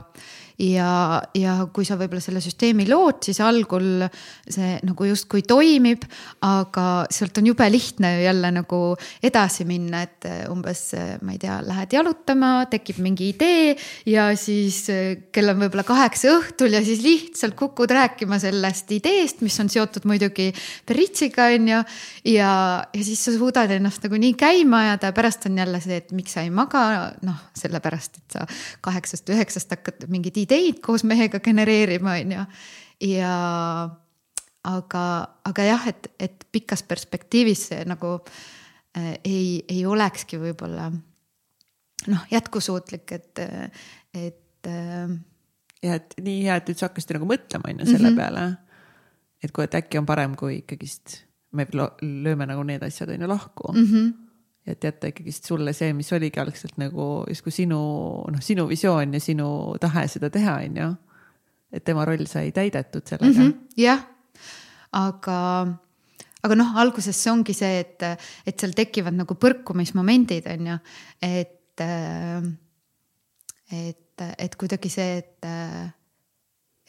ja, 0.62 1.22
ja 1.34 1.55
kui 1.74 1.86
sa 1.86 1.97
võib-olla 1.98 2.22
selle 2.22 2.43
süsteemi 2.43 2.86
lood, 2.89 3.22
siis 3.26 3.40
algul 3.43 4.05
see 4.47 4.76
nagu 4.86 5.06
justkui 5.09 5.43
toimib, 5.48 6.05
aga 6.47 6.86
sealt 7.12 7.40
on 7.40 7.48
jube 7.51 7.66
lihtne 7.72 8.12
ju 8.16 8.24
jälle 8.26 8.52
nagu 8.55 8.80
edasi 9.24 9.66
minna, 9.68 10.05
et 10.06 10.28
umbes 10.52 10.84
ma 11.24 11.34
ei 11.34 11.40
tea, 11.43 11.59
lähed 11.66 11.97
jalutama, 11.97 12.52
tekib 12.70 13.01
mingi 13.02 13.32
idee 13.32 13.74
ja 14.10 14.28
siis 14.39 14.84
kell 15.34 15.52
on 15.52 15.64
võib-olla 15.64 15.86
kaheksa 15.89 16.36
õhtul 16.36 16.76
ja 16.76 16.82
siis 16.86 17.02
lihtsalt 17.05 17.56
kukud 17.59 17.90
rääkima 17.93 18.39
sellest 18.43 18.93
ideest, 18.94 19.43
mis 19.43 19.59
on 19.62 19.70
seotud 19.72 20.06
muidugi 20.09 20.51
Beritsiga 20.86 21.48
on 21.56 21.68
ju. 21.72 21.82
ja, 22.36 22.52
ja 22.86 23.02
siis 23.02 23.24
sa 23.24 23.34
suudad 23.34 23.70
ennast 23.74 24.05
nagu 24.06 24.18
nii 24.20 24.36
käima 24.39 24.84
ajada 24.86 25.10
ja 25.10 25.16
pärast 25.16 25.48
on 25.51 25.59
jälle 25.59 25.82
see, 25.82 25.98
et 26.02 26.14
miks 26.14 26.36
sa 26.36 26.47
ei 26.47 26.52
maga, 26.55 27.12
noh, 27.26 27.39
sellepärast 27.59 28.20
et 28.20 28.39
sa 28.39 28.47
kaheksast-üheksast 28.84 29.74
hakkad 29.74 30.06
mingeid 30.12 30.39
ideid 30.39 30.52
koos 30.81 31.05
mehega 31.05 31.41
genereerima, 31.41 32.19
on 32.23 32.33
ju. 32.37 32.47
ja 33.15 33.33
aga, 34.65 35.05
aga 35.49 35.66
jah, 35.66 35.89
et, 35.91 36.11
et 36.20 36.47
pikas 36.53 36.85
perspektiivis 36.87 37.66
see 37.73 37.83
nagu 37.89 38.15
äh, 38.20 39.15
ei, 39.24 39.65
ei 39.69 39.83
olekski 39.87 40.39
võib-olla 40.43 40.91
noh, 42.12 42.24
jätkusuutlik, 42.31 43.12
et, 43.19 43.45
et 44.15 44.70
äh, 44.70 45.19
ja 45.83 45.99
et 45.99 46.15
nii 46.23 46.45
hea, 46.47 46.59
et 46.61 46.73
üldse 46.73 46.87
hakkasite 46.87 47.19
nagu 47.19 47.29
mõtlema 47.31 47.73
on 47.73 47.83
ju 47.83 47.91
selle 47.91 48.11
mm. 48.11 48.16
-hmm. 48.16 48.20
peale. 48.23 48.57
et 49.43 49.53
kui, 49.53 49.65
et 49.65 49.74
äkki 49.74 49.99
on 49.99 50.07
parem, 50.07 50.37
kui 50.39 50.61
ikkagist 50.62 51.23
me 51.53 51.66
lööme 52.03 52.47
nagu 52.47 52.62
need 52.65 52.83
asjad 52.83 53.11
on 53.11 53.20
ju 53.20 53.29
lahku 53.29 53.73
mm. 53.73 53.87
-hmm. 53.87 54.12
Et 54.66 54.84
jätta 54.84 55.10
ikkagist 55.10 55.48
sulle 55.48 55.72
see, 55.74 55.93
mis 55.97 56.10
oligi 56.14 56.40
algselt 56.40 56.76
nagu 56.78 57.06
justkui 57.28 57.55
sinu, 57.55 57.80
noh, 58.30 58.43
sinu 58.43 58.68
visioon 58.70 59.16
ja 59.16 59.20
sinu 59.22 59.48
tahe 59.82 60.06
seda 60.10 60.30
teha, 60.30 60.59
on 60.66 60.76
ju. 60.82 60.90
et 61.72 61.84
tema 61.84 62.05
roll 62.05 62.26
sai 62.28 62.52
täidetud 62.52 63.06
sellega 63.09 63.32
mm. 63.32 63.47
-hmm. 63.47 63.80
jah, 63.80 64.05
aga, 64.93 65.39
aga 66.43 66.55
noh, 66.55 66.76
alguses 66.76 67.16
see 67.16 67.32
ongi 67.32 67.55
see, 67.56 67.80
et, 67.80 68.02
et 68.47 68.60
seal 68.60 68.76
tekivad 68.76 69.16
nagu 69.16 69.34
põrkumismomendid 69.34 70.47
on 70.52 70.66
ju, 70.66 70.78
et, 71.22 71.80
et, 73.72 74.26
et 74.39 74.56
kuidagi 74.56 74.89
see, 74.89 75.18
et, 75.18 75.51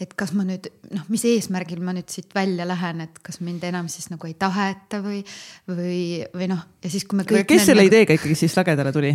et 0.02 0.14
kas 0.18 0.34
ma 0.34 0.46
nüüd 0.48 0.68
noh, 0.94 1.06
mis 1.14 1.24
eesmärgil 1.30 1.84
ma 1.86 1.94
nüüd 1.96 2.10
siit 2.10 2.34
välja 2.36 2.66
lähen, 2.68 3.04
et 3.06 3.20
kas 3.26 3.40
mind 3.46 3.64
enam 3.68 3.90
siis 3.92 4.10
nagu 4.12 4.28
ei 4.30 4.34
taheta 4.40 5.04
või, 5.04 5.22
või, 5.70 6.02
või 6.34 6.50
noh, 6.50 6.64
ja 6.84 6.92
siis, 6.94 7.06
kui 7.06 7.20
me 7.20 7.28
kõik. 7.30 7.46
kes 7.50 7.68
selle 7.70 7.86
nagu... 7.86 7.94
ideega 7.94 8.18
ikkagi 8.18 8.38
siis 8.38 8.58
lagedale 8.58 8.94
tuli? 8.96 9.14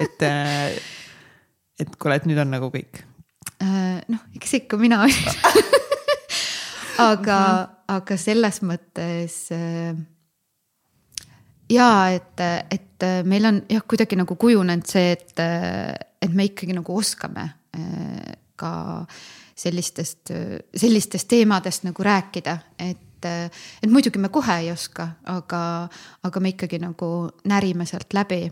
et, 0.00 0.22
et 1.82 1.98
kuule, 1.98 2.20
et 2.20 2.28
nüüd 2.30 2.40
on 2.40 2.54
nagu 2.54 2.70
kõik. 2.72 3.02
noh, 3.60 4.22
eks 4.38 4.56
ikka 4.62 4.78
mina 4.80 5.02
olin 5.04 5.34
aga 7.10 7.36
-hmm. 7.40 7.76
aga 7.96 8.16
selles 8.20 8.62
mõttes 8.62 9.36
äh, 9.56 9.98
ja 11.70 11.90
et, 12.14 12.40
et 12.70 13.06
meil 13.24 13.46
on 13.46 13.62
jah, 13.68 13.82
kuidagi 13.82 14.18
nagu 14.18 14.36
kujunenud 14.36 14.86
see, 14.86 15.12
et, 15.12 15.34
et 16.22 16.32
me 16.34 16.48
ikkagi 16.50 16.76
nagu 16.76 16.96
oskame 16.96 17.50
äh, 17.76 18.32
ka 18.56 18.72
sellistest, 19.60 20.32
sellistest 20.76 21.28
teemadest 21.28 21.84
nagu 21.84 22.04
rääkida, 22.04 22.56
et, 22.78 23.28
et 23.82 23.90
muidugi 23.90 24.20
me 24.22 24.30
kohe 24.32 24.56
ei 24.62 24.70
oska, 24.72 25.08
aga, 25.28 25.62
aga 26.26 26.40
me 26.40 26.54
ikkagi 26.54 26.80
nagu 26.82 27.10
närime 27.50 27.86
sealt 27.88 28.16
läbi. 28.16 28.42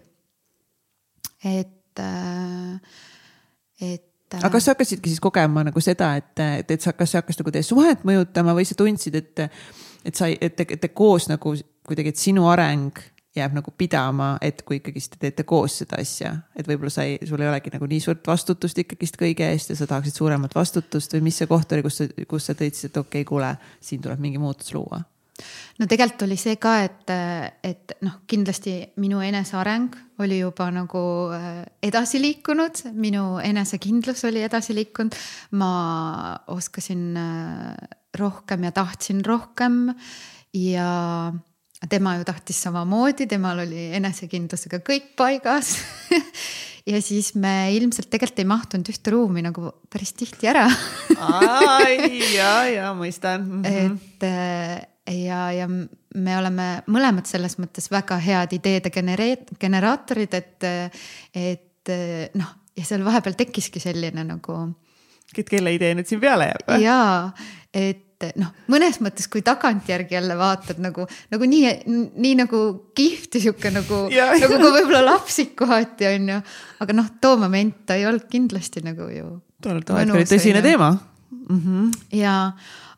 et, 1.44 2.02
et 3.80 4.05
aga 4.36 4.51
kas 4.52 4.66
sa 4.66 4.74
hakkasidki 4.74 5.09
siis 5.09 5.20
kogema 5.24 5.64
nagu 5.64 5.80
seda, 5.80 6.14
et, 6.20 6.35
et, 6.60 6.70
et 6.76 6.85
sa, 6.85 6.93
kas 6.93 7.14
see 7.14 7.22
hakkas 7.22 7.39
nagu 7.40 7.55
teie 7.55 7.64
suhet 7.66 8.05
mõjutama 8.09 8.56
või 8.59 8.66
sa 8.68 8.76
tundsid, 8.78 9.16
et, 9.16 9.47
et 10.05 10.18
sa, 10.18 10.28
et 10.28 10.56
te, 10.59 10.66
te 10.68 10.90
koos 10.93 11.30
nagu 11.30 11.55
kuidagi, 11.89 12.12
et 12.12 12.20
sinu 12.20 12.48
areng 12.51 12.98
jääb 13.39 13.56
nagu 13.59 13.73
pidama, 13.78 14.31
et 14.44 14.62
kui 14.66 14.78
ikkagist 14.81 15.16
te 15.16 15.23
teete 15.27 15.47
koos 15.48 15.81
seda 15.82 16.01
asja, 16.02 16.35
et 16.56 16.69
võib-olla 16.69 16.93
sa 16.93 17.06
ei, 17.09 17.19
sul 17.28 17.43
ei 17.43 17.51
olegi 17.51 17.73
nagu 17.74 17.89
nii 17.90 18.01
suurt 18.05 18.27
vastutust 18.27 18.78
ikkagist 18.85 19.19
kõige 19.20 19.48
eest 19.52 19.73
ja 19.73 19.78
sa 19.78 19.89
tahaksid 19.90 20.19
suuremat 20.19 20.56
vastutust 20.59 21.15
või 21.16 21.28
mis 21.28 21.39
see 21.40 21.51
koht 21.51 21.73
oli, 21.73 21.86
kus 21.86 22.02
sa, 22.02 22.09
kus 22.28 22.51
sa 22.51 22.59
tõidsid, 22.59 22.93
et 22.93 23.01
okei 23.01 23.23
okay,, 23.23 23.28
kuule, 23.28 23.55
siin 23.81 24.02
tuleb 24.05 24.20
mingi 24.23 24.43
muutus 24.43 24.74
luua 24.74 25.02
no 25.78 25.86
tegelikult 25.86 26.24
oli 26.27 26.39
see 26.40 26.56
ka, 26.60 26.74
et, 26.86 27.12
et 27.66 27.94
noh, 28.05 28.20
kindlasti 28.31 28.74
minu 29.02 29.20
eneseareng 29.24 29.94
oli 30.23 30.40
juba 30.40 30.69
nagu 30.74 31.02
äh, 31.35 31.60
edasi 31.85 32.20
liikunud, 32.23 32.82
minu 32.98 33.39
enesekindlus 33.43 34.24
oli 34.28 34.43
edasi 34.47 34.74
liikunud. 34.77 35.15
ma 35.60 35.70
oskasin 36.55 37.05
äh, 37.16 37.98
rohkem 38.19 38.66
ja 38.66 38.73
tahtsin 38.74 39.23
rohkem 39.24 39.94
ja 40.56 41.32
tema 41.87 42.17
ju 42.19 42.27
tahtis 42.27 42.59
samamoodi, 42.67 43.29
temal 43.31 43.63
oli 43.63 43.89
enesekindlusega 43.99 44.81
kõik 44.87 45.13
paigas 45.19 45.77
ja 46.91 47.01
siis 47.05 47.35
me 47.39 47.71
ilmselt 47.77 48.11
tegelikult 48.11 48.43
ei 48.43 48.49
mahtunud 48.49 48.91
ühte 48.91 49.15
ruumi 49.15 49.45
nagu 49.47 49.71
päris 49.93 50.15
tihti 50.19 50.51
ära 50.51 50.67
ja, 52.39 52.53
ja 52.73 52.93
mõistan 52.99 53.47
mm. 53.47 53.63
-hmm. 53.63 53.99
et 54.19 55.19
ja, 55.23 55.43
ja 55.55 55.69
me 55.69 56.37
oleme 56.39 56.69
mõlemad 56.91 57.29
selles 57.31 57.59
mõttes 57.63 57.91
väga 57.93 58.19
head 58.23 58.57
ideede 58.59 58.91
genereet-, 58.91 59.55
generaatorid, 59.61 60.35
et, 60.35 60.67
et 61.35 61.95
noh, 62.35 62.51
ja 62.77 62.85
seal 62.85 63.05
vahepeal 63.07 63.39
tekkiski 63.39 63.81
selline 63.83 64.25
nagu. 64.27 64.59
et 65.37 65.49
kelle 65.49 65.73
idee 65.77 65.95
nüüd 65.95 66.09
siin 66.09 66.21
peale 66.21 66.51
jääb? 66.51 66.75
jaa, 66.83 67.33
et 67.73 68.07
noh, 68.40 68.53
mõnes 68.73 68.99
mõttes, 69.05 69.28
kui 69.31 69.45
tagantjärgi 69.47 70.16
jälle 70.16 70.36
vaatad 70.39 70.81
nagu, 70.82 71.07
nagu 71.32 71.51
nii, 71.51 71.73
nii 72.19 72.35
nagu 72.40 72.62
kihvt 72.99 73.39
ja 73.39 73.45
sihuke 73.47 73.73
nagu, 73.74 74.05
nagu 74.43 74.55
ka 74.55 74.73
võib-olla 74.78 75.05
lapsik 75.12 75.55
kohati 75.59 76.11
on 76.12 76.32
ju. 76.35 76.39
aga 76.85 76.99
noh, 76.99 77.12
too 77.23 77.36
moment 77.40 77.85
ta 77.86 77.99
ei 77.99 78.09
olnud 78.11 78.27
kindlasti 78.31 78.82
nagu 78.86 79.11
ju. 79.12 79.36
tol 79.62 79.82
hetkel 79.82 80.15
oli 80.16 80.27
tõsine 80.28 80.62
teema 80.62 80.93
mm. 80.95 81.61
-hmm. 81.61 81.93
ja, 82.19 82.39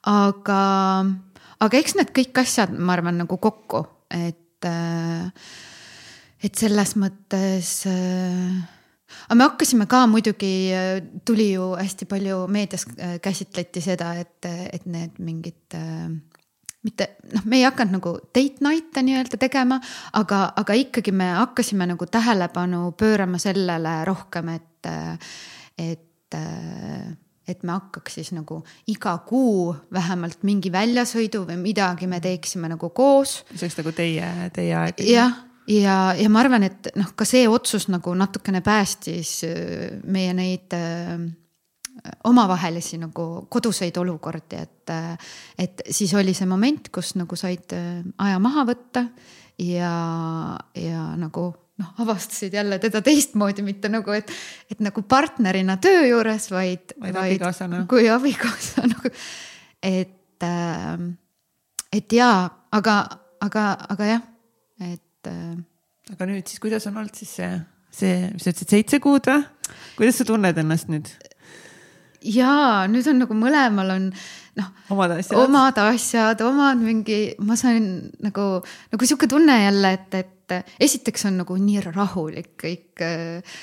aga 0.09 0.60
aga 1.60 1.80
eks 1.80 1.97
need 1.98 2.12
kõik 2.16 2.42
asjad, 2.42 2.72
ma 2.72 2.97
arvan, 2.97 3.20
nagu 3.22 3.38
kokku, 3.40 3.84
et, 4.16 4.68
et 6.40 6.62
selles 6.64 6.97
mõttes. 7.01 7.74
Aga 9.28 9.38
me 9.38 9.46
hakkasime 9.48 9.86
ka 9.90 10.04
muidugi, 10.10 10.52
tuli 11.24 11.52
ju 11.52 11.72
hästi 11.78 12.08
palju 12.10 12.42
meedias 12.52 12.86
käsitleti 13.22 13.82
seda, 13.84 14.14
et, 14.20 14.46
et 14.46 14.86
need 14.86 15.18
mingid 15.18 15.78
mitte 16.86 17.08
noh, 17.34 17.44
me 17.44 17.60
ei 17.60 17.66
hakanud 17.66 17.98
nagu 17.98 18.14
date 18.32 18.64
night'e 18.64 19.02
nii-öelda 19.04 19.40
tegema, 19.40 19.80
aga, 20.16 20.46
aga 20.56 20.76
ikkagi 20.80 21.12
me 21.12 21.28
hakkasime 21.36 21.88
nagu 21.90 22.06
tähelepanu 22.08 22.92
pöörama 22.98 23.40
sellele 23.42 23.98
rohkem, 24.08 24.54
et, 24.56 24.88
et 25.78 26.06
et 27.50 27.64
me 27.66 27.74
hakkaks 27.74 28.14
siis 28.20 28.28
nagu 28.30 28.60
iga 28.90 29.16
kuu 29.26 29.72
vähemalt 29.92 30.44
mingi 30.46 30.70
väljasõidu 30.72 31.42
või 31.48 31.56
midagi 31.58 32.06
me 32.06 32.20
teeksime 32.22 32.70
nagu 32.70 32.90
koos. 32.94 33.40
see 33.50 33.66
oleks 33.66 33.78
nagu 33.80 33.94
teie, 33.96 34.28
teie 34.54 34.76
aeg. 34.78 35.02
jah, 35.02 35.34
ja, 35.70 35.97
ja, 36.18 36.30
ma 36.32 36.42
arvan, 36.42 36.66
et 36.66 36.90
noh, 36.98 37.12
ka 37.16 37.26
see 37.28 37.47
otsus 37.48 37.88
nagu 37.92 38.14
natukene 38.18 38.62
päästis 38.64 39.40
meie 40.05 40.34
neid 40.36 40.74
äh, 40.76 41.14
omavahelisi 42.24 42.98
nagu 43.01 43.47
koduseid 43.52 43.97
olukordi, 44.01 44.60
et, 44.60 44.92
et 45.60 45.82
siis 45.90 46.12
oli 46.16 46.34
see 46.36 46.48
moment, 46.48 46.88
kus 46.92 47.14
nagu 47.20 47.36
said 47.36 47.74
aja 47.74 48.38
maha 48.42 48.64
võtta 48.68 49.05
ja, 49.60 49.94
ja 50.74 51.02
nagu 51.20 51.51
noh, 51.80 51.92
avastasid 51.98 52.55
jälle 52.55 52.78
teda 52.78 53.02
teistmoodi, 53.02 53.62
mitte 53.62 53.88
nagu, 53.92 54.12
et, 54.16 54.30
et 54.70 54.80
nagu 54.84 55.02
partnerina 55.09 55.76
töö 55.82 56.05
juures, 56.09 56.51
vaid, 56.52 56.94
vaid, 57.01 57.16
abikaasana. 57.16 57.84
kui 57.90 58.09
abikaasa 58.10 58.86
nagu, 58.88 59.12
et 59.82 60.47
äh,, 60.47 61.06
et 61.92 62.12
jaa, 62.12 62.48
aga, 62.72 62.97
aga, 63.40 63.66
aga 63.97 64.10
jah, 64.14 64.26
et 64.92 65.05
äh,. 65.28 65.56
aga 66.14 66.30
nüüd 66.30 66.47
siis, 66.48 66.62
kuidas 66.62 66.86
on 66.90 67.01
olnud 67.01 67.16
siis 67.16 67.34
see, 67.40 67.51
see, 67.94 68.28
mis 68.34 68.47
sa 68.47 68.55
ütlesid, 68.55 68.76
seitse 68.76 69.02
kuud 69.02 69.28
või? 69.30 69.42
kuidas 69.98 70.20
sa 70.20 70.28
tunned 70.28 70.62
ennast 70.62 70.90
nüüd? 70.92 71.10
jaa, 72.20 72.86
nüüd 72.90 73.09
on 73.10 73.22
nagu 73.24 73.36
mõlemal 73.36 73.94
on 73.97 74.09
noh, 74.59 74.70
omad 74.92 75.16
asjad, 75.16 75.38
omad 75.40 75.82
asjad, 75.84 76.44
omad 76.44 76.80
mingi, 76.82 77.20
ma 77.47 77.56
sain 77.59 78.10
nagu, 78.24 78.47
nagu 78.92 79.09
sihuke 79.09 79.28
tunne 79.30 79.56
jälle, 79.62 79.94
et, 79.97 80.18
et 80.20 80.56
esiteks 80.82 81.28
on 81.30 81.40
nagu 81.42 81.56
nii 81.60 81.84
rahulik 81.90 82.55
kõik 82.60 83.05
äh, 83.06 83.60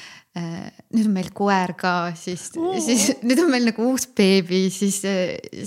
nüüd 0.94 1.08
on 1.08 1.16
meil 1.16 1.30
koer 1.36 1.74
ka, 1.80 1.94
siis 2.18 2.50
oh., 2.60 2.76
siis 2.84 3.10
nüüd 3.26 3.42
on 3.44 3.52
meil 3.52 3.68
nagu 3.72 3.90
uus 3.92 4.08
beebi, 4.18 4.68
siis, 4.74 5.02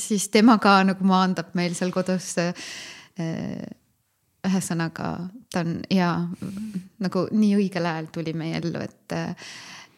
siis 0.02 0.28
tema 0.32 0.58
ka 0.62 0.80
nagu 0.86 1.06
maandab 1.06 1.54
meil 1.58 1.74
seal 1.78 1.92
kodus 1.94 2.32
äh, 2.42 2.54
ühesõnaga 4.46 5.12
ta 5.52 5.64
on 5.64 5.80
ja 5.92 6.12
nagu 7.04 7.26
nii 7.32 7.56
õigel 7.58 7.88
ajal 7.90 8.10
tuli 8.14 8.34
meie 8.36 8.60
ellu, 8.60 8.80
et, 8.80 9.16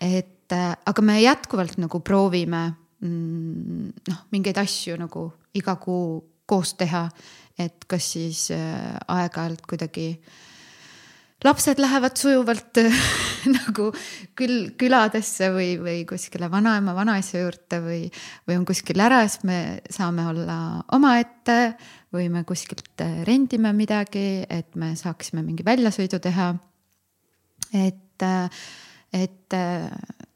et 0.02 0.54
aga 0.54 1.04
me 1.04 1.18
jätkuvalt 1.22 1.78
nagu 1.80 2.00
proovime 2.04 2.64
mm, 3.02 3.92
noh, 4.08 4.22
mingeid 4.34 4.58
asju 4.62 4.98
nagu 5.00 5.28
iga 5.58 5.76
kuu 5.80 6.20
koos 6.48 6.74
teha, 6.78 7.06
et 7.60 7.84
kas 7.88 8.12
siis 8.16 8.48
äh, 8.54 8.96
aeg-ajalt 9.12 9.62
kuidagi 9.68 10.08
lapsed 11.44 11.80
lähevad 11.82 12.16
sujuvalt 12.18 12.80
nagu 13.58 13.88
küll 14.38 14.72
küladesse 14.78 15.50
või, 15.54 15.74
või 15.82 16.02
kuskile 16.08 16.50
vanaema, 16.50 16.94
vanaisa 16.96 17.42
juurde 17.42 17.80
või, 17.82 18.02
või 18.48 18.60
on 18.60 18.66
kuskil 18.68 19.02
ära, 19.02 19.22
siis 19.26 19.44
me 19.48 19.58
saame 19.90 20.26
olla 20.30 20.58
omaette 20.94 21.58
või 22.12 22.28
me 22.32 22.44
kuskilt 22.48 23.04
rendime 23.26 23.72
midagi, 23.76 24.44
et 24.48 24.74
me 24.76 24.92
saaksime 24.98 25.44
mingi 25.44 25.64
väljasõidu 25.64 26.20
teha. 26.22 26.52
et, 27.72 28.26
et 29.12 29.56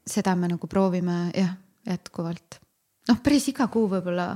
seda 0.07 0.37
me 0.37 0.49
nagu 0.49 0.67
proovime 0.67 1.27
jah, 1.37 1.53
jätkuvalt. 1.87 2.61
noh, 3.09 3.21
päris 3.23 3.49
iga 3.53 3.69
kuu 3.73 3.89
võib-olla 3.91 4.33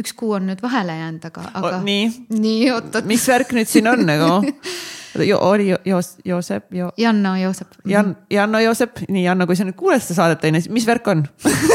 üks 0.00 0.14
kuu 0.16 0.32
on 0.38 0.48
nüüd 0.48 0.62
vahele 0.64 0.94
jäänud, 0.96 1.24
aga, 1.28 1.44
aga. 1.58 1.78
nii, 1.84 2.08
nii, 2.32 2.70
oot-oot. 2.72 3.06
mis 3.08 3.24
värk 3.28 3.52
nüüd 3.56 3.68
siin 3.68 3.88
on 3.90 4.04
nagu 4.08 4.30
jo,? 5.30 5.38
oli 5.44 5.68
jo, 5.68 5.78
Joos-, 5.86 6.16
Joosep 6.24 6.72
jo,, 6.72 6.90
Janno 6.96 7.34
Joosep. 7.36 7.76
Jan, 7.88 8.14
Janno 8.32 8.62
Joosep, 8.64 9.04
nii 9.12 9.26
Janno, 9.26 9.46
kui 9.48 9.58
sa 9.58 9.68
nüüd 9.68 9.76
kuuled 9.76 10.04
seda 10.04 10.22
saadet 10.22 10.48
onju, 10.48 10.64
mis 10.72 10.88
värk 10.88 11.12
on 11.12 11.26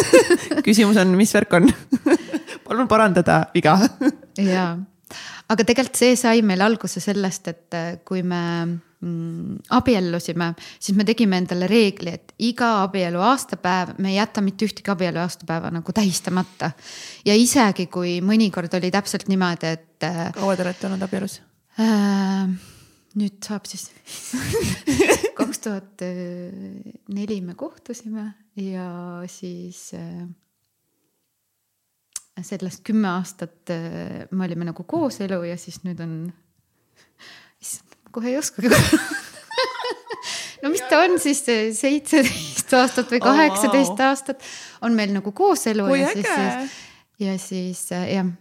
küsimus 0.67 0.97
on, 1.01 1.13
mis 1.19 1.33
värk 1.37 1.53
on 1.59 1.69
palun 2.67 2.89
parandada 2.89 3.43
viga 3.53 3.77
jaa, 4.41 4.71
aga 5.47 5.63
tegelikult 5.63 5.99
see 5.99 6.17
sai 6.19 6.43
meil 6.45 6.63
alguse 6.65 7.01
sellest, 7.03 7.49
et 7.51 7.77
äh, 7.77 7.89
kui 8.07 8.23
me 8.27 8.41
mm, 8.65 9.57
abiellusime, 9.77 10.51
siis 10.79 10.97
me 10.97 11.05
tegime 11.07 11.39
endale 11.41 11.69
reegli, 11.71 12.13
et 12.13 12.33
iga 12.49 12.83
abielu 12.83 13.21
aastapäev, 13.29 13.95
me 14.03 14.13
ei 14.13 14.19
jäta 14.19 14.43
mitte 14.45 14.67
ühtegi 14.67 14.93
abielu 14.93 15.21
aastapäeva 15.23 15.71
nagu 15.73 15.95
tähistamata. 15.95 16.71
ja 17.25 17.35
isegi 17.35 17.87
kui 17.91 18.17
mõnikord 18.21 18.73
oli 18.79 18.91
täpselt 18.93 19.27
niimoodi, 19.31 19.75
et. 19.77 19.85
Äh, 20.07 20.25
kaua 20.35 20.55
te 20.55 20.65
olete 20.67 20.89
olnud 20.89 21.07
abielus 21.07 21.39
äh,? 21.81 22.49
nüüd 23.17 23.39
saab 23.41 23.65
siis 23.65 23.87
kaks 25.39 25.63
tuhat 25.63 26.03
neli 27.09 27.39
me 27.41 27.55
kohtusime 27.57 28.27
ja 28.61 29.23
siis 29.31 29.93
äh, 29.97 30.27
sellest 32.45 32.83
kümme 32.87 33.09
aastat 33.15 33.71
äh, 33.73 34.25
me 34.31 34.45
olime 34.45 34.67
nagu 34.69 34.83
kooselu 34.83 35.41
ja 35.47 35.57
siis 35.57 35.81
nüüd 35.85 36.01
on, 36.03 36.17
issand, 37.63 37.97
kohe 38.11 38.33
ei 38.33 38.39
oskagi 38.39 38.71
no 40.63 40.73
mis 40.73 40.83
ta 40.89 41.03
on 41.05 41.17
siis 41.21 41.43
seitseteist 41.45 42.73
aastat 42.77 43.13
või 43.13 43.21
kaheksateist 43.23 43.93
oh, 43.93 44.01
wow. 44.01 44.09
aastat 44.09 44.49
on 44.85 44.97
meil 44.97 45.13
nagu 45.15 45.31
kooselu 45.35 45.87
Kui 45.89 46.01
ja 46.01 46.11
äge. 46.11 46.25
siis, 46.25 46.75
ja 47.23 47.37
siis 47.41 47.85
äh, 47.95 48.09
jah 48.17 48.35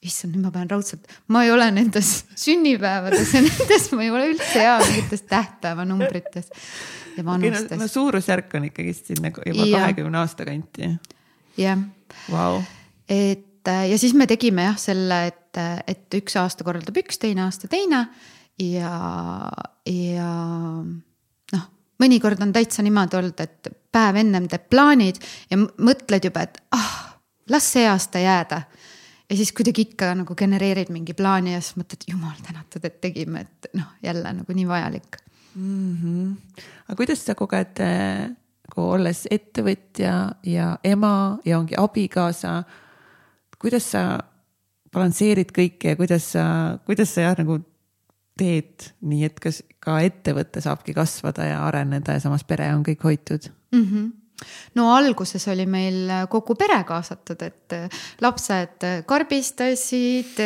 issand, 0.00 0.32
nüüd 0.32 0.46
ma 0.46 0.52
pean 0.54 0.70
raudselt, 0.70 1.04
ma 1.28 1.42
ei 1.44 1.52
ole 1.52 1.66
nendes 1.76 2.12
sünnipäevades 2.44 3.34
ja 3.36 3.44
nendes 3.44 3.90
ma 3.92 4.06
ei 4.06 4.12
ole 4.14 4.32
üldse 4.32 4.56
hea 4.56 4.74
mingites 4.86 5.26
tähtpäevanumbrites 5.28 6.50
ja 7.18 7.24
vanustes 7.26 7.66
okay,. 7.66 7.78
No, 7.78 7.84
no 7.84 7.94
suurusjärk 7.94 8.58
on 8.58 8.68
ikkagist 8.70 9.10
siin 9.10 9.22
nagu 9.26 9.44
juba 9.46 9.68
kahekümne 9.76 10.22
aasta 10.22 10.48
kanti. 10.48 10.94
jah 11.60 11.88
wow 12.32 12.62
et 13.10 13.68
äh, 13.68 13.88
ja 13.90 13.98
siis 13.98 14.14
me 14.14 14.26
tegime 14.30 14.68
jah 14.68 14.78
selle, 14.80 15.24
et, 15.32 15.60
et 15.90 16.18
üks 16.20 16.36
aasta 16.38 16.66
korraldab 16.66 16.96
üks, 17.02 17.18
teine 17.20 17.44
aasta 17.48 17.68
teine 17.70 18.04
ja, 18.60 18.94
ja 19.88 20.30
noh, 21.54 21.66
mõnikord 22.02 22.42
on 22.44 22.54
täitsa 22.54 22.84
niimoodi 22.86 23.18
olnud, 23.20 23.42
et 23.42 23.70
päev 23.92 24.20
ennem 24.22 24.46
teeb 24.50 24.68
plaanid 24.70 25.20
ja 25.50 25.58
mõtled 25.60 26.30
juba, 26.30 26.46
et 26.46 26.60
ah, 26.76 26.92
las 27.50 27.70
see 27.74 27.86
aasta 27.88 28.22
jääda. 28.22 28.62
ja 29.30 29.36
siis 29.36 29.52
kuidagi 29.56 29.88
ikka 29.90 30.12
nagu 30.22 30.34
genereerid 30.38 30.92
mingi 30.94 31.14
plaani 31.14 31.56
ja 31.56 31.62
siis 31.62 31.80
mõtled, 31.80 32.06
jumal 32.10 32.36
tänatud, 32.46 32.84
et 32.84 33.00
tegime, 33.00 33.46
et 33.46 33.72
noh, 33.74 33.96
jälle 34.02 34.36
nagu 34.40 34.54
nii 34.54 34.68
vajalik 34.68 35.18
mm. 35.54 35.96
-hmm. 35.96 36.62
aga 36.88 36.96
kuidas 36.96 37.26
sa 37.26 37.34
koged 37.34 37.82
nagu 38.70 38.86
olles 38.90 39.26
ettevõtja 39.30 40.14
ja 40.46 40.78
ema 40.84 41.38
ja 41.44 41.58
ongi 41.58 41.74
abikaasa 41.76 42.62
kuidas 43.60 43.90
sa 43.94 44.04
balansseerid 44.90 45.52
kõike 45.54 45.92
ja 45.92 45.98
kuidas 45.98 46.32
sa, 46.34 46.44
kuidas 46.86 47.12
sa 47.14 47.28
jah, 47.28 47.36
nagu 47.38 47.60
teed 48.40 48.88
nii, 49.04 49.26
et 49.28 49.42
kas 49.42 49.60
ka 49.82 49.98
ettevõte 50.04 50.62
saabki 50.64 50.94
kasvada 50.96 51.46
ja 51.46 51.60
areneda 51.66 52.16
ja 52.16 52.22
samas 52.22 52.46
pere 52.48 52.70
on 52.74 52.86
kõik 52.86 53.04
hoitud? 53.06 53.52
Mm? 53.74 53.84
-hmm 53.84 54.08
no 54.74 54.86
alguses 54.94 55.44
oli 55.52 55.66
meil 55.68 56.08
kogu 56.32 56.54
pere 56.56 56.78
kaasatud, 56.88 57.42
et 57.44 57.74
lapsed 58.24 58.86
karbistasid, 59.08 60.40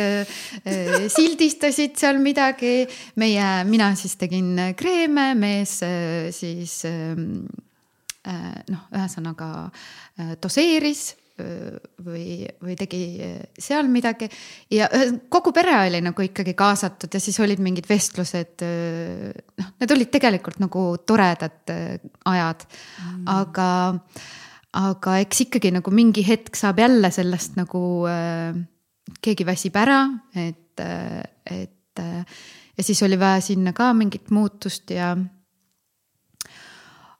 sildistasid 1.15 1.95
seal 1.99 2.19
midagi, 2.23 2.85
meie, 3.21 3.49
mina 3.69 3.93
siis 3.95 4.15
tegin 4.19 4.73
kreeme, 4.75 5.33
mees 5.39 5.77
siis 6.35 6.81
noh, 8.25 8.87
ühesõnaga 8.91 9.49
doseeris 10.41 11.13
või, 11.37 12.45
või 12.63 12.75
tegi 12.79 13.01
seal 13.59 13.89
midagi. 13.91 14.29
ja 14.71 14.87
kogu 15.29 15.51
pere 15.55 15.75
oli 15.81 15.99
nagu 16.05 16.25
ikkagi 16.25 16.53
kaasatud 16.55 17.13
ja 17.13 17.19
siis 17.19 17.39
olid 17.43 17.59
mingid 17.63 17.89
vestlused. 17.89 18.63
noh, 18.63 19.71
need 19.81 19.95
olid 19.97 20.11
tegelikult 20.13 20.61
nagu 20.63 20.85
toredad 21.05 21.73
ajad 22.25 22.67
mm., 22.67 23.25
aga, 23.35 23.69
aga 24.85 25.17
eks 25.25 25.45
ikkagi 25.47 25.73
nagu 25.75 25.91
mingi 25.91 26.23
hetk 26.27 26.55
saab 26.55 26.79
jälle 26.79 27.11
sellest 27.11 27.59
nagu 27.59 27.83
äh, 28.09 28.55
keegi 29.21 29.45
väsib 29.47 29.75
ära, 29.79 30.05
et, 30.35 30.81
et 31.45 32.03
ja 32.77 32.83
siis 32.83 33.03
oli 33.03 33.19
vaja 33.19 33.41
sinna 33.41 33.73
ka 33.73 33.91
mingit 33.93 34.31
muutust 34.31 34.91
ja. 34.91 35.15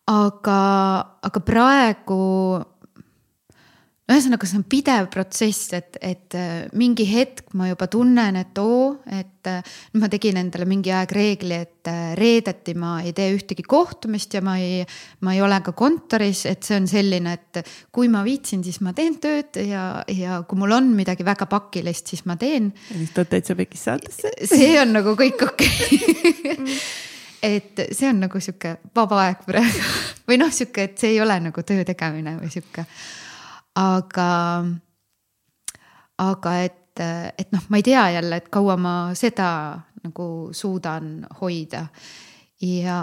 aga, 0.07 0.59
aga 1.21 1.43
praegu 1.45 2.21
ühesõnaga, 4.05 4.45
see 4.45 4.59
on 4.59 4.65
pidev 4.69 5.07
protsess, 5.13 5.71
et, 5.73 5.97
et 5.97 6.35
äh, 6.37 6.67
mingi 6.77 7.07
hetk 7.09 7.55
ma 7.57 7.71
juba 7.71 7.87
tunnen, 7.89 8.37
et 8.37 8.59
oo, 8.61 8.99
et 9.09 9.49
äh, 9.49 9.71
ma 9.97 10.09
tegin 10.13 10.37
endale 10.37 10.67
mingi 10.69 10.93
aeg 10.93 11.13
reegli, 11.15 11.57
et 11.57 11.89
äh, 11.89 12.11
reedeti 12.17 12.75
ma 12.77 12.99
ei 13.01 13.15
tee 13.17 13.31
ühtegi 13.33 13.65
kohtumist 13.65 14.37
ja 14.37 14.43
ma 14.45 14.59
ei, 14.61 14.83
ma 15.25 15.33
ei 15.33 15.41
ole 15.41 15.57
ka 15.65 15.73
kontoris, 15.77 16.43
et 16.51 16.61
see 16.67 16.77
on 16.77 16.85
selline, 16.91 17.33
et 17.33 17.63
kui 17.95 18.11
ma 18.13 18.21
viitsin, 18.25 18.61
siis 18.65 18.77
ma 18.85 18.93
teen 18.93 19.17
tööd 19.23 19.57
ja, 19.65 19.87
ja 20.13 20.37
kui 20.45 20.61
mul 20.61 20.77
on 20.77 20.93
midagi 20.93 21.25
väga 21.25 21.49
pakilist, 21.49 22.13
siis 22.13 22.27
ma 22.29 22.37
teen. 22.37 22.69
ja 22.91 23.01
siis 23.01 23.17
tuled 23.17 23.33
täitsa 23.33 23.57
pekis 23.57 23.89
saatesse. 23.89 24.35
see 24.53 24.71
on 24.83 24.93
nagu 24.99 25.17
kõik 25.17 25.47
okei 25.49 25.99
okay. 26.53 26.79
et 27.41 27.87
see 27.89 28.13
on 28.13 28.21
nagu 28.27 28.37
sihuke 28.37 28.77
vaba 28.93 29.25
aeg 29.25 29.45
praegu 29.49 29.93
või 30.29 30.43
noh, 30.45 30.53
sihuke, 30.53 30.91
et 30.91 30.99
see 31.01 31.17
ei 31.17 31.21
ole 31.25 31.41
nagu 31.49 31.65
töö 31.65 31.81
tegemine 31.89 32.37
või 32.37 32.53
sihuke 32.53 32.85
aga, 33.75 34.29
aga 36.23 36.55
et, 36.63 37.03
et 37.37 37.51
noh, 37.51 37.67
ma 37.69 37.81
ei 37.81 37.85
tea 37.85 38.07
jälle, 38.15 38.39
et 38.39 38.49
kaua 38.53 38.77
ma 38.79 38.95
seda 39.17 39.49
nagu 40.05 40.27
suudan 40.55 41.25
hoida 41.41 41.87
ja 42.61 42.99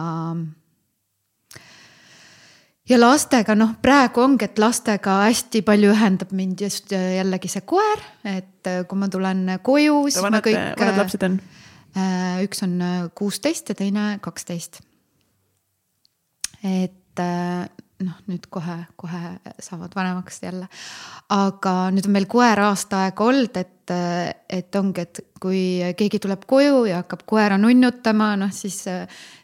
ja 2.89 2.99
lastega 3.01 3.57
noh, 3.59 3.75
praegu 3.83 4.23
ongi, 4.25 4.47
et 4.49 4.61
lastega 4.63 5.19
hästi 5.27 5.63
palju 5.67 5.93
ühendab 5.95 6.33
mind 6.37 6.65
just 6.65 6.93
jällegi 6.93 7.51
see 7.53 7.67
koer, 7.69 8.01
et 8.25 8.73
kui 8.89 8.99
ma 8.99 9.11
tulen 9.13 9.45
koju, 9.63 10.07
siis 10.09 10.23
vanad, 10.25 10.41
me 10.41 10.47
kõik. 10.49 10.81
vanad 10.81 11.03
lapsed 11.03 11.29
on? 11.29 11.37
Äh, 11.93 12.41
üks 12.47 12.63
on 12.65 12.79
kuusteist 13.19 13.69
ja 13.69 13.77
teine 13.77 14.17
kaksteist. 14.25 14.81
et 16.65 17.21
äh, 17.21 17.69
noh, 18.07 18.17
nüüd 18.31 18.47
kohe-kohe 18.53 19.37
saavad 19.63 19.95
vanemaks 19.97 20.43
jälle. 20.43 20.69
aga 21.33 21.75
nüüd 21.95 22.09
on 22.09 22.17
meil 22.17 22.29
koer 22.31 22.61
aasta 22.63 23.07
aega 23.07 23.25
olnud, 23.25 23.57
et, 23.61 23.95
et 24.53 24.79
ongi, 24.79 25.05
et 25.07 25.21
kui 25.43 25.63
keegi 25.99 26.21
tuleb 26.23 26.47
koju 26.49 26.85
ja 26.89 27.03
hakkab 27.03 27.25
koera 27.29 27.59
nunnutama, 27.61 28.33
noh 28.41 28.53
siis, 28.55 28.83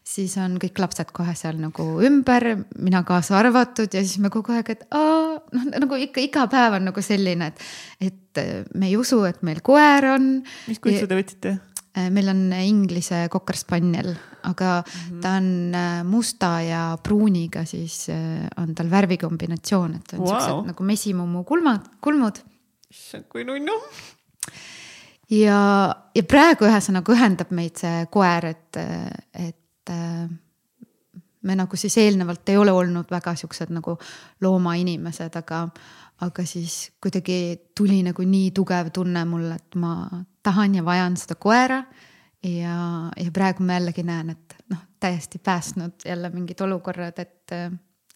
siis 0.07 0.37
on 0.41 0.57
kõik 0.63 0.79
lapsed 0.83 1.13
kohe 1.17 1.35
seal 1.39 1.59
nagu 1.61 1.89
ümber, 2.07 2.51
mina 2.79 3.03
kaasa 3.09 3.39
arvatud 3.41 3.95
ja 3.95 4.05
siis 4.05 4.21
me 4.23 4.33
kogu 4.35 4.55
aeg, 4.57 4.75
et 4.77 4.87
aa, 4.95 5.39
noh 5.55 5.71
nagu 5.75 6.01
ikka 6.09 6.23
iga 6.25 6.47
päev 6.51 6.79
on 6.79 6.91
nagu 6.91 7.05
selline, 7.05 7.53
et, 7.53 7.67
et 8.11 8.45
me 8.75 8.91
ei 8.91 8.97
usu, 9.01 9.23
et 9.29 9.43
meil 9.47 9.63
koer 9.65 10.13
on. 10.15 10.31
mis 10.71 10.83
kuitsu 10.83 11.11
te 11.11 11.19
võtsite? 11.19 11.59
Äh, 11.99 12.11
meil 12.11 12.29
on 12.29 12.53
Inglise 12.53 13.29
Cocker 13.33 13.57
Spaniel, 13.57 14.15
aga 14.43 14.85
mm 14.87 15.17
-hmm. 15.17 15.21
ta 15.21 15.31
on 15.37 15.75
äh, 15.75 16.05
musta 16.05 16.61
ja 16.63 16.99
pruuniga, 17.03 17.65
siis 17.65 18.09
äh, 18.09 18.47
on 18.57 18.75
tal 18.75 18.91
värvikombinatsioon, 18.91 19.95
et 19.95 20.13
on 20.13 20.19
wow. 20.19 20.29
siuksed 20.29 20.67
nagu 20.67 20.85
mesimummu 20.85 21.45
kulmad, 21.45 21.81
kulmud. 22.01 22.39
issand, 22.91 23.25
kui 23.29 23.45
nunnu. 23.45 23.73
ja, 25.31 25.97
ja 26.15 26.23
praegu 26.23 26.65
ühesõnaga 26.65 27.13
ühendab 27.13 27.51
meid 27.51 27.77
see 27.77 28.07
koer, 28.11 28.47
et, 28.47 28.77
et 29.35 29.91
me 31.43 31.55
nagu 31.55 31.77
siis 31.77 31.97
eelnevalt 31.99 32.49
ei 32.49 32.57
ole 32.57 32.73
olnud 32.73 33.11
väga 33.11 33.35
siuksed 33.35 33.71
nagu 33.71 33.99
loomainimesed, 34.41 35.37
aga, 35.37 35.69
aga 36.25 36.45
siis 36.47 36.91
kuidagi 37.03 37.71
tuli 37.77 38.01
nagu 38.03 38.25
nii 38.27 38.51
tugev 38.57 38.91
tunne 38.95 39.23
mulle, 39.29 39.59
et 39.59 39.77
ma 39.79 39.93
tahan 40.43 40.79
ja 40.79 40.85
vajan 40.85 41.17
seda 41.17 41.39
koera. 41.39 41.83
ja, 42.43 43.11
ja 43.17 43.31
praegu 43.35 43.65
ma 43.67 43.79
jällegi 43.79 44.03
näen, 44.07 44.31
et 44.31 44.57
noh, 44.71 44.83
täiesti 45.01 45.39
päästnud 45.39 46.07
jälle 46.07 46.31
mingid 46.31 46.61
olukorrad, 46.61 47.19
et, 47.19 47.55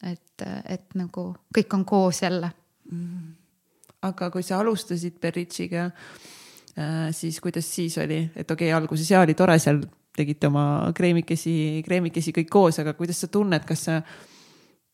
et, 0.02 0.44
et 0.68 0.94
nagu 0.94 1.32
kõik 1.58 1.74
on 1.74 1.84
koos 1.84 2.22
jälle. 2.22 2.50
Mm.. 2.92 3.34
aga 4.02 4.30
kui 4.34 4.42
sa 4.42 4.58
alustasid 4.58 5.20
Berritšiga 5.22 5.84
äh,, 5.86 7.10
siis 7.14 7.40
kuidas 7.40 7.68
siis 7.74 7.98
oli, 7.98 8.24
et 8.34 8.50
okei 8.50 8.68
okay,, 8.68 8.76
alguses 8.76 9.10
ja 9.10 9.20
oli 9.22 9.34
tore 9.38 9.58
seal 9.62 9.78
tegite 10.16 10.50
oma 10.50 10.90
kreemikesi, 10.94 11.82
kreemikesi 11.86 12.34
kõik 12.36 12.50
koos, 12.50 12.78
aga 12.82 12.92
kuidas 12.98 13.22
sa 13.22 13.30
tunned, 13.32 13.64
kas 13.64 13.86
sa 13.88 14.00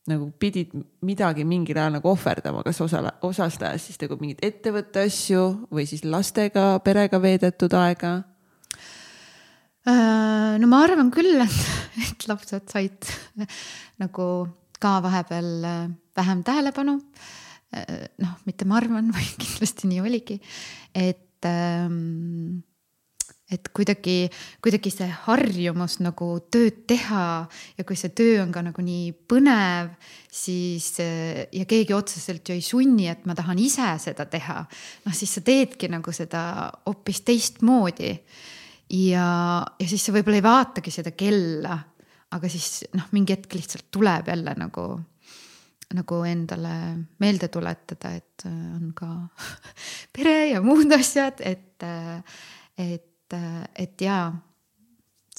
nagu 0.09 0.29
pidid 0.41 0.73
midagi 1.05 1.45
mingil 1.47 1.77
ajal 1.79 1.95
nagu 1.97 2.11
ohverdama, 2.11 2.63
kas 2.65 2.81
osale, 2.83 3.13
osast 3.25 3.63
ajast 3.63 3.91
siis 3.91 4.01
nagu 4.01 4.17
mingeid 4.19 4.43
ettevõtte 4.45 5.05
asju 5.07 5.45
või 5.71 5.85
siis 5.89 6.03
lastega, 6.07 6.71
perega 6.85 7.21
veedetud 7.21 7.75
aega? 7.79 8.17
Äh, 9.89 10.55
no 10.59 10.69
ma 10.69 10.83
arvan 10.85 11.11
küll, 11.13 11.39
et, 11.41 11.59
et 12.03 12.27
lapsed 12.29 12.67
said 12.71 13.11
nagu 14.03 14.25
ka 14.79 14.97
vahepeal 15.03 15.51
äh, 15.67 15.83
vähem 16.19 16.43
tähelepanu. 16.47 16.97
Äh, 17.75 18.09
noh, 18.21 18.35
mitte 18.49 18.67
ma 18.67 18.79
arvan, 18.79 19.11
vaid 19.15 19.37
kindlasti 19.39 19.89
nii 19.91 20.01
oligi, 20.03 20.39
et 20.97 21.47
ähm, 21.47 22.61
et 23.49 23.69
kuidagi, 23.73 24.29
kuidagi 24.61 24.91
see 24.93 25.07
harjumus 25.25 25.97
nagu 26.05 26.27
tööd 26.53 26.83
teha 26.89 27.25
ja 27.77 27.85
kui 27.87 27.97
see 27.97 28.13
töö 28.13 28.43
on 28.43 28.53
ka 28.53 28.61
nagu 28.65 28.83
nii 28.85 29.09
põnev, 29.29 29.91
siis 30.29 30.91
ja 31.01 31.65
keegi 31.69 31.95
otseselt 31.97 32.45
ju 32.45 32.57
ei 32.57 32.63
sunni, 32.65 33.09
et 33.09 33.25
ma 33.29 33.35
tahan 33.37 33.59
ise 33.61 33.89
seda 34.01 34.27
teha. 34.29 34.61
noh, 35.05 35.15
siis 35.17 35.33
sa 35.37 35.45
teedki 35.45 35.89
nagu 35.89 36.13
seda 36.13 36.69
hoopis 36.85 37.23
teistmoodi. 37.25 38.13
ja, 39.09 39.27
ja 39.65 39.87
siis 39.89 40.05
sa 40.05 40.13
võib-olla 40.13 40.41
ei 40.41 40.45
vaatagi 40.45 40.93
seda 40.93 41.15
kella, 41.17 41.79
aga 42.37 42.49
siis 42.49 42.85
noh, 42.93 43.09
mingi 43.17 43.33
hetk 43.33 43.57
lihtsalt 43.57 43.89
tuleb 43.91 44.29
jälle 44.29 44.57
nagu 44.57 44.91
nagu 45.89 46.19
endale 46.21 46.71
meelde 47.17 47.47
tuletada, 47.49 48.11
et 48.13 48.45
on 48.45 48.91
ka 48.93 49.07
pere 50.13 50.51
ja 50.51 50.61
muud 50.61 50.93
asjad, 50.93 51.41
et, 51.41 51.81
et 52.77 53.08
et, 53.29 53.71
et 53.75 54.01
jaa, 54.01 54.31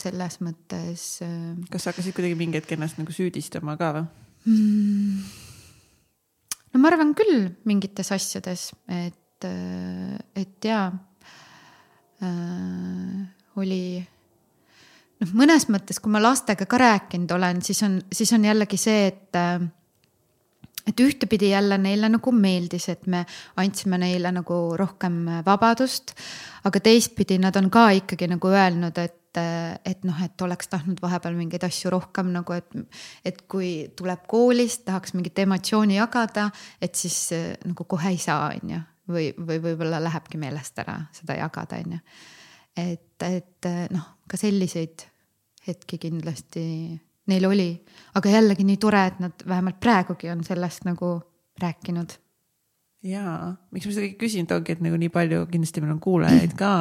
selles 0.01 0.41
mõttes. 0.45 1.07
Äh, 1.25 1.59
kas 1.71 1.85
sa 1.85 1.93
hakkasid 1.93 2.17
kuidagi 2.17 2.39
mingi 2.39 2.61
hetk 2.61 2.75
ennast 2.77 3.01
nagu 3.01 3.15
süüdistama 3.15 3.77
ka 3.81 3.93
või 3.99 4.07
mm.? 4.47 5.49
no 6.71 6.81
ma 6.81 6.93
arvan 6.93 7.13
küll 7.19 7.51
mingites 7.69 8.13
asjades, 8.15 8.71
et, 8.89 9.45
äh, 9.47 10.17
et 10.39 10.71
jaa 10.71 10.87
äh,, 12.23 13.27
oli 13.61 13.83
noh, 15.21 15.35
mõnes 15.37 15.67
mõttes, 15.73 16.01
kui 16.01 16.13
ma 16.13 16.23
lastega 16.23 16.69
ka 16.71 16.81
rääkinud 16.81 17.37
olen, 17.37 17.61
siis 17.65 17.83
on, 17.87 18.01
siis 18.13 18.33
on 18.37 18.47
jällegi 18.47 18.81
see, 18.81 19.11
et 19.11 19.39
äh, 19.39 19.59
et 20.91 21.01
ühtepidi 21.01 21.53
jälle 21.53 21.79
neile 21.79 22.11
nagu 22.11 22.33
meeldis, 22.35 22.89
et 22.93 23.07
me 23.11 23.25
andsime 23.61 23.99
neile 24.01 24.33
nagu 24.35 24.61
rohkem 24.79 25.23
vabadust. 25.47 26.15
aga 26.65 26.81
teistpidi 26.81 27.39
nad 27.41 27.57
on 27.57 27.71
ka 27.73 27.89
ikkagi 27.97 28.29
nagu 28.29 28.49
öelnud, 28.53 28.99
et, 28.99 29.39
et 29.85 30.05
noh, 30.05 30.19
et 30.25 30.43
oleks 30.43 30.69
tahtnud 30.69 31.01
vahepeal 31.01 31.39
mingeid 31.39 31.65
asju 31.65 31.93
rohkem 31.95 32.33
nagu, 32.35 32.53
et, 32.53 32.69
et 33.25 33.43
kui 33.49 33.89
tuleb 33.97 34.27
koolist, 34.29 34.85
tahaks 34.85 35.15
mingit 35.17 35.39
emotsiooni 35.39 35.97
jagada, 35.97 36.51
et 36.83 36.95
siis 36.95 37.31
nagu 37.65 37.87
kohe 37.89 38.13
ei 38.13 38.19
saa, 38.21 38.51
on 38.55 38.75
ju. 38.77 38.81
või, 39.11 39.31
või 39.39 39.63
võib-olla 39.63 40.03
lähebki 40.05 40.39
meelest 40.39 40.79
ära 40.79 40.99
seda 41.17 41.39
jagada, 41.41 41.81
on 41.81 41.97
ju. 41.97 42.03
et, 42.77 43.23
et 43.31 43.71
noh, 43.95 44.11
ka 44.29 44.37
selliseid 44.41 45.07
hetki 45.67 45.99
kindlasti 46.01 46.65
neil 47.31 47.47
oli, 47.49 47.71
aga 48.19 48.33
jällegi 48.37 48.67
nii 48.67 48.81
tore, 48.83 49.05
et 49.13 49.21
nad 49.23 49.47
vähemalt 49.49 49.81
praegugi 49.83 50.31
on 50.33 50.43
sellest 50.47 50.87
nagu 50.89 51.15
rääkinud. 51.63 52.17
jaa, 53.07 53.55
miks 53.73 53.87
ma 53.89 53.93
seda 53.95 54.07
kõike 54.07 54.21
küsin, 54.21 54.49
ongi, 54.53 54.77
et 54.77 54.83
nagu 54.85 54.99
nii 55.01 55.13
palju, 55.13 55.47
kindlasti 55.51 55.85
meil 55.85 55.95
on 55.95 56.03
kuulajaid 56.05 56.57
ka, 56.59 56.73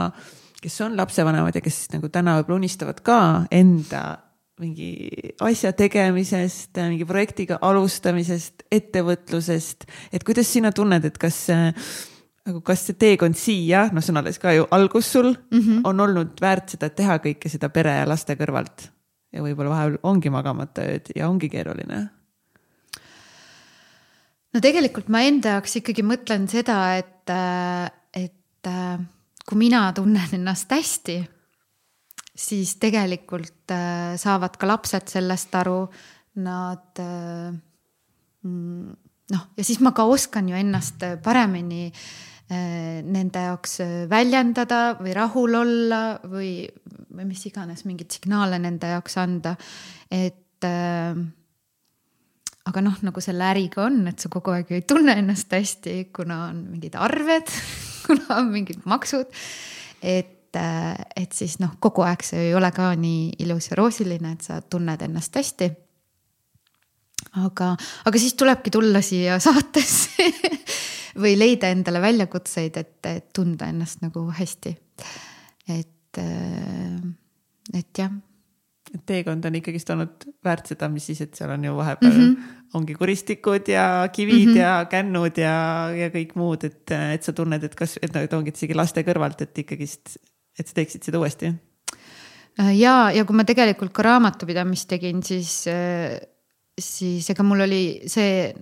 kes 0.60 0.82
on 0.84 0.98
lapsevanemad 1.00 1.56
ja 1.56 1.62
kes 1.64 1.86
nagu 1.94 2.10
täna 2.12 2.40
võib-olla 2.40 2.64
unistavad 2.64 3.00
ka 3.06 3.20
enda 3.52 4.04
mingi 4.60 5.10
asja 5.40 5.72
tegemisest, 5.72 6.76
mingi 6.90 7.08
projektiga 7.08 7.62
alustamisest, 7.64 8.66
ettevõtlusest, 8.76 9.86
et 10.12 10.26
kuidas 10.28 10.52
sina 10.52 10.74
tunned, 10.76 11.06
et 11.08 11.20
kas 11.22 11.46
nagu 12.50 12.62
kas 12.66 12.84
see 12.88 12.98
teekond 13.00 13.38
siia, 13.40 13.88
noh, 13.94 14.04
see 14.04 14.14
on 14.14 14.22
alles 14.22 14.40
ka 14.42 14.54
ju 14.56 14.68
algus 14.76 15.12
sul 15.14 15.32
mm, 15.32 15.60
-hmm. 15.60 15.82
on 15.88 16.00
olnud 16.00 16.42
väärt 16.42 16.76
seda 16.76 16.90
teha 16.90 17.20
kõike 17.24 17.52
seda 17.52 17.70
pere 17.70 18.00
ja 18.02 18.08
laste 18.10 18.36
kõrvalt? 18.36 18.90
Ja 19.34 19.44
võib-olla 19.44 19.74
vahepeal 19.74 20.00
ongi 20.10 20.32
magamata 20.34 20.86
ööd 20.90 21.12
ja 21.16 21.30
ongi 21.30 21.50
keeruline? 21.52 22.00
no 24.50 24.62
tegelikult 24.64 25.12
ma 25.14 25.22
enda 25.28 25.58
jaoks 25.58 25.80
ikkagi 25.82 26.06
mõtlen 26.06 26.48
seda, 26.50 26.80
et, 26.98 27.34
et 28.18 28.70
kui 29.46 29.60
mina 29.60 29.84
tunnen 29.98 30.34
ennast 30.40 30.72
hästi, 30.74 31.20
siis 32.34 32.76
tegelikult 32.82 33.74
äh, 33.76 34.16
saavad 34.18 34.58
ka 34.58 34.70
lapsed 34.70 35.12
sellest 35.12 35.54
aru. 35.60 35.84
Nad 36.40 37.00
mm, 37.02 38.92
noh, 39.34 39.46
ja 39.58 39.64
siis 39.66 39.82
ma 39.84 39.92
ka 39.98 40.06
oskan 40.08 40.48
ju 40.48 40.56
ennast 40.56 41.04
paremini 41.26 41.90
äh, 41.90 42.00
Äh, 42.00 42.29
nende 42.50 43.44
jaoks 43.46 43.80
äh, 43.84 43.96
väljendada 44.10 44.96
või 45.00 45.14
rahul 45.14 45.58
olla 45.60 46.02
või, 46.26 46.54
või 47.14 47.28
mis 47.30 47.44
iganes, 47.46 47.86
mingeid 47.86 48.10
signaale 48.16 48.58
nende 48.62 48.90
jaoks 48.90 49.18
anda. 49.22 49.56
et 50.10 50.66
äh, 50.66 51.20
aga 52.70 52.84
noh, 52.86 52.98
nagu 53.06 53.22
selle 53.22 53.46
äriga 53.52 53.86
on, 53.86 54.02
et 54.10 54.20
sa 54.22 54.32
kogu 54.34 54.54
aeg 54.56 54.74
ei 54.74 54.82
tunne 54.90 55.14
ennast 55.22 55.54
hästi, 55.54 56.10
kuna 56.16 56.48
on 56.50 56.66
mingid 56.74 56.98
arved 56.98 57.54
kuna 58.08 58.40
on 58.40 58.50
mingid 58.54 58.82
maksud. 58.90 59.30
et, 60.02 60.56
äh, 60.58 60.96
et 61.16 61.38
siis 61.38 61.60
noh, 61.62 61.78
kogu 61.80 62.08
aeg 62.08 62.26
see 62.26 62.50
ei 62.50 62.58
ole 62.58 62.72
ka 62.74 62.96
nii 62.98 63.36
ilus 63.46 63.70
ja 63.70 63.78
roosiline, 63.78 64.34
et 64.34 64.50
sa 64.50 64.62
tunned 64.62 65.06
ennast 65.06 65.38
hästi 65.38 65.70
aga, 67.46 67.76
aga 68.10 68.22
siis 68.22 68.34
tulebki 68.40 68.72
tulla 68.74 69.02
siia 69.06 69.38
saatesse 69.44 70.30
või 71.18 71.36
leida 71.38 71.70
endale 71.74 72.02
väljakutseid, 72.04 72.80
et, 72.80 72.98
et 73.10 73.30
tunda 73.36 73.70
ennast 73.72 74.04
nagu 74.06 74.28
hästi. 74.36 74.76
et, 75.70 76.18
äh, 76.18 76.98
et 77.74 77.98
jah. 77.98 78.12
teekond 79.06 79.46
on 79.46 79.56
ikkagist 79.60 79.90
olnud 79.94 80.24
väärt 80.46 80.72
seda, 80.72 80.88
mis 80.90 81.06
siis, 81.12 81.22
et 81.22 81.36
seal 81.38 81.52
on 81.54 81.64
ju 81.64 81.76
vahepeal 81.78 82.12
mm 82.12 82.24
-hmm. 82.24 82.56
ongi 82.74 82.96
kuristikud 82.98 83.68
ja 83.68 84.10
kivid 84.14 84.48
mm 84.48 84.54
-hmm. 84.54 84.58
ja 84.58 84.86
kännud 84.90 85.38
ja, 85.38 85.90
ja 85.94 86.10
kõik 86.10 86.36
muud, 86.36 86.64
et, 86.64 86.92
et 86.92 87.24
sa 87.24 87.34
tunned, 87.34 87.64
et 87.64 87.76
kas, 87.76 88.00
et, 88.02 88.16
et 88.16 88.34
ongi 88.34 88.52
isegi 88.56 88.74
laste 88.74 89.04
kõrvalt, 89.04 89.42
et 89.42 89.58
ikkagist, 89.58 90.18
et 90.60 90.68
sa 90.68 90.74
teeksid 90.74 91.04
seda 91.04 91.20
uuesti 91.20 91.54
äh, 92.60 92.80
ja, 92.80 93.12
ja 93.12 93.26
kui 93.26 93.36
ma 93.36 93.44
tegelikult 93.44 93.94
ka 93.94 94.02
raamatupidamist 94.02 94.90
tegin, 94.90 95.24
siis, 95.24 95.68
äh, 95.68 96.18
siis 96.80 97.30
ega 97.30 97.44
mul 97.44 97.62
oli 97.62 98.02
see 98.08 98.56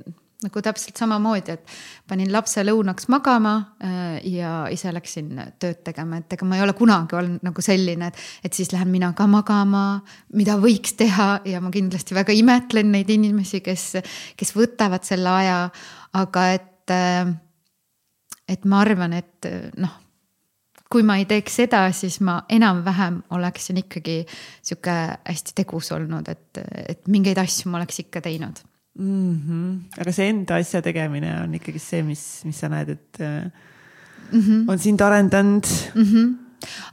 nagu 0.45 0.61
täpselt 0.61 0.99
samamoodi, 0.99 1.55
et 1.55 1.71
panin 2.09 2.29
lapse 2.33 2.61
lõunaks 2.61 3.07
magama 3.09 3.55
äh, 3.81 4.19
ja 4.29 4.67
ise 4.73 4.91
läksin 4.93 5.31
tööd 5.57 5.81
tegema, 5.87 6.19
et 6.21 6.35
ega 6.35 6.45
ma 6.45 6.59
ei 6.59 6.63
ole 6.65 6.75
kunagi 6.77 7.17
olnud 7.17 7.45
nagu 7.47 7.65
selline, 7.65 8.11
et, 8.11 8.21
et 8.45 8.59
siis 8.59 8.69
lähen 8.73 8.91
mina 8.93 9.09
ka 9.17 9.25
magama, 9.29 10.03
mida 10.37 10.59
võiks 10.61 10.93
teha. 10.99 11.29
Ja 11.47 11.61
ma 11.63 11.71
kindlasti 11.73 12.17
väga 12.17 12.35
imetlen 12.37 12.93
neid 12.93 13.09
inimesi, 13.13 13.63
kes, 13.65 13.89
kes 14.37 14.53
võtavad 14.53 15.07
selle 15.07 15.33
aja, 15.41 15.59
aga 16.21 16.47
et, 16.53 16.93
äh, 16.93 17.33
et 18.47 18.69
ma 18.69 18.83
arvan, 18.85 19.17
et 19.17 19.49
noh 19.81 20.03
kui 20.87 21.03
ma 21.03 21.17
ei 21.19 21.25
teeks 21.27 21.57
seda, 21.63 21.81
siis 21.91 22.21
ma 22.23 22.37
enam-vähem 22.47 23.17
oleksin 23.35 23.81
ikkagi 23.81 24.21
sihuke 24.63 24.93
hästi 25.17 25.57
tegus 25.57 25.91
olnud, 25.91 26.29
et, 26.31 26.61
et 26.93 27.09
mingeid 27.11 27.41
asju 27.41 27.73
ma 27.73 27.81
oleks 27.81 28.05
ikka 28.05 28.21
teinud 28.23 28.61
mm. 28.97 29.39
-hmm. 29.45 30.01
aga 30.01 30.11
see 30.11 30.29
enda 30.29 30.59
asja 30.61 30.81
tegemine 30.81 31.31
on 31.43 31.53
ikkagi 31.59 31.79
see, 31.79 32.03
mis, 32.03 32.41
mis 32.45 32.59
sa 32.59 32.69
näed, 32.69 32.89
et 32.89 33.19
mm 33.19 34.41
-hmm. 34.41 34.67
on 34.71 34.79
sind 34.79 35.01
arendanud 35.01 35.65
mm. 35.95 36.03
-hmm 36.03 36.35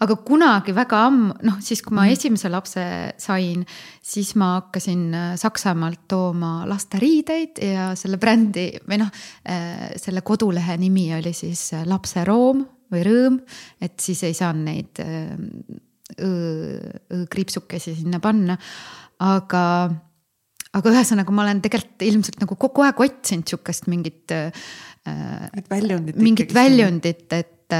aga 0.05 0.17
kunagi 0.29 0.75
väga 0.77 0.99
ammu, 1.09 1.35
noh 1.49 1.57
siis, 1.61 1.83
kui 1.83 1.95
ma 1.95 2.03
mm 2.03 2.09
-hmm. 2.09 2.13
esimese 2.13 2.49
lapse 2.49 2.85
sain, 3.19 3.65
siis 4.03 4.35
ma 4.37 4.55
hakkasin 4.61 5.15
äh, 5.15 5.37
Saksamaalt 5.37 6.01
tooma 6.09 6.69
lasteriideid 6.69 7.59
ja 7.63 7.95
selle 7.95 8.17
brändi 8.17 8.71
või 8.89 8.99
noh, 8.99 9.11
äh, 9.49 9.91
selle 9.97 10.21
kodulehe 10.21 10.77
nimi 10.77 11.15
oli 11.15 11.33
siis 11.33 11.73
Lapseroom 11.85 12.67
või 12.93 13.03
Rõõm, 13.05 13.41
et 13.81 14.01
siis 14.01 14.23
ei 14.23 14.35
saanud 14.35 14.65
neid 14.65 15.01
kriipsukesi 17.31 17.95
sinna 17.95 18.21
panna. 18.21 18.59
aga 19.19 19.91
aga 20.75 20.93
ühesõnaga, 20.93 21.35
ma 21.35 21.45
olen 21.45 21.63
tegelikult 21.65 22.05
ilmselt 22.07 22.41
nagu 22.43 22.57
kogu 22.61 22.85
aeg 22.87 23.03
otsinud 23.07 23.51
sihukest 23.51 23.89
mingit 23.93 24.35
äh,. 24.35 24.67
väljundit. 25.71 26.17
mingit 26.17 26.55
väljundit, 26.55 27.27
et, 27.33 27.77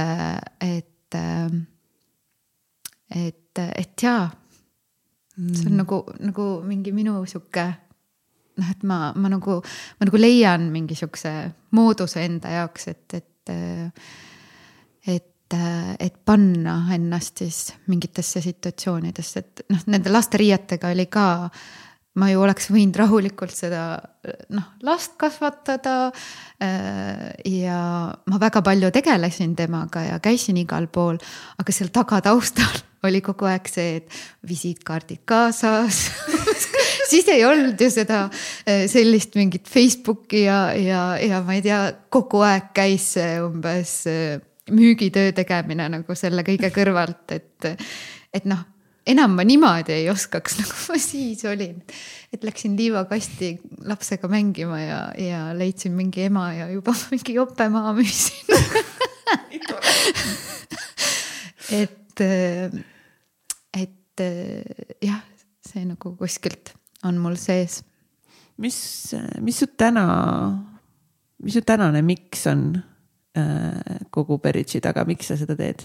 et, 0.61 1.19
et, 3.15 3.63
et 3.65 4.03
jaa 4.03 4.27
mm.. 4.29 5.55
see 5.55 5.71
on 5.71 5.81
nagu, 5.83 6.03
nagu 6.21 6.49
mingi 6.67 6.93
minu 6.95 7.23
sihuke 7.31 7.67
noh, 8.61 8.71
et 8.71 8.83
ma, 8.87 8.99
ma 9.17 9.33
nagu, 9.33 9.61
ma 9.99 10.09
nagu 10.11 10.21
leian 10.21 10.69
mingi 10.73 10.99
sihukese 10.99 11.35
mooduse 11.75 12.23
enda 12.25 12.53
jaoks, 12.61 12.91
et, 12.93 13.21
et, 13.21 13.55
et 15.17 15.31
et 15.55 16.15
panna 16.27 16.73
ennast 16.97 17.39
siis 17.39 17.59
mingitesse 17.87 18.41
situatsioonidesse, 18.43 19.41
et 19.45 19.61
noh, 19.71 19.83
nende 19.93 20.11
lasteriietega 20.11 20.89
oli 20.91 21.05
ka 21.13 21.27
äh, 21.45 21.84
ma 22.21 22.31
ju 22.31 22.43
oleks 22.45 22.69
võinud 22.71 22.97
rahulikult 22.99 23.55
seda 23.55 23.85
noh, 24.55 24.67
last 24.87 25.17
kasvatada. 25.21 26.13
Äh, 26.63 27.31
ja 27.51 27.79
ma 28.31 28.41
väga 28.41 28.63
palju 28.65 28.91
tegelesin 28.95 29.57
temaga 29.59 30.05
ja 30.07 30.19
käisin 30.23 30.61
igal 30.63 30.87
pool, 30.93 31.19
aga 31.59 31.75
seal 31.75 31.91
tagataustal 31.95 32.83
oli 33.07 33.21
kogu 33.25 33.49
aeg 33.51 33.67
see, 33.69 33.99
et 34.01 34.21
visiitkaardid 34.49 35.25
kaasas 35.29 36.07
siis 37.11 37.27
ei 37.29 37.43
olnud 37.45 37.81
ju 37.81 37.91
seda 37.93 38.25
äh, 38.31 38.87
sellist 38.91 39.35
mingit 39.37 39.69
Facebooki 39.69 40.47
ja, 40.47 40.61
ja, 40.79 41.05
ja 41.21 41.43
ma 41.45 41.59
ei 41.59 41.65
tea, 41.67 41.83
kogu 42.15 42.45
aeg 42.47 42.71
käis 42.77 43.11
see 43.19 43.41
umbes 43.45 43.97
äh, 44.11 44.39
müügitöö 44.73 45.35
tegemine 45.37 45.91
nagu 45.93 46.17
selle 46.17 46.47
kõige 46.47 46.71
kõrvalt, 46.73 47.27
et, 47.37 47.75
et 48.33 48.47
noh 48.49 48.63
enam 49.07 49.37
ma 49.37 49.45
niimoodi 49.47 49.93
ei 49.93 50.09
oskaks, 50.13 50.57
nagu 50.61 50.79
ma 50.89 50.99
siis 51.01 51.45
olin. 51.49 51.83
et 52.33 52.45
läksin 52.45 52.77
liivakasti 52.77 53.59
lapsega 53.87 54.29
mängima 54.29 54.81
ja, 54.81 55.01
ja 55.19 55.41
leidsin 55.57 55.93
mingi 55.93 56.27
ema 56.29 56.53
ja 56.55 56.71
juba 56.73 56.95
mingi 57.13 57.37
jope 57.37 57.69
maha 57.69 57.95
müüsin 57.97 58.55
et, 61.75 62.25
et 63.75 64.25
jah, 65.03 65.21
see 65.65 65.85
nagu 65.89 66.15
kuskilt 66.19 66.75
on 67.05 67.19
mul 67.21 67.37
sees. 67.41 67.83
mis, 68.57 68.77
mis 69.41 69.59
su 69.59 69.69
täna, 69.77 70.07
mis 71.43 71.57
su 71.59 71.65
tänane 71.67 72.03
miks 72.03 72.47
on 72.51 72.71
äh, 73.37 74.01
kogu 74.11 74.39
Beritši 74.39 74.81
taga, 74.85 75.05
miks 75.09 75.31
sa 75.31 75.39
seda 75.41 75.57
teed? 75.59 75.85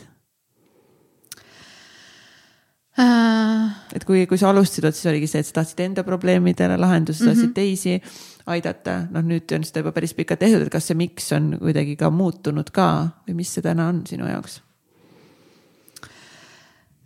Äh.... 3.00 3.70
et 3.96 4.06
kui, 4.08 4.26
kui 4.30 4.40
sa 4.40 4.50
alustasid, 4.52 4.90
siis 4.96 5.10
oligi 5.12 5.30
see, 5.32 5.44
et 5.44 5.50
sa 5.50 5.60
tahtsid 5.60 5.84
enda 5.86 6.04
probleemidele 6.08 6.78
lahendusi, 6.80 7.24
sa 7.24 7.32
tahtsid 7.32 7.46
mm 7.46 7.52
-hmm. 7.52 7.56
teisi 7.56 8.02
aidata, 8.50 8.98
noh, 9.14 9.24
nüüd 9.26 9.56
on 9.56 9.64
seda 9.64 9.84
juba 9.84 9.94
päris 9.96 10.14
pikalt 10.18 10.40
tehtud, 10.40 10.66
et 10.66 10.74
kas 10.74 10.88
see 10.90 10.98
miks 10.98 11.32
on 11.36 11.58
kuidagi 11.60 11.96
ka 11.96 12.10
muutunud 12.10 12.70
ka 12.74 12.90
või 13.28 13.40
mis 13.42 13.54
see 13.54 13.66
täna 13.66 13.88
on 13.94 14.04
sinu 14.08 14.30
jaoks 14.30 14.62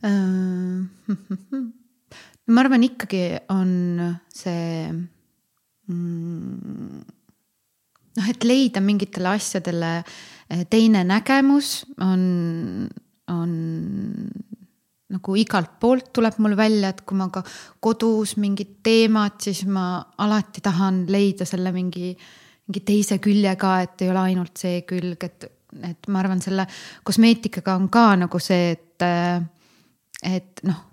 äh,? 0.03 0.87
ma 2.53 2.61
arvan, 2.61 2.83
ikkagi 2.83 3.39
on 3.49 3.71
see 4.33 4.91
mm, 5.87 7.03
noh, 8.17 8.29
et 8.29 8.47
leida 8.47 8.81
mingitele 8.83 9.33
asjadele 9.37 9.91
eh, 10.03 10.65
teine 10.69 11.03
nägemus 11.07 11.83
on, 12.01 12.89
on 13.31 13.53
nagu 15.11 15.35
igalt 15.37 15.75
poolt 15.79 16.11
tuleb 16.15 16.37
mul 16.41 16.55
välja, 16.57 16.93
et 16.93 17.01
kui 17.05 17.17
ma 17.17 17.27
ka 17.33 17.43
kodus 17.83 18.37
mingid 18.41 18.79
teemad, 18.85 19.35
siis 19.43 19.65
ma 19.69 19.97
alati 20.23 20.63
tahan 20.63 21.03
leida 21.11 21.45
selle 21.45 21.73
mingi, 21.75 22.13
mingi 22.67 22.85
teise 22.87 23.19
külje 23.23 23.55
ka, 23.59 23.75
et 23.83 24.05
ei 24.05 24.13
ole 24.13 24.23
ainult 24.31 24.63
see 24.63 24.81
külg, 24.87 25.27
et, 25.27 25.49
et 25.89 26.09
ma 26.09 26.23
arvan, 26.23 26.41
selle 26.41 26.65
kosmeetikaga 27.03 27.75
on 27.77 27.91
ka 27.93 28.07
nagu 28.23 28.41
see, 28.41 28.73
et, 28.77 29.07
et 30.23 30.65
noh 30.69 30.89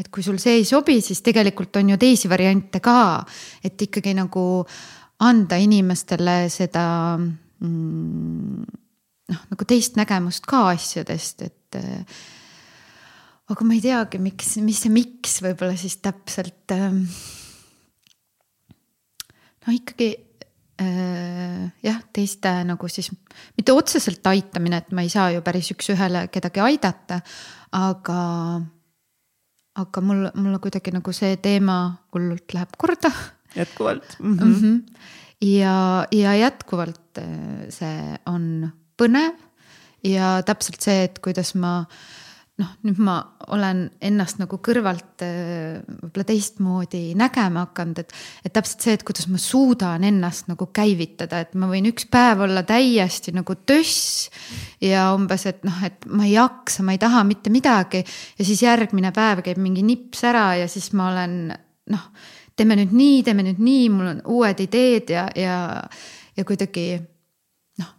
et 0.00 0.08
kui 0.08 0.24
sul 0.24 0.38
see 0.40 0.60
ei 0.60 0.64
sobi, 0.64 1.00
siis 1.04 1.20
tegelikult 1.24 1.76
on 1.80 1.92
ju 1.92 1.98
teisi 2.00 2.28
variante 2.30 2.80
ka, 2.80 3.20
et 3.64 3.80
ikkagi 3.84 4.14
nagu 4.16 4.42
anda 5.26 5.58
inimestele 5.60 6.36
seda 6.52 6.84
mm, 7.18 8.62
noh, 9.34 9.42
nagu 9.52 9.66
teist 9.68 9.98
nägemust 10.00 10.46
ka 10.48 10.70
asjadest, 10.72 11.44
et 11.44 11.80
aga 13.50 13.66
ma 13.66 13.74
ei 13.74 13.82
teagi, 13.82 14.20
miks, 14.22 14.54
mis 14.62 14.80
see 14.84 14.92
miks 14.94 15.40
võib-olla 15.42 15.76
siis 15.78 15.98
täpselt 16.02 16.74
ähm,. 16.74 17.02
no 19.66 19.74
ikkagi 19.74 20.10
äh, 20.82 21.64
jah, 21.82 21.98
teiste 22.14 22.52
nagu 22.68 22.90
siis 22.90 23.10
mitte 23.58 23.74
otseselt 23.74 24.26
aitamine, 24.30 24.82
et 24.82 24.94
ma 24.94 25.02
ei 25.06 25.10
saa 25.12 25.32
ju 25.34 25.42
päris 25.46 25.72
üks-ühele 25.74 26.28
kedagi 26.32 26.62
aidata, 26.62 27.20
aga, 27.76 28.20
aga 29.82 30.04
mul, 30.04 30.28
mulle 30.38 30.62
kuidagi 30.62 30.94
nagu 30.94 31.14
see 31.16 31.34
teema 31.42 31.82
hullult 32.14 32.54
läheb 32.54 32.78
korda. 32.78 33.10
jätkuvalt 33.56 34.16
mm. 34.20 34.38
-hmm. 34.38 34.46
Mm 34.46 34.54
-hmm. 34.62 35.04
ja, 35.58 36.06
ja 36.12 36.34
jätkuvalt 36.46 37.18
äh, 37.18 37.66
see 37.68 38.18
on 38.26 38.70
põnev 38.94 39.34
ja 40.04 40.42
täpselt 40.46 40.80
see, 40.80 41.02
et 41.04 41.18
kuidas 41.18 41.54
ma 41.54 41.80
äh, 41.80 42.19
noh, 42.60 42.70
nüüd 42.84 42.98
ma 43.02 43.16
olen 43.54 43.84
ennast 44.04 44.40
nagu 44.40 44.58
kõrvalt 44.62 45.24
äh, 45.24 45.80
võib-olla 45.86 46.26
teistmoodi 46.28 47.02
nägema 47.18 47.64
hakanud, 47.66 48.02
et, 48.02 48.14
et 48.44 48.54
täpselt 48.54 48.84
see, 48.84 48.96
et 48.98 49.04
kuidas 49.06 49.28
ma 49.30 49.40
suudan 49.40 50.04
ennast 50.06 50.50
nagu 50.50 50.68
käivitada, 50.74 51.42
et 51.44 51.56
ma 51.58 51.70
võin 51.70 51.88
üks 51.90 52.06
päev 52.10 52.44
olla 52.46 52.62
täiesti 52.68 53.34
nagu 53.36 53.56
töss 53.68 54.28
ja 54.84 55.10
umbes, 55.16 55.46
et 55.50 55.64
noh, 55.66 55.80
et 55.86 56.06
ma 56.10 56.26
ei 56.28 56.34
jaksa, 56.36 56.84
ma 56.86 56.96
ei 56.96 57.02
taha 57.02 57.24
mitte 57.28 57.52
midagi 57.52 58.02
ja 58.04 58.46
siis 58.46 58.64
järgmine 58.66 59.14
päev 59.16 59.44
käib 59.46 59.60
mingi 59.62 59.84
nips 59.86 60.24
ära 60.28 60.50
ja 60.60 60.68
siis 60.70 60.90
ma 60.96 61.10
olen 61.12 61.38
noh, 61.90 62.08
teeme 62.56 62.76
nüüd 62.80 62.92
nii, 62.96 63.20
teeme 63.26 63.46
nüüd 63.46 63.62
nii, 63.62 63.86
mul 63.94 64.14
on 64.14 64.24
uued 64.36 64.66
ideed 64.66 65.14
ja, 65.14 65.28
ja, 65.38 65.60
ja 66.36 66.48
kuidagi 66.48 66.90
noh, 67.80 67.94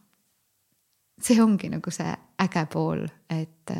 see 1.21 1.41
ongi 1.41 1.71
nagu 1.73 1.93
see 1.93 2.13
äge 2.41 2.65
pool, 2.71 3.05
et 3.29 3.73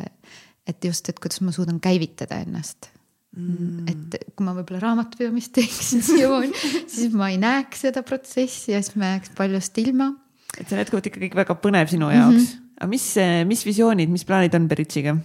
et 0.68 0.84
just, 0.84 1.08
et 1.10 1.18
kuidas 1.18 1.42
ma 1.42 1.54
suudan 1.54 1.80
käivitada 1.82 2.40
ennast 2.44 2.90
mm.. 3.36 3.86
et 3.90 4.18
kui 4.36 4.46
ma 4.46 4.54
võib-olla 4.56 4.82
raamatupidamist 4.82 5.54
teeksin 5.58 6.04
siiamaani, 6.06 6.52
siis 6.90 7.14
ma 7.16 7.32
ei 7.32 7.38
näeks 7.42 7.86
seda 7.88 8.04
protsessi 8.06 8.74
ja 8.74 8.82
siis 8.82 8.98
ma 9.00 9.14
jääks 9.14 9.34
paljust 9.38 9.78
ilma. 9.82 10.12
et 10.58 10.66
see 10.66 10.76
on 10.76 10.84
jätkuvalt 10.84 11.08
ikkagi 11.10 11.32
väga 11.38 11.58
põnev 11.62 11.90
sinu 11.92 12.10
jaoks 12.12 12.36
mm. 12.36 12.44
-hmm. 12.46 12.76
aga 12.80 12.90
mis, 12.92 13.08
mis 13.50 13.66
visioonid, 13.66 14.12
mis 14.12 14.26
plaanid 14.28 14.54
on 14.58 14.68
Beritšiga 14.70 15.16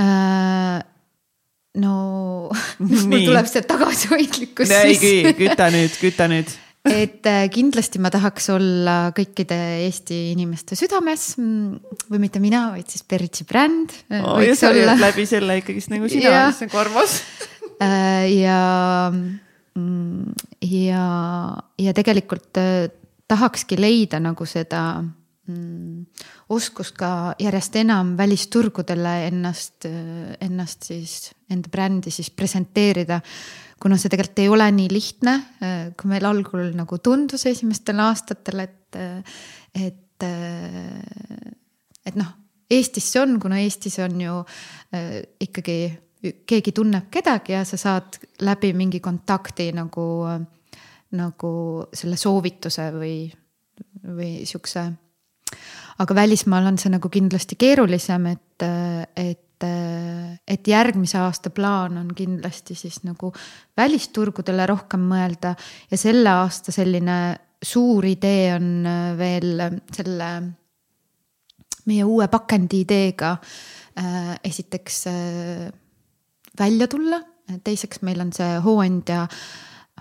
äh,? 0.00 0.80
no 1.80 1.94
mul 3.10 3.28
tuleb 3.28 3.46
see 3.46 3.62
tagasihoidlikkus. 3.62 4.72
ei, 4.80 5.34
küta 5.38 5.70
nüüd, 5.70 5.94
küta 6.00 6.26
nüüd 6.32 6.50
et 6.88 7.26
äh, 7.28 7.44
kindlasti 7.52 8.00
ma 8.00 8.08
tahaks 8.12 8.48
olla 8.54 8.96
kõikide 9.16 9.56
Eesti 9.84 10.30
inimeste 10.32 10.78
südames 10.78 11.34
mm, 11.36 11.98
või 12.08 12.22
mitte 12.22 12.40
mina, 12.40 12.70
vaid 12.74 12.88
siis 12.88 13.04
Beritsi 13.08 13.44
bränd 13.48 13.92
oh,. 14.22 14.40
ja 14.40 14.56
sa 14.56 14.72
olla... 14.72 14.96
läbi 15.00 15.26
selle 15.28 15.58
ikkagist 15.60 15.92
nagu 15.92 16.08
sina, 16.08 16.46
mis 16.48 16.64
on 16.64 16.72
korvas 16.72 17.20
äh, 17.84 18.24
ja, 18.32 18.60
mm, 19.12 20.32
ja, 20.72 21.06
ja 21.84 21.96
tegelikult 21.96 22.62
tahakski 23.30 23.76
leida 23.76 24.22
nagu 24.24 24.48
seda 24.48 25.02
mm, 25.04 26.06
oskust 26.56 26.96
ka 26.96 27.12
järjest 27.44 27.76
enam 27.82 28.16
välisturgudele 28.18 29.18
ennast, 29.28 29.84
ennast 30.40 30.88
siis, 30.88 31.18
enda 31.52 31.68
brändi 31.68 32.12
siis 32.14 32.32
presenteerida 32.32 33.20
kuna 33.80 33.96
see 33.96 34.12
tegelikult 34.12 34.42
ei 34.42 34.50
ole 34.52 34.66
nii 34.76 34.90
lihtne, 34.92 35.34
äh, 35.64 35.78
kui 35.98 36.10
meil 36.12 36.26
algul 36.28 36.70
nagu 36.76 37.00
tundus 37.02 37.46
esimestel 37.48 38.02
aastatel, 38.04 38.64
et, 38.66 38.98
äh, 39.00 39.40
et, 39.74 40.26
äh, 40.26 41.50
et 42.06 42.20
noh, 42.20 42.36
Eestis 42.70 43.08
see 43.10 43.18
on, 43.18 43.34
kuna 43.42 43.58
Eestis 43.58 43.96
on 43.98 44.20
ju 44.22 44.32
ikkagi 45.42 45.74
keegi 46.46 46.70
tunneb 46.70 47.08
kedagi 47.10 47.56
ja 47.56 47.64
sa 47.66 47.74
saad 47.80 48.20
läbi 48.46 48.70
mingi 48.78 49.00
kontakti 49.02 49.72
nagu, 49.74 50.04
nagu 51.18 51.50
selle 51.90 52.18
soovituse 52.20 52.84
või, 52.94 53.16
või 54.06 54.46
siukse. 54.46 54.84
aga 55.98 56.14
välismaal 56.14 56.70
on 56.70 56.78
see 56.78 56.94
nagu 56.94 57.10
kindlasti 57.10 57.58
keerulisem, 57.58 58.30
et, 58.36 58.68
et 59.18 59.49
et, 59.66 60.68
järgmise 60.68 61.18
aasta 61.20 61.50
plaan 61.54 61.98
on 62.00 62.10
kindlasti 62.16 62.74
siis 62.78 63.00
nagu 63.04 63.32
välisturgudele 63.76 64.66
rohkem 64.70 65.04
mõelda 65.10 65.54
ja 65.90 65.98
selle 66.00 66.32
aasta 66.32 66.72
selline 66.72 67.18
suur 67.62 68.06
idee 68.08 68.54
on 68.54 68.88
veel 69.18 69.64
selle 69.92 70.30
meie 71.90 72.04
uue 72.04 72.28
pakendi 72.32 72.84
ideega 72.84 73.34
äh, 73.36 74.36
esiteks 74.44 75.00
äh, 75.10 75.66
välja 76.58 76.88
tulla, 76.88 77.20
teiseks 77.64 78.02
meil 78.06 78.20
on 78.22 78.32
see 78.36 78.54
hooandja 78.64 79.26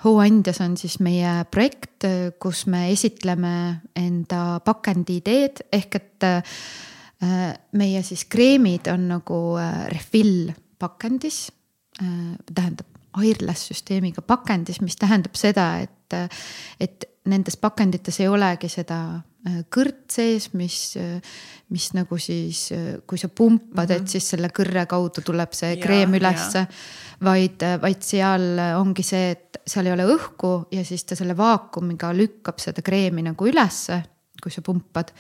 hooandjas 0.04 0.62
on 0.64 0.78
siis 0.80 1.00
meie 1.04 1.44
projekt, 1.52 2.06
kus 2.40 2.64
me 2.72 2.86
esitleme 2.94 3.52
enda 4.00 4.62
pakendi 4.64 5.18
ideed. 5.20 5.60
Ehk 5.76 5.98
et 6.00 6.10
Äh, 6.24 6.44
meie 7.20 8.04
siis 8.08 8.26
kreemid 8.32 8.88
on 8.94 9.10
nagu 9.12 9.40
äh, 9.60 9.88
refill 9.92 10.54
pakendis, 10.80 11.50
äh, 12.02 12.36
tähendab 12.54 12.88
airless 13.20 13.72
süsteemiga 13.72 14.22
pakendis, 14.22 14.80
mis 14.86 14.96
tähendab 15.00 15.36
seda, 15.36 15.72
et, 15.84 16.16
et 16.80 17.08
nendes 17.28 17.58
pakendites 17.60 18.22
ei 18.22 18.30
olegi 18.32 18.70
seda 18.72 19.00
kõrt 19.72 20.12
sees, 20.12 20.50
mis, 20.60 20.98
mis 21.72 21.86
nagu 21.96 22.18
siis, 22.20 22.66
kui 23.08 23.18
sa 23.18 23.30
pumpad 23.30 23.72
mm, 23.72 23.80
-hmm. 23.80 23.96
et 23.96 24.02
mhm. 24.02 24.12
siis 24.12 24.30
selle 24.30 24.50
kõrre 24.54 24.86
kaudu 24.86 25.24
tuleb 25.26 25.54
see 25.54 25.76
ja, 25.76 25.82
kreem 25.82 26.14
ülesse. 26.14 26.68
vaid, 27.24 27.64
vaid 27.82 28.04
seal 28.04 28.60
ongi 28.78 29.04
see, 29.04 29.32
et 29.32 29.58
seal 29.68 29.86
ei 29.86 29.94
ole 29.94 30.06
õhku 30.06 30.68
ja 30.72 30.86
siis 30.86 31.04
ta 31.04 31.16
selle 31.16 31.38
vaakumiga 31.38 32.14
lükkab 32.14 32.60
seda 32.60 32.82
kreemi 32.82 33.22
nagu 33.22 33.48
ülesse, 33.48 34.04
kui 34.44 34.52
sa 34.52 34.62
pumpad 34.62 35.12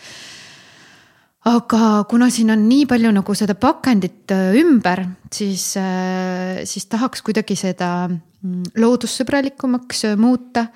aga 1.47 2.03
kuna 2.09 2.27
siin 2.33 2.51
on 2.51 2.65
nii 2.67 2.85
palju 2.89 3.11
nagu 3.15 3.35
seda 3.37 3.55
pakendit 3.59 4.31
äh, 4.35 4.51
ümber, 4.59 5.05
siis, 5.31 5.71
äh, 5.79 6.65
siis 6.67 6.89
tahaks 6.91 7.23
kuidagi 7.23 7.55
seda 7.59 8.09
mm, 8.09 8.75
loodussõbralikumaks 8.79 10.03
äh, 10.11 10.17
muuta. 10.19 10.67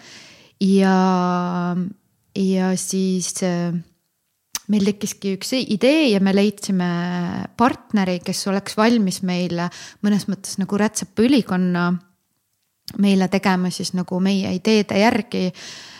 ja, 0.63 0.95
ja 2.39 2.69
siis 2.79 3.33
meil 4.71 4.87
tekkiski 4.87 5.33
üks 5.35 5.51
idee 5.59 6.13
ja 6.13 6.21
me 6.23 6.31
leidsime 6.31 6.87
partneri, 7.59 8.21
kes 8.23 8.47
oleks 8.47 8.77
valmis 8.79 9.19
meile 9.27 9.67
mõnes 10.05 10.29
mõttes 10.31 10.55
nagu 10.61 10.79
rätsepaülikonna 10.79 11.89
meile 13.03 13.27
tegema 13.27 13.71
siis 13.73 13.91
nagu 13.97 14.19
meie 14.23 14.53
ideede 14.55 15.01
järgi 15.01 15.49
Äh, 15.51 15.92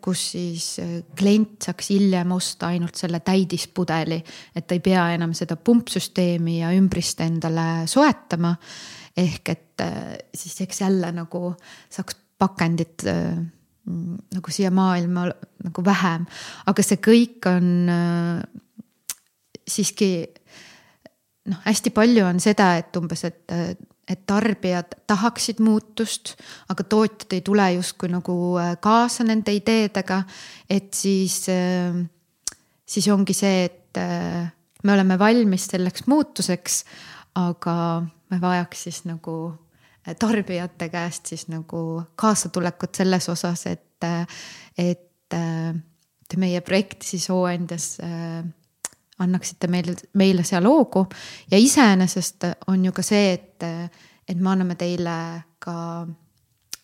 kus 0.00 0.20
siis 0.32 0.66
äh, 0.80 0.92
klient 1.16 1.66
saaks 1.66 1.90
hiljem 1.92 2.30
osta 2.32 2.70
ainult 2.72 2.96
selle 2.96 3.20
täidispudeli, 3.20 4.16
et 4.56 4.64
ta 4.64 4.76
ei 4.76 4.80
pea 4.80 5.02
enam 5.18 5.34
seda 5.36 5.58
pumpsüsteemi 5.60 6.62
ja 6.62 6.70
ümbrist 6.72 7.20
endale 7.20 7.84
soetama. 7.90 8.54
ehk 9.16 9.48
et 9.52 9.80
äh, 9.84 10.16
siis 10.34 10.60
eks 10.64 10.80
jälle 10.80 11.12
nagu 11.12 11.54
saaks 11.90 12.16
pakendit 12.38 13.04
nagu 13.84 14.50
siia 14.50 14.70
maailma 14.70 15.28
nagu 15.64 15.84
vähem, 15.84 16.24
aga 16.66 16.82
see 16.82 16.96
kõik 17.04 17.46
on 17.46 17.68
siiski 19.68 20.08
noh, 21.52 21.60
hästi 21.68 21.92
palju 21.94 22.24
on 22.26 22.40
seda, 22.40 22.72
et 22.80 22.96
umbes, 22.96 23.24
et 23.28 23.54
et 24.08 24.26
tarbijad 24.26 24.96
tahaksid 25.06 25.60
muutust, 25.64 26.34
aga 26.68 26.84
tootjad 26.84 27.36
ei 27.36 27.40
tule 27.44 27.66
justkui 27.78 28.10
nagu 28.12 28.36
äh, 28.60 28.74
kaasa 28.80 29.24
nende 29.24 29.54
ideedega. 29.56 30.22
et 30.70 30.94
siis, 30.94 31.46
äh, 31.48 31.96
siis 32.86 33.08
ongi 33.08 33.34
see, 33.34 33.64
et 33.64 34.00
äh, 34.00 34.52
me 34.84 34.92
oleme 34.92 35.18
valmis 35.18 35.68
selleks 35.72 36.06
muutuseks, 36.06 36.84
aga 37.34 37.76
me 38.30 38.40
vajaks 38.40 38.82
siis 38.88 39.04
nagu 39.08 39.54
tarbijate 40.20 40.90
käest 40.92 41.32
siis 41.32 41.46
nagu 41.48 42.02
kaasatulekut 42.20 42.94
selles 42.94 43.28
osas, 43.32 43.62
et, 43.66 44.04
et 44.76 46.36
meie 46.36 46.60
projekti 46.60 47.08
siis 47.14 47.30
hooandjas 47.32 47.86
annaksite 49.18 49.68
meile, 49.70 49.94
meile 50.14 50.44
seal 50.44 50.66
hoogu. 50.66 51.06
Ja 51.50 51.58
iseenesest 51.58 52.48
on 52.66 52.84
ju 52.84 52.92
ka 52.92 53.02
see, 53.02 53.32
et, 53.32 53.62
et 54.28 54.38
me 54.38 54.50
anname 54.50 54.74
teile 54.80 55.16
ka 55.58 56.06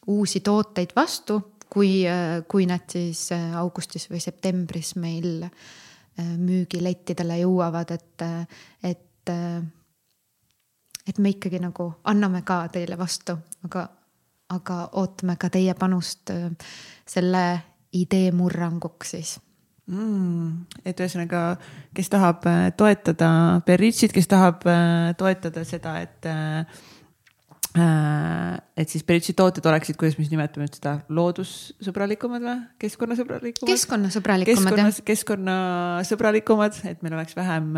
uusi 0.07 0.41
tooteid 0.41 0.95
vastu, 0.97 1.41
kui, 1.71 2.05
kui 2.49 2.67
need 2.67 2.89
siis 2.91 3.29
augustis 3.59 4.09
või 4.11 4.23
septembris 4.23 4.95
meil 4.99 5.45
äh, 5.45 6.37
müügilettidele 6.39 7.41
jõuavad, 7.41 7.91
et, 7.91 8.23
et, 8.83 9.33
et 11.07 11.19
me 11.19 11.33
ikkagi 11.35 11.61
nagu 11.63 11.91
anname 12.11 12.43
ka 12.47 12.63
teile 12.73 12.99
vastu, 12.99 13.37
aga, 13.65 13.87
aga 14.57 14.81
ootame 15.01 15.37
ka 15.41 15.51
teie 15.51 15.75
panust 15.79 16.33
äh, 16.35 16.51
selle 17.07 17.45
idee 17.93 18.31
murranguks 18.33 19.17
siis 19.17 19.39
mm,. 19.91 20.85
et 20.85 21.03
ühesõnaga, 21.03 21.57
kes 21.97 22.13
tahab 22.13 22.47
äh, 22.49 22.71
toetada 22.79 23.33
Berritšit, 23.67 24.15
kes 24.15 24.31
tahab 24.31 24.65
äh, 24.69 25.11
toetada 25.19 25.67
seda, 25.69 25.99
et 26.05 26.31
äh, 26.31 26.87
et 27.71 28.91
siis 28.91 29.05
Berritši 29.07 29.37
tooted 29.39 29.67
oleksid, 29.71 29.95
kuidas 29.95 30.17
me 30.19 30.25
siis 30.25 30.33
nimetame 30.33 30.65
nüüd 30.67 30.75
seda, 30.75 30.97
loodussõbralikumad 31.15 32.43
või 32.43 32.55
keskkonnasõbralikumad? 32.83 33.71
keskkonnasõbralikumad 33.71 34.59
Keskkonna, 34.59 34.87
jah. 34.89 35.05
keskkonnasõbralikumad, 35.07 36.81
et 36.91 37.05
meil 37.07 37.15
oleks 37.15 37.39
vähem, 37.39 37.69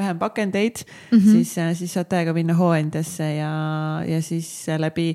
vähem 0.00 0.22
pakendeid 0.22 0.80
mm, 0.80 1.18
-hmm. 1.18 1.34
siis, 1.34 1.52
siis 1.82 1.92
saad 1.98 2.08
täiega 2.08 2.32
minna 2.32 2.56
hooandjasse 2.56 3.28
ja, 3.34 3.52
ja 4.08 4.22
siis 4.24 4.48
läbi 4.80 5.10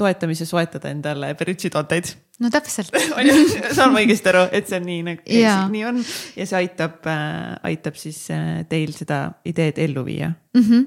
toetamise 0.00 0.46
soetada 0.48 0.90
endale 0.92 1.32
Berritši 1.38 1.70
tooteid. 1.74 2.12
No 2.40 2.50
täpselt. 2.52 2.94
Saan 3.76 3.92
ma 3.92 4.00
õigesti 4.00 4.32
aru, 4.32 4.46
et 4.56 4.70
see 4.70 4.80
on 4.80 4.86
nii 4.88 5.02
nagu, 5.10 5.42
nii 5.74 5.84
on? 5.90 6.00
Ja 6.38 6.46
see 6.48 6.62
aitab 6.62 7.04
äh,, 7.10 7.58
aitab 7.70 8.00
siis 8.00 8.22
äh, 8.32 8.62
teil 8.70 8.94
seda 8.96 9.26
ideed 9.48 9.80
ellu 9.84 10.06
viia. 10.06 10.32
Mm. 10.56 10.64
-hmm. 10.64 10.86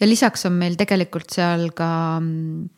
ja 0.00 0.08
lisaks 0.08 0.46
on 0.46 0.54
meil 0.60 0.78
tegelikult 0.80 1.34
seal 1.34 1.70
ka 1.76 2.20
mm, 2.20 2.70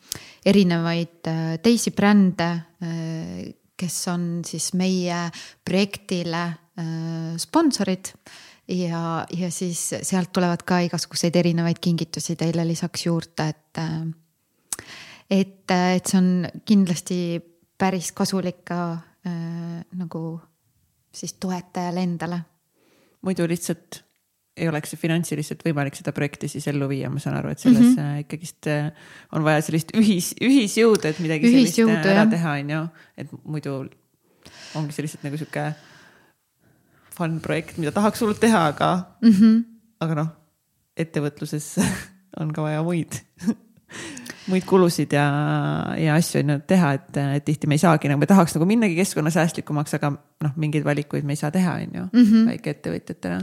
erinevaid 0.45 1.29
äh, 1.29 1.55
teisi 1.63 1.91
brände 1.91 2.49
äh,, 2.81 3.53
kes 3.77 4.07
on 4.09 4.41
siis 4.45 4.73
meie 4.73 5.29
projektile 5.65 6.43
äh, 6.79 7.37
sponsorid. 7.37 8.13
Ja, 8.67 9.25
ja 9.31 9.47
siis 9.51 9.79
sealt 10.03 10.33
tulevad 10.35 10.65
ka 10.67 10.81
igasuguseid 10.83 11.35
erinevaid 11.39 11.77
kingitusi 11.79 12.35
teile 12.35 12.65
lisaks 12.67 13.05
juurde, 13.05 13.45
et 13.53 13.79
äh, 13.79 14.01
et, 15.29 15.71
äh, 15.71 15.95
et 15.97 16.07
see 16.07 16.19
on 16.19 16.29
kindlasti 16.65 17.19
päris 17.77 18.11
kasulik 18.15 18.63
ka 18.67 18.81
äh, 19.27 19.79
nagu 19.99 20.39
siis 21.13 21.33
toetajale 21.41 22.03
endale. 22.03 22.41
muidu 23.21 23.47
lihtsalt 23.49 24.03
ei 24.57 24.67
oleks 24.69 24.95
finantsiliselt 24.97 25.61
võimalik 25.65 25.97
seda 25.97 26.13
projekti 26.15 26.47
siis 26.49 26.65
ellu 26.71 26.87
viia, 26.89 27.09
ma 27.13 27.21
saan 27.21 27.37
aru, 27.37 27.51
et 27.53 27.61
selles 27.61 27.83
mm 27.83 27.95
-hmm. 27.95 28.23
ikkagist 28.25 28.67
äh, 28.67 28.91
on 29.31 29.43
vaja 29.43 29.61
sellist 29.61 29.93
ühis, 29.97 30.33
ühisjõudu, 30.41 31.05
et 31.05 31.19
midagi 31.19 31.51
ühisjõudu, 31.51 31.93
sellist 31.93 32.09
ära 32.09 32.23
jah. 32.23 32.29
teha, 32.29 32.55
on 32.61 32.69
ju, 32.69 32.81
et 33.17 33.31
muidu 33.43 33.75
ongi 34.75 34.95
see 34.95 35.05
lihtsalt 35.05 35.23
nagu 35.27 35.37
sihuke 35.37 35.73
fun 37.17 37.39
projekt, 37.41 37.77
mida 37.77 37.91
tahaks 37.91 38.21
hullult 38.21 38.39
teha, 38.39 38.67
aga 38.73 38.91
mm, 39.21 39.31
-hmm. 39.31 39.63
aga 39.99 40.15
noh, 40.15 40.29
ettevõtluses 40.97 41.77
on 42.41 42.53
ka 42.53 42.61
vaja 42.61 42.83
muid 42.83 43.21
muid 44.47 44.67
kulusid 44.67 45.13
ja, 45.15 45.25
ja 45.99 46.17
asju 46.17 46.41
on 46.43 46.53
ju 46.55 46.59
teha, 46.67 46.93
et, 46.99 47.17
et 47.39 47.47
tihti 47.47 47.69
me 47.69 47.77
ei 47.77 47.83
saagi 47.83 48.11
nagu, 48.11 48.21
me 48.21 48.29
tahaks 48.29 48.55
nagu 48.57 48.67
minnagi 48.69 48.95
keskkonnasäästlikumaks, 48.99 49.97
aga 49.99 50.13
noh, 50.15 50.53
mingeid 50.55 50.85
valikuid 50.87 51.27
me 51.27 51.35
ei 51.35 51.41
saa 51.41 51.51
teha, 51.51 51.79
on 51.81 51.99
ju 51.99 52.05
mm 52.05 52.23
-hmm., 52.23 52.47
väikeettevõtjatena 52.53 53.41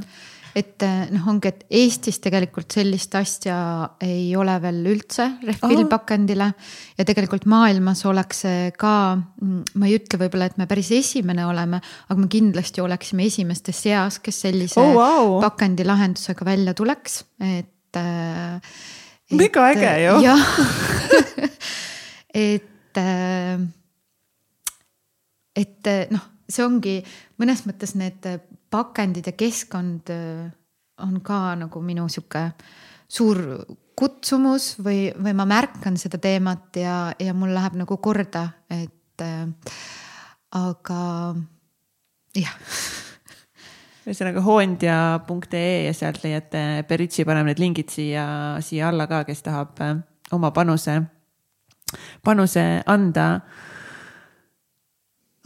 et 0.55 0.85
noh, 1.11 1.27
ongi, 1.31 1.51
et 1.51 1.65
Eestis 1.83 2.21
tegelikult 2.23 2.75
sellist 2.77 3.15
asja 3.19 3.57
ei 4.05 4.29
ole 4.39 4.55
veel 4.63 4.81
üldse 4.93 5.27
rehvpillpakendile 5.43 6.49
ja 6.99 7.07
tegelikult 7.07 7.49
maailmas 7.51 8.05
oleks 8.07 8.45
see 8.47 8.71
ka, 8.79 8.95
ma 9.19 9.91
ei 9.91 9.99
ütle 9.99 10.21
võib-olla, 10.23 10.49
et 10.51 10.59
me 10.61 10.69
päris 10.71 10.93
esimene 10.95 11.47
oleme, 11.47 11.81
aga 12.09 12.19
me 12.21 12.31
kindlasti 12.31 12.85
oleksime 12.85 13.27
esimeste 13.27 13.75
seas, 13.75 14.21
kes 14.23 14.45
sellise 14.47 14.81
oh, 14.81 14.95
wow. 14.95 15.39
pakendilahendusega 15.43 16.47
välja 16.47 16.75
tuleks, 16.79 17.25
et 17.43 17.99
äh, 17.99 18.77
mega 19.31 19.69
äge 19.73 19.93
ju. 20.05 20.19
jah 20.25 20.43
et, 22.35 22.97
äh, 22.97 23.61
et 25.57 25.87
äh, 25.87 26.07
noh, 26.11 26.27
see 26.49 26.65
ongi 26.65 26.99
mõnes 27.41 27.65
mõttes 27.69 27.95
need 27.99 28.27
pakendid 28.71 29.31
ja 29.31 29.37
keskkond 29.39 30.13
äh, 30.13 30.51
on 31.05 31.21
ka 31.25 31.55
nagu 31.59 31.83
minu 31.83 32.07
sihuke 32.09 32.51
suur 33.09 33.41
kutsumus 33.95 34.75
või, 34.83 35.09
või 35.15 35.35
ma 35.39 35.47
märkan 35.47 35.97
seda 36.01 36.19
teemat 36.19 36.77
ja, 36.81 36.97
ja 37.19 37.35
mul 37.37 37.55
läheb 37.55 37.79
nagu 37.79 37.99
korda, 38.03 38.49
et 38.71 39.23
äh, 39.23 39.47
aga 40.55 41.03
jah 42.35 42.59
ühesõnaga 44.05 44.43
hoondja.ee 44.45 45.85
ja 45.87 45.93
sealt 45.97 46.21
leiate, 46.25 46.85
Beritsi 46.89 47.25
paneb 47.25 47.49
need 47.49 47.61
lingid 47.63 47.93
siia, 47.93 48.25
siia 48.65 48.91
alla 48.91 49.09
ka, 49.11 49.23
kes 49.29 49.45
tahab 49.47 49.81
äh, 49.85 49.95
oma 50.37 50.51
panuse, 50.55 50.99
panuse 52.25 52.65
anda 52.91 53.29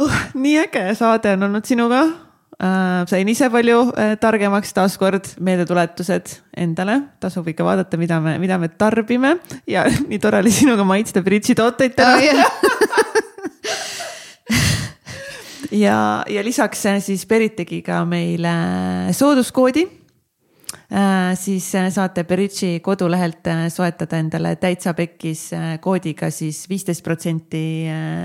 uh,. 0.02 0.16
nii 0.34 0.56
äge 0.64 0.88
saade 0.98 1.36
on 1.36 1.46
olnud 1.48 1.68
sinuga 1.70 2.02
äh,. 2.58 3.06
sain 3.10 3.30
ise 3.30 3.50
palju 3.54 3.84
äh, 3.94 4.16
targemaks, 4.18 4.74
taaskord 4.74 5.34
meeldetuletused 5.38 6.38
endale, 6.58 7.00
tasub 7.22 7.46
ikka 7.52 7.66
vaadata, 7.66 8.00
mida 8.00 8.18
me, 8.24 8.38
mida 8.42 8.58
me 8.58 8.72
tarbime 8.74 9.36
ja 9.70 9.86
nii 10.10 10.18
tore 10.22 10.42
oli 10.42 10.54
sinuga 10.54 10.86
maitsta 10.88 11.22
Beritsi 11.22 11.54
tooteid 11.58 11.94
täna 11.98 12.18
oh, 12.18 12.26
yeah. 12.26 12.97
ja, 15.70 16.24
ja 16.28 16.44
lisaks 16.44 16.86
äh, 16.86 17.00
siis 17.02 17.26
Berit 17.28 17.56
tegi 17.58 17.80
ka 17.86 18.02
meile 18.08 18.52
sooduskoodi 19.16 19.84
äh,. 19.84 21.34
siis 21.38 21.68
äh, 21.76 21.88
saate 21.92 22.24
Beritši 22.24 22.80
kodulehelt 22.84 23.46
äh, 23.46 23.66
soetada 23.72 24.20
endale 24.22 24.54
täitsa 24.56 24.94
pekkis 24.94 25.50
koodiga 25.84 26.30
siis 26.30 26.64
viisteist 26.68 27.04
protsenti 27.04 27.62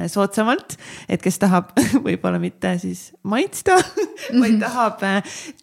soodsamalt. 0.07 0.78
et 1.10 1.22
kes 1.22 1.40
tahab 1.40 1.74
võib-olla 2.07 2.40
mitte 2.40 2.78
siis 2.82 3.11
maitsta 3.24 3.78
vaid 4.41 4.57
mhm. 4.57 4.64
tahab 4.64 5.03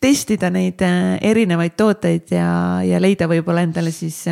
testida 0.01 0.51
neid 0.51 0.82
erinevaid 1.20 1.77
tooteid 1.77 2.36
ja, 2.36 2.52
ja 2.85 3.01
leida 3.01 3.28
võib-olla 3.31 3.65
endale 3.69 3.93
siis 3.94 4.27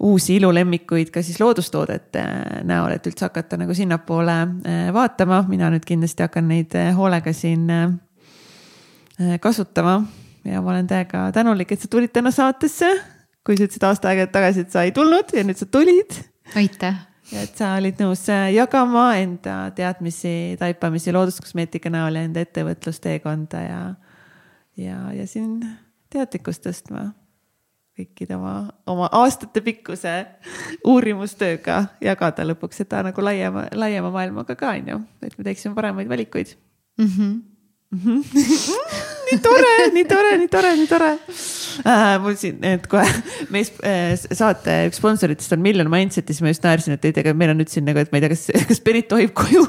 uusi 0.00 0.36
ilulemmikuid 0.36 1.10
ka 1.10 1.22
siis 1.22 1.40
loodustoodete 1.40 2.22
näol, 2.68 2.96
et 2.96 3.06
üldse 3.08 3.26
hakata 3.26 3.56
nagu 3.60 3.74
sinnapoole 3.74 4.36
äh, 4.42 4.92
vaatama. 4.94 5.44
mina 5.48 5.70
nüüd 5.72 5.86
kindlasti 5.88 6.26
hakkan 6.26 6.48
neid 6.48 6.76
äh, 6.76 6.92
hoolega 6.96 7.32
siin 7.32 7.70
äh, 7.70 7.90
kasutama 9.40 10.02
ja 10.44 10.62
ma 10.62 10.74
olen 10.74 10.86
täiega 10.86 11.30
tänulik, 11.32 11.72
et 11.72 11.80
sa 11.80 11.88
tulid 11.88 12.12
täna 12.12 12.30
saatesse. 12.30 12.90
kui 13.46 13.56
sa 13.56 13.64
ütlesid 13.64 13.84
aasta 13.86 14.08
aega 14.10 14.26
tagasi, 14.26 14.66
et 14.66 14.72
sa 14.74 14.82
ei 14.82 14.92
tulnud 14.92 15.32
ja 15.32 15.44
nüüd 15.44 15.56
sa 15.56 15.66
tulid. 15.66 16.18
aitäh 16.56 16.96
ja 17.32 17.42
et 17.42 17.56
sa 17.56 17.74
olid 17.80 18.00
nõus 18.02 18.26
jagama 18.54 19.14
enda 19.18 19.70
teadmisi, 19.74 20.56
taipamisi 20.58 21.12
looduskosmeetika 21.12 21.90
näol 21.90 22.20
ja 22.20 22.26
enda 22.28 22.44
ettevõtlusteekonda 22.44 23.62
ja 23.64 23.80
ja, 24.76 24.98
ja 25.16 25.26
siin 25.26 25.62
teadlikkust 26.12 26.66
tõstma 26.66 27.10
kõikide 27.96 28.36
oma, 28.36 28.54
oma 28.88 29.08
aastatepikkuse 29.22 30.14
uurimustööga 30.88 31.82
jagada 32.04 32.44
lõpuks 32.50 32.82
seda 32.82 33.02
nagu 33.06 33.24
laiema, 33.24 33.66
laiema 33.76 34.12
maailmaga 34.14 34.56
ka 34.58 34.74
on 34.76 34.92
ju, 34.92 35.02
et 35.24 35.36
me 35.38 35.46
teeksime 35.48 35.76
paremaid 35.76 36.10
valikuid 36.10 36.56
mm. 37.00 37.06
-hmm. 37.06 37.36
Mm 37.94 38.00
-hmm. 38.02 38.22
nii 39.30 39.38
tore, 39.42 39.72
nii 39.94 40.04
tore, 40.04 40.36
nii 40.38 40.48
tore, 40.48 40.76
nii 40.76 40.86
tore 40.86 41.10
äh,. 41.86 42.20
mul 42.20 42.34
siin, 42.34 42.64
et 42.64 42.86
kohe 42.86 43.06
meie 43.50 43.64
äh, 43.64 44.12
saate 44.32 44.76
üks 44.90 45.00
sponsoritest 45.00 45.52
on 45.52 45.62
Million 45.62 45.90
Mindset 45.90 46.28
ja 46.28 46.34
siis 46.34 46.42
ma 46.42 46.52
just 46.52 46.64
naersin, 46.64 46.94
et 46.94 47.04
ei 47.04 47.12
tea, 47.12 47.34
meil 47.34 47.50
on 47.50 47.60
nüüd 47.62 47.72
siin 47.72 47.86
nagu, 47.88 47.98
et 47.98 48.12
ma 48.12 48.18
ei 48.18 48.26
tea, 48.26 48.34
kas, 48.34 48.68
kas 48.68 48.80
Berit 48.80 49.08
tohib 49.08 49.32
koju 49.32 49.64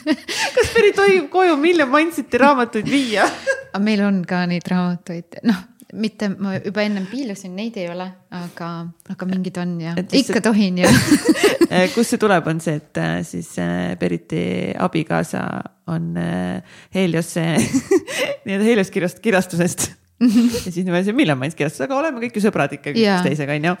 kas 0.56 0.72
Berit 0.76 0.96
tohib 0.96 1.28
koju 1.32 1.56
Million 1.56 1.90
Mindseti 1.90 2.38
raamatuid 2.38 2.90
viia 2.90 3.26
aga 3.74 3.82
meil 3.82 4.04
on 4.06 4.22
ka 4.28 4.44
neid 4.46 4.68
raamatuid, 4.70 5.40
noh 5.42 5.73
mitte 5.94 6.28
ma 6.34 6.56
juba 6.58 6.84
ennem 6.84 7.06
piilusin, 7.10 7.54
neid 7.56 7.76
ei 7.80 7.88
ole, 7.92 8.06
aga, 8.34 8.68
aga 9.14 9.28
mingid 9.28 9.58
on 9.62 9.74
ja 9.82 9.94
et 10.00 10.12
ikka 10.14 10.38
see... 10.38 10.44
tohin 10.44 10.80
ja 10.82 10.90
kust 11.94 12.14
see 12.14 12.20
tuleb, 12.22 12.46
on 12.50 12.62
see, 12.62 12.78
et 12.80 13.00
äh, 13.00 13.18
siis 13.26 13.52
Beriti 14.00 14.40
äh, 14.70 14.78
abikaasa 14.84 15.44
on 15.94 16.14
Heliose 16.94 17.44
nii-öelda 18.46 18.64
Helios 18.66 18.90
kirjast, 18.94 19.20
kirjastusest 19.24 19.86
ja 20.24 20.70
siis 20.70 20.82
niimoodi 20.82 21.10
see 21.10 21.16
Million 21.16 21.38
Minds 21.40 21.58
kirjastus, 21.58 21.84
aga 21.86 21.98
oleme 21.98 22.22
kõik 22.22 22.38
ju 22.38 22.44
sõbrad 22.46 22.74
ikkagi 22.76 23.04
üksteisega 23.04 23.58
onju. 23.58 23.76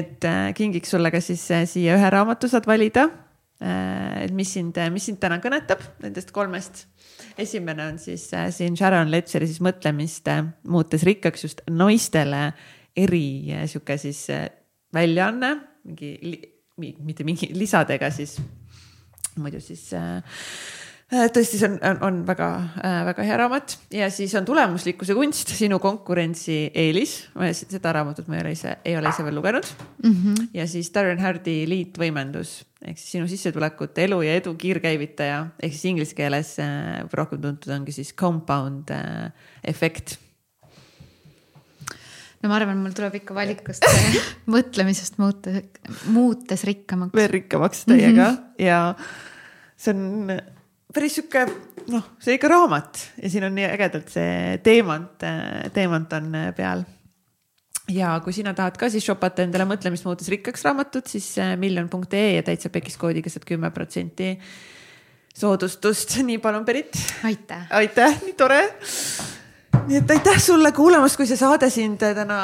et 0.00 0.28
kingiks 0.58 0.94
sulle 0.94 1.12
ka 1.14 1.22
siis 1.24 1.44
siia 1.70 1.96
ühe 1.98 2.12
raamatu 2.12 2.50
saad 2.50 2.66
valida. 2.68 3.08
et 3.60 4.32
mis 4.34 4.50
sind, 4.54 4.76
mis 4.94 5.08
sind 5.10 5.20
täna 5.22 5.40
kõnetab 5.42 5.82
nendest 6.02 6.32
kolmest 6.34 6.86
esimene 7.38 7.86
on 7.92 7.98
siis 8.02 8.28
äh, 8.34 8.50
siin 8.54 8.76
Sharon 8.76 9.10
Letcheri 9.10 9.46
siis 9.46 9.62
mõtlemist 9.64 10.28
äh, 10.32 10.44
muutes 10.68 11.06
rikkaks 11.06 11.44
just 11.44 11.64
naistele 11.70 12.52
eri 12.96 13.52
äh, 13.54 13.66
sihuke 13.70 13.98
siis 14.00 14.26
väljaanne, 14.94 15.52
mingi 15.84 16.14
mitte 16.78 17.26
mingi 17.26 17.50
lisadega 17.54 18.10
siis 18.14 18.38
muidu 19.38 19.60
siis 19.62 19.90
äh, 19.96 20.22
tõesti, 21.08 21.56
see 21.56 21.68
on, 21.68 21.76
on, 21.88 22.00
on 22.04 22.18
väga 22.28 22.48
äh,, 22.84 22.98
väga 23.08 23.24
hea 23.24 23.36
raamat 23.40 23.76
ja 23.94 24.10
siis 24.12 24.34
on 24.36 24.44
tulemuslikkuse 24.48 25.16
kunst, 25.16 25.54
sinu 25.56 25.78
konkurentsieelis. 25.80 27.14
seda 27.62 27.92
raamatut 27.96 28.28
ma 28.28 28.36
ei 28.36 28.44
ole 28.44 28.52
ise, 28.56 28.74
ei 28.84 28.96
ole 28.98 29.12
ise 29.12 29.24
veel 29.24 29.38
lugenud 29.38 29.64
mm. 30.02 30.12
-hmm. 30.12 30.48
ja 30.54 30.66
siis 30.68 30.92
Darren 30.94 31.20
Hardi 31.24 31.62
liitvõimendus 31.68 32.62
ehk 32.84 32.98
siis 32.98 33.12
sinu 33.16 33.28
sissetulekute, 33.28 34.04
elu 34.04 34.20
ja 34.22 34.36
edu 34.38 34.54
kiirkäivitaja 34.54 35.46
ehk 35.62 35.72
siis 35.72 35.88
inglise 35.92 36.14
keeles 36.14 36.56
äh, 36.60 37.04
rohkem 37.12 37.40
tuntud 37.40 37.72
ongi 37.72 37.92
siis 37.92 38.12
compound 38.14 38.92
äh, 38.92 39.32
efekt 39.64 40.18
no 42.42 42.50
ma 42.52 42.60
arvan, 42.60 42.76
mul 42.84 42.92
tuleb 42.92 43.16
ikka 43.22 43.34
valikust 43.34 43.88
mõtlemisest 44.54 45.16
muuta, 45.16 45.56
muutes 46.12 46.68
rikkamaks. 46.68 47.16
veel 47.16 47.32
rikkamaks 47.32 47.84
täiega 47.88 48.28
mm 48.28 48.36
-hmm. 48.36 48.62
ja 48.68 48.94
see 49.78 49.96
on 49.96 50.36
päris 50.94 51.18
sihuke 51.18 51.44
noh, 51.92 52.04
see 52.22 52.38
ikka 52.38 52.50
raamat 52.52 53.02
ja 53.22 53.32
siin 53.32 53.48
on 53.48 53.56
nii 53.58 53.66
ägedalt 53.68 54.12
see 54.12 54.56
teemant, 54.64 55.26
teemant 55.74 56.16
on 56.16 56.38
peal. 56.56 56.84
ja 57.92 58.14
kui 58.24 58.36
sina 58.36 58.54
tahad 58.56 58.78
ka 58.80 58.90
siis 58.92 59.06
shopata 59.06 59.44
endale 59.44 59.68
mõtlemist 59.68 60.06
muutus 60.08 60.30
rikkaks 60.32 60.64
raamatut, 60.68 61.08
siis 61.10 61.34
miljon.ee 61.60 62.38
ja 62.38 62.46
täitsa 62.46 62.72
pekis 62.72 62.98
koodiga 63.00 63.32
saad 63.32 63.46
kümme 63.48 63.72
protsenti 63.74 64.34
soodustust, 65.38 66.18
nii 66.28 66.40
palun, 66.42 66.64
Berit. 66.64 66.96
aitäh. 67.24 67.68
aitäh, 67.70 68.22
nii 68.24 68.38
tore 68.38 68.62
nii 69.86 69.98
et 70.00 70.10
aitäh 70.10 70.38
sulle 70.42 70.70
kuulamast, 70.74 71.16
kui 71.18 71.26
see 71.28 71.38
saade 71.38 71.68
sind 71.72 72.00
täna 72.00 72.38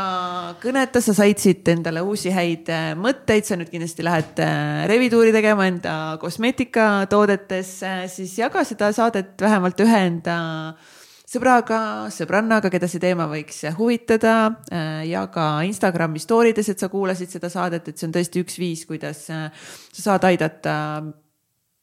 kõnetas, 0.62 1.08
sa 1.08 1.14
said 1.16 1.40
siit 1.42 1.68
endale 1.72 2.02
uusi 2.04 2.32
häid 2.34 2.68
äh, 2.72 2.92
mõtteid, 2.98 3.46
sa 3.48 3.58
nüüd 3.58 3.70
kindlasti 3.72 4.04
lähed 4.06 4.42
äh, 4.44 4.84
revituuri 4.90 5.32
tegema 5.34 5.66
enda 5.70 5.94
kosmeetikatoodetesse, 6.22 7.94
siis 8.12 8.36
jaga 8.38 8.64
seda 8.68 8.92
saadet 8.96 9.40
vähemalt 9.40 9.80
ühe 9.84 10.04
enda 10.10 10.36
sõbraga, 11.34 11.80
sõbrannaga, 12.14 12.70
keda 12.70 12.88
see 12.90 13.02
teema 13.02 13.26
võiks 13.30 13.64
huvitada. 13.78 14.36
Äh, 14.70 15.02
jaga 15.10 15.48
Instagrami 15.66 16.22
story 16.22 16.54
des, 16.56 16.70
et 16.70 16.80
sa 16.80 16.92
kuulasid 16.92 17.34
seda 17.34 17.50
saadet, 17.52 17.88
et 17.88 17.98
see 17.98 18.10
on 18.10 18.14
tõesti 18.14 18.44
üks 18.44 18.60
viis, 18.60 18.86
kuidas 18.88 19.26
sa 19.26 19.48
saad 19.90 20.30
aidata 20.30 20.76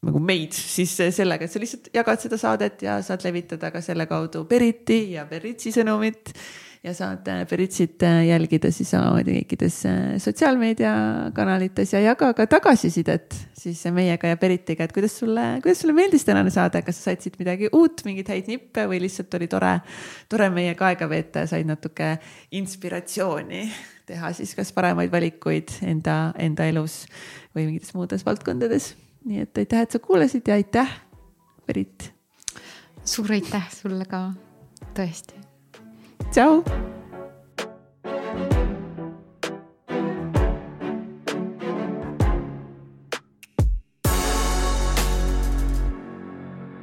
nagu 0.01 0.21
meid 0.23 0.55
siis 0.57 0.95
sellega, 1.13 1.45
et 1.45 1.53
sa 1.53 1.61
lihtsalt 1.61 1.91
jagad 1.93 2.23
seda 2.23 2.39
saadet 2.41 2.81
ja 2.87 2.97
saad 3.05 3.21
levitada 3.25 3.69
ka 3.73 3.83
selle 3.85 4.07
kaudu 4.09 4.47
Beriti 4.49 5.03
ja 5.13 5.27
Beritsi 5.29 5.73
sõnumit. 5.75 6.33
ja 6.81 6.95
saad 6.97 7.27
Beritsit 7.45 8.01
jälgida 8.25 8.71
siis 8.73 8.89
samamoodi 8.89 9.35
kõikides 9.35 9.75
sotsiaalmeediakanalites 10.23 11.93
ja 11.93 11.99
jaga 12.01 12.31
ka 12.33 12.47
tagasisidet 12.49 13.35
siis 13.53 13.83
meiega 13.93 14.31
ja 14.31 14.39
Beritiga, 14.41 14.87
et 14.87 14.95
kuidas 14.95 15.19
sulle, 15.21 15.59
kuidas 15.61 15.83
sulle 15.83 15.93
meeldis 15.93 16.25
tänane 16.25 16.49
saade, 16.49 16.81
kas 16.81 16.97
sa 16.97 17.11
said 17.11 17.21
siit 17.21 17.37
midagi 17.37 17.69
uut, 17.69 18.01
mingeid 18.07 18.33
häid 18.33 18.49
nippe 18.49 18.87
või 18.89 19.03
lihtsalt 19.05 19.37
oli 19.37 19.51
tore, 19.51 19.75
tore 20.25 20.49
meiega 20.49 20.89
aega 20.89 21.09
veeta 21.11 21.45
ja 21.45 21.51
said 21.53 21.69
natuke 21.69 22.15
inspiratsiooni 22.57 23.61
teha 24.09 24.33
siis 24.33 24.57
kas 24.57 24.73
paremaid 24.73 25.13
valikuid 25.13 25.77
enda, 25.85 26.33
enda 26.41 26.65
elus 26.65 27.03
või 27.53 27.69
mingites 27.69 27.93
muudes 27.93 28.25
valdkondades 28.25 28.95
nii 29.25 29.43
et 29.45 29.57
aitäh, 29.57 29.81
et 29.85 29.91
sa 29.91 29.99
kuulasid 29.99 30.47
ja 30.47 30.57
aitäh, 30.57 30.95
Berit. 31.67 32.13
suur 33.05 33.31
aitäh 33.31 33.69
sulle 33.73 34.05
ka, 34.05 34.31
tõesti. 34.97 35.37
tšau 36.31 36.63